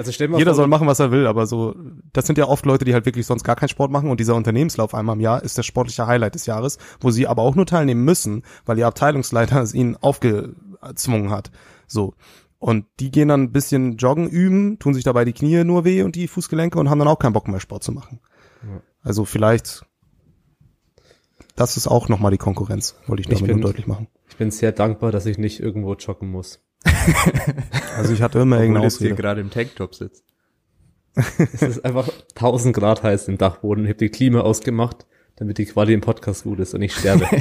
also 0.00 0.12
stell 0.12 0.28
mal 0.28 0.38
Jeder 0.38 0.52
vor, 0.52 0.56
soll 0.56 0.66
machen, 0.66 0.86
was 0.86 0.98
er 0.98 1.10
will, 1.10 1.26
aber 1.26 1.46
so, 1.46 1.74
das 2.14 2.26
sind 2.26 2.38
ja 2.38 2.46
oft 2.46 2.64
Leute, 2.64 2.86
die 2.86 2.94
halt 2.94 3.04
wirklich 3.04 3.26
sonst 3.26 3.44
gar 3.44 3.54
keinen 3.54 3.68
Sport 3.68 3.90
machen 3.90 4.08
und 4.08 4.18
dieser 4.18 4.34
Unternehmenslauf 4.34 4.94
einmal 4.94 5.14
im 5.14 5.20
Jahr 5.20 5.42
ist 5.42 5.58
das 5.58 5.66
sportliche 5.66 6.06
Highlight 6.06 6.34
des 6.34 6.46
Jahres, 6.46 6.78
wo 7.00 7.10
sie 7.10 7.26
aber 7.26 7.42
auch 7.42 7.54
nur 7.54 7.66
teilnehmen 7.66 8.02
müssen, 8.02 8.42
weil 8.64 8.78
ihr 8.78 8.86
Abteilungsleiter 8.86 9.60
es 9.62 9.74
ihnen 9.74 9.96
aufgezwungen 9.96 11.30
hat. 11.30 11.50
So. 11.86 12.14
Und 12.58 12.86
die 12.98 13.10
gehen 13.10 13.28
dann 13.28 13.42
ein 13.42 13.52
bisschen 13.52 13.98
joggen 13.98 14.26
üben, 14.26 14.78
tun 14.78 14.94
sich 14.94 15.04
dabei 15.04 15.26
die 15.26 15.34
Knie 15.34 15.64
nur 15.64 15.84
weh 15.84 16.02
und 16.02 16.16
die 16.16 16.28
Fußgelenke 16.28 16.78
und 16.78 16.88
haben 16.88 16.98
dann 16.98 17.08
auch 17.08 17.18
keinen 17.18 17.34
Bock 17.34 17.46
mehr 17.46 17.60
Sport 17.60 17.84
zu 17.84 17.92
machen. 17.92 18.20
Ja. 18.62 18.80
Also 19.02 19.26
vielleicht, 19.26 19.84
das 21.56 21.76
ist 21.76 21.88
auch 21.88 22.08
nochmal 22.08 22.30
die 22.30 22.38
Konkurrenz, 22.38 22.96
wollte 23.06 23.20
ich 23.20 23.26
damit 23.26 23.42
ich 23.42 23.46
bin, 23.48 23.56
nur 23.58 23.66
deutlich 23.66 23.86
machen. 23.86 24.08
Ich 24.30 24.36
bin 24.36 24.50
sehr 24.50 24.72
dankbar, 24.72 25.12
dass 25.12 25.26
ich 25.26 25.36
nicht 25.36 25.60
irgendwo 25.60 25.92
joggen 25.92 26.30
muss. 26.30 26.62
also 27.96 28.12
ich 28.12 28.22
hatte 28.22 28.38
immer 28.40 28.58
irgendeine 28.60 28.86
Ausrede. 28.86 29.14
gerade 29.14 29.40
im 29.40 29.50
Tanktop 29.50 29.94
sitzt. 29.94 30.24
es 31.14 31.62
ist 31.62 31.84
einfach 31.84 32.08
1000 32.36 32.74
Grad 32.74 33.02
heiß 33.02 33.28
im 33.28 33.38
Dachboden. 33.38 33.84
Ich 33.84 33.90
habe 33.90 33.98
die 33.98 34.08
Klima 34.08 34.40
ausgemacht, 34.40 35.06
damit 35.36 35.58
die 35.58 35.66
Quali 35.66 35.92
im 35.92 36.00
Podcast 36.00 36.44
gut 36.44 36.60
ist 36.60 36.74
und 36.74 36.82
ich 36.82 36.94
sterbe. 36.94 37.26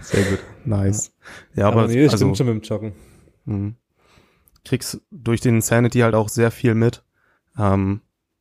Sehr 0.00 0.24
gut. 0.24 0.40
Nice. 0.64 1.12
Ja, 1.54 1.68
aber, 1.68 1.84
aber 1.84 1.92
nee, 1.92 2.04
also, 2.04 2.16
stimmt 2.16 2.36
schon 2.36 2.46
mit 2.46 2.56
dem 2.56 2.62
Joggen. 2.62 2.92
Mh. 3.46 3.72
Kriegst 4.64 5.00
durch 5.10 5.40
den 5.40 5.60
Sanity 5.60 6.00
halt 6.00 6.14
auch 6.14 6.28
sehr 6.28 6.50
viel 6.50 6.74
mit, 6.74 7.04
ähm, 7.58 8.00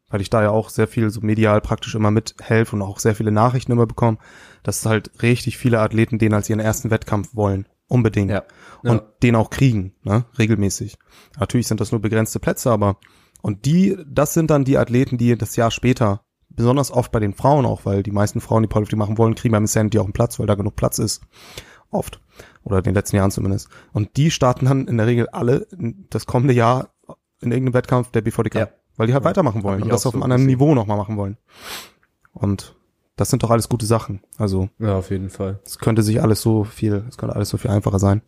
weil 0.09 0.21
ich 0.21 0.29
da 0.29 0.41
ja 0.41 0.51
auch 0.51 0.69
sehr 0.69 0.87
viel 0.87 1.09
so 1.09 1.19
medial 1.21 1.59
praktisch 1.59 1.95
immer 1.95 2.11
mithelfe 2.11 2.75
und 2.75 2.81
auch 2.81 2.99
sehr 2.99 3.15
viele 3.15 3.31
Nachrichten 3.31 3.73
immer 3.73 3.87
bekomme, 3.87 4.19
dass 4.61 4.85
halt 4.85 5.21
richtig 5.21 5.57
viele 5.57 5.79
Athleten 5.79 6.19
den 6.19 6.33
als 6.33 6.49
ihren 6.49 6.61
ersten 6.61 6.91
Wettkampf 6.91 7.35
wollen. 7.35 7.67
Unbedingt. 7.93 8.31
Ja. 8.31 8.43
Und 8.81 8.97
ja. 8.97 9.07
den 9.21 9.35
auch 9.35 9.51
kriegen, 9.51 9.93
ne, 10.01 10.25
regelmäßig. 10.39 10.97
Natürlich 11.39 11.67
sind 11.67 11.79
das 11.79 11.91
nur 11.91 12.01
begrenzte 12.01 12.39
Plätze, 12.39 12.71
aber 12.71 12.97
und 13.43 13.65
die, 13.65 13.97
das 14.07 14.33
sind 14.33 14.49
dann 14.49 14.63
die 14.63 14.79
Athleten, 14.79 15.19
die 15.19 15.37
das 15.37 15.55
Jahr 15.55 15.69
später, 15.69 16.21
besonders 16.49 16.89
oft 16.91 17.11
bei 17.11 17.19
den 17.19 17.33
Frauen 17.33 17.67
auch, 17.67 17.85
weil 17.85 18.01
die 18.01 18.11
meisten 18.11 18.41
Frauen, 18.41 18.63
die 18.63 18.67
Powerlifting 18.67 18.97
machen 18.97 19.19
wollen, 19.19 19.35
kriegen 19.35 19.51
beim 19.51 19.67
Sanity 19.67 19.99
auch 19.99 20.05
einen 20.05 20.13
Platz, 20.13 20.39
weil 20.39 20.47
da 20.47 20.55
genug 20.55 20.75
Platz 20.75 20.97
ist. 20.97 21.21
Oft. 21.91 22.19
Oder 22.63 22.79
in 22.79 22.83
den 22.83 22.95
letzten 22.95 23.17
Jahren 23.17 23.29
zumindest. 23.29 23.69
Und 23.91 24.17
die 24.17 24.31
starten 24.31 24.65
dann 24.65 24.87
in 24.87 24.97
der 24.97 25.05
Regel 25.05 25.29
alle 25.29 25.67
das 26.09 26.25
kommende 26.25 26.55
Jahr 26.55 26.95
in 27.41 27.51
irgendeinem 27.51 27.75
Wettkampf 27.75 28.09
der 28.09 28.21
BVDK. 28.21 28.55
Ja. 28.55 28.69
Weil 28.95 29.07
die 29.07 29.13
halt 29.13 29.23
ja. 29.23 29.29
weitermachen 29.29 29.61
wollen 29.61 29.83
und 29.83 29.89
das 29.89 30.05
auf 30.07 30.13
so 30.13 30.17
einem 30.17 30.23
anderen 30.23 30.45
Niveau 30.45 30.73
nochmal 30.73 30.97
machen 30.97 31.17
wollen. 31.17 31.37
Und 32.31 32.75
das 33.15 33.29
sind 33.29 33.43
doch 33.43 33.51
alles 33.51 33.69
gute 33.69 33.85
Sachen. 33.85 34.21
Also. 34.37 34.69
Ja, 34.79 34.97
auf 34.97 35.11
jeden 35.11 35.29
Fall. 35.29 35.59
Es 35.65 35.77
könnte 35.79 36.01
sich 36.03 36.21
alles 36.21 36.41
so 36.41 36.63
viel, 36.63 37.05
es 37.07 37.17
könnte 37.17 37.35
alles 37.35 37.49
so 37.49 37.57
viel 37.57 37.71
einfacher 37.71 37.99
sein. 37.99 38.21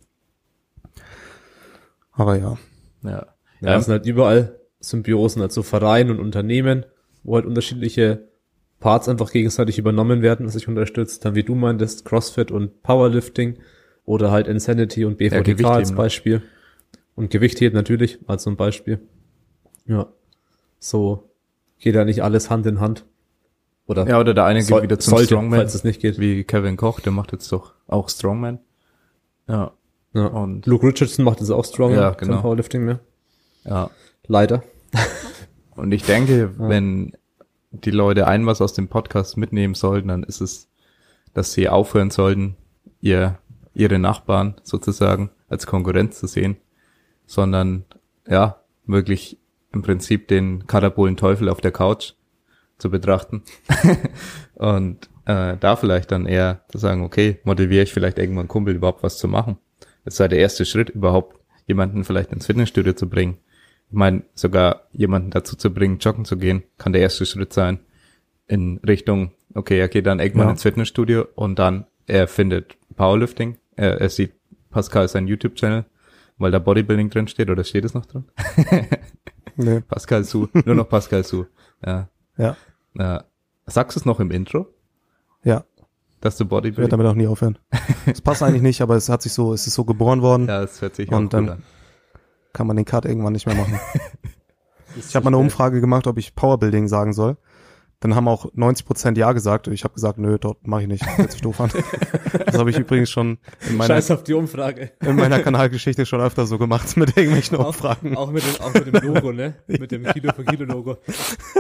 Aber 2.12 2.38
ja. 2.38 2.58
Ja. 3.04 3.28
Ja, 3.62 3.78
es 3.78 3.86
sind 3.86 3.94
halt 3.94 4.06
überall 4.06 4.60
Symbiosen, 4.80 5.42
also 5.42 5.64
Vereine 5.64 6.12
und 6.12 6.20
Unternehmen, 6.20 6.86
wo 7.24 7.36
halt 7.36 7.46
unterschiedliche 7.46 8.28
Parts 8.80 9.10
einfach 9.10 9.32
gegenseitig 9.32 9.80
übernommen 9.80 10.22
werden, 10.22 10.46
was 10.46 10.54
sich 10.54 10.68
unterstützt. 10.68 11.26
Dann 11.26 11.36
wie 11.36 11.44
du 11.44 11.56
meintest, 11.56 12.06
CrossFit 12.06 12.52
und 12.52 12.84
Powerlifting 12.84 13.58
oder 14.06 14.32
halt 14.32 14.48
Insanity 14.48 15.06
und 15.06 15.18
BVDK 15.18 15.60
ja, 15.62 15.72
als? 15.72 15.94
Beispiel. 15.94 16.44
Und 17.16 17.32
Gewichtheben 17.32 17.76
natürlich 17.76 18.20
als 18.28 18.46
ein 18.46 18.58
Beispiel. 18.58 19.00
Ja. 19.88 20.08
So 20.80 21.30
geht 21.80 21.96
ja 21.96 22.06
nicht 22.06 22.22
alles 22.24 22.50
Hand 22.50 22.66
in 22.66 22.80
Hand. 22.80 23.06
Oder 23.88 24.08
ja, 24.08 24.20
oder 24.20 24.34
der 24.34 24.46
eine 24.46 24.62
soll, 24.62 24.82
geht 24.82 24.90
wieder 24.90 25.00
zum 25.00 25.12
sollte, 25.12 25.28
Strongman, 25.28 25.60
falls 25.60 25.76
es 25.76 25.84
nicht 25.84 26.02
geht. 26.02 26.20
Wie 26.20 26.44
Kevin 26.44 26.78
Koch, 26.78 27.00
der 27.00 27.12
macht 27.12 27.32
jetzt 27.32 27.52
doch 27.52 27.74
auch 27.88 28.10
Strongman. 28.10 28.60
Ja. 29.48 29.72
ja. 30.14 30.26
Und 30.26 30.66
Luke 30.66 30.88
Richardson 30.88 31.24
macht 31.24 31.40
jetzt 31.40 31.52
auch 31.52 31.66
Strongman, 31.66 32.00
ja, 32.00 32.10
genau. 32.12 32.42
Powerlifting 32.42 32.84
mehr. 32.84 33.00
Ja. 33.64 33.92
Leider. 34.28 34.64
Und 35.76 35.92
ich 35.92 36.04
denke, 36.04 36.54
ja. 36.58 36.70
wenn 36.70 37.14
die 37.72 37.92
Leute 37.92 38.28
ein 38.28 38.46
was 38.46 38.62
aus 38.62 38.74
dem 38.74 38.88
Podcast 38.88 39.38
mitnehmen 39.38 39.76
sollten, 39.76 40.08
dann 40.08 40.24
ist 40.24 40.42
es, 40.42 40.68
dass 41.34 41.54
sie 41.54 41.70
aufhören 41.70 42.10
sollten, 42.10 42.56
ihr, 43.02 43.38
ihre 43.74 44.00
Nachbarn 44.00 44.56
sozusagen 44.64 45.30
als 45.48 45.68
Konkurrenz 45.68 46.20
zu 46.20 46.28
sehen, 46.28 46.58
sondern 47.28 47.86
ja, 48.28 48.62
wirklich 48.88 49.38
im 49.74 49.82
Prinzip 49.82 50.28
den 50.28 50.66
katabolen 50.66 51.18
Teufel 51.18 51.50
auf 51.50 51.62
der 51.62 51.72
Couch 51.72 52.14
zu 52.78 52.90
betrachten. 52.90 53.44
und 54.56 55.10
äh, 55.26 55.58
da 55.58 55.76
vielleicht 55.76 56.12
dann 56.12 56.26
eher 56.26 56.62
zu 56.70 56.78
sagen, 56.78 57.04
okay, 57.04 57.40
motiviere 57.44 57.84
ich 57.84 57.94
vielleicht 57.94 58.20
irgendwann 58.20 58.44
einen 58.44 58.50
Kumpel 58.50 58.76
überhaupt 58.76 59.04
was 59.04 59.18
zu 59.18 59.28
machen. 59.28 59.58
Das 60.04 60.18
sei 60.18 60.28
der 60.28 60.40
erste 60.40 60.66
Schritt 60.66 60.90
überhaupt, 60.90 61.40
jemanden 61.66 62.04
vielleicht 62.04 62.32
ins 62.32 62.46
Fitnessstudio 62.46 62.94
zu 62.94 63.10
bringen. 63.10 63.38
Ich 63.90 63.96
meine, 63.96 64.24
sogar 64.34 64.88
jemanden 64.92 65.32
dazu 65.32 65.56
zu 65.56 65.74
bringen, 65.74 66.00
joggen 66.00 66.26
zu 66.26 66.38
gehen, 66.38 66.64
kann 66.78 66.94
der 66.94 67.02
erste 67.02 67.26
Schritt 67.26 67.54
sein 67.54 67.80
in 68.48 68.80
Richtung, 68.86 69.32
okay, 69.54 69.80
er 69.80 69.88
geht 69.88 70.06
dann 70.06 70.20
irgendwann 70.20 70.48
ja. 70.48 70.52
ins 70.52 70.64
Fitnessstudio 70.64 71.26
und 71.36 71.58
dann 71.58 71.86
er 72.08 72.28
findet 72.28 72.78
Powerlifting, 72.96 73.58
er, 73.76 74.00
er 74.00 74.10
sieht 74.10 74.34
Pascal 74.70 75.08
sein 75.08 75.28
YouTube-Channel, 75.28 75.86
weil 76.38 76.52
da 76.52 76.60
Bodybuilding 76.60 77.10
drin 77.10 77.28
steht, 77.28 77.50
oder 77.50 77.64
steht 77.64 77.86
es 77.86 77.94
noch 77.94 78.06
drin? 78.06 78.26
nee. 79.56 79.80
Pascal 79.88 80.24
Su, 80.24 80.48
nur 80.66 80.76
noch 80.76 80.90
Pascal 80.90 81.24
Su. 81.24 81.46
Ja. 81.84 82.10
Ja. 82.38 82.56
ja. 82.98 83.24
Sagst 83.66 83.96
du 83.96 84.00
es 84.00 84.06
noch 84.06 84.20
im 84.20 84.32
Intro? 84.32 84.68
Ja. 85.44 85.64
Dass 86.22 86.38
du 86.38 86.46
Bodybuilding. 86.46 86.74
Ich 86.74 86.78
werde 86.78 86.92
damit 86.92 87.08
auch 87.08 87.16
nie 87.16 87.28
aufhören. 87.28 87.58
Es 88.06 88.22
passt 88.22 88.42
eigentlich 88.44 88.62
nicht, 88.62 88.82
aber 88.82 88.96
es 88.96 89.10
hat 89.10 89.22
sich 89.22 89.34
so, 89.34 89.54
es 89.54 89.68
ist 89.68 89.74
so 89.76 89.86
geboren 89.86 90.22
worden. 90.22 90.48
Ja, 90.48 90.64
es 90.64 90.82
hört 90.82 90.96
sich 90.96 91.12
auch 91.12 91.18
Und 91.18 91.34
dann 91.34 91.50
an. 91.50 91.64
kann 92.54 92.68
man 92.68 92.76
den 92.76 92.86
Cut 92.86 93.06
irgendwann 93.06 93.34
nicht 93.34 93.46
mehr 93.46 93.56
machen. 93.56 93.80
ich 94.96 95.16
habe 95.16 95.26
mal 95.26 95.30
eine 95.30 95.38
Umfrage 95.38 95.82
gemacht, 95.82 96.08
ob 96.08 96.18
ich 96.18 96.36
Powerbuilding 96.36 96.88
sagen 96.88 97.14
soll. 97.14 97.38
Dann 98.00 98.16
haben 98.16 98.28
auch 98.28 98.48
90 98.54 98.86
Prozent 98.86 99.18
Ja 99.18 99.32
gesagt. 99.32 99.68
Ich 99.68 99.84
habe 99.84 99.94
gesagt, 99.94 100.18
nö, 100.18 100.38
dort 100.40 100.68
mache 100.68 100.84
ich 100.84 100.88
nicht. 100.88 101.18
Hört 101.18 101.32
sich 101.32 101.42
doof 101.42 101.60
an. 101.62 101.72
das 102.46 102.58
habe 102.58 102.70
ich 102.70 102.78
übrigens 102.78 103.10
schon 103.10 103.38
in 103.70 103.78
meiner, 103.78 103.96
Scheiß 103.96 104.12
auf 104.12 104.24
die 104.24 104.34
Umfrage. 104.34 104.92
in 105.02 105.16
meiner 105.16 105.40
Kanalgeschichte 105.40 106.06
schon 106.06 106.22
öfter 106.22 106.46
so 106.46 106.58
gemacht 106.58 106.98
mit 106.98 107.16
irgendwelchen 107.18 107.58
Umfragen. 107.58 108.16
Auch, 108.16 108.28
auch, 108.28 108.32
mit, 108.32 108.44
dem, 108.44 108.62
auch 108.62 108.74
mit 108.74 108.88
dem 108.88 109.14
Logo, 109.14 109.32
ne? 109.32 109.56
Mit 109.68 109.92
dem 109.92 110.04
Kilo 110.04 110.34
für 110.34 110.44
Kilo 110.44 110.66
Logo. 110.66 110.98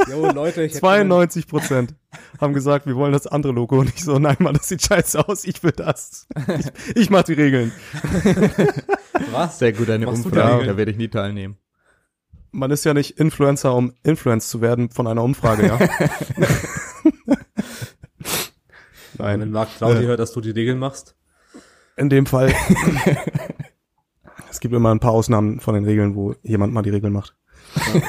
Jo, 0.09 0.29
Leute, 0.31 0.63
ich 0.63 0.73
92 0.73 1.47
Prozent 1.47 1.95
haben 2.39 2.53
gesagt, 2.53 2.85
wir 2.85 2.95
wollen 2.95 3.13
das 3.13 3.27
andere 3.27 3.53
Logo. 3.53 3.79
Und 3.79 3.89
ich 3.89 4.03
so, 4.03 4.19
nein, 4.19 4.37
Mann, 4.39 4.55
das 4.55 4.67
sieht 4.67 4.81
scheiße 4.81 5.27
aus. 5.27 5.45
Ich 5.45 5.63
will 5.63 5.71
das. 5.71 6.27
Ich, 6.59 6.95
ich 6.95 7.09
mach 7.09 7.23
die 7.23 7.33
Regeln. 7.33 7.71
Was? 9.31 9.59
Sehr 9.59 9.73
gut, 9.73 9.89
eine 9.89 10.05
Machst 10.05 10.25
Umfrage. 10.25 10.65
Da 10.65 10.77
werde 10.77 10.91
ich 10.91 10.97
nie 10.97 11.07
teilnehmen 11.07 11.57
man 12.55 12.71
ist 12.71 12.85
ja 12.85 12.93
nicht 12.93 13.19
Influencer, 13.19 13.75
um 13.75 13.93
influenced 14.03 14.49
zu 14.49 14.61
werden 14.61 14.89
von 14.89 15.07
einer 15.07 15.21
Umfrage, 15.23 15.67
ja. 15.67 15.77
Nein. 19.17 19.41
Wenn 19.41 19.51
Marc 19.51 19.77
Claudi 19.77 20.03
äh, 20.03 20.07
hört, 20.07 20.19
dass 20.19 20.33
du 20.33 20.41
die 20.41 20.51
Regeln 20.51 20.77
machst. 20.79 21.15
In 21.97 22.09
dem 22.09 22.25
Fall. 22.25 22.53
es 24.49 24.59
gibt 24.59 24.73
immer 24.73 24.93
ein 24.93 24.99
paar 24.99 25.11
Ausnahmen 25.11 25.59
von 25.59 25.73
den 25.75 25.85
Regeln, 25.85 26.15
wo 26.15 26.35
jemand 26.43 26.73
mal 26.73 26.81
die 26.81 26.89
Regeln 26.89 27.13
macht. 27.13 27.35
Ja, 27.93 28.01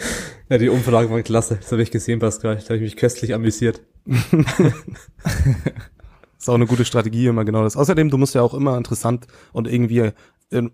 ja 0.50 0.58
die 0.58 0.68
Umfrage 0.68 1.10
war 1.10 1.20
klasse. 1.22 1.56
Das 1.56 1.72
habe 1.72 1.82
ich 1.82 1.90
gesehen, 1.90 2.20
Pascal. 2.20 2.56
Da 2.56 2.64
habe 2.64 2.76
ich 2.76 2.82
mich 2.82 2.96
köstlich 2.96 3.34
amüsiert. 3.34 3.82
ist 6.38 6.48
auch 6.48 6.54
eine 6.54 6.66
gute 6.66 6.86
Strategie, 6.86 7.26
immer 7.26 7.44
genau 7.44 7.62
das. 7.62 7.76
Außerdem, 7.76 8.08
du 8.10 8.16
musst 8.16 8.34
ja 8.34 8.42
auch 8.42 8.54
immer 8.54 8.78
interessant 8.78 9.26
und 9.52 9.68
irgendwie 9.68 10.12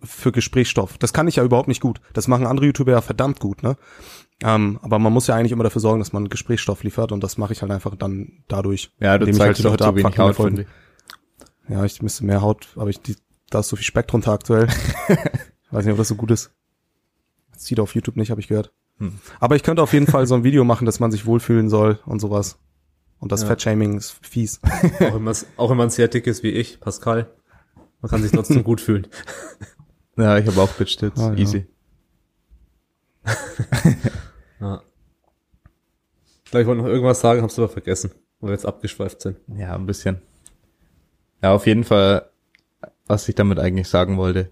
für 0.02 0.32
Gesprächsstoff. 0.32 0.98
Das 0.98 1.12
kann 1.12 1.28
ich 1.28 1.36
ja 1.36 1.44
überhaupt 1.44 1.68
nicht 1.68 1.80
gut. 1.80 2.00
Das 2.12 2.28
machen 2.28 2.46
andere 2.46 2.66
YouTuber 2.66 2.92
ja 2.92 3.00
verdammt 3.00 3.40
gut, 3.40 3.62
ne? 3.62 3.76
Ähm, 4.42 4.78
aber 4.82 4.98
man 4.98 5.12
muss 5.12 5.26
ja 5.26 5.34
eigentlich 5.34 5.52
immer 5.52 5.64
dafür 5.64 5.80
sorgen, 5.80 5.98
dass 5.98 6.12
man 6.12 6.28
Gesprächsstoff 6.28 6.82
liefert 6.82 7.12
und 7.12 7.22
das 7.22 7.36
mache 7.36 7.52
ich 7.52 7.62
halt 7.62 7.70
einfach 7.70 7.94
dann 7.96 8.42
dadurch. 8.48 8.90
Ja, 8.98 9.18
du 9.18 9.26
indem 9.26 9.36
ich 9.36 9.42
halt 9.42 9.58
die 9.58 9.62
Leute 9.62 9.86
abfucken 9.86 10.34
Folgen. 10.34 10.66
Ja, 11.68 11.84
ich 11.84 12.00
müsste 12.02 12.24
mehr 12.24 12.40
Haut, 12.40 12.68
aber 12.76 12.88
ich, 12.90 13.00
die, 13.00 13.16
da 13.50 13.60
ist 13.60 13.68
so 13.68 13.76
viel 13.76 13.84
Speck 13.84 14.08
drunter 14.08 14.32
aktuell. 14.32 14.68
ich 15.08 15.16
weiß 15.70 15.84
nicht, 15.84 15.92
ob 15.92 15.98
das 15.98 16.08
so 16.08 16.14
gut 16.14 16.30
ist. 16.30 16.50
Das 17.52 17.64
sieht 17.64 17.78
auf 17.80 17.94
YouTube 17.94 18.16
nicht, 18.16 18.30
habe 18.30 18.40
ich 18.40 18.48
gehört. 18.48 18.72
Hm. 18.98 19.18
Aber 19.38 19.56
ich 19.56 19.62
könnte 19.62 19.82
auf 19.82 19.92
jeden 19.92 20.06
Fall 20.06 20.26
so 20.26 20.34
ein 20.34 20.44
Video 20.44 20.64
machen, 20.64 20.86
dass 20.86 21.00
man 21.00 21.12
sich 21.12 21.26
wohlfühlen 21.26 21.68
soll 21.68 22.00
und 22.06 22.20
sowas. 22.20 22.58
Und 23.18 23.32
das 23.32 23.42
ja. 23.42 23.48
Fettshaming 23.48 23.98
ist 23.98 24.16
fies. 24.22 24.60
auch, 24.64 25.14
wenn 25.14 25.36
auch 25.58 25.70
wenn 25.70 25.76
man 25.76 25.90
sehr 25.90 26.08
dick 26.08 26.26
ist 26.26 26.42
wie 26.42 26.50
ich, 26.50 26.80
Pascal. 26.80 27.30
Man 28.01 28.11
kann 28.11 28.22
sich 28.22 28.32
trotzdem 28.32 28.64
gut 28.64 28.80
fühlen. 28.80 29.07
Ja, 30.16 30.36
ich 30.36 30.46
habe 30.46 30.61
auch 30.61 30.68
Bitch-Tits. 30.72 31.18
Ah, 31.18 31.32
Easy. 31.34 31.66
ja. 34.61 34.82
Ich 36.44 36.51
glaube, 36.51 36.62
ich 36.62 36.66
wollte 36.66 36.82
noch 36.82 36.88
irgendwas 36.88 37.20
sagen, 37.20 37.40
hab's 37.40 37.59
aber 37.59 37.70
vergessen, 37.70 38.11
weil 38.40 38.51
wir 38.51 38.55
jetzt 38.55 38.66
abgeschweift 38.66 39.22
sind. 39.22 39.38
Ja, 39.46 39.74
ein 39.74 39.86
bisschen. 39.86 40.20
Ja, 41.42 41.55
auf 41.55 41.66
jeden 41.66 41.84
Fall, 41.84 42.28
was 43.07 43.28
ich 43.30 43.34
damit 43.34 43.59
eigentlich 43.59 43.88
sagen 43.88 44.18
wollte. 44.18 44.51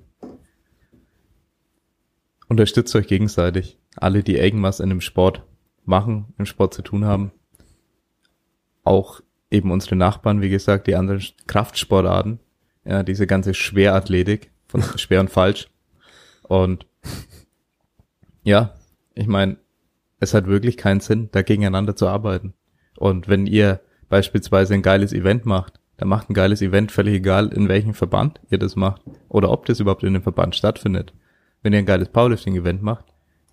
Unterstützt 2.48 2.96
euch 2.96 3.08
gegenseitig. 3.08 3.78
Alle, 3.96 4.22
die 4.22 4.36
irgendwas 4.36 4.80
in 4.80 4.88
dem 4.88 5.02
Sport 5.02 5.42
machen, 5.84 6.32
im 6.38 6.46
Sport 6.46 6.72
zu 6.72 6.82
tun 6.82 7.04
haben. 7.04 7.32
Auch 8.84 9.20
eben 9.50 9.70
unsere 9.70 9.96
Nachbarn, 9.96 10.40
wie 10.40 10.48
gesagt, 10.48 10.86
die 10.86 10.94
anderen 10.94 11.22
Kraftsportarten 11.46 12.40
ja, 12.88 13.02
diese 13.02 13.26
ganze 13.26 13.54
Schwerathletik 13.54 14.50
von 14.66 14.82
schwer 14.96 15.20
und 15.20 15.30
falsch. 15.30 15.68
Und 16.42 16.86
ja, 18.42 18.74
ich 19.14 19.26
meine, 19.26 19.58
es 20.20 20.34
hat 20.34 20.46
wirklich 20.46 20.76
keinen 20.76 21.00
Sinn, 21.00 21.28
da 21.32 21.42
gegeneinander 21.42 21.94
zu 21.94 22.08
arbeiten. 22.08 22.54
Und 22.96 23.28
wenn 23.28 23.46
ihr 23.46 23.80
beispielsweise 24.08 24.74
ein 24.74 24.82
geiles 24.82 25.12
Event 25.12 25.44
macht, 25.44 25.78
dann 25.98 26.08
macht 26.08 26.30
ein 26.30 26.34
geiles 26.34 26.62
Event 26.62 26.90
völlig 26.90 27.14
egal, 27.14 27.48
in 27.52 27.68
welchem 27.68 27.92
Verband 27.92 28.40
ihr 28.50 28.58
das 28.58 28.74
macht 28.74 29.02
oder 29.28 29.50
ob 29.50 29.66
das 29.66 29.80
überhaupt 29.80 30.04
in 30.04 30.14
dem 30.14 30.22
Verband 30.22 30.56
stattfindet. 30.56 31.12
Wenn 31.62 31.72
ihr 31.72 31.80
ein 31.80 31.86
geiles 31.86 32.08
Powerlifting-Event 32.08 32.82
macht, 32.82 33.04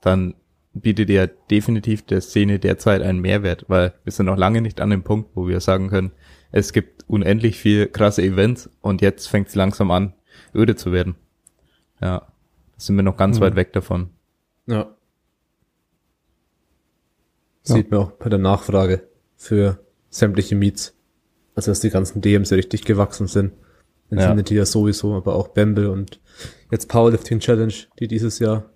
dann 0.01 0.35
bietet 0.73 1.09
ihr 1.09 1.27
definitiv 1.27 2.05
der 2.05 2.21
Szene 2.21 2.59
derzeit 2.59 3.01
einen 3.01 3.19
Mehrwert, 3.19 3.65
weil 3.67 3.93
wir 4.03 4.11
sind 4.11 4.27
noch 4.27 4.37
lange 4.37 4.61
nicht 4.61 4.79
an 4.79 4.91
dem 4.91 5.03
Punkt, 5.03 5.31
wo 5.33 5.47
wir 5.47 5.59
sagen 5.59 5.89
können, 5.89 6.11
es 6.55 6.71
gibt 6.71 7.03
unendlich 7.09 7.59
viel 7.59 7.87
krasse 7.87 8.23
Events 8.23 8.69
und 8.79 9.01
jetzt 9.01 9.27
fängt 9.27 9.49
es 9.49 9.55
langsam 9.55 9.91
an, 9.91 10.13
öde 10.55 10.77
zu 10.77 10.93
werden. 10.93 11.15
Ja, 12.01 12.19
da 12.19 12.27
sind 12.77 12.95
wir 12.95 13.03
noch 13.03 13.17
ganz 13.17 13.37
mhm. 13.37 13.41
weit 13.41 13.55
weg 13.57 13.73
davon. 13.73 14.09
Ja. 14.65 14.95
Sieht 17.63 17.91
man 17.91 17.99
auch 17.99 18.11
bei 18.11 18.29
der 18.29 18.39
Nachfrage 18.39 19.09
für 19.35 19.79
sämtliche 20.09 20.55
Meets. 20.55 20.95
Also, 21.55 21.71
dass 21.71 21.81
die 21.81 21.89
ganzen 21.89 22.21
DMs 22.21 22.51
ja 22.51 22.55
richtig 22.55 22.85
gewachsen 22.85 23.27
sind. 23.27 23.51
Infinity 24.09 24.53
ja. 24.53 24.61
ja 24.61 24.65
sowieso, 24.65 25.13
aber 25.13 25.35
auch 25.35 25.49
Bamble 25.49 25.91
und 25.91 26.21
jetzt 26.71 26.87
Powerlifting 26.87 27.39
Challenge, 27.39 27.73
die 27.99 28.07
dieses 28.07 28.39
Jahr 28.39 28.69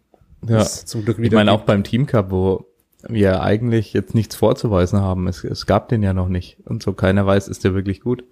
ja. 0.46 0.66
zum 0.66 1.06
Glück 1.06 1.18
wieder. 1.18 1.28
Ich 1.28 1.34
meine, 1.34 1.54
auch 1.54 1.62
beim 1.62 1.86
Team 1.86 2.08
Cup, 2.08 2.32
wo 2.32 2.69
wir 3.08 3.42
eigentlich 3.42 3.94
jetzt 3.94 4.14
nichts 4.14 4.36
vorzuweisen 4.36 5.00
haben. 5.00 5.28
Es, 5.28 5.44
es 5.44 5.66
gab 5.66 5.90
den 5.90 6.04
ja 6.04 6.14
noch 6.14 6.28
nicht. 6.28 6.58
Und 6.66 6.84
so 6.84 6.94
keiner 6.94 7.26
weiß, 7.26 7.48
ist 7.48 7.64
der 7.64 7.74
wirklich 7.74 8.02
gut 8.02 8.24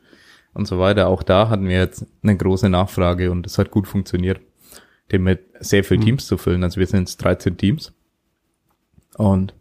und 0.54 0.68
so 0.68 0.80
weiter. 0.80 1.08
Auch 1.08 1.24
da 1.24 1.50
hatten 1.50 1.68
wir 1.68 1.78
jetzt 1.78 2.06
eine 2.24 2.36
große 2.36 2.70
Nachfrage 2.70 3.32
und 3.32 3.46
es 3.46 3.58
hat 3.58 3.72
gut 3.72 3.88
funktioniert, 3.88 4.42
den 5.12 5.24
mit 5.24 5.46
sehr 5.60 5.84
viel 5.84 5.98
mhm. 5.98 6.06
Teams 6.06 6.28
zu 6.28 6.38
füllen. 6.38 6.64
Also 6.64 6.80
wir 6.80 6.88
sind 6.88 7.02
jetzt 7.02 7.18
13 7.18 7.58
Teams. 7.58 7.94
Und 9.18 9.54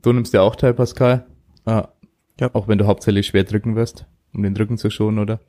du 0.00 0.12
nimmst 0.12 0.32
ja 0.32 0.40
auch 0.40 0.56
teil, 0.56 0.74
Pascal. 0.74 1.26
Ah, 1.64 1.88
ja. 2.40 2.50
Auch 2.54 2.68
wenn 2.68 2.78
du 2.78 2.86
hauptsächlich 2.86 3.26
schwer 3.26 3.44
drücken 3.44 3.76
wirst, 3.76 4.06
um 4.32 4.42
den 4.42 4.54
Drücken 4.54 4.78
zu 4.78 4.90
schonen, 4.90 5.18
oder? 5.18 5.40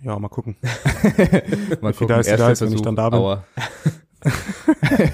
Ja, 0.00 0.18
mal 0.18 0.28
gucken. 0.28 0.56
mal 1.80 1.92
gucken, 1.92 2.08
da 2.08 2.20
ist 2.20 2.28
Erster 2.28 2.36
da 2.36 2.50
ist, 2.50 2.60
wenn 2.60 2.72
ich 2.72 2.82
dann 2.82 2.96
da 2.96 3.10
bin. 3.10 3.38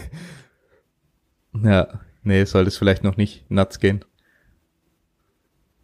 Ja, 1.62 1.88
nee, 2.22 2.44
soll 2.44 2.64
das 2.64 2.76
vielleicht 2.76 3.04
noch 3.04 3.16
nicht 3.16 3.50
nuts 3.50 3.78
gehen. 3.78 4.04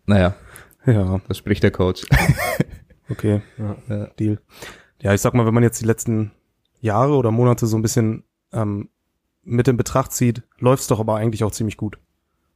Naja. 0.07 0.35
Ja. 0.87 1.21
Das 1.29 1.37
spricht 1.37 1.63
der 1.63 1.71
Coach. 1.71 2.07
okay, 3.11 3.43
ja, 3.59 3.77
ja. 3.89 4.07
Deal. 4.19 4.41
Ja, 5.01 5.13
ich 5.13 5.21
sag 5.21 5.35
mal, 5.35 5.47
wenn 5.47 5.55
man 5.55 5.63
jetzt 5.63 5.81
die 5.81 5.87
letzten 5.87 6.33
Jahre 6.81 7.15
oder 7.15 7.31
Monate 7.31 7.67
so 7.67 7.77
ein 7.77 7.83
bisschen 7.83 8.25
ähm, 8.53 8.89
mit 9.43 9.69
in 9.69 9.77
Betracht 9.77 10.13
zieht, 10.13 10.43
läuft's 10.59 10.87
doch 10.87 11.01
aber 11.01 11.17
eigentlich 11.17 11.45
auch 11.45 11.53
ziemlich 11.53 11.77
gut. 11.77 11.99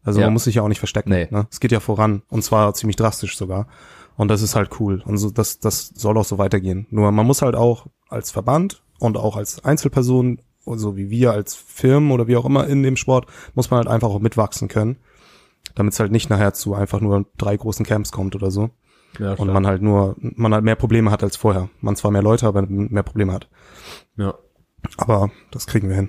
Also 0.02 0.20
ja. 0.20 0.26
man 0.26 0.32
muss 0.32 0.44
sich 0.44 0.56
ja 0.56 0.62
auch 0.62 0.68
nicht 0.68 0.78
verstecken. 0.78 1.10
Nee. 1.10 1.28
Ne? 1.30 1.46
Es 1.50 1.60
geht 1.60 1.72
ja 1.72 1.80
voran 1.80 2.22
und 2.28 2.42
zwar 2.42 2.74
ziemlich 2.74 2.96
drastisch 2.96 3.36
sogar. 3.36 3.68
Und 4.16 4.28
das 4.28 4.42
ist 4.42 4.54
halt 4.54 4.80
cool. 4.80 5.02
Und 5.04 5.18
so, 5.18 5.30
das, 5.30 5.58
das 5.58 5.88
soll 5.88 6.18
auch 6.18 6.24
so 6.24 6.38
weitergehen. 6.38 6.86
Nur 6.90 7.10
man 7.12 7.26
muss 7.26 7.42
halt 7.42 7.54
auch 7.54 7.86
als 8.08 8.30
Verband 8.30 8.82
und 8.98 9.16
auch 9.16 9.36
als 9.36 9.64
Einzelperson 9.64 10.40
so 10.64 10.96
wie 10.96 11.10
wir 11.10 11.32
als 11.32 11.54
Firmen 11.54 12.10
oder 12.10 12.26
wie 12.28 12.36
auch 12.36 12.44
immer 12.44 12.66
in 12.66 12.82
dem 12.82 12.96
Sport, 12.96 13.26
muss 13.54 13.70
man 13.70 13.78
halt 13.78 13.88
einfach 13.88 14.08
auch 14.08 14.20
mitwachsen 14.20 14.68
können, 14.68 14.96
damit 15.74 15.92
es 15.92 16.00
halt 16.00 16.12
nicht 16.12 16.30
nachher 16.30 16.54
zu 16.54 16.74
einfach 16.74 17.00
nur 17.00 17.26
drei 17.36 17.56
großen 17.56 17.84
Camps 17.86 18.12
kommt 18.12 18.34
oder 18.34 18.50
so. 18.50 18.70
Ja, 19.18 19.34
und 19.34 19.52
man 19.52 19.66
halt 19.66 19.82
nur, 19.82 20.16
man 20.18 20.54
halt 20.54 20.64
mehr 20.64 20.76
Probleme 20.76 21.10
hat 21.10 21.22
als 21.22 21.36
vorher. 21.36 21.68
Man 21.80 21.96
zwar 21.96 22.10
mehr 22.10 22.22
Leute, 22.22 22.46
aber 22.46 22.62
mehr 22.66 23.02
Probleme 23.02 23.32
hat. 23.32 23.48
Ja. 24.16 24.34
Aber 24.96 25.30
das 25.50 25.66
kriegen 25.66 25.88
wir 25.88 25.96
hin. 25.96 26.08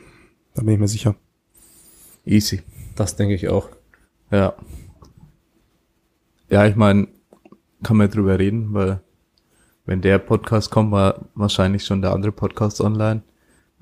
Da 0.56 0.62
bin 0.62 0.76
ich 0.76 0.80
mir 0.80 0.88
sicher. 0.88 1.16
Easy. 2.26 2.62
Das 2.96 3.16
denke 3.16 3.36
ich 3.36 3.50
auch. 3.50 3.70
Ja. 4.32 4.54
Ja, 6.50 6.66
ich 6.66 6.76
meine, 6.76 7.08
kann 7.84 7.98
man 7.98 8.10
drüber 8.10 8.40
reden, 8.40 8.74
weil 8.74 9.02
wenn 9.86 10.02
der 10.02 10.18
Podcast 10.20 10.72
kommt, 10.72 10.92
war 10.92 11.26
wahrscheinlich 11.36 11.84
schon 11.84 12.02
der 12.02 12.14
andere 12.14 12.32
Podcast 12.32 12.80
online. 12.80 13.24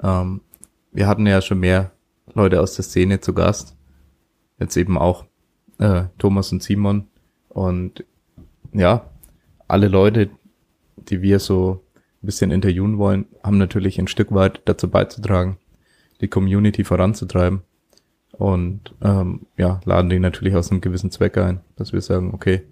Ähm, 0.01 0.41
wir 0.91 1.07
hatten 1.07 1.25
ja 1.25 1.41
schon 1.41 1.59
mehr 1.59 1.91
Leute 2.33 2.61
aus 2.61 2.75
der 2.75 2.83
Szene 2.83 3.19
zu 3.19 3.33
Gast. 3.33 3.75
Jetzt 4.59 4.77
eben 4.77 4.97
auch 4.97 5.25
äh, 5.79 6.03
Thomas 6.17 6.51
und 6.51 6.63
Simon. 6.63 7.07
Und 7.49 8.05
ja, 8.73 9.09
alle 9.67 9.87
Leute, 9.87 10.29
die 10.97 11.21
wir 11.21 11.39
so 11.39 11.83
ein 12.21 12.25
bisschen 12.25 12.51
interviewen 12.51 12.97
wollen, 12.97 13.25
haben 13.43 13.57
natürlich 13.57 13.99
ein 13.99 14.07
Stück 14.07 14.33
weit 14.33 14.61
dazu 14.65 14.89
beizutragen, 14.89 15.57
die 16.21 16.27
Community 16.27 16.83
voranzutreiben. 16.83 17.61
Und 18.33 18.95
ähm, 19.01 19.41
ja, 19.57 19.81
laden 19.85 20.09
die 20.09 20.19
natürlich 20.19 20.55
aus 20.55 20.71
einem 20.71 20.81
gewissen 20.81 21.11
Zweck 21.11 21.37
ein, 21.37 21.61
dass 21.75 21.93
wir 21.93 22.01
sagen, 22.01 22.31
okay, 22.33 22.63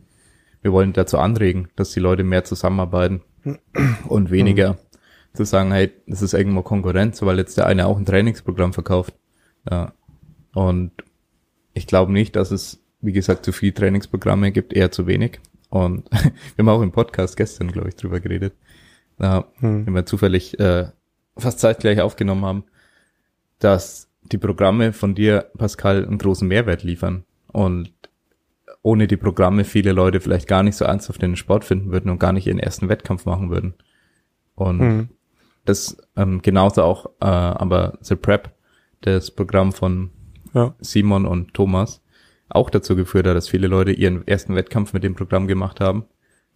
wir 0.61 0.71
wollen 0.71 0.93
dazu 0.93 1.17
anregen, 1.17 1.69
dass 1.75 1.91
die 1.91 1.99
Leute 1.99 2.23
mehr 2.23 2.43
zusammenarbeiten 2.43 3.21
und 4.07 4.31
weniger. 4.31 4.77
Zu 5.33 5.45
sagen, 5.45 5.71
hey, 5.71 5.91
das 6.07 6.21
ist 6.21 6.33
irgendwo 6.33 6.61
Konkurrenz, 6.61 7.21
weil 7.21 7.37
jetzt 7.37 7.57
der 7.57 7.65
eine 7.65 7.87
auch 7.87 7.97
ein 7.97 8.05
Trainingsprogramm 8.05 8.73
verkauft. 8.73 9.13
Ja. 9.69 9.93
Und 10.53 10.91
ich 11.73 11.87
glaube 11.87 12.11
nicht, 12.11 12.35
dass 12.35 12.51
es, 12.51 12.81
wie 13.01 13.13
gesagt, 13.13 13.45
zu 13.45 13.51
viel 13.51 13.71
Trainingsprogramme 13.71 14.51
gibt, 14.51 14.73
eher 14.73 14.91
zu 14.91 15.07
wenig. 15.07 15.39
Und 15.69 16.09
wir 16.11 16.65
haben 16.65 16.69
auch 16.69 16.81
im 16.81 16.91
Podcast 16.91 17.37
gestern, 17.37 17.71
glaube 17.71 17.89
ich, 17.89 17.95
drüber 17.95 18.19
geredet, 18.19 18.53
ja, 19.19 19.45
hm. 19.59 19.85
wenn 19.85 19.93
wir 19.93 20.05
zufällig 20.05 20.59
äh, 20.59 20.87
fast 21.37 21.59
zeitgleich 21.59 22.01
aufgenommen 22.01 22.45
haben, 22.45 22.63
dass 23.59 24.09
die 24.23 24.37
Programme 24.37 24.93
von 24.93 25.15
dir, 25.15 25.51
Pascal, 25.57 26.05
einen 26.05 26.17
großen 26.17 26.47
Mehrwert 26.47 26.83
liefern. 26.83 27.23
Und 27.47 27.91
ohne 28.81 29.07
die 29.07 29.17
Programme 29.17 29.65
viele 29.65 29.91
Leute 29.91 30.21
vielleicht 30.21 30.47
gar 30.47 30.63
nicht 30.63 30.75
so 30.75 30.85
ernsthaft 30.85 31.21
in 31.23 31.31
den 31.31 31.35
Sport 31.35 31.65
finden 31.65 31.91
würden 31.91 32.09
und 32.09 32.19
gar 32.19 32.31
nicht 32.31 32.47
ihren 32.47 32.59
ersten 32.59 32.89
Wettkampf 32.89 33.25
machen 33.25 33.49
würden. 33.49 33.73
Und 34.55 34.79
mhm. 34.79 35.09
Das 35.65 35.97
ähm, 36.15 36.41
genauso 36.41 36.83
auch, 36.83 37.05
äh, 37.21 37.25
aber 37.25 37.97
The 38.01 38.15
Prep, 38.15 38.51
das 39.01 39.31
Programm 39.31 39.71
von 39.71 40.11
ja. 40.53 40.73
Simon 40.79 41.25
und 41.25 41.53
Thomas, 41.53 42.01
auch 42.49 42.69
dazu 42.69 42.95
geführt 42.95 43.27
hat, 43.27 43.35
dass 43.35 43.49
viele 43.49 43.67
Leute 43.67 43.91
ihren 43.91 44.27
ersten 44.27 44.55
Wettkampf 44.55 44.93
mit 44.93 45.03
dem 45.03 45.15
Programm 45.15 45.47
gemacht 45.47 45.79
haben. 45.79 46.05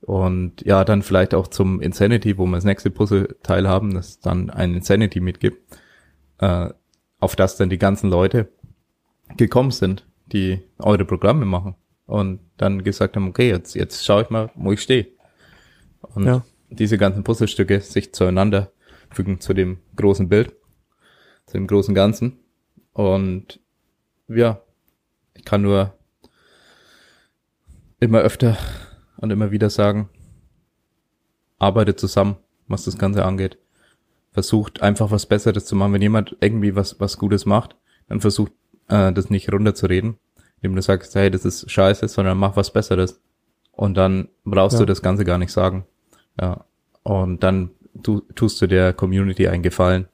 Und 0.01 0.61
ja, 0.65 0.83
dann 0.83 1.01
vielleicht 1.01 1.33
auch 1.33 1.47
zum 1.47 1.79
Insanity, 1.79 2.37
wo 2.37 2.45
wir 2.45 2.57
das 2.57 2.65
nächste 2.65 2.89
Puzzleteil 2.89 3.67
haben, 3.67 3.93
das 3.93 4.19
dann 4.19 4.49
ein 4.49 4.73
Insanity 4.73 5.21
mitgibt, 5.21 5.77
äh, 6.39 6.69
auf 7.19 7.35
das 7.37 7.55
dann 7.55 7.69
die 7.69 7.77
ganzen 7.77 8.09
Leute 8.09 8.49
gekommen 9.37 9.71
sind, 9.71 10.05
die 10.25 10.59
eure 10.79 11.05
Programme 11.05 11.45
machen 11.45 11.75
und 12.05 12.41
dann 12.57 12.83
gesagt 12.83 13.15
haben, 13.15 13.29
okay, 13.29 13.49
jetzt, 13.49 13.75
jetzt 13.75 14.03
schaue 14.03 14.23
ich 14.23 14.29
mal, 14.29 14.51
wo 14.55 14.73
ich 14.73 14.81
stehe. 14.81 15.07
Und 16.01 16.25
ja. 16.25 16.43
diese 16.69 16.97
ganzen 16.97 17.23
Puzzlestücke 17.23 17.79
sich 17.79 18.13
zueinander 18.13 18.72
fügen 19.13 19.39
zu 19.39 19.53
dem 19.53 19.79
großen 19.95 20.29
Bild, 20.29 20.53
zu 21.45 21.53
dem 21.53 21.67
großen 21.67 21.95
Ganzen. 21.95 22.39
Und 22.93 23.59
ja, 24.27 24.61
ich 25.33 25.45
kann 25.45 25.61
nur 25.61 25.93
immer 27.99 28.19
öfter 28.19 28.57
und 29.17 29.31
immer 29.31 29.51
wieder 29.51 29.69
sagen, 29.69 30.09
arbeitet 31.59 31.99
zusammen, 31.99 32.37
was 32.67 32.85
das 32.85 32.97
Ganze 32.97 33.25
angeht. 33.25 33.57
Versucht 34.31 34.81
einfach 34.81 35.11
was 35.11 35.25
Besseres 35.25 35.65
zu 35.65 35.75
machen. 35.75 35.93
Wenn 35.93 36.01
jemand 36.01 36.35
irgendwie 36.39 36.75
was, 36.75 36.99
was 36.99 37.17
Gutes 37.17 37.45
macht, 37.45 37.75
dann 38.09 38.19
versucht 38.19 38.51
äh, 38.89 39.13
das 39.13 39.29
nicht 39.29 39.51
runterzureden, 39.51 40.17
indem 40.57 40.75
du 40.75 40.81
sagst, 40.81 41.15
hey, 41.15 41.29
das 41.31 41.45
ist 41.45 41.69
scheiße, 41.69 42.07
sondern 42.07 42.37
mach 42.37 42.55
was 42.55 42.73
Besseres. 42.73 43.21
Und 43.71 43.95
dann 43.95 44.29
brauchst 44.43 44.73
ja. 44.73 44.79
du 44.79 44.85
das 44.85 45.01
Ganze 45.01 45.23
gar 45.23 45.37
nicht 45.37 45.51
sagen. 45.51 45.85
Ja. 46.39 46.65
Und 47.03 47.43
dann 47.43 47.71
tu, 48.01 48.21
tust 48.35 48.61
du 48.61 48.67
der 48.67 48.93
Community 48.93 49.47
einen 49.47 49.63
Gefallen. 49.63 50.07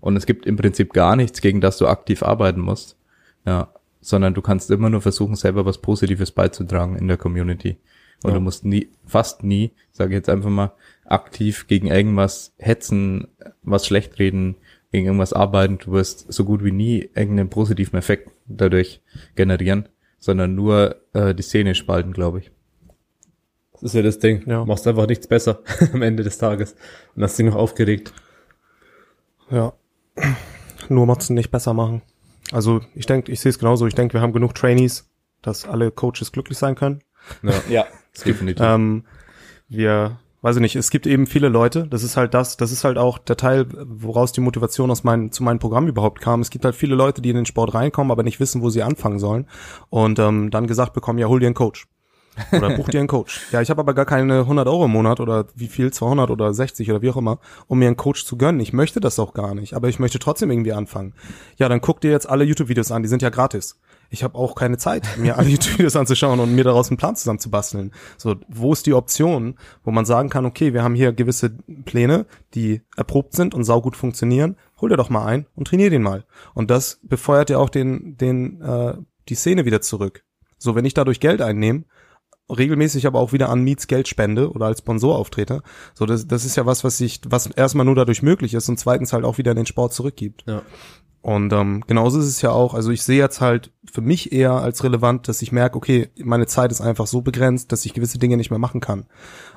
Und 0.00 0.16
es 0.16 0.26
gibt 0.26 0.46
im 0.46 0.56
Prinzip 0.56 0.92
gar 0.92 1.16
nichts, 1.16 1.40
gegen 1.40 1.60
das 1.60 1.78
du 1.78 1.86
aktiv 1.86 2.22
arbeiten 2.22 2.60
musst. 2.60 2.96
Ja. 3.46 3.72
Sondern 4.00 4.34
du 4.34 4.42
kannst 4.42 4.70
immer 4.70 4.90
nur 4.90 5.00
versuchen, 5.00 5.36
selber 5.36 5.64
was 5.64 5.78
Positives 5.78 6.32
beizutragen 6.32 6.96
in 6.96 7.08
der 7.08 7.16
Community. 7.16 7.76
Und 8.24 8.30
ja. 8.30 8.34
du 8.34 8.40
musst 8.40 8.64
nie, 8.64 8.90
fast 9.06 9.42
nie, 9.44 9.72
sage 9.92 10.10
ich 10.10 10.16
jetzt 10.16 10.28
einfach 10.28 10.50
mal, 10.50 10.72
aktiv 11.04 11.66
gegen 11.66 11.88
irgendwas 11.88 12.52
hetzen, 12.58 13.28
was 13.62 13.86
schlecht 13.86 14.18
reden, 14.18 14.56
gegen 14.90 15.06
irgendwas 15.06 15.32
arbeiten. 15.32 15.78
Du 15.78 15.92
wirst 15.92 16.32
so 16.32 16.44
gut 16.44 16.62
wie 16.64 16.72
nie 16.72 17.10
irgendeinen 17.14 17.50
positiven 17.50 17.98
Effekt 17.98 18.30
dadurch 18.46 19.00
generieren, 19.34 19.88
sondern 20.18 20.54
nur 20.54 20.96
äh, 21.14 21.34
die 21.34 21.42
Szene 21.42 21.74
spalten, 21.74 22.12
glaube 22.12 22.40
ich. 22.40 22.50
Das 23.82 23.90
ist 23.90 23.94
ja 23.96 24.02
das 24.02 24.20
Ding. 24.20 24.44
Ja. 24.46 24.64
Machst 24.64 24.86
einfach 24.86 25.08
nichts 25.08 25.26
besser 25.26 25.60
am 25.92 26.02
Ende 26.02 26.22
des 26.22 26.38
Tages 26.38 26.76
und 27.16 27.22
hast 27.24 27.36
dich 27.36 27.44
noch 27.44 27.56
aufgeregt. 27.56 28.14
Ja. 29.50 29.72
Nur 30.88 31.06
macht's 31.06 31.30
nicht 31.30 31.50
besser 31.50 31.74
machen. 31.74 32.00
Also 32.52 32.80
ich 32.94 33.06
denke, 33.06 33.32
ich 33.32 33.40
sehe 33.40 33.50
es 33.50 33.58
genauso. 33.58 33.88
Ich 33.88 33.96
denke, 33.96 34.14
wir 34.14 34.20
haben 34.20 34.32
genug 34.32 34.54
Trainees, 34.54 35.10
dass 35.42 35.66
alle 35.66 35.90
Coaches 35.90 36.30
glücklich 36.30 36.58
sein 36.58 36.76
können. 36.76 37.02
Ja, 37.42 37.52
ja 37.68 37.86
definitiv. 38.24 38.64
ähm, 38.64 39.04
wir 39.68 40.18
weiß 40.42 40.56
ich 40.56 40.62
nicht, 40.62 40.76
es 40.76 40.90
gibt 40.90 41.06
eben 41.06 41.26
viele 41.26 41.48
Leute, 41.48 41.86
das 41.88 42.02
ist 42.02 42.16
halt 42.16 42.34
das, 42.34 42.56
das 42.56 42.72
ist 42.72 42.82
halt 42.82 42.98
auch 42.98 43.18
der 43.18 43.36
Teil, 43.36 43.66
woraus 43.70 44.32
die 44.32 44.40
Motivation 44.40 44.90
aus 44.90 45.04
meinem, 45.04 45.30
zu 45.30 45.44
meinem 45.44 45.60
Programm 45.60 45.86
überhaupt 45.86 46.20
kam. 46.20 46.40
Es 46.40 46.50
gibt 46.50 46.64
halt 46.64 46.74
viele 46.74 46.96
Leute, 46.96 47.22
die 47.22 47.30
in 47.30 47.36
den 47.36 47.46
Sport 47.46 47.74
reinkommen, 47.74 48.10
aber 48.10 48.24
nicht 48.24 48.40
wissen, 48.40 48.60
wo 48.60 48.68
sie 48.68 48.82
anfangen 48.82 49.20
sollen 49.20 49.46
und 49.88 50.18
ähm, 50.18 50.50
dann 50.50 50.66
gesagt 50.66 50.94
bekommen, 50.94 51.20
ja, 51.20 51.28
hol 51.28 51.38
dir 51.38 51.46
einen 51.46 51.54
Coach. 51.54 51.86
Oder 52.52 52.76
buch 52.76 52.88
dir 52.88 53.00
einen 53.00 53.08
Coach. 53.08 53.40
Ja, 53.52 53.60
ich 53.60 53.70
habe 53.70 53.80
aber 53.80 53.94
gar 53.94 54.06
keine 54.06 54.40
100 54.40 54.66
Euro 54.66 54.86
im 54.86 54.92
Monat 54.92 55.20
oder 55.20 55.46
wie 55.54 55.68
viel, 55.68 55.92
200 55.92 56.30
oder 56.30 56.52
60 56.52 56.90
oder 56.90 57.02
wie 57.02 57.10
auch 57.10 57.16
immer, 57.16 57.38
um 57.66 57.78
mir 57.78 57.86
einen 57.86 57.96
Coach 57.96 58.24
zu 58.24 58.36
gönnen. 58.36 58.60
Ich 58.60 58.72
möchte 58.72 59.00
das 59.00 59.18
auch 59.18 59.34
gar 59.34 59.54
nicht, 59.54 59.74
aber 59.74 59.88
ich 59.88 59.98
möchte 59.98 60.18
trotzdem 60.18 60.50
irgendwie 60.50 60.72
anfangen. 60.72 61.14
Ja, 61.56 61.68
dann 61.68 61.80
guck 61.80 62.00
dir 62.00 62.10
jetzt 62.10 62.28
alle 62.28 62.44
YouTube-Videos 62.44 62.90
an, 62.90 63.02
die 63.02 63.08
sind 63.08 63.22
ja 63.22 63.30
gratis 63.30 63.78
ich 64.12 64.22
habe 64.22 64.36
auch 64.36 64.54
keine 64.54 64.76
Zeit, 64.76 65.16
mir 65.16 65.38
alle 65.38 65.48
YouTube-Videos 65.48 65.96
anzuschauen 65.96 66.38
und 66.38 66.54
mir 66.54 66.64
daraus 66.64 66.90
einen 66.90 66.98
Plan 66.98 67.16
zusammenzubasteln. 67.16 67.92
So, 68.18 68.36
wo 68.46 68.72
ist 68.72 68.86
die 68.86 68.92
Option, 68.92 69.56
wo 69.84 69.90
man 69.90 70.04
sagen 70.04 70.28
kann, 70.28 70.44
okay, 70.44 70.74
wir 70.74 70.84
haben 70.84 70.94
hier 70.94 71.12
gewisse 71.12 71.50
Pläne, 71.86 72.26
die 72.54 72.82
erprobt 72.94 73.32
sind 73.32 73.54
und 73.54 73.64
saugut 73.64 73.96
funktionieren, 73.96 74.56
hol 74.80 74.90
dir 74.90 74.96
doch 74.96 75.08
mal 75.08 75.24
ein 75.24 75.46
und 75.56 75.66
trainier 75.66 75.88
den 75.88 76.02
mal. 76.02 76.24
Und 76.52 76.70
das 76.70 77.00
befeuert 77.02 77.48
ja 77.48 77.58
auch 77.58 77.70
den, 77.70 78.18
den, 78.18 78.60
äh, 78.60 78.94
die 79.30 79.34
Szene 79.34 79.64
wieder 79.64 79.80
zurück. 79.80 80.24
So, 80.58 80.74
wenn 80.74 80.84
ich 80.84 80.94
dadurch 80.94 81.18
Geld 81.18 81.40
einnehme, 81.40 81.84
regelmäßig 82.50 83.06
aber 83.06 83.20
auch 83.20 83.32
wieder 83.32 83.48
an 83.48 83.62
Meets 83.62 83.86
Geld 83.86 84.08
spende 84.08 84.50
oder 84.50 84.66
als 84.66 84.80
Sponsor 84.80 85.16
auftrete. 85.16 85.62
So, 85.94 86.06
das, 86.06 86.26
das 86.26 86.44
ist 86.44 86.56
ja 86.56 86.66
was, 86.66 86.84
was 86.84 86.98
sich, 86.98 87.20
was 87.26 87.46
erstmal 87.46 87.86
nur 87.86 87.94
dadurch 87.94 88.22
möglich 88.22 88.54
ist 88.54 88.68
und 88.68 88.78
zweitens 88.78 89.12
halt 89.12 89.24
auch 89.24 89.38
wieder 89.38 89.52
in 89.52 89.56
den 89.56 89.66
Sport 89.66 89.94
zurückgibt. 89.94 90.44
Ja. 90.46 90.62
Und 91.22 91.52
ähm, 91.52 91.84
genauso 91.86 92.18
ist 92.18 92.26
es 92.26 92.42
ja 92.42 92.50
auch, 92.50 92.74
also 92.74 92.90
ich 92.90 93.04
sehe 93.04 93.18
jetzt 93.18 93.40
halt 93.40 93.72
für 93.90 94.00
mich 94.00 94.32
eher 94.32 94.54
als 94.54 94.82
relevant, 94.82 95.28
dass 95.28 95.40
ich 95.40 95.52
merke, 95.52 95.76
okay, 95.76 96.10
meine 96.18 96.46
Zeit 96.46 96.72
ist 96.72 96.80
einfach 96.80 97.06
so 97.06 97.22
begrenzt, 97.22 97.70
dass 97.70 97.84
ich 97.86 97.94
gewisse 97.94 98.18
Dinge 98.18 98.36
nicht 98.36 98.50
mehr 98.50 98.58
machen 98.58 98.80
kann. 98.80 99.06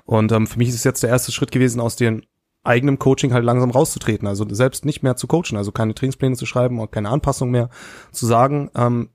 Und 0.06 0.32
ähm, 0.32 0.46
für 0.46 0.60
mich 0.60 0.70
ist 0.70 0.76
es 0.76 0.84
jetzt 0.84 1.02
der 1.02 1.10
erste 1.10 1.32
Schritt 1.32 1.52
gewesen, 1.52 1.82
aus 1.82 1.96
dem 1.96 2.22
eigenem 2.64 3.00
Coaching 3.00 3.34
halt 3.34 3.46
langsam 3.46 3.72
rauszutreten, 3.72 4.28
also 4.28 4.46
selbst 4.50 4.86
nicht 4.86 5.02
mehr 5.04 5.16
zu 5.16 5.28
coachen, 5.28 5.58
also 5.58 5.72
keine 5.72 5.96
Trainingspläne 5.96 6.36
zu 6.36 6.46
schreiben 6.46 6.80
und 6.80 6.92
keine 6.92 7.10
Anpassung 7.10 7.50
mehr, 7.50 7.70
zu 8.12 8.26
sagen, 8.26 8.70
ähm, 8.76 9.10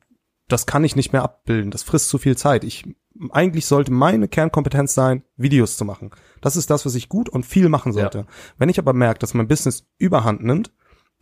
das 0.53 0.67
kann 0.67 0.85
ich 0.85 0.97
nicht 0.97 1.13
mehr 1.13 1.23
abbilden, 1.23 1.71
das 1.71 1.83
frisst 1.83 2.09
zu 2.09 2.19
viel 2.19 2.37
Zeit. 2.37 2.65
Ich 2.65 2.85
eigentlich 3.31 3.67
sollte 3.67 3.93
meine 3.93 4.29
Kernkompetenz 4.29 4.95
sein, 4.95 5.25
Videos 5.37 5.77
zu 5.77 5.85
machen. 5.85 6.11
Das 6.41 6.57
ist 6.57 6.71
das, 6.71 6.87
was 6.87 6.95
ich 6.95 7.09
gut 7.09 7.29
und 7.29 7.45
viel 7.45 7.69
machen 7.69 7.93
sollte. 7.93 8.19
Ja. 8.19 8.27
Wenn 8.57 8.69
ich 8.69 8.79
aber 8.79 8.93
merke, 8.93 9.19
dass 9.19 9.35
mein 9.35 9.49
Business 9.49 9.87
Überhand 9.99 10.43
nimmt, 10.43 10.73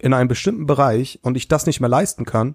in 0.01 0.15
einem 0.15 0.29
bestimmten 0.29 0.67
Bereich 0.67 1.19
und 1.23 1.37
ich 1.37 1.49
das 1.49 1.67
nicht 1.67 1.81
mehr 1.81 1.89
leisten 1.89 2.25
kann, 2.25 2.55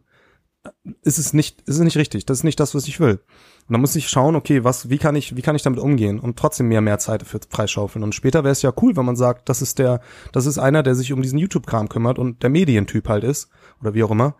ist 1.02 1.18
es 1.18 1.34
nicht, 1.34 1.62
ist 1.64 1.76
es 1.76 1.82
nicht 1.82 1.98
richtig. 1.98 2.26
Das 2.26 2.38
ist 2.38 2.44
nicht 2.44 2.60
das, 2.60 2.74
was 2.74 2.88
ich 2.88 3.02
will. 3.02 3.20
Und 3.68 3.74
dann 3.74 3.82
muss 3.82 3.98
ich 3.98 4.08
schauen, 4.08 4.36
okay, 4.36 4.64
was, 4.64 4.90
wie 4.90 4.98
kann 4.98 5.16
ich, 5.16 5.36
wie 5.36 5.42
kann 5.42 5.58
ich 5.58 5.62
damit 5.62 5.80
umgehen 5.80 6.20
und 6.20 6.38
trotzdem 6.38 6.70
mehr, 6.70 6.80
mehr 6.80 7.00
Zeit 7.00 7.22
dafür 7.22 7.42
freischaufeln. 7.50 8.04
Und 8.04 8.16
später 8.16 8.46
wäre 8.46 8.54
es 8.54 8.62
ja 8.62 8.72
cool, 8.82 8.96
wenn 8.96 9.06
man 9.06 9.18
sagt, 9.18 9.50
das 9.50 9.62
ist 9.62 9.80
der, 9.80 10.00
das 10.32 10.46
ist 10.46 10.58
einer, 10.58 10.84
der 10.84 10.96
sich 10.96 11.12
um 11.12 11.22
diesen 11.22 11.40
YouTube-Kram 11.40 11.90
kümmert 11.90 12.18
und 12.18 12.44
der 12.44 12.50
Medientyp 12.50 13.10
halt 13.10 13.26
ist, 13.26 13.50
oder 13.82 13.94
wie 13.94 14.04
auch 14.04 14.12
immer. 14.12 14.36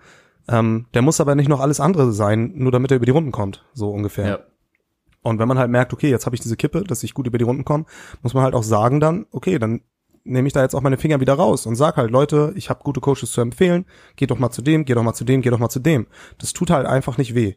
Ähm, 0.48 0.88
der 0.94 1.02
muss 1.02 1.22
aber 1.22 1.36
nicht 1.36 1.50
noch 1.50 1.60
alles 1.60 1.80
andere 1.80 2.12
sein, 2.12 2.52
nur 2.56 2.72
damit 2.72 2.92
er 2.92 2.98
über 2.98 3.06
die 3.06 3.12
Runden 3.12 3.32
kommt, 3.32 3.66
so 3.74 3.92
ungefähr. 3.92 4.28
Ja. 4.28 4.40
Und 5.22 5.40
wenn 5.40 5.48
man 5.48 5.58
halt 5.58 5.72
merkt, 5.72 5.94
okay, 5.94 6.10
jetzt 6.10 6.26
habe 6.26 6.36
ich 6.36 6.42
diese 6.42 6.58
Kippe, 6.58 6.84
dass 6.84 7.04
ich 7.04 7.14
gut 7.14 7.28
über 7.28 7.38
die 7.38 7.46
Runden 7.46 7.64
komme, 7.64 7.86
muss 8.22 8.34
man 8.34 8.44
halt 8.44 8.54
auch 8.54 8.64
sagen 8.64 9.00
dann, 9.00 9.26
okay, 9.32 9.58
dann 9.58 9.82
nehme 10.26 10.48
ich 10.48 10.54
da 10.54 10.62
jetzt 10.62 10.76
auch 10.76 10.82
meine 10.82 10.98
Finger 10.98 11.20
wieder 11.20 11.34
raus 11.34 11.66
und 11.66 11.76
sag 11.76 11.98
halt, 11.98 12.12
Leute, 12.12 12.54
ich 12.56 12.70
habe 12.70 12.84
gute 12.84 13.02
Coaches 13.02 13.32
zu 13.32 13.42
empfehlen, 13.42 13.86
geht 14.16 14.32
doch 14.32 14.40
mal 14.40 14.52
zu 14.52 14.62
dem, 14.62 14.86
geht 14.86 14.98
doch 14.98 15.04
mal 15.04 15.14
zu 15.14 15.26
dem, 15.26 15.42
geht 15.42 15.52
doch 15.52 15.60
mal 15.60 15.70
zu 15.70 15.80
dem. 15.80 16.08
Das 16.38 16.54
tut 16.54 16.70
halt 16.70 16.86
einfach 16.86 17.18
nicht 17.18 17.36
weh 17.36 17.56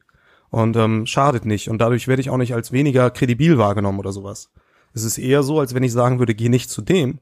und 0.50 0.76
ähm, 0.76 1.06
schadet 1.06 1.44
nicht 1.44 1.68
und 1.68 1.78
dadurch 1.78 2.08
werde 2.08 2.20
ich 2.20 2.30
auch 2.30 2.36
nicht 2.36 2.54
als 2.54 2.72
weniger 2.72 3.10
kredibil 3.10 3.58
wahrgenommen 3.58 3.98
oder 3.98 4.12
sowas. 4.12 4.50
Es 4.94 5.04
ist 5.04 5.18
eher 5.18 5.42
so, 5.42 5.60
als 5.60 5.74
wenn 5.74 5.82
ich 5.82 5.92
sagen 5.92 6.18
würde, 6.18 6.34
geh 6.34 6.48
nicht 6.48 6.70
zu 6.70 6.82
dem. 6.82 7.20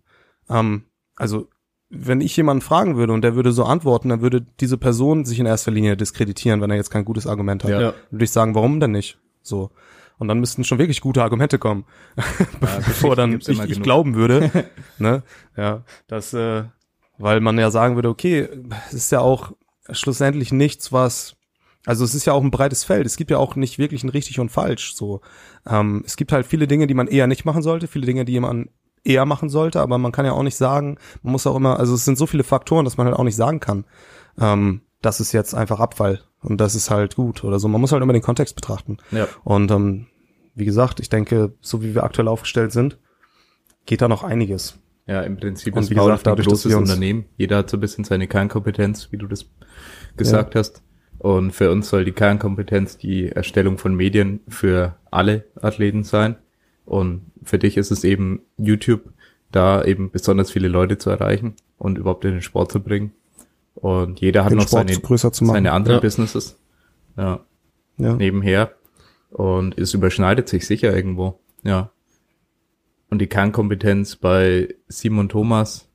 Ähm, 0.49 0.85
also 1.17 1.49
wenn 1.97 2.21
ich 2.21 2.37
jemanden 2.37 2.61
fragen 2.61 2.97
würde 2.97 3.13
und 3.13 3.23
der 3.23 3.35
würde 3.35 3.53
so 3.53 3.65
antworten, 3.65 4.09
dann 4.09 4.21
würde 4.21 4.45
diese 4.61 4.79
Person 4.79 5.25
sich 5.25 5.39
in 5.39 5.47
erster 5.47 5.71
Linie 5.71 5.97
diskreditieren, 5.97 6.61
wenn 6.61 6.71
er 6.71 6.77
jetzt 6.77 6.91
kein 6.91 7.05
gutes 7.05 7.27
Argument 7.27 7.65
hat. 7.65 7.71
Ja. 7.71 7.95
Würde 8.11 8.25
ich 8.25 8.31
sagen, 8.31 8.55
warum 8.55 8.81
denn 8.81 8.93
nicht? 8.93 9.19
So. 9.43 9.71
Und 10.19 10.29
dann 10.29 10.39
müssten 10.41 10.65
schon 10.65 10.79
wirklich 10.79 11.01
gute 11.01 11.23
Argumente 11.23 11.59
kommen, 11.59 11.85
ja, 12.17 12.25
bevor 12.61 13.17
dann 13.17 13.41
ich, 13.41 13.49
ich 13.49 13.83
glauben 13.83 14.15
würde, 14.15 14.51
ne, 14.99 15.23
ja, 15.57 15.83
dass, 16.07 16.33
äh, 16.35 16.65
weil 17.19 17.41
man 17.41 17.59
ja 17.59 17.71
sagen 17.71 17.97
würde, 17.97 18.09
okay, 18.09 18.49
es 18.89 18.95
ist 18.95 19.13
ja 19.13 19.21
auch 19.21 19.53
schlussendlich 19.91 20.53
nichts, 20.53 20.93
was, 20.93 21.37
also 21.85 22.05
es 22.05 22.15
ist 22.15 22.27
ja 22.27 22.33
auch 22.33 22.43
ein 22.43 22.51
breites 22.51 22.85
Feld. 22.85 23.07
Es 23.07 23.17
gibt 23.17 23.31
ja 23.31 23.39
auch 23.39 23.57
nicht 23.57 23.79
wirklich 23.79 24.05
ein 24.05 24.09
richtig 24.09 24.41
und 24.41 24.51
falsch. 24.51 24.95
So, 24.95 25.21
ähm, 25.67 26.03
es 26.07 26.17
gibt 26.17 26.33
halt 26.33 26.47
viele 26.47 26.67
Dinge, 26.67 26.87
die 26.87 26.95
man 26.95 27.09
eher 27.09 27.27
nicht 27.27 27.45
machen 27.45 27.63
sollte, 27.63 27.89
viele 27.89 28.07
Dinge, 28.07 28.25
die 28.25 28.39
man 28.41 28.71
eher 29.05 29.27
machen 29.27 29.49
sollte, 29.49 29.81
aber 29.81 29.99
man 29.99 30.13
kann 30.13 30.27
ja 30.27 30.33
auch 30.33 30.43
nicht 30.43 30.57
sagen, 30.57 30.99
man 31.23 31.33
muss 31.33 31.47
auch 31.47 31.57
immer, 31.57 31.79
also 31.79 31.95
es 31.95 32.05
sind 32.05 32.19
so 32.19 32.27
viele 32.27 32.45
Faktoren, 32.45 32.85
dass 32.85 32.97
man 32.97 33.07
halt 33.07 33.17
auch 33.17 33.25
nicht 33.25 33.37
sagen 33.37 33.61
kann, 33.61 33.85
ähm, 34.41 34.81
das 35.03 35.21
ist 35.21 35.33
jetzt 35.33 35.55
einfach 35.55 35.81
Abfall 35.81 36.23
und 36.41 36.61
das 36.61 36.75
ist 36.75 36.91
halt 36.91 37.15
gut 37.15 37.45
oder 37.45 37.59
so. 37.59 37.69
Man 37.69 37.81
muss 37.81 37.93
halt 37.93 38.03
immer 38.03 38.13
den 38.15 38.23
Kontext 38.23 38.57
betrachten. 38.57 38.97
Ja. 39.11 39.29
Und 39.45 39.71
ähm, 39.71 40.07
wie 40.55 40.65
gesagt, 40.65 41.01
ich 41.01 41.11
denke, 41.11 41.55
so 41.61 41.83
wie 41.83 41.95
wir 41.95 42.05
aktuell 42.05 42.29
aufgestellt 42.29 42.73
sind, 42.73 42.99
geht 43.87 44.01
da 44.01 44.09
noch 44.09 44.25
einiges. 44.25 44.79
Ja, 45.07 45.21
im 45.21 45.37
Prinzip 45.37 45.77
und 45.77 45.83
ist 45.83 45.91
wie 45.91 45.95
gesagt, 45.95 46.27
dadurch, 46.27 46.47
ein 46.47 46.51
großes 46.51 46.75
Unternehmen. 46.75 47.27
Jeder 47.37 47.59
hat 47.59 47.69
so 47.69 47.77
ein 47.77 47.81
bisschen 47.81 48.05
seine 48.05 48.27
Kernkompetenz, 48.27 49.09
wie 49.11 49.19
du 49.19 49.27
das 49.27 49.47
gesagt 50.17 50.55
ja. 50.55 50.61
hast. 50.61 50.83
Und 51.19 51.53
für 51.53 51.71
uns 51.71 51.89
soll 51.89 52.05
die 52.05 52.13
Kernkompetenz 52.13 52.97
die 52.97 53.29
Erstellung 53.29 53.77
von 53.77 53.95
Medien 53.95 54.41
für 54.49 54.97
alle 55.11 55.45
Athleten 55.61 56.05
sein. 56.05 56.37
Und 56.85 57.31
für 57.43 57.59
dich 57.59 57.77
ist 57.77 57.91
es 57.91 58.05
eben 58.05 58.43
YouTube, 58.57 59.13
da 59.51 59.85
eben 59.85 60.11
besonders 60.11 60.51
viele 60.51 60.69
Leute 60.69 60.99
zu 60.99 61.11
erreichen 61.11 61.55
und 61.79 61.99
überhaupt 61.99 62.25
in 62.25 62.33
den 62.33 62.43
Sport 62.43 62.73
zu 62.73 62.81
bringen. 62.81 63.13
Und 63.75 64.21
jeder 64.21 64.45
hat 64.45 64.53
den 64.53 64.59
noch 64.59 64.69
Sport 64.69 64.91
seine, 64.91 65.53
seine 65.53 65.73
anderen 65.73 65.97
ja. 65.97 66.01
Businesses. 66.01 66.59
Ja. 67.17 67.41
ja. 67.99 68.15
Nebenher. 68.15 68.75
Und 69.31 69.79
es 69.79 69.95
überschneidet 69.95 70.49
sich 70.49 70.67
sicher 70.67 70.95
irgendwo. 70.95 71.41
Ja. 71.63 71.91
Und 73.11 73.19
die 73.19 73.27
Kernkompetenz 73.27 74.17
bei 74.17 74.75
Simon 74.89 75.29
Thomas 75.29 75.89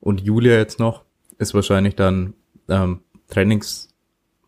und 0.00 0.20
Julia 0.20 0.56
jetzt 0.56 0.80
noch 0.80 1.04
ist 1.38 1.54
wahrscheinlich 1.54 1.96
dann 1.96 2.34
ähm, 2.68 3.00
Trainings, 3.28 3.94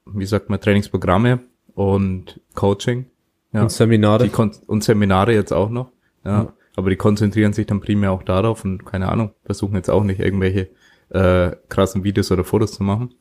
wie 0.07 0.27
sagt 0.27 0.51
man, 0.51 0.61
Trainingsprogramme 0.61 1.41
und 1.75 2.41
Coaching. 2.55 3.07
Ja. 3.55 3.63
Und 3.63 3.73
Seminare. 3.73 4.29
und 4.67 4.85
Seminare 4.85 5.33
jetzt 5.33 5.53
auch 5.53 5.71
noch. 5.71 5.93
Ja. 6.25 6.43
Mhm. 6.43 6.49
Aber 6.77 6.91
die 6.91 6.97
konzentrieren 6.97 7.53
sich 7.53 7.67
dann 7.67 7.81
primär 7.81 8.11
auch 8.11 8.25
darauf 8.25 8.65
und 8.65 8.85
keine 8.85 9.09
Ahnung, 9.09 9.31
versuchen 9.45 9.77
jetzt 9.77 9.89
auch 9.89 10.03
nicht 10.03 10.19
irgendwelche 10.19 10.71
äh, 11.11 11.53
krassen 11.69 12.03
Videos 12.03 12.33
oder 12.33 12.43
Fotos 12.43 12.73
zu 12.73 12.83
machen. 12.83 13.15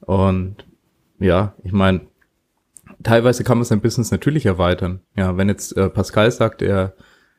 Und 0.00 0.66
ja, 1.18 1.54
ich 1.64 1.72
meine, 1.72 2.02
teilweise 3.02 3.42
kann 3.42 3.56
man 3.56 3.64
sein 3.64 3.80
Business 3.80 4.10
natürlich 4.10 4.44
erweitern. 4.44 5.00
Ja, 5.16 5.38
wenn 5.38 5.48
jetzt 5.48 5.74
äh, 5.78 5.88
Pascal 5.88 6.30
sagt, 6.30 6.60
er 6.60 6.94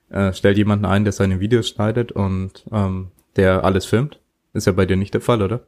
äh, 0.09 0.33
stellt 0.33 0.57
jemanden 0.57 0.85
ein, 0.85 1.03
der 1.03 1.13
seine 1.13 1.39
Videos 1.39 1.69
schneidet 1.69 2.11
und 2.11 2.65
ähm, 2.71 3.11
der 3.35 3.63
alles 3.63 3.85
filmt, 3.85 4.19
ist 4.53 4.65
ja 4.65 4.71
bei 4.71 4.87
dir 4.87 4.95
nicht 4.95 5.13
der 5.13 5.21
Fall, 5.21 5.43
oder? 5.43 5.67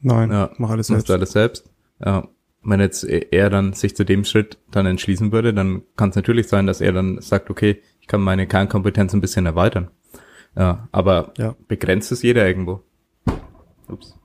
Nein, 0.00 0.32
ja, 0.32 0.50
mach 0.58 0.70
alles 0.70 0.88
selbst. 0.88 1.08
alles 1.08 1.30
selbst. 1.30 1.70
Ja, 2.04 2.26
wenn 2.64 2.80
jetzt 2.80 3.04
er 3.04 3.50
dann 3.50 3.72
sich 3.72 3.96
zu 3.96 4.04
dem 4.04 4.24
Schritt 4.24 4.58
dann 4.70 4.86
entschließen 4.86 5.32
würde, 5.32 5.52
dann 5.52 5.82
kann 5.96 6.10
es 6.10 6.16
natürlich 6.16 6.48
sein, 6.48 6.66
dass 6.66 6.80
er 6.80 6.92
dann 6.92 7.20
sagt, 7.20 7.50
okay, 7.50 7.82
ich 8.00 8.06
kann 8.06 8.20
meine 8.20 8.46
Kernkompetenz 8.46 9.12
ein 9.14 9.20
bisschen 9.20 9.46
erweitern. 9.46 9.90
Ja, 10.56 10.88
aber 10.92 11.32
ja. 11.38 11.56
begrenzt 11.66 12.12
ist 12.12 12.22
jeder 12.22 12.46
irgendwo. 12.46 12.82
Ups. 13.88 14.18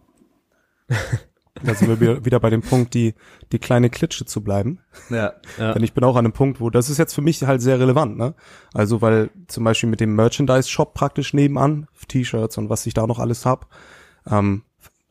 da 1.63 1.73
sind 1.73 1.99
wir 1.99 2.25
wieder 2.25 2.39
bei 2.39 2.49
dem 2.49 2.61
Punkt, 2.61 2.93
die, 2.93 3.15
die 3.51 3.59
kleine 3.59 3.89
Klitsche 3.89 4.25
zu 4.25 4.43
bleiben. 4.43 4.79
Ja, 5.09 5.33
ja. 5.57 5.73
Denn 5.73 5.83
ich 5.83 5.93
bin 5.93 6.03
auch 6.03 6.15
an 6.15 6.25
einem 6.25 6.33
Punkt, 6.33 6.59
wo, 6.59 6.69
das 6.69 6.89
ist 6.89 6.97
jetzt 6.97 7.13
für 7.13 7.21
mich 7.21 7.41
halt 7.43 7.61
sehr 7.61 7.79
relevant, 7.79 8.17
ne? 8.17 8.35
Also, 8.73 9.01
weil 9.01 9.29
zum 9.47 9.63
Beispiel 9.63 9.89
mit 9.89 9.99
dem 9.99 10.15
Merchandise-Shop 10.15 10.93
praktisch 10.93 11.33
nebenan, 11.33 11.88
T-Shirts 12.07 12.57
und 12.57 12.69
was 12.69 12.85
ich 12.85 12.93
da 12.93 13.07
noch 13.07 13.19
alles 13.19 13.45
hab, 13.45 13.67
ähm, 14.29 14.63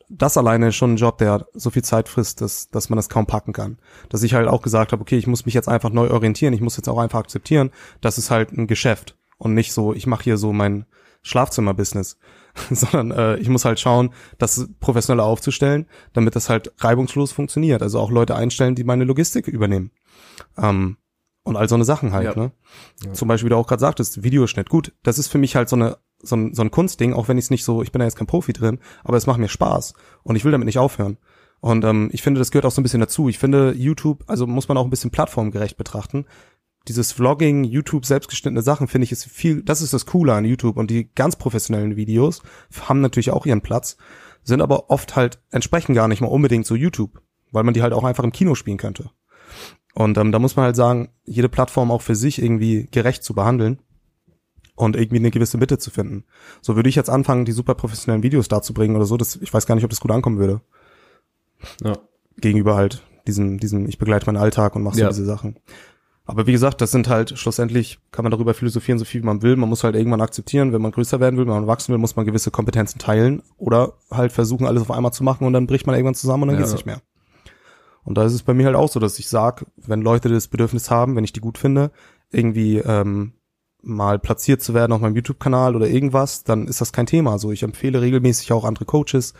das 0.09 0.37
alleine 0.37 0.69
ist 0.69 0.75
schon 0.75 0.93
ein 0.93 0.97
Job, 0.97 1.17
der 1.17 1.47
so 1.53 1.69
viel 1.69 1.83
Zeit 1.83 2.07
frisst, 2.07 2.41
dass, 2.41 2.69
dass 2.69 2.89
man 2.89 2.97
das 2.97 3.09
kaum 3.09 3.25
packen 3.25 3.53
kann. 3.53 3.77
Dass 4.09 4.23
ich 4.23 4.33
halt 4.33 4.47
auch 4.47 4.61
gesagt 4.61 4.91
habe, 4.91 5.01
okay, 5.01 5.17
ich 5.17 5.27
muss 5.27 5.45
mich 5.45 5.53
jetzt 5.53 5.67
einfach 5.67 5.89
neu 5.89 6.09
orientieren, 6.09 6.53
ich 6.53 6.61
muss 6.61 6.77
jetzt 6.77 6.87
auch 6.87 6.97
einfach 6.97 7.19
akzeptieren, 7.19 7.71
das 8.01 8.17
ist 8.17 8.31
halt 8.31 8.51
ein 8.51 8.67
Geschäft 8.67 9.17
und 9.37 9.53
nicht 9.53 9.73
so, 9.73 9.93
ich 9.93 10.07
mache 10.07 10.23
hier 10.23 10.37
so 10.37 10.53
mein 10.53 10.85
Schlafzimmer-Business, 11.23 12.17
sondern 12.71 13.11
äh, 13.11 13.35
ich 13.37 13.49
muss 13.49 13.65
halt 13.65 13.79
schauen, 13.79 14.13
das 14.37 14.69
professioneller 14.79 15.25
aufzustellen, 15.25 15.87
damit 16.13 16.35
das 16.35 16.49
halt 16.49 16.71
reibungslos 16.77 17.31
funktioniert. 17.31 17.81
Also 17.81 17.99
auch 17.99 18.11
Leute 18.11 18.35
einstellen, 18.35 18.75
die 18.75 18.83
meine 18.83 19.03
Logistik 19.03 19.47
übernehmen. 19.47 19.91
Ähm, 20.57 20.97
und 21.43 21.55
all 21.55 21.69
so 21.69 21.75
eine 21.75 21.85
Sachen 21.85 22.11
halt, 22.11 22.35
ja. 22.35 22.43
ne? 22.43 22.51
Ja. 23.05 23.13
Zum 23.13 23.27
Beispiel, 23.27 23.47
wie 23.47 23.51
du 23.51 23.55
auch 23.55 23.67
gerade 23.67 23.79
sagtest, 23.79 24.21
Videoschnitt. 24.21 24.69
Gut, 24.69 24.93
das 25.03 25.17
ist 25.17 25.29
für 25.29 25.37
mich 25.37 25.55
halt 25.55 25.69
so 25.69 25.77
eine 25.77 25.97
so 26.21 26.35
ein, 26.35 26.53
so 26.53 26.61
ein 26.61 26.71
Kunstding, 26.71 27.13
auch 27.13 27.27
wenn 27.27 27.37
ich 27.37 27.45
es 27.45 27.51
nicht 27.51 27.63
so, 27.63 27.81
ich 27.83 27.91
bin 27.91 27.99
da 27.99 28.05
jetzt 28.05 28.17
kein 28.17 28.27
Profi 28.27 28.53
drin, 28.53 28.79
aber 29.03 29.17
es 29.17 29.27
macht 29.27 29.39
mir 29.39 29.47
Spaß 29.47 29.93
und 30.23 30.35
ich 30.35 30.45
will 30.45 30.51
damit 30.51 30.65
nicht 30.65 30.79
aufhören. 30.79 31.17
Und 31.59 31.83
ähm, 31.83 32.09
ich 32.11 32.21
finde, 32.21 32.39
das 32.39 32.51
gehört 32.51 32.65
auch 32.65 32.71
so 32.71 32.81
ein 32.81 32.83
bisschen 32.83 32.99
dazu. 32.99 33.29
Ich 33.29 33.39
finde, 33.39 33.73
YouTube, 33.75 34.23
also 34.27 34.45
muss 34.45 34.67
man 34.67 34.77
auch 34.77 34.83
ein 34.83 34.89
bisschen 34.89 35.11
plattformgerecht 35.11 35.77
betrachten. 35.77 36.25
Dieses 36.87 37.11
Vlogging, 37.11 37.63
YouTube, 37.63 38.05
selbstgeschnittene 38.05 38.61
Sachen, 38.61 38.87
finde 38.87 39.05
ich, 39.05 39.11
ist 39.11 39.25
viel, 39.25 39.63
das 39.63 39.81
ist 39.81 39.93
das 39.93 40.05
Coole 40.05 40.33
an 40.33 40.45
YouTube. 40.45 40.77
Und 40.77 40.91
die 40.91 41.09
ganz 41.13 41.35
professionellen 41.35 41.95
Videos 41.95 42.41
haben 42.87 43.01
natürlich 43.01 43.31
auch 43.31 43.45
ihren 43.45 43.61
Platz, 43.61 43.97
sind 44.43 44.61
aber 44.61 44.89
oft 44.89 45.15
halt, 45.15 45.39
entsprechen 45.51 45.95
gar 45.95 46.07
nicht 46.07 46.21
mal 46.21 46.27
unbedingt 46.27 46.65
so 46.65 46.75
YouTube, 46.75 47.21
weil 47.51 47.63
man 47.63 47.73
die 47.73 47.81
halt 47.81 47.93
auch 47.93 48.03
einfach 48.03 48.23
im 48.23 48.31
Kino 48.31 48.55
spielen 48.55 48.77
könnte. 48.77 49.09
Und 49.93 50.17
ähm, 50.17 50.31
da 50.31 50.39
muss 50.39 50.55
man 50.55 50.65
halt 50.65 50.75
sagen, 50.75 51.09
jede 51.25 51.49
Plattform 51.49 51.91
auch 51.91 52.03
für 52.03 52.15
sich 52.15 52.41
irgendwie 52.41 52.87
gerecht 52.91 53.23
zu 53.23 53.33
behandeln 53.33 53.79
und 54.77 54.95
irgendwie 54.95 55.17
eine 55.17 55.31
gewisse 55.31 55.57
Mitte 55.57 55.79
zu 55.79 55.89
finden. 55.89 56.23
So 56.61 56.75
würde 56.75 56.87
ich 56.87 56.95
jetzt 56.95 57.09
anfangen, 57.09 57.45
die 57.45 57.51
super 57.51 57.75
professionellen 57.75 58.23
Videos 58.23 58.47
darzubringen 58.47 58.95
oder 58.95 59.05
so, 59.05 59.17
das, 59.17 59.35
ich 59.35 59.53
weiß 59.53 59.65
gar 59.65 59.75
nicht, 59.75 59.83
ob 59.83 59.89
das 59.89 59.99
gut 59.99 60.11
ankommen 60.11 60.37
würde. 60.37 60.61
Ja. 61.83 61.97
Gegenüber 62.37 62.75
halt 62.75 63.03
diesem, 63.25 63.59
diesem, 63.59 63.89
ich 63.89 63.97
begleite 63.97 64.27
meinen 64.27 64.37
Alltag 64.37 64.75
und 64.75 64.83
mache 64.83 64.95
so 64.95 65.01
ja. 65.01 65.09
diese 65.09 65.25
Sachen. 65.25 65.57
Aber 66.25 66.45
wie 66.45 66.51
gesagt, 66.51 66.79
das 66.81 66.91
sind 66.91 67.09
halt 67.09 67.39
schlussendlich, 67.39 67.99
kann 68.11 68.23
man 68.23 68.31
darüber 68.31 68.53
philosophieren, 68.53 68.99
so 68.99 69.05
viel 69.05 69.23
man 69.23 69.41
will. 69.41 69.55
Man 69.55 69.67
muss 69.67 69.83
halt 69.83 69.95
irgendwann 69.95 70.21
akzeptieren, 70.21 70.73
wenn 70.73 70.81
man 70.81 70.91
größer 70.91 71.19
werden 71.19 71.37
will, 71.37 71.47
wenn 71.47 71.53
man 71.53 71.67
wachsen 71.67 71.91
will, 71.91 71.99
muss 71.99 72.15
man 72.15 72.25
gewisse 72.25 72.51
Kompetenzen 72.51 72.99
teilen 72.99 73.41
oder 73.57 73.93
halt 74.11 74.31
versuchen, 74.31 74.67
alles 74.67 74.83
auf 74.83 74.91
einmal 74.91 75.13
zu 75.13 75.23
machen 75.23 75.47
und 75.47 75.53
dann 75.53 75.65
bricht 75.65 75.87
man 75.87 75.95
irgendwann 75.95 76.15
zusammen 76.15 76.43
und 76.43 76.49
dann 76.49 76.57
ja. 76.57 76.61
geht's 76.61 76.73
nicht 76.73 76.85
mehr. 76.85 77.01
Und 78.03 78.15
da 78.15 78.25
ist 78.25 78.33
es 78.33 78.43
bei 78.43 78.53
mir 78.53 78.67
halt 78.67 78.75
auch 78.75 78.89
so, 78.89 78.99
dass 78.99 79.17
ich 79.17 79.27
sag, 79.27 79.65
wenn 79.77 80.01
Leute 80.01 80.29
das 80.29 80.49
Bedürfnis 80.49 80.91
haben, 80.91 81.15
wenn 81.15 81.23
ich 81.23 81.33
die 81.33 81.41
gut 81.41 81.57
finde, 81.57 81.91
irgendwie 82.29 82.77
ähm, 82.77 83.33
mal 83.81 84.19
platziert 84.19 84.61
zu 84.61 84.73
werden 84.73 84.91
auf 84.91 85.01
meinem 85.01 85.15
YouTube-Kanal 85.15 85.75
oder 85.75 85.87
irgendwas, 85.87 86.43
dann 86.43 86.67
ist 86.67 86.81
das 86.81 86.91
kein 86.91 87.05
Thema. 87.05 87.31
Also 87.31 87.51
ich 87.51 87.63
empfehle 87.63 88.01
regelmäßig 88.01 88.51
auch 88.51 88.65
andere 88.65 88.85
Coaches 88.85 89.33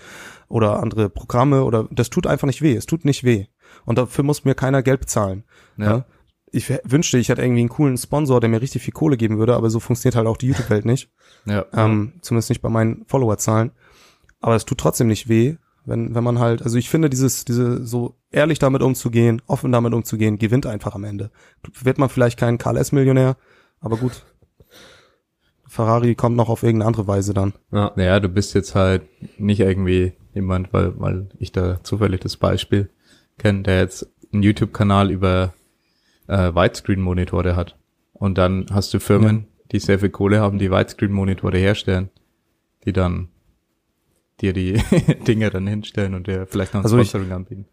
oder 0.47 0.79
andere 0.81 1.09
Programme 1.09 1.63
oder 1.63 1.87
das 1.91 2.09
tut 2.09 2.27
einfach 2.27 2.47
nicht 2.47 2.61
weh. 2.61 2.75
Es 2.75 2.85
tut 2.85 3.05
nicht 3.05 3.23
weh. 3.23 3.45
Und 3.85 3.97
dafür 3.97 4.23
muss 4.23 4.45
mir 4.45 4.55
keiner 4.55 4.83
Geld 4.83 5.01
bezahlen. 5.01 5.43
Ja. 5.77 5.85
ja? 5.85 6.05
Ich 6.51 6.69
wünschte, 6.69 7.17
ich 7.17 7.27
hätte 7.27 7.41
irgendwie 7.41 7.61
einen 7.61 7.69
coolen 7.69 7.97
Sponsor, 7.97 8.39
der 8.39 8.49
mir 8.49 8.61
richtig 8.61 8.81
viel 8.81 8.93
Kohle 8.93 9.17
geben 9.17 9.37
würde, 9.37 9.55
aber 9.55 9.69
so 9.69 9.81
funktioniert 9.81 10.15
halt 10.15 10.27
auch 10.27 10.37
die 10.37 10.47
YouTube-Welt 10.47 10.85
nicht. 10.85 11.09
Ja. 11.45 11.65
Ähm, 11.71 12.15
zumindest 12.19 12.49
nicht 12.49 12.61
bei 12.61 12.67
meinen 12.67 13.05
Followerzahlen. 13.07 13.71
Aber 14.41 14.55
es 14.57 14.65
tut 14.65 14.79
trotzdem 14.79 15.07
nicht 15.07 15.29
weh, 15.29 15.55
wenn, 15.85 16.13
wenn 16.13 16.23
man 16.23 16.39
halt, 16.39 16.61
also 16.61 16.77
ich 16.77 16.89
finde, 16.89 17.09
dieses, 17.09 17.45
diese 17.45 17.85
so 17.85 18.17
ehrlich 18.31 18.59
damit 18.59 18.81
umzugehen, 18.81 19.41
offen 19.47 19.71
damit 19.71 19.93
umzugehen, 19.93 20.37
gewinnt 20.37 20.65
einfach 20.65 20.93
am 20.93 21.05
Ende. 21.05 21.31
Wird 21.81 21.97
man 21.97 22.09
vielleicht 22.09 22.37
kein 22.37 22.57
Karl 22.57 22.75
S-Millionär, 22.75 23.37
aber 23.79 23.97
gut. 23.97 24.23
Ferrari 25.67 26.15
kommt 26.15 26.35
noch 26.35 26.49
auf 26.49 26.63
irgendeine 26.63 26.87
andere 26.87 27.07
Weise 27.07 27.33
dann. 27.33 27.53
Ja, 27.71 27.91
naja, 27.95 28.19
du 28.19 28.29
bist 28.29 28.55
jetzt 28.55 28.73
halt 28.73 29.03
nicht 29.37 29.59
irgendwie 29.59 30.13
jemand, 30.33 30.73
weil, 30.73 30.99
weil 30.99 31.29
ich 31.37 31.51
da 31.51 31.83
zufällig 31.83 32.21
das 32.21 32.37
Beispiel 32.37 32.89
kenne, 33.37 33.63
der 33.63 33.81
jetzt 33.81 34.09
einen 34.33 34.43
YouTube-Kanal 34.43 35.11
über 35.11 35.53
äh, 36.27 36.53
Widescreen-Monitore 36.53 37.55
hat. 37.55 37.77
Und 38.13 38.37
dann 38.37 38.65
hast 38.71 38.93
du 38.93 38.99
Firmen, 38.99 39.39
ja. 39.39 39.45
die 39.73 39.79
sehr 39.79 39.99
viel 39.99 40.09
Kohle 40.09 40.39
haben, 40.39 40.57
die 40.57 40.71
Widescreen-Monitore 40.71 41.57
herstellen, 41.57 42.09
die 42.85 42.93
dann 42.93 43.29
dir 44.41 44.53
die 44.53 44.81
Dinge 45.27 45.49
dann 45.49 45.67
hinstellen 45.67 46.15
und 46.15 46.27
dir 46.27 46.47
vielleicht 46.47 46.73
noch 46.73 46.81
ein 46.81 46.85
also 46.85 46.97
Sponsoring 46.97 47.31
anbieten 47.31 47.65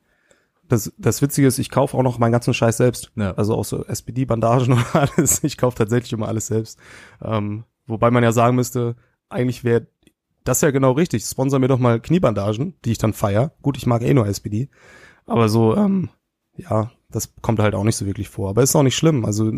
das, 0.74 0.92
das 0.98 1.22
Witzige 1.22 1.46
ist, 1.46 1.59
ich 1.59 1.70
kaufe 1.70 1.96
auch 1.96 2.02
noch 2.02 2.18
meinen 2.18 2.32
ganzen 2.32 2.52
Scheiß 2.52 2.76
selbst. 2.76 3.12
Ja. 3.16 3.32
Also 3.34 3.55
auch 3.55 3.64
so 3.64 3.84
SPD-Bandagen 3.84 4.72
und 4.74 4.94
alles. 4.94 5.42
Ich 5.44 5.56
kaufe 5.56 5.76
tatsächlich 5.76 6.12
immer 6.12 6.28
alles 6.28 6.48
selbst. 6.48 6.78
Ähm, 7.22 7.64
wobei 7.86 8.10
man 8.10 8.22
ja 8.24 8.32
sagen 8.32 8.56
müsste, 8.56 8.96
eigentlich 9.28 9.64
wäre 9.64 9.86
das 10.44 10.60
ja 10.60 10.70
genau 10.70 10.92
richtig. 10.92 11.24
Sponsor 11.24 11.59
mir 11.59 11.68
doch 11.68 11.78
mal 11.78 12.01
Kniebandagen, 12.01 12.74
die 12.84 12.92
ich 12.92 12.98
dann 12.98 13.12
feier. 13.12 13.52
Gut, 13.62 13.76
ich 13.76 13.86
mag 13.86 14.02
eh 14.02 14.12
nur 14.12 14.26
SPD. 14.26 14.68
Aber 15.26 15.48
so, 15.48 15.76
ähm, 15.76 16.10
ja, 16.56 16.90
das 17.10 17.32
kommt 17.40 17.60
halt 17.60 17.74
auch 17.74 17.84
nicht 17.84 17.96
so 17.96 18.05
wirklich 18.05 18.28
vor. 18.28 18.51
Aber 18.51 18.62
ist 18.62 18.76
auch 18.76 18.82
nicht 18.82 18.96
schlimm. 18.96 19.24
Also 19.24 19.51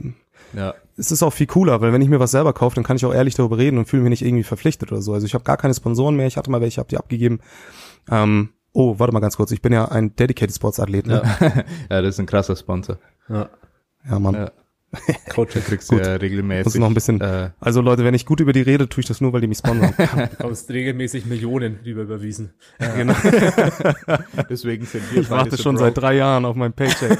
ja. 0.53 0.75
es 0.97 1.11
ist 1.11 1.23
auch 1.23 1.33
viel 1.33 1.47
cooler, 1.47 1.81
weil 1.81 1.93
wenn 1.93 2.03
ich 2.03 2.09
mir 2.09 2.21
was 2.21 2.31
selber 2.31 2.53
kaufe, 2.53 2.77
dann 2.77 2.85
kann 2.85 2.97
ich 2.97 3.05
auch 3.05 3.15
ehrlich 3.15 3.35
darüber 3.35 3.59
reden 3.59 3.79
und 3.79 3.87
fühle 3.87 4.03
mich 4.03 4.11
nicht 4.11 4.25
irgendwie 4.25 4.45
verpflichtet 4.45 4.93
oder 4.93 5.03
so. 5.03 5.15
Also 5.15 5.27
ich 5.27 5.35
habe 5.35 5.45
gar 5.45 5.57
keine 5.57 5.75
Sponsoren 5.75 6.15
mehr. 6.15 6.27
Ich 6.27 6.37
hatte 6.37 6.51
mal 6.51 6.61
welche, 6.61 6.79
habe 6.79 6.89
die 6.89 6.99
abgegeben. 6.99 7.41
Ähm, 8.11 8.51
Oh, 8.79 8.99
warte 8.99 9.15
mal 9.15 9.21
ganz 9.21 9.39
kurz. 9.39 9.53
Ich 9.53 9.63
bin 9.63 9.73
ja 9.73 9.87
ein 9.87 10.15
Dedicated 10.17 10.55
Sports 10.55 10.79
Athlet. 10.79 11.07
Ne? 11.07 11.23
Ja. 11.41 11.47
ja, 11.91 12.03
das 12.03 12.17
ist 12.17 12.21
ein 12.21 12.27
krasser 12.27 12.55
Sponsor. 12.57 12.99
Ja. 13.27 13.49
Ja, 14.07 14.19
Mann. 14.19 14.35
Ja. 14.35 14.51
Coach 15.31 15.55
Kriegst 15.55 15.91
du 15.91 15.97
ja 15.97 16.17
regelmäßig. 16.17 16.67
Muss 16.67 16.75
noch 16.75 16.89
ein 16.89 16.93
bisschen. 16.93 17.19
Äh, 17.23 17.53
Also 17.59 17.81
Leute, 17.81 18.05
wenn 18.05 18.13
ich 18.13 18.27
gut 18.27 18.41
über 18.41 18.53
die 18.53 18.61
rede, 18.61 18.87
tue 18.87 19.01
ich 19.01 19.09
das 19.09 19.23
nur, 19.23 19.33
weil 19.33 19.41
die 19.41 19.47
mich 19.47 19.59
sponsern. 19.59 19.95
bekommst 20.31 20.69
regelmäßig 20.69 21.25
Millionen 21.25 21.79
lieber 21.85 22.03
überwiesen. 22.03 22.53
genau. 22.79 23.15
deswegen 24.51 24.85
sind 24.85 25.11
wir 25.11 25.23
Ich 25.23 25.31
warte 25.31 25.57
so 25.57 25.63
schon 25.63 25.77
broke. 25.77 25.87
seit 25.87 25.97
drei 25.97 26.17
Jahren 26.17 26.45
auf 26.45 26.55
meinen 26.55 26.75
Paycheck. 26.75 27.19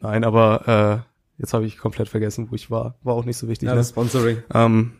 Nein, 0.00 0.24
aber 0.24 1.04
äh, 1.36 1.40
jetzt 1.42 1.52
habe 1.52 1.66
ich 1.66 1.76
komplett 1.76 2.08
vergessen, 2.08 2.48
wo 2.50 2.54
ich 2.54 2.70
war. 2.70 2.96
War 3.02 3.12
auch 3.12 3.26
nicht 3.26 3.36
so 3.36 3.48
wichtig. 3.48 3.66
Ja, 3.66 3.74
ne? 3.74 3.80
das 3.80 3.90
Sponsoring 3.90 4.38
ähm, 4.54 4.92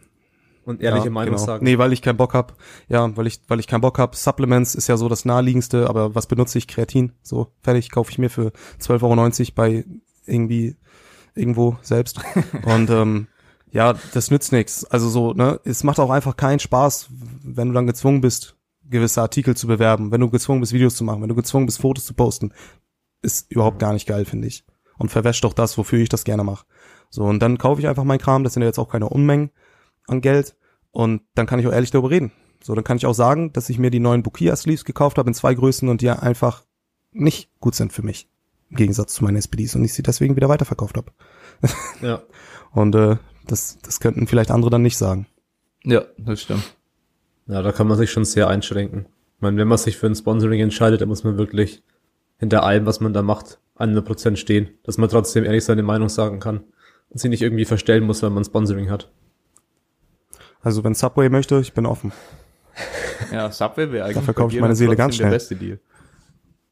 und 0.65 0.81
ehrliche 0.81 1.07
ja, 1.07 1.11
Meinung 1.11 1.35
genau. 1.35 1.47
sagen. 1.47 1.65
Nee, 1.65 1.79
weil 1.79 1.93
ich 1.93 2.03
keinen 2.03 2.17
Bock 2.17 2.35
hab. 2.35 2.57
Ja, 2.89 3.17
weil 3.17 3.27
ich, 3.27 3.41
weil 3.49 3.61
ich 3.61 3.67
keinen 3.67 3.81
Bock 3.81 3.99
hab. 3.99 4.15
Supplements 4.15 4.75
ist 4.75 4.89
ja 4.89 4.97
so 4.97 5.09
das 5.09 5.25
naheliegendste, 5.25 5.89
aber 5.89 6.15
was 6.15 6.27
benutze 6.27 6.59
ich? 6.59 6.69
Kreatin. 6.69 7.13
So, 7.23 7.49
fertig, 7.63 7.91
kaufe 7.91 8.11
ich 8.11 8.19
mir 8.19 8.31
für 8.31 8.53
12,90 8.81 9.41
Euro 9.41 9.53
bei 9.55 9.85
irgendwie 10.27 10.77
irgendwo 11.35 11.77
selbst. 11.83 12.21
Und 12.65 12.91
ähm, 12.91 13.27
ja, 13.71 13.95
das 14.13 14.31
nützt 14.31 14.53
nichts. 14.53 14.85
Also 14.85 15.09
so, 15.09 15.33
ne, 15.33 15.61
es 15.65 15.83
macht 15.83 15.99
auch 15.99 16.11
einfach 16.11 16.37
keinen 16.37 16.59
Spaß, 16.59 17.09
wenn 17.43 17.69
du 17.69 17.75
dann 17.75 17.87
gezwungen 17.87 18.21
bist, 18.21 18.57
gewisse 18.89 19.23
Artikel 19.23 19.57
zu 19.57 19.67
bewerben, 19.67 20.13
wenn 20.13 20.21
du 20.21 20.31
gezwungen 20.31 20.61
bist, 20.61 20.73
Videos 20.73 20.95
zu 20.95 21.05
machen, 21.05 21.23
wenn 21.23 21.29
du 21.29 21.35
gezwungen 21.35 21.67
bist, 21.67 21.81
Fotos 21.81 22.05
zu 22.05 22.15
posten. 22.15 22.53
Ist 23.23 23.51
überhaupt 23.51 23.79
gar 23.79 23.93
nicht 23.93 24.07
geil, 24.07 24.25
finde 24.25 24.49
ich. 24.49 24.65
Und 24.99 25.11
verwäscht 25.11 25.45
doch 25.45 25.55
das, 25.55 25.79
wofür 25.79 26.01
ich 26.01 26.09
das 26.09 26.25
gerne 26.25 26.45
mache. 26.45 26.67
So, 27.09 27.25
und 27.25 27.41
dann 27.41 27.59
kaufe 27.59 27.81
ich 27.81 27.89
einfach 27.89 28.05
meinen 28.05 28.19
Kram, 28.19 28.45
das 28.45 28.55
sind 28.55 28.63
ja 28.63 28.69
jetzt 28.69 28.79
auch 28.79 28.89
keine 28.89 29.09
Unmengen 29.09 29.51
an 30.07 30.21
Geld. 30.21 30.57
Und 30.91 31.23
dann 31.35 31.47
kann 31.47 31.59
ich 31.59 31.67
auch 31.67 31.73
ehrlich 31.73 31.91
darüber 31.91 32.11
reden. 32.11 32.33
So, 32.63 32.75
dann 32.75 32.85
kann 32.85 32.97
ich 32.97 33.07
auch 33.07 33.15
sagen, 33.15 33.53
dass 33.53 33.69
ich 33.69 33.79
mir 33.79 33.91
die 33.91 34.01
neuen 34.01 34.23
Bukia 34.23 34.55
Sleeves 34.55 34.85
gekauft 34.85 35.19
habe 35.19 35.31
in 35.31 35.35
zwei 35.35 35.55
Größen 35.55 35.89
und 35.89 36.01
die 36.01 36.11
einfach 36.11 36.65
nicht 37.13 37.51
gut 37.61 37.75
sind 37.75 37.93
für 37.93 38.03
mich. 38.03 38.29
Im 38.71 38.77
Gegensatz 38.77 39.15
zu 39.15 39.25
meinen 39.25 39.37
SPDs 39.37 39.75
und 39.75 39.85
ich 39.85 39.93
sie 39.93 40.03
deswegen 40.03 40.37
wieder 40.37 40.49
weiterverkauft 40.49 40.97
habe. 40.97 41.13
Ja. 42.01 42.23
Und 42.73 42.95
äh, 42.95 43.17
das, 43.47 43.79
das 43.83 44.01
könnten 44.01 44.27
vielleicht 44.27 44.51
andere 44.51 44.71
dann 44.71 44.83
nicht 44.83 44.97
sagen. 44.97 45.27
Ja, 45.85 46.05
das 46.17 46.41
stimmt. 46.41 46.77
ja, 47.47 47.61
da 47.63 47.73
kann 47.73 47.87
man 47.87 47.99
sich 47.99 48.11
schon 48.11 48.25
sehr 48.25 48.49
einschränken. 48.49 49.07
Ich 49.37 49.43
meine, 49.43 49.59
wenn 49.59 49.69
man 49.69 49.79
sich 49.79 49.97
für 49.97 50.07
ein 50.07 50.15
Sponsoring 50.15 50.61
entscheidet, 50.61 51.01
dann 51.01 51.09
muss 51.09 51.25
man 51.25 51.37
wirklich 51.37 51.83
hinter 52.39 52.63
allem, 52.63 52.87
was 52.87 53.01
man 53.01 53.13
da 53.13 53.23
macht, 53.23 53.61
100% 53.79 54.37
stehen. 54.37 54.71
Dass 54.85 54.99
man 54.99 55.09
trotzdem 55.09 55.45
ehrlich 55.45 55.65
seine 55.65 55.83
Meinung 55.83 56.09
sagen 56.09 56.41
kann 56.41 56.65
und 57.11 57.21
sie 57.21 57.29
nicht 57.29 57.43
irgendwie 57.43 57.65
verstellen 57.65 58.05
muss, 58.05 58.23
weil 58.23 58.31
man 58.31 58.45
Sponsoring 58.45 58.91
hat. 58.91 59.13
Also 60.63 60.83
wenn 60.85 60.95
Subway 60.95 61.29
möchte, 61.29 61.59
ich 61.61 61.73
bin 61.73 61.87
offen. 61.87 62.13
Ja, 63.33 63.51
Subway 63.51 63.91
wäre 63.93 64.07
eigentlich 64.07 64.25
verkaufe 64.25 64.49
bei 64.49 64.55
ich 64.57 64.61
meine 64.61 64.75
Seele 64.77 64.97
ganz 64.97 65.17
der 65.17 65.25
schnell. 65.25 65.31
beste 65.33 65.57
Deal. 65.57 65.79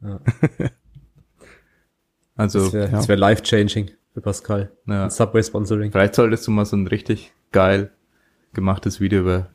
Ja. 0.01 0.21
Also, 2.37 2.61
Das 2.65 2.73
wäre 2.73 2.91
ja. 2.91 3.09
wär 3.09 3.17
life-changing 3.17 3.91
für 4.15 4.21
Pascal. 4.23 4.73
ja. 4.87 5.11
Subway-Sponsoring. 5.11 5.93
vielleicht 5.93 6.15
solltest 6.15 6.47
du 6.47 6.51
mal 6.51 6.65
so 6.65 6.75
ein 6.77 6.87
richtig 6.87 7.33
geil 7.53 7.91
gemachtes 8.55 8.99
Video 9.01 9.21
über 9.21 9.49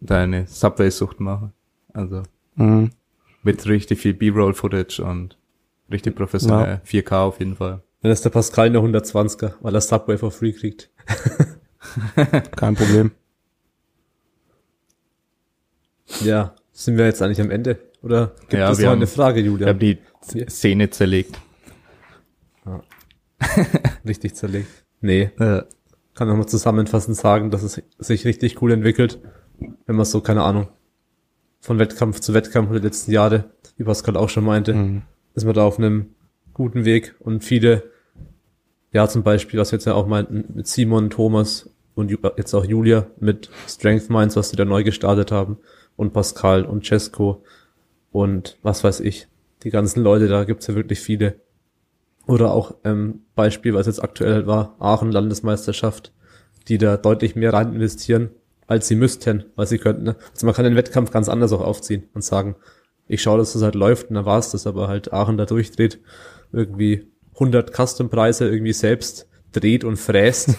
deine 0.00 0.46
Subway-Sucht 0.46 1.18
machen. 1.20 1.52
Also, 1.92 2.22
Mhm. 2.54 2.90
mit 3.42 3.66
richtig 3.66 3.98
viel 4.00 4.14
B-Roll-Footage 4.14 5.00
und 5.02 5.38
richtig 5.90 6.14
professionell. 6.14 6.80
4K 6.84 7.12
auf 7.22 7.38
jeden 7.40 7.56
Fall. 7.56 7.82
Dann 8.02 8.12
ist 8.12 8.24
der 8.24 8.30
Pascal 8.30 8.66
eine 8.66 8.78
120er, 8.78 9.54
weil 9.60 9.74
er 9.74 9.80
Subway 9.80 10.16
for 10.16 10.30
free 10.30 10.52
kriegt. 10.52 10.88
Kein 12.56 12.76
Problem. 12.76 13.10
Ja, 16.24 16.54
sind 16.72 16.96
wir 16.98 17.06
jetzt 17.06 17.22
eigentlich 17.22 17.40
am 17.40 17.50
Ende? 17.50 17.78
Oder 18.02 18.32
gibt 18.40 18.54
Ja, 18.54 18.70
es 18.70 18.78
wir 18.78 18.84
noch 18.86 18.92
haben- 18.92 18.98
eine 18.98 19.06
Frage, 19.06 19.40
Ich 19.40 19.46
Julia? 19.46 19.68
habe 19.68 19.78
die 19.78 19.98
Szene 20.48 20.90
zerlegt. 20.90 21.38
Richtig 24.06 24.34
zerlegt. 24.34 24.68
Nee, 25.00 25.30
Ja. 25.38 25.64
kann 26.14 26.28
nochmal 26.28 26.46
zusammenfassend 26.46 27.16
sagen, 27.16 27.50
dass 27.50 27.62
es 27.62 27.82
sich 27.98 28.24
richtig 28.26 28.60
cool 28.60 28.72
entwickelt, 28.72 29.18
wenn 29.86 29.96
man 29.96 30.04
so, 30.04 30.20
keine 30.20 30.42
Ahnung, 30.42 30.68
von 31.60 31.78
Wettkampf 31.78 32.20
zu 32.20 32.34
Wettkampf 32.34 32.70
der 32.70 32.80
letzten 32.80 33.12
Jahre, 33.12 33.44
wie 33.76 33.84
Pascal 33.84 34.16
auch 34.16 34.28
schon 34.28 34.44
meinte, 34.44 34.74
Mhm. 34.74 35.02
ist 35.34 35.44
man 35.44 35.54
da 35.54 35.64
auf 35.64 35.78
einem 35.78 36.14
guten 36.52 36.84
Weg 36.84 37.14
und 37.20 37.44
viele, 37.44 37.84
ja 38.92 39.08
zum 39.08 39.22
Beispiel, 39.22 39.58
was 39.60 39.72
wir 39.72 39.78
jetzt 39.78 39.86
ja 39.86 39.94
auch 39.94 40.06
meinten, 40.06 40.44
mit 40.54 40.66
Simon, 40.66 41.08
Thomas 41.10 41.70
und 41.94 42.10
Ju- 42.10 42.32
jetzt 42.36 42.52
auch 42.54 42.64
Julia 42.64 43.06
mit 43.18 43.50
Strength 43.68 44.10
Minds, 44.10 44.36
was 44.36 44.50
sie 44.50 44.56
da 44.56 44.64
neu 44.64 44.84
gestartet 44.84 45.32
haben 45.32 45.58
und 46.00 46.14
Pascal 46.14 46.64
und 46.64 46.86
Cesco 46.86 47.44
und 48.10 48.56
was 48.62 48.82
weiß 48.82 49.00
ich, 49.00 49.28
die 49.64 49.70
ganzen 49.70 50.02
Leute, 50.02 50.28
da 50.28 50.44
gibt's 50.44 50.66
ja 50.66 50.74
wirklich 50.74 50.98
viele. 50.98 51.40
Oder 52.26 52.52
auch 52.54 52.74
ähm, 52.84 53.20
Beispiel, 53.34 53.74
was 53.74 53.86
jetzt 53.86 54.02
aktuell 54.02 54.46
war, 54.46 54.76
Aachen 54.78 55.12
Landesmeisterschaft, 55.12 56.12
die 56.68 56.78
da 56.78 56.96
deutlich 56.96 57.36
mehr 57.36 57.52
rein 57.52 57.74
investieren, 57.74 58.30
als 58.66 58.88
sie 58.88 58.94
müssten, 58.94 59.44
weil 59.56 59.66
sie 59.66 59.76
könnten. 59.76 60.04
Ne? 60.04 60.16
Also 60.32 60.46
man 60.46 60.54
kann 60.54 60.64
den 60.64 60.74
Wettkampf 60.74 61.10
ganz 61.10 61.28
anders 61.28 61.52
auch 61.52 61.60
aufziehen 61.60 62.08
und 62.14 62.24
sagen, 62.24 62.56
ich 63.06 63.20
schaue, 63.20 63.36
dass 63.36 63.52
das 63.52 63.62
halt 63.62 63.74
läuft 63.74 64.08
und 64.08 64.14
dann 64.14 64.24
war 64.24 64.38
es 64.38 64.52
das, 64.52 64.66
aber 64.66 64.88
halt 64.88 65.12
Aachen 65.12 65.36
da 65.36 65.44
durchdreht, 65.44 66.00
irgendwie 66.50 67.08
100 67.34 67.74
Custom-Preise 67.76 68.48
irgendwie 68.48 68.72
selbst 68.72 69.28
dreht 69.52 69.84
und 69.84 69.98
fräst 69.98 70.54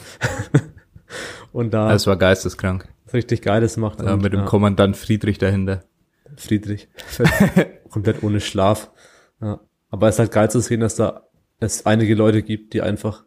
und 1.52 1.74
da 1.74 1.90
Das 1.90 2.06
war 2.06 2.18
geisteskrank. 2.18 2.88
Richtig 3.14 3.42
Geiles 3.42 3.78
macht. 3.78 4.02
Ja, 4.02 4.14
und, 4.14 4.22
mit 4.22 4.34
dem 4.34 4.42
ja, 4.42 4.46
Kommandant 4.46 4.98
Friedrich 4.98 5.38
dahinter. 5.38 5.84
Friedrich. 6.36 6.88
Komplett 7.90 8.24
ohne 8.24 8.40
Schlaf. 8.40 8.92
Ja. 9.42 9.60
Aber 9.90 10.08
es 10.08 10.16
ist 10.16 10.20
halt 10.20 10.32
geil 10.32 10.52
zu 10.52 10.62
sehen, 10.62 10.80
dass 10.80 10.96
da 10.96 11.28
es 11.60 11.86
einige 11.86 12.16
Leute 12.16 12.42
gibt, 12.42 12.74
die 12.74 12.82
einfach 12.82 13.26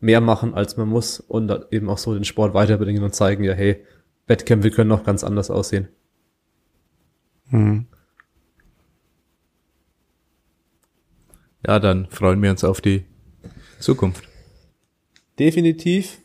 mehr 0.00 0.20
machen, 0.20 0.54
als 0.54 0.76
man 0.76 0.88
muss 0.88 1.20
und 1.20 1.48
dann 1.48 1.64
eben 1.70 1.88
auch 1.88 1.98
so 1.98 2.14
den 2.14 2.24
Sport 2.24 2.54
weiterbringen 2.54 3.04
und 3.04 3.14
zeigen, 3.14 3.44
ja, 3.44 3.52
hey, 3.52 3.84
Wettkämpfe 4.26 4.70
können 4.70 4.88
noch 4.88 5.04
ganz 5.04 5.24
anders 5.24 5.50
aussehen. 5.50 5.88
Mhm. 7.50 7.86
Ja, 11.66 11.78
dann 11.78 12.08
freuen 12.10 12.42
wir 12.42 12.50
uns 12.50 12.64
auf 12.64 12.80
die 12.80 13.04
Zukunft. 13.78 14.28
Definitiv. 15.38 16.21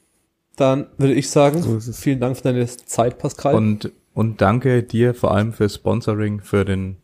Dann 0.58 0.88
würde 0.98 1.14
ich 1.14 1.30
sagen, 1.30 1.62
So 1.62 1.80
vielen 1.94 2.20
Dank 2.20 2.36
für 2.36 2.44
deine 2.44 2.66
Zeit, 2.68 3.18
Pascal. 3.20 3.56
Und, 3.56 3.92
und 4.14 4.42
danke 4.42 4.84
dir 4.84 5.14
vor 5.14 5.32
allem 5.34 5.54
für 5.54 5.70
Sponsoring 5.70 6.42
für 6.42 6.66
den 6.66 6.98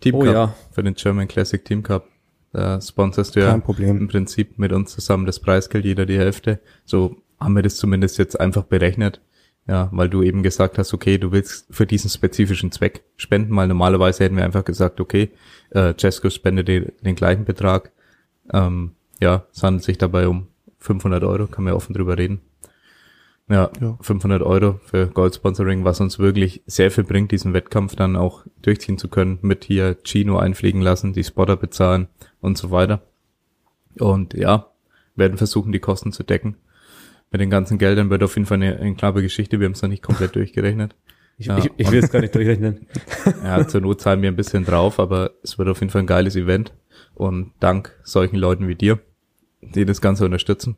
Team 0.00 0.14
Oh 0.16 0.20
Cup, 0.20 0.32
ja. 0.34 0.54
für 0.72 0.82
den 0.82 0.94
German 0.94 1.28
Classic 1.28 1.64
Team 1.64 1.82
Cup. 1.82 2.06
Da 2.52 2.80
sponsorst 2.80 3.36
du 3.36 3.40
ja 3.40 3.50
Kein 3.50 3.62
Problem. 3.62 3.98
im 3.98 4.08
Prinzip 4.08 4.58
mit 4.58 4.72
uns 4.72 4.92
zusammen 4.92 5.26
das 5.26 5.38
Preisgeld, 5.38 5.84
jeder 5.84 6.06
die 6.06 6.18
Hälfte. 6.18 6.60
So 6.84 7.16
haben 7.38 7.54
wir 7.54 7.62
das 7.62 7.76
zumindest 7.76 8.16
jetzt 8.18 8.40
einfach 8.40 8.64
berechnet. 8.64 9.20
Ja, 9.66 9.90
weil 9.92 10.08
du 10.08 10.22
eben 10.22 10.42
gesagt 10.42 10.78
hast, 10.78 10.94
okay, 10.94 11.18
du 11.18 11.30
willst 11.30 11.66
für 11.70 11.84
diesen 11.84 12.08
spezifischen 12.08 12.72
Zweck 12.72 13.02
spenden, 13.18 13.54
weil 13.54 13.68
normalerweise 13.68 14.24
hätten 14.24 14.36
wir 14.38 14.44
einfach 14.46 14.64
gesagt, 14.64 14.98
okay, 14.98 15.28
äh, 15.70 15.92
Cesco 15.94 16.30
spende 16.30 16.64
dir 16.64 16.90
den 17.04 17.14
gleichen 17.16 17.44
Betrag. 17.44 17.92
Ähm, 18.50 18.92
ja, 19.20 19.44
es 19.52 19.62
handelt 19.62 19.84
sich 19.84 19.98
dabei 19.98 20.26
um 20.26 20.46
500 20.78 21.22
Euro, 21.22 21.48
kann 21.48 21.64
man 21.64 21.72
ja 21.72 21.76
offen 21.76 21.92
drüber 21.92 22.16
reden. 22.16 22.40
Ja, 23.48 23.70
Ja. 23.80 23.96
500 24.00 24.42
Euro 24.42 24.78
für 24.84 25.06
Gold-Sponsoring, 25.06 25.84
was 25.84 26.00
uns 26.00 26.18
wirklich 26.18 26.62
sehr 26.66 26.90
viel 26.90 27.04
bringt, 27.04 27.32
diesen 27.32 27.54
Wettkampf 27.54 27.96
dann 27.96 28.14
auch 28.16 28.44
durchziehen 28.62 28.98
zu 28.98 29.08
können, 29.08 29.38
mit 29.42 29.64
hier 29.64 29.96
Chino 30.04 30.38
einfliegen 30.38 30.82
lassen, 30.82 31.12
die 31.14 31.24
Spotter 31.24 31.56
bezahlen 31.56 32.08
und 32.40 32.58
so 32.58 32.70
weiter. 32.70 33.00
Und 33.98 34.34
ja, 34.34 34.66
werden 35.16 35.38
versuchen, 35.38 35.72
die 35.72 35.80
Kosten 35.80 36.12
zu 36.12 36.22
decken. 36.22 36.56
Mit 37.30 37.40
den 37.40 37.50
ganzen 37.50 37.78
Geldern 37.78 38.10
wird 38.10 38.22
auf 38.22 38.36
jeden 38.36 38.46
Fall 38.46 38.56
eine, 38.56 38.76
eine 38.78 38.94
knappe 38.94 39.22
Geschichte. 39.22 39.60
Wir 39.60 39.66
haben 39.66 39.72
es 39.72 39.82
noch 39.82 39.88
nicht 39.88 40.02
komplett 40.02 40.34
durchgerechnet. 40.34 40.94
ich, 41.38 41.46
ja, 41.46 41.58
ich, 41.58 41.70
ich 41.76 41.90
will 41.90 42.02
es 42.02 42.10
gar 42.10 42.20
nicht 42.20 42.34
durchrechnen. 42.34 42.86
Ja, 43.44 43.66
zur 43.66 43.80
Not 43.80 44.00
zahlen 44.00 44.22
wir 44.22 44.30
ein 44.30 44.36
bisschen 44.36 44.64
drauf, 44.64 44.98
aber 45.00 45.32
es 45.42 45.58
wird 45.58 45.68
auf 45.68 45.80
jeden 45.80 45.90
Fall 45.90 46.02
ein 46.02 46.06
geiles 46.06 46.36
Event. 46.36 46.72
Und 47.14 47.52
dank 47.60 47.94
solchen 48.02 48.36
Leuten 48.36 48.68
wie 48.68 48.74
dir, 48.76 48.98
die 49.62 49.84
das 49.84 50.00
Ganze 50.00 50.24
unterstützen. 50.24 50.76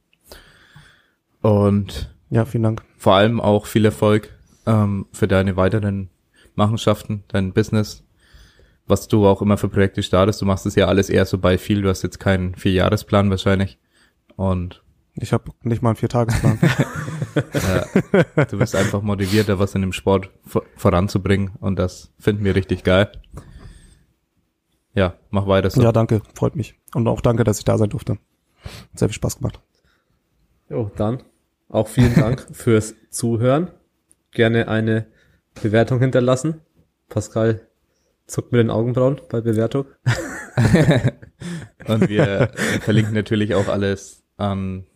Und 1.43 2.15
Ja, 2.31 2.45
vielen 2.45 2.63
Dank. 2.63 2.83
vor 2.97 3.15
allem 3.15 3.41
auch 3.41 3.67
viel 3.67 3.85
Erfolg 3.85 4.31
ähm, 4.67 5.07
für 5.13 5.27
deine 5.29 5.57
weiteren 5.57 6.11
Machenschaften, 6.55 7.25
dein 7.29 7.53
Business, 7.53 8.05
was 8.87 9.09
du 9.09 9.27
auch 9.27 9.43
immer 9.43 9.57
für 9.57 9.69
Projekte 9.69 10.03
startest. 10.03 10.41
Du 10.41 10.47
machst 10.47 10.67
es 10.67 10.75
ja 10.75 10.87
alles 10.87 11.09
eher 11.11 11.25
so 11.27 11.39
bei 11.39 11.59
viel. 11.59 11.83
Du 11.83 11.89
hast 11.89 12.03
jetzt 12.03 12.21
keinen 12.21 12.55
Vierjahresplan 12.55 13.31
wahrscheinlich. 13.31 13.79
Und 14.37 14.83
Ich 15.15 15.33
habe 15.33 15.51
nicht 15.63 15.83
mal 15.83 15.91
einen 15.91 15.97
Viertagesplan. 15.97 16.59
äh, 17.35 18.45
du 18.47 18.59
bist 18.59 18.75
einfach 18.77 19.03
motiviert, 19.03 19.49
da 19.49 19.59
was 19.59 19.75
in 19.75 19.81
dem 19.81 19.93
Sport 19.93 20.31
vor 20.45 20.63
voranzubringen. 20.77 21.53
Und 21.61 21.79
das 21.79 22.13
finden 22.19 22.45
wir 22.45 22.55
richtig 22.55 22.85
geil. 22.85 23.11
Ja, 24.95 25.15
mach 25.31 25.47
weiter 25.47 25.71
so. 25.71 25.83
ja, 25.83 25.93
danke. 25.93 26.23
Freut 26.35 26.57
mich. 26.57 26.75
Und 26.95 27.07
auch 27.07 27.21
danke, 27.21 27.45
dass 27.45 27.59
ich 27.59 27.65
da 27.65 27.79
sein 27.79 27.91
durfte. 27.91 28.19
Hat 28.63 28.99
sehr 28.99 29.09
viel 29.09 29.15
Spaß 29.15 29.39
gemacht. 29.39 29.61
Jo, 30.69 30.91
dann 30.97 31.23
auch 31.71 31.89
vielen 31.89 32.15
Dank 32.15 32.47
fürs 32.53 32.95
Zuhören. 33.11 33.71
Gerne 34.33 34.69
eine 34.69 35.07
Bewertung 35.63 36.01
hinterlassen. 36.01 36.61
Pascal 37.09 37.67
zuckt 38.27 38.53
mit 38.53 38.61
den 38.61 38.71
Augenbrauen 38.71 39.21
bei 39.29 39.41
Bewertung. 39.41 39.87
Und 41.87 42.09
wir 42.09 42.51
verlinken 42.81 43.15
natürlich 43.15 43.55
auch 43.55 43.69
alles 43.69 44.23
an 44.37 44.87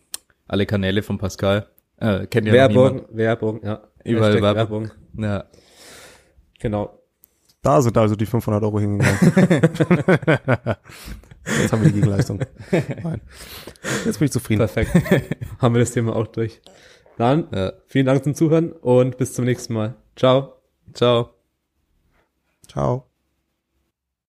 alle 0.47 0.65
Kanäle 0.65 1.01
von 1.01 1.17
Pascal. 1.17 1.67
Äh, 1.97 2.27
kennt 2.27 2.47
ja 2.47 2.53
Werbung, 2.53 3.05
Werbung, 3.09 3.63
ja. 3.63 3.81
Überall 4.03 4.33
Hashtag 4.33 4.55
Werbung. 4.55 4.91
Ja. 5.17 5.45
Genau. 6.59 6.99
Da 7.61 7.81
sind 7.81 7.97
also 7.97 8.15
die 8.15 8.27
500 8.27 8.63
Euro 8.63 8.79
hingegangen. 8.79 9.17
Jetzt 11.45 11.71
haben 11.71 11.81
wir 11.81 11.89
die 11.89 11.95
Gegenleistung. 11.95 12.39
Nein. 12.71 13.21
Jetzt 14.05 14.19
bin 14.19 14.25
ich 14.25 14.31
zufrieden. 14.31 14.59
Perfekt. 14.59 14.91
Haben 15.59 15.75
wir 15.75 15.79
das 15.79 15.91
Thema 15.91 16.15
auch 16.15 16.27
durch. 16.27 16.59
Dann 17.17 17.47
ja. 17.53 17.73
vielen 17.87 18.05
Dank 18.05 18.23
zum 18.23 18.35
Zuhören 18.35 18.71
und 18.71 19.17
bis 19.17 19.33
zum 19.33 19.45
nächsten 19.45 19.73
Mal. 19.73 19.95
Ciao. 20.15 20.53
Ciao. 20.93 21.29
Ciao. 22.67 23.14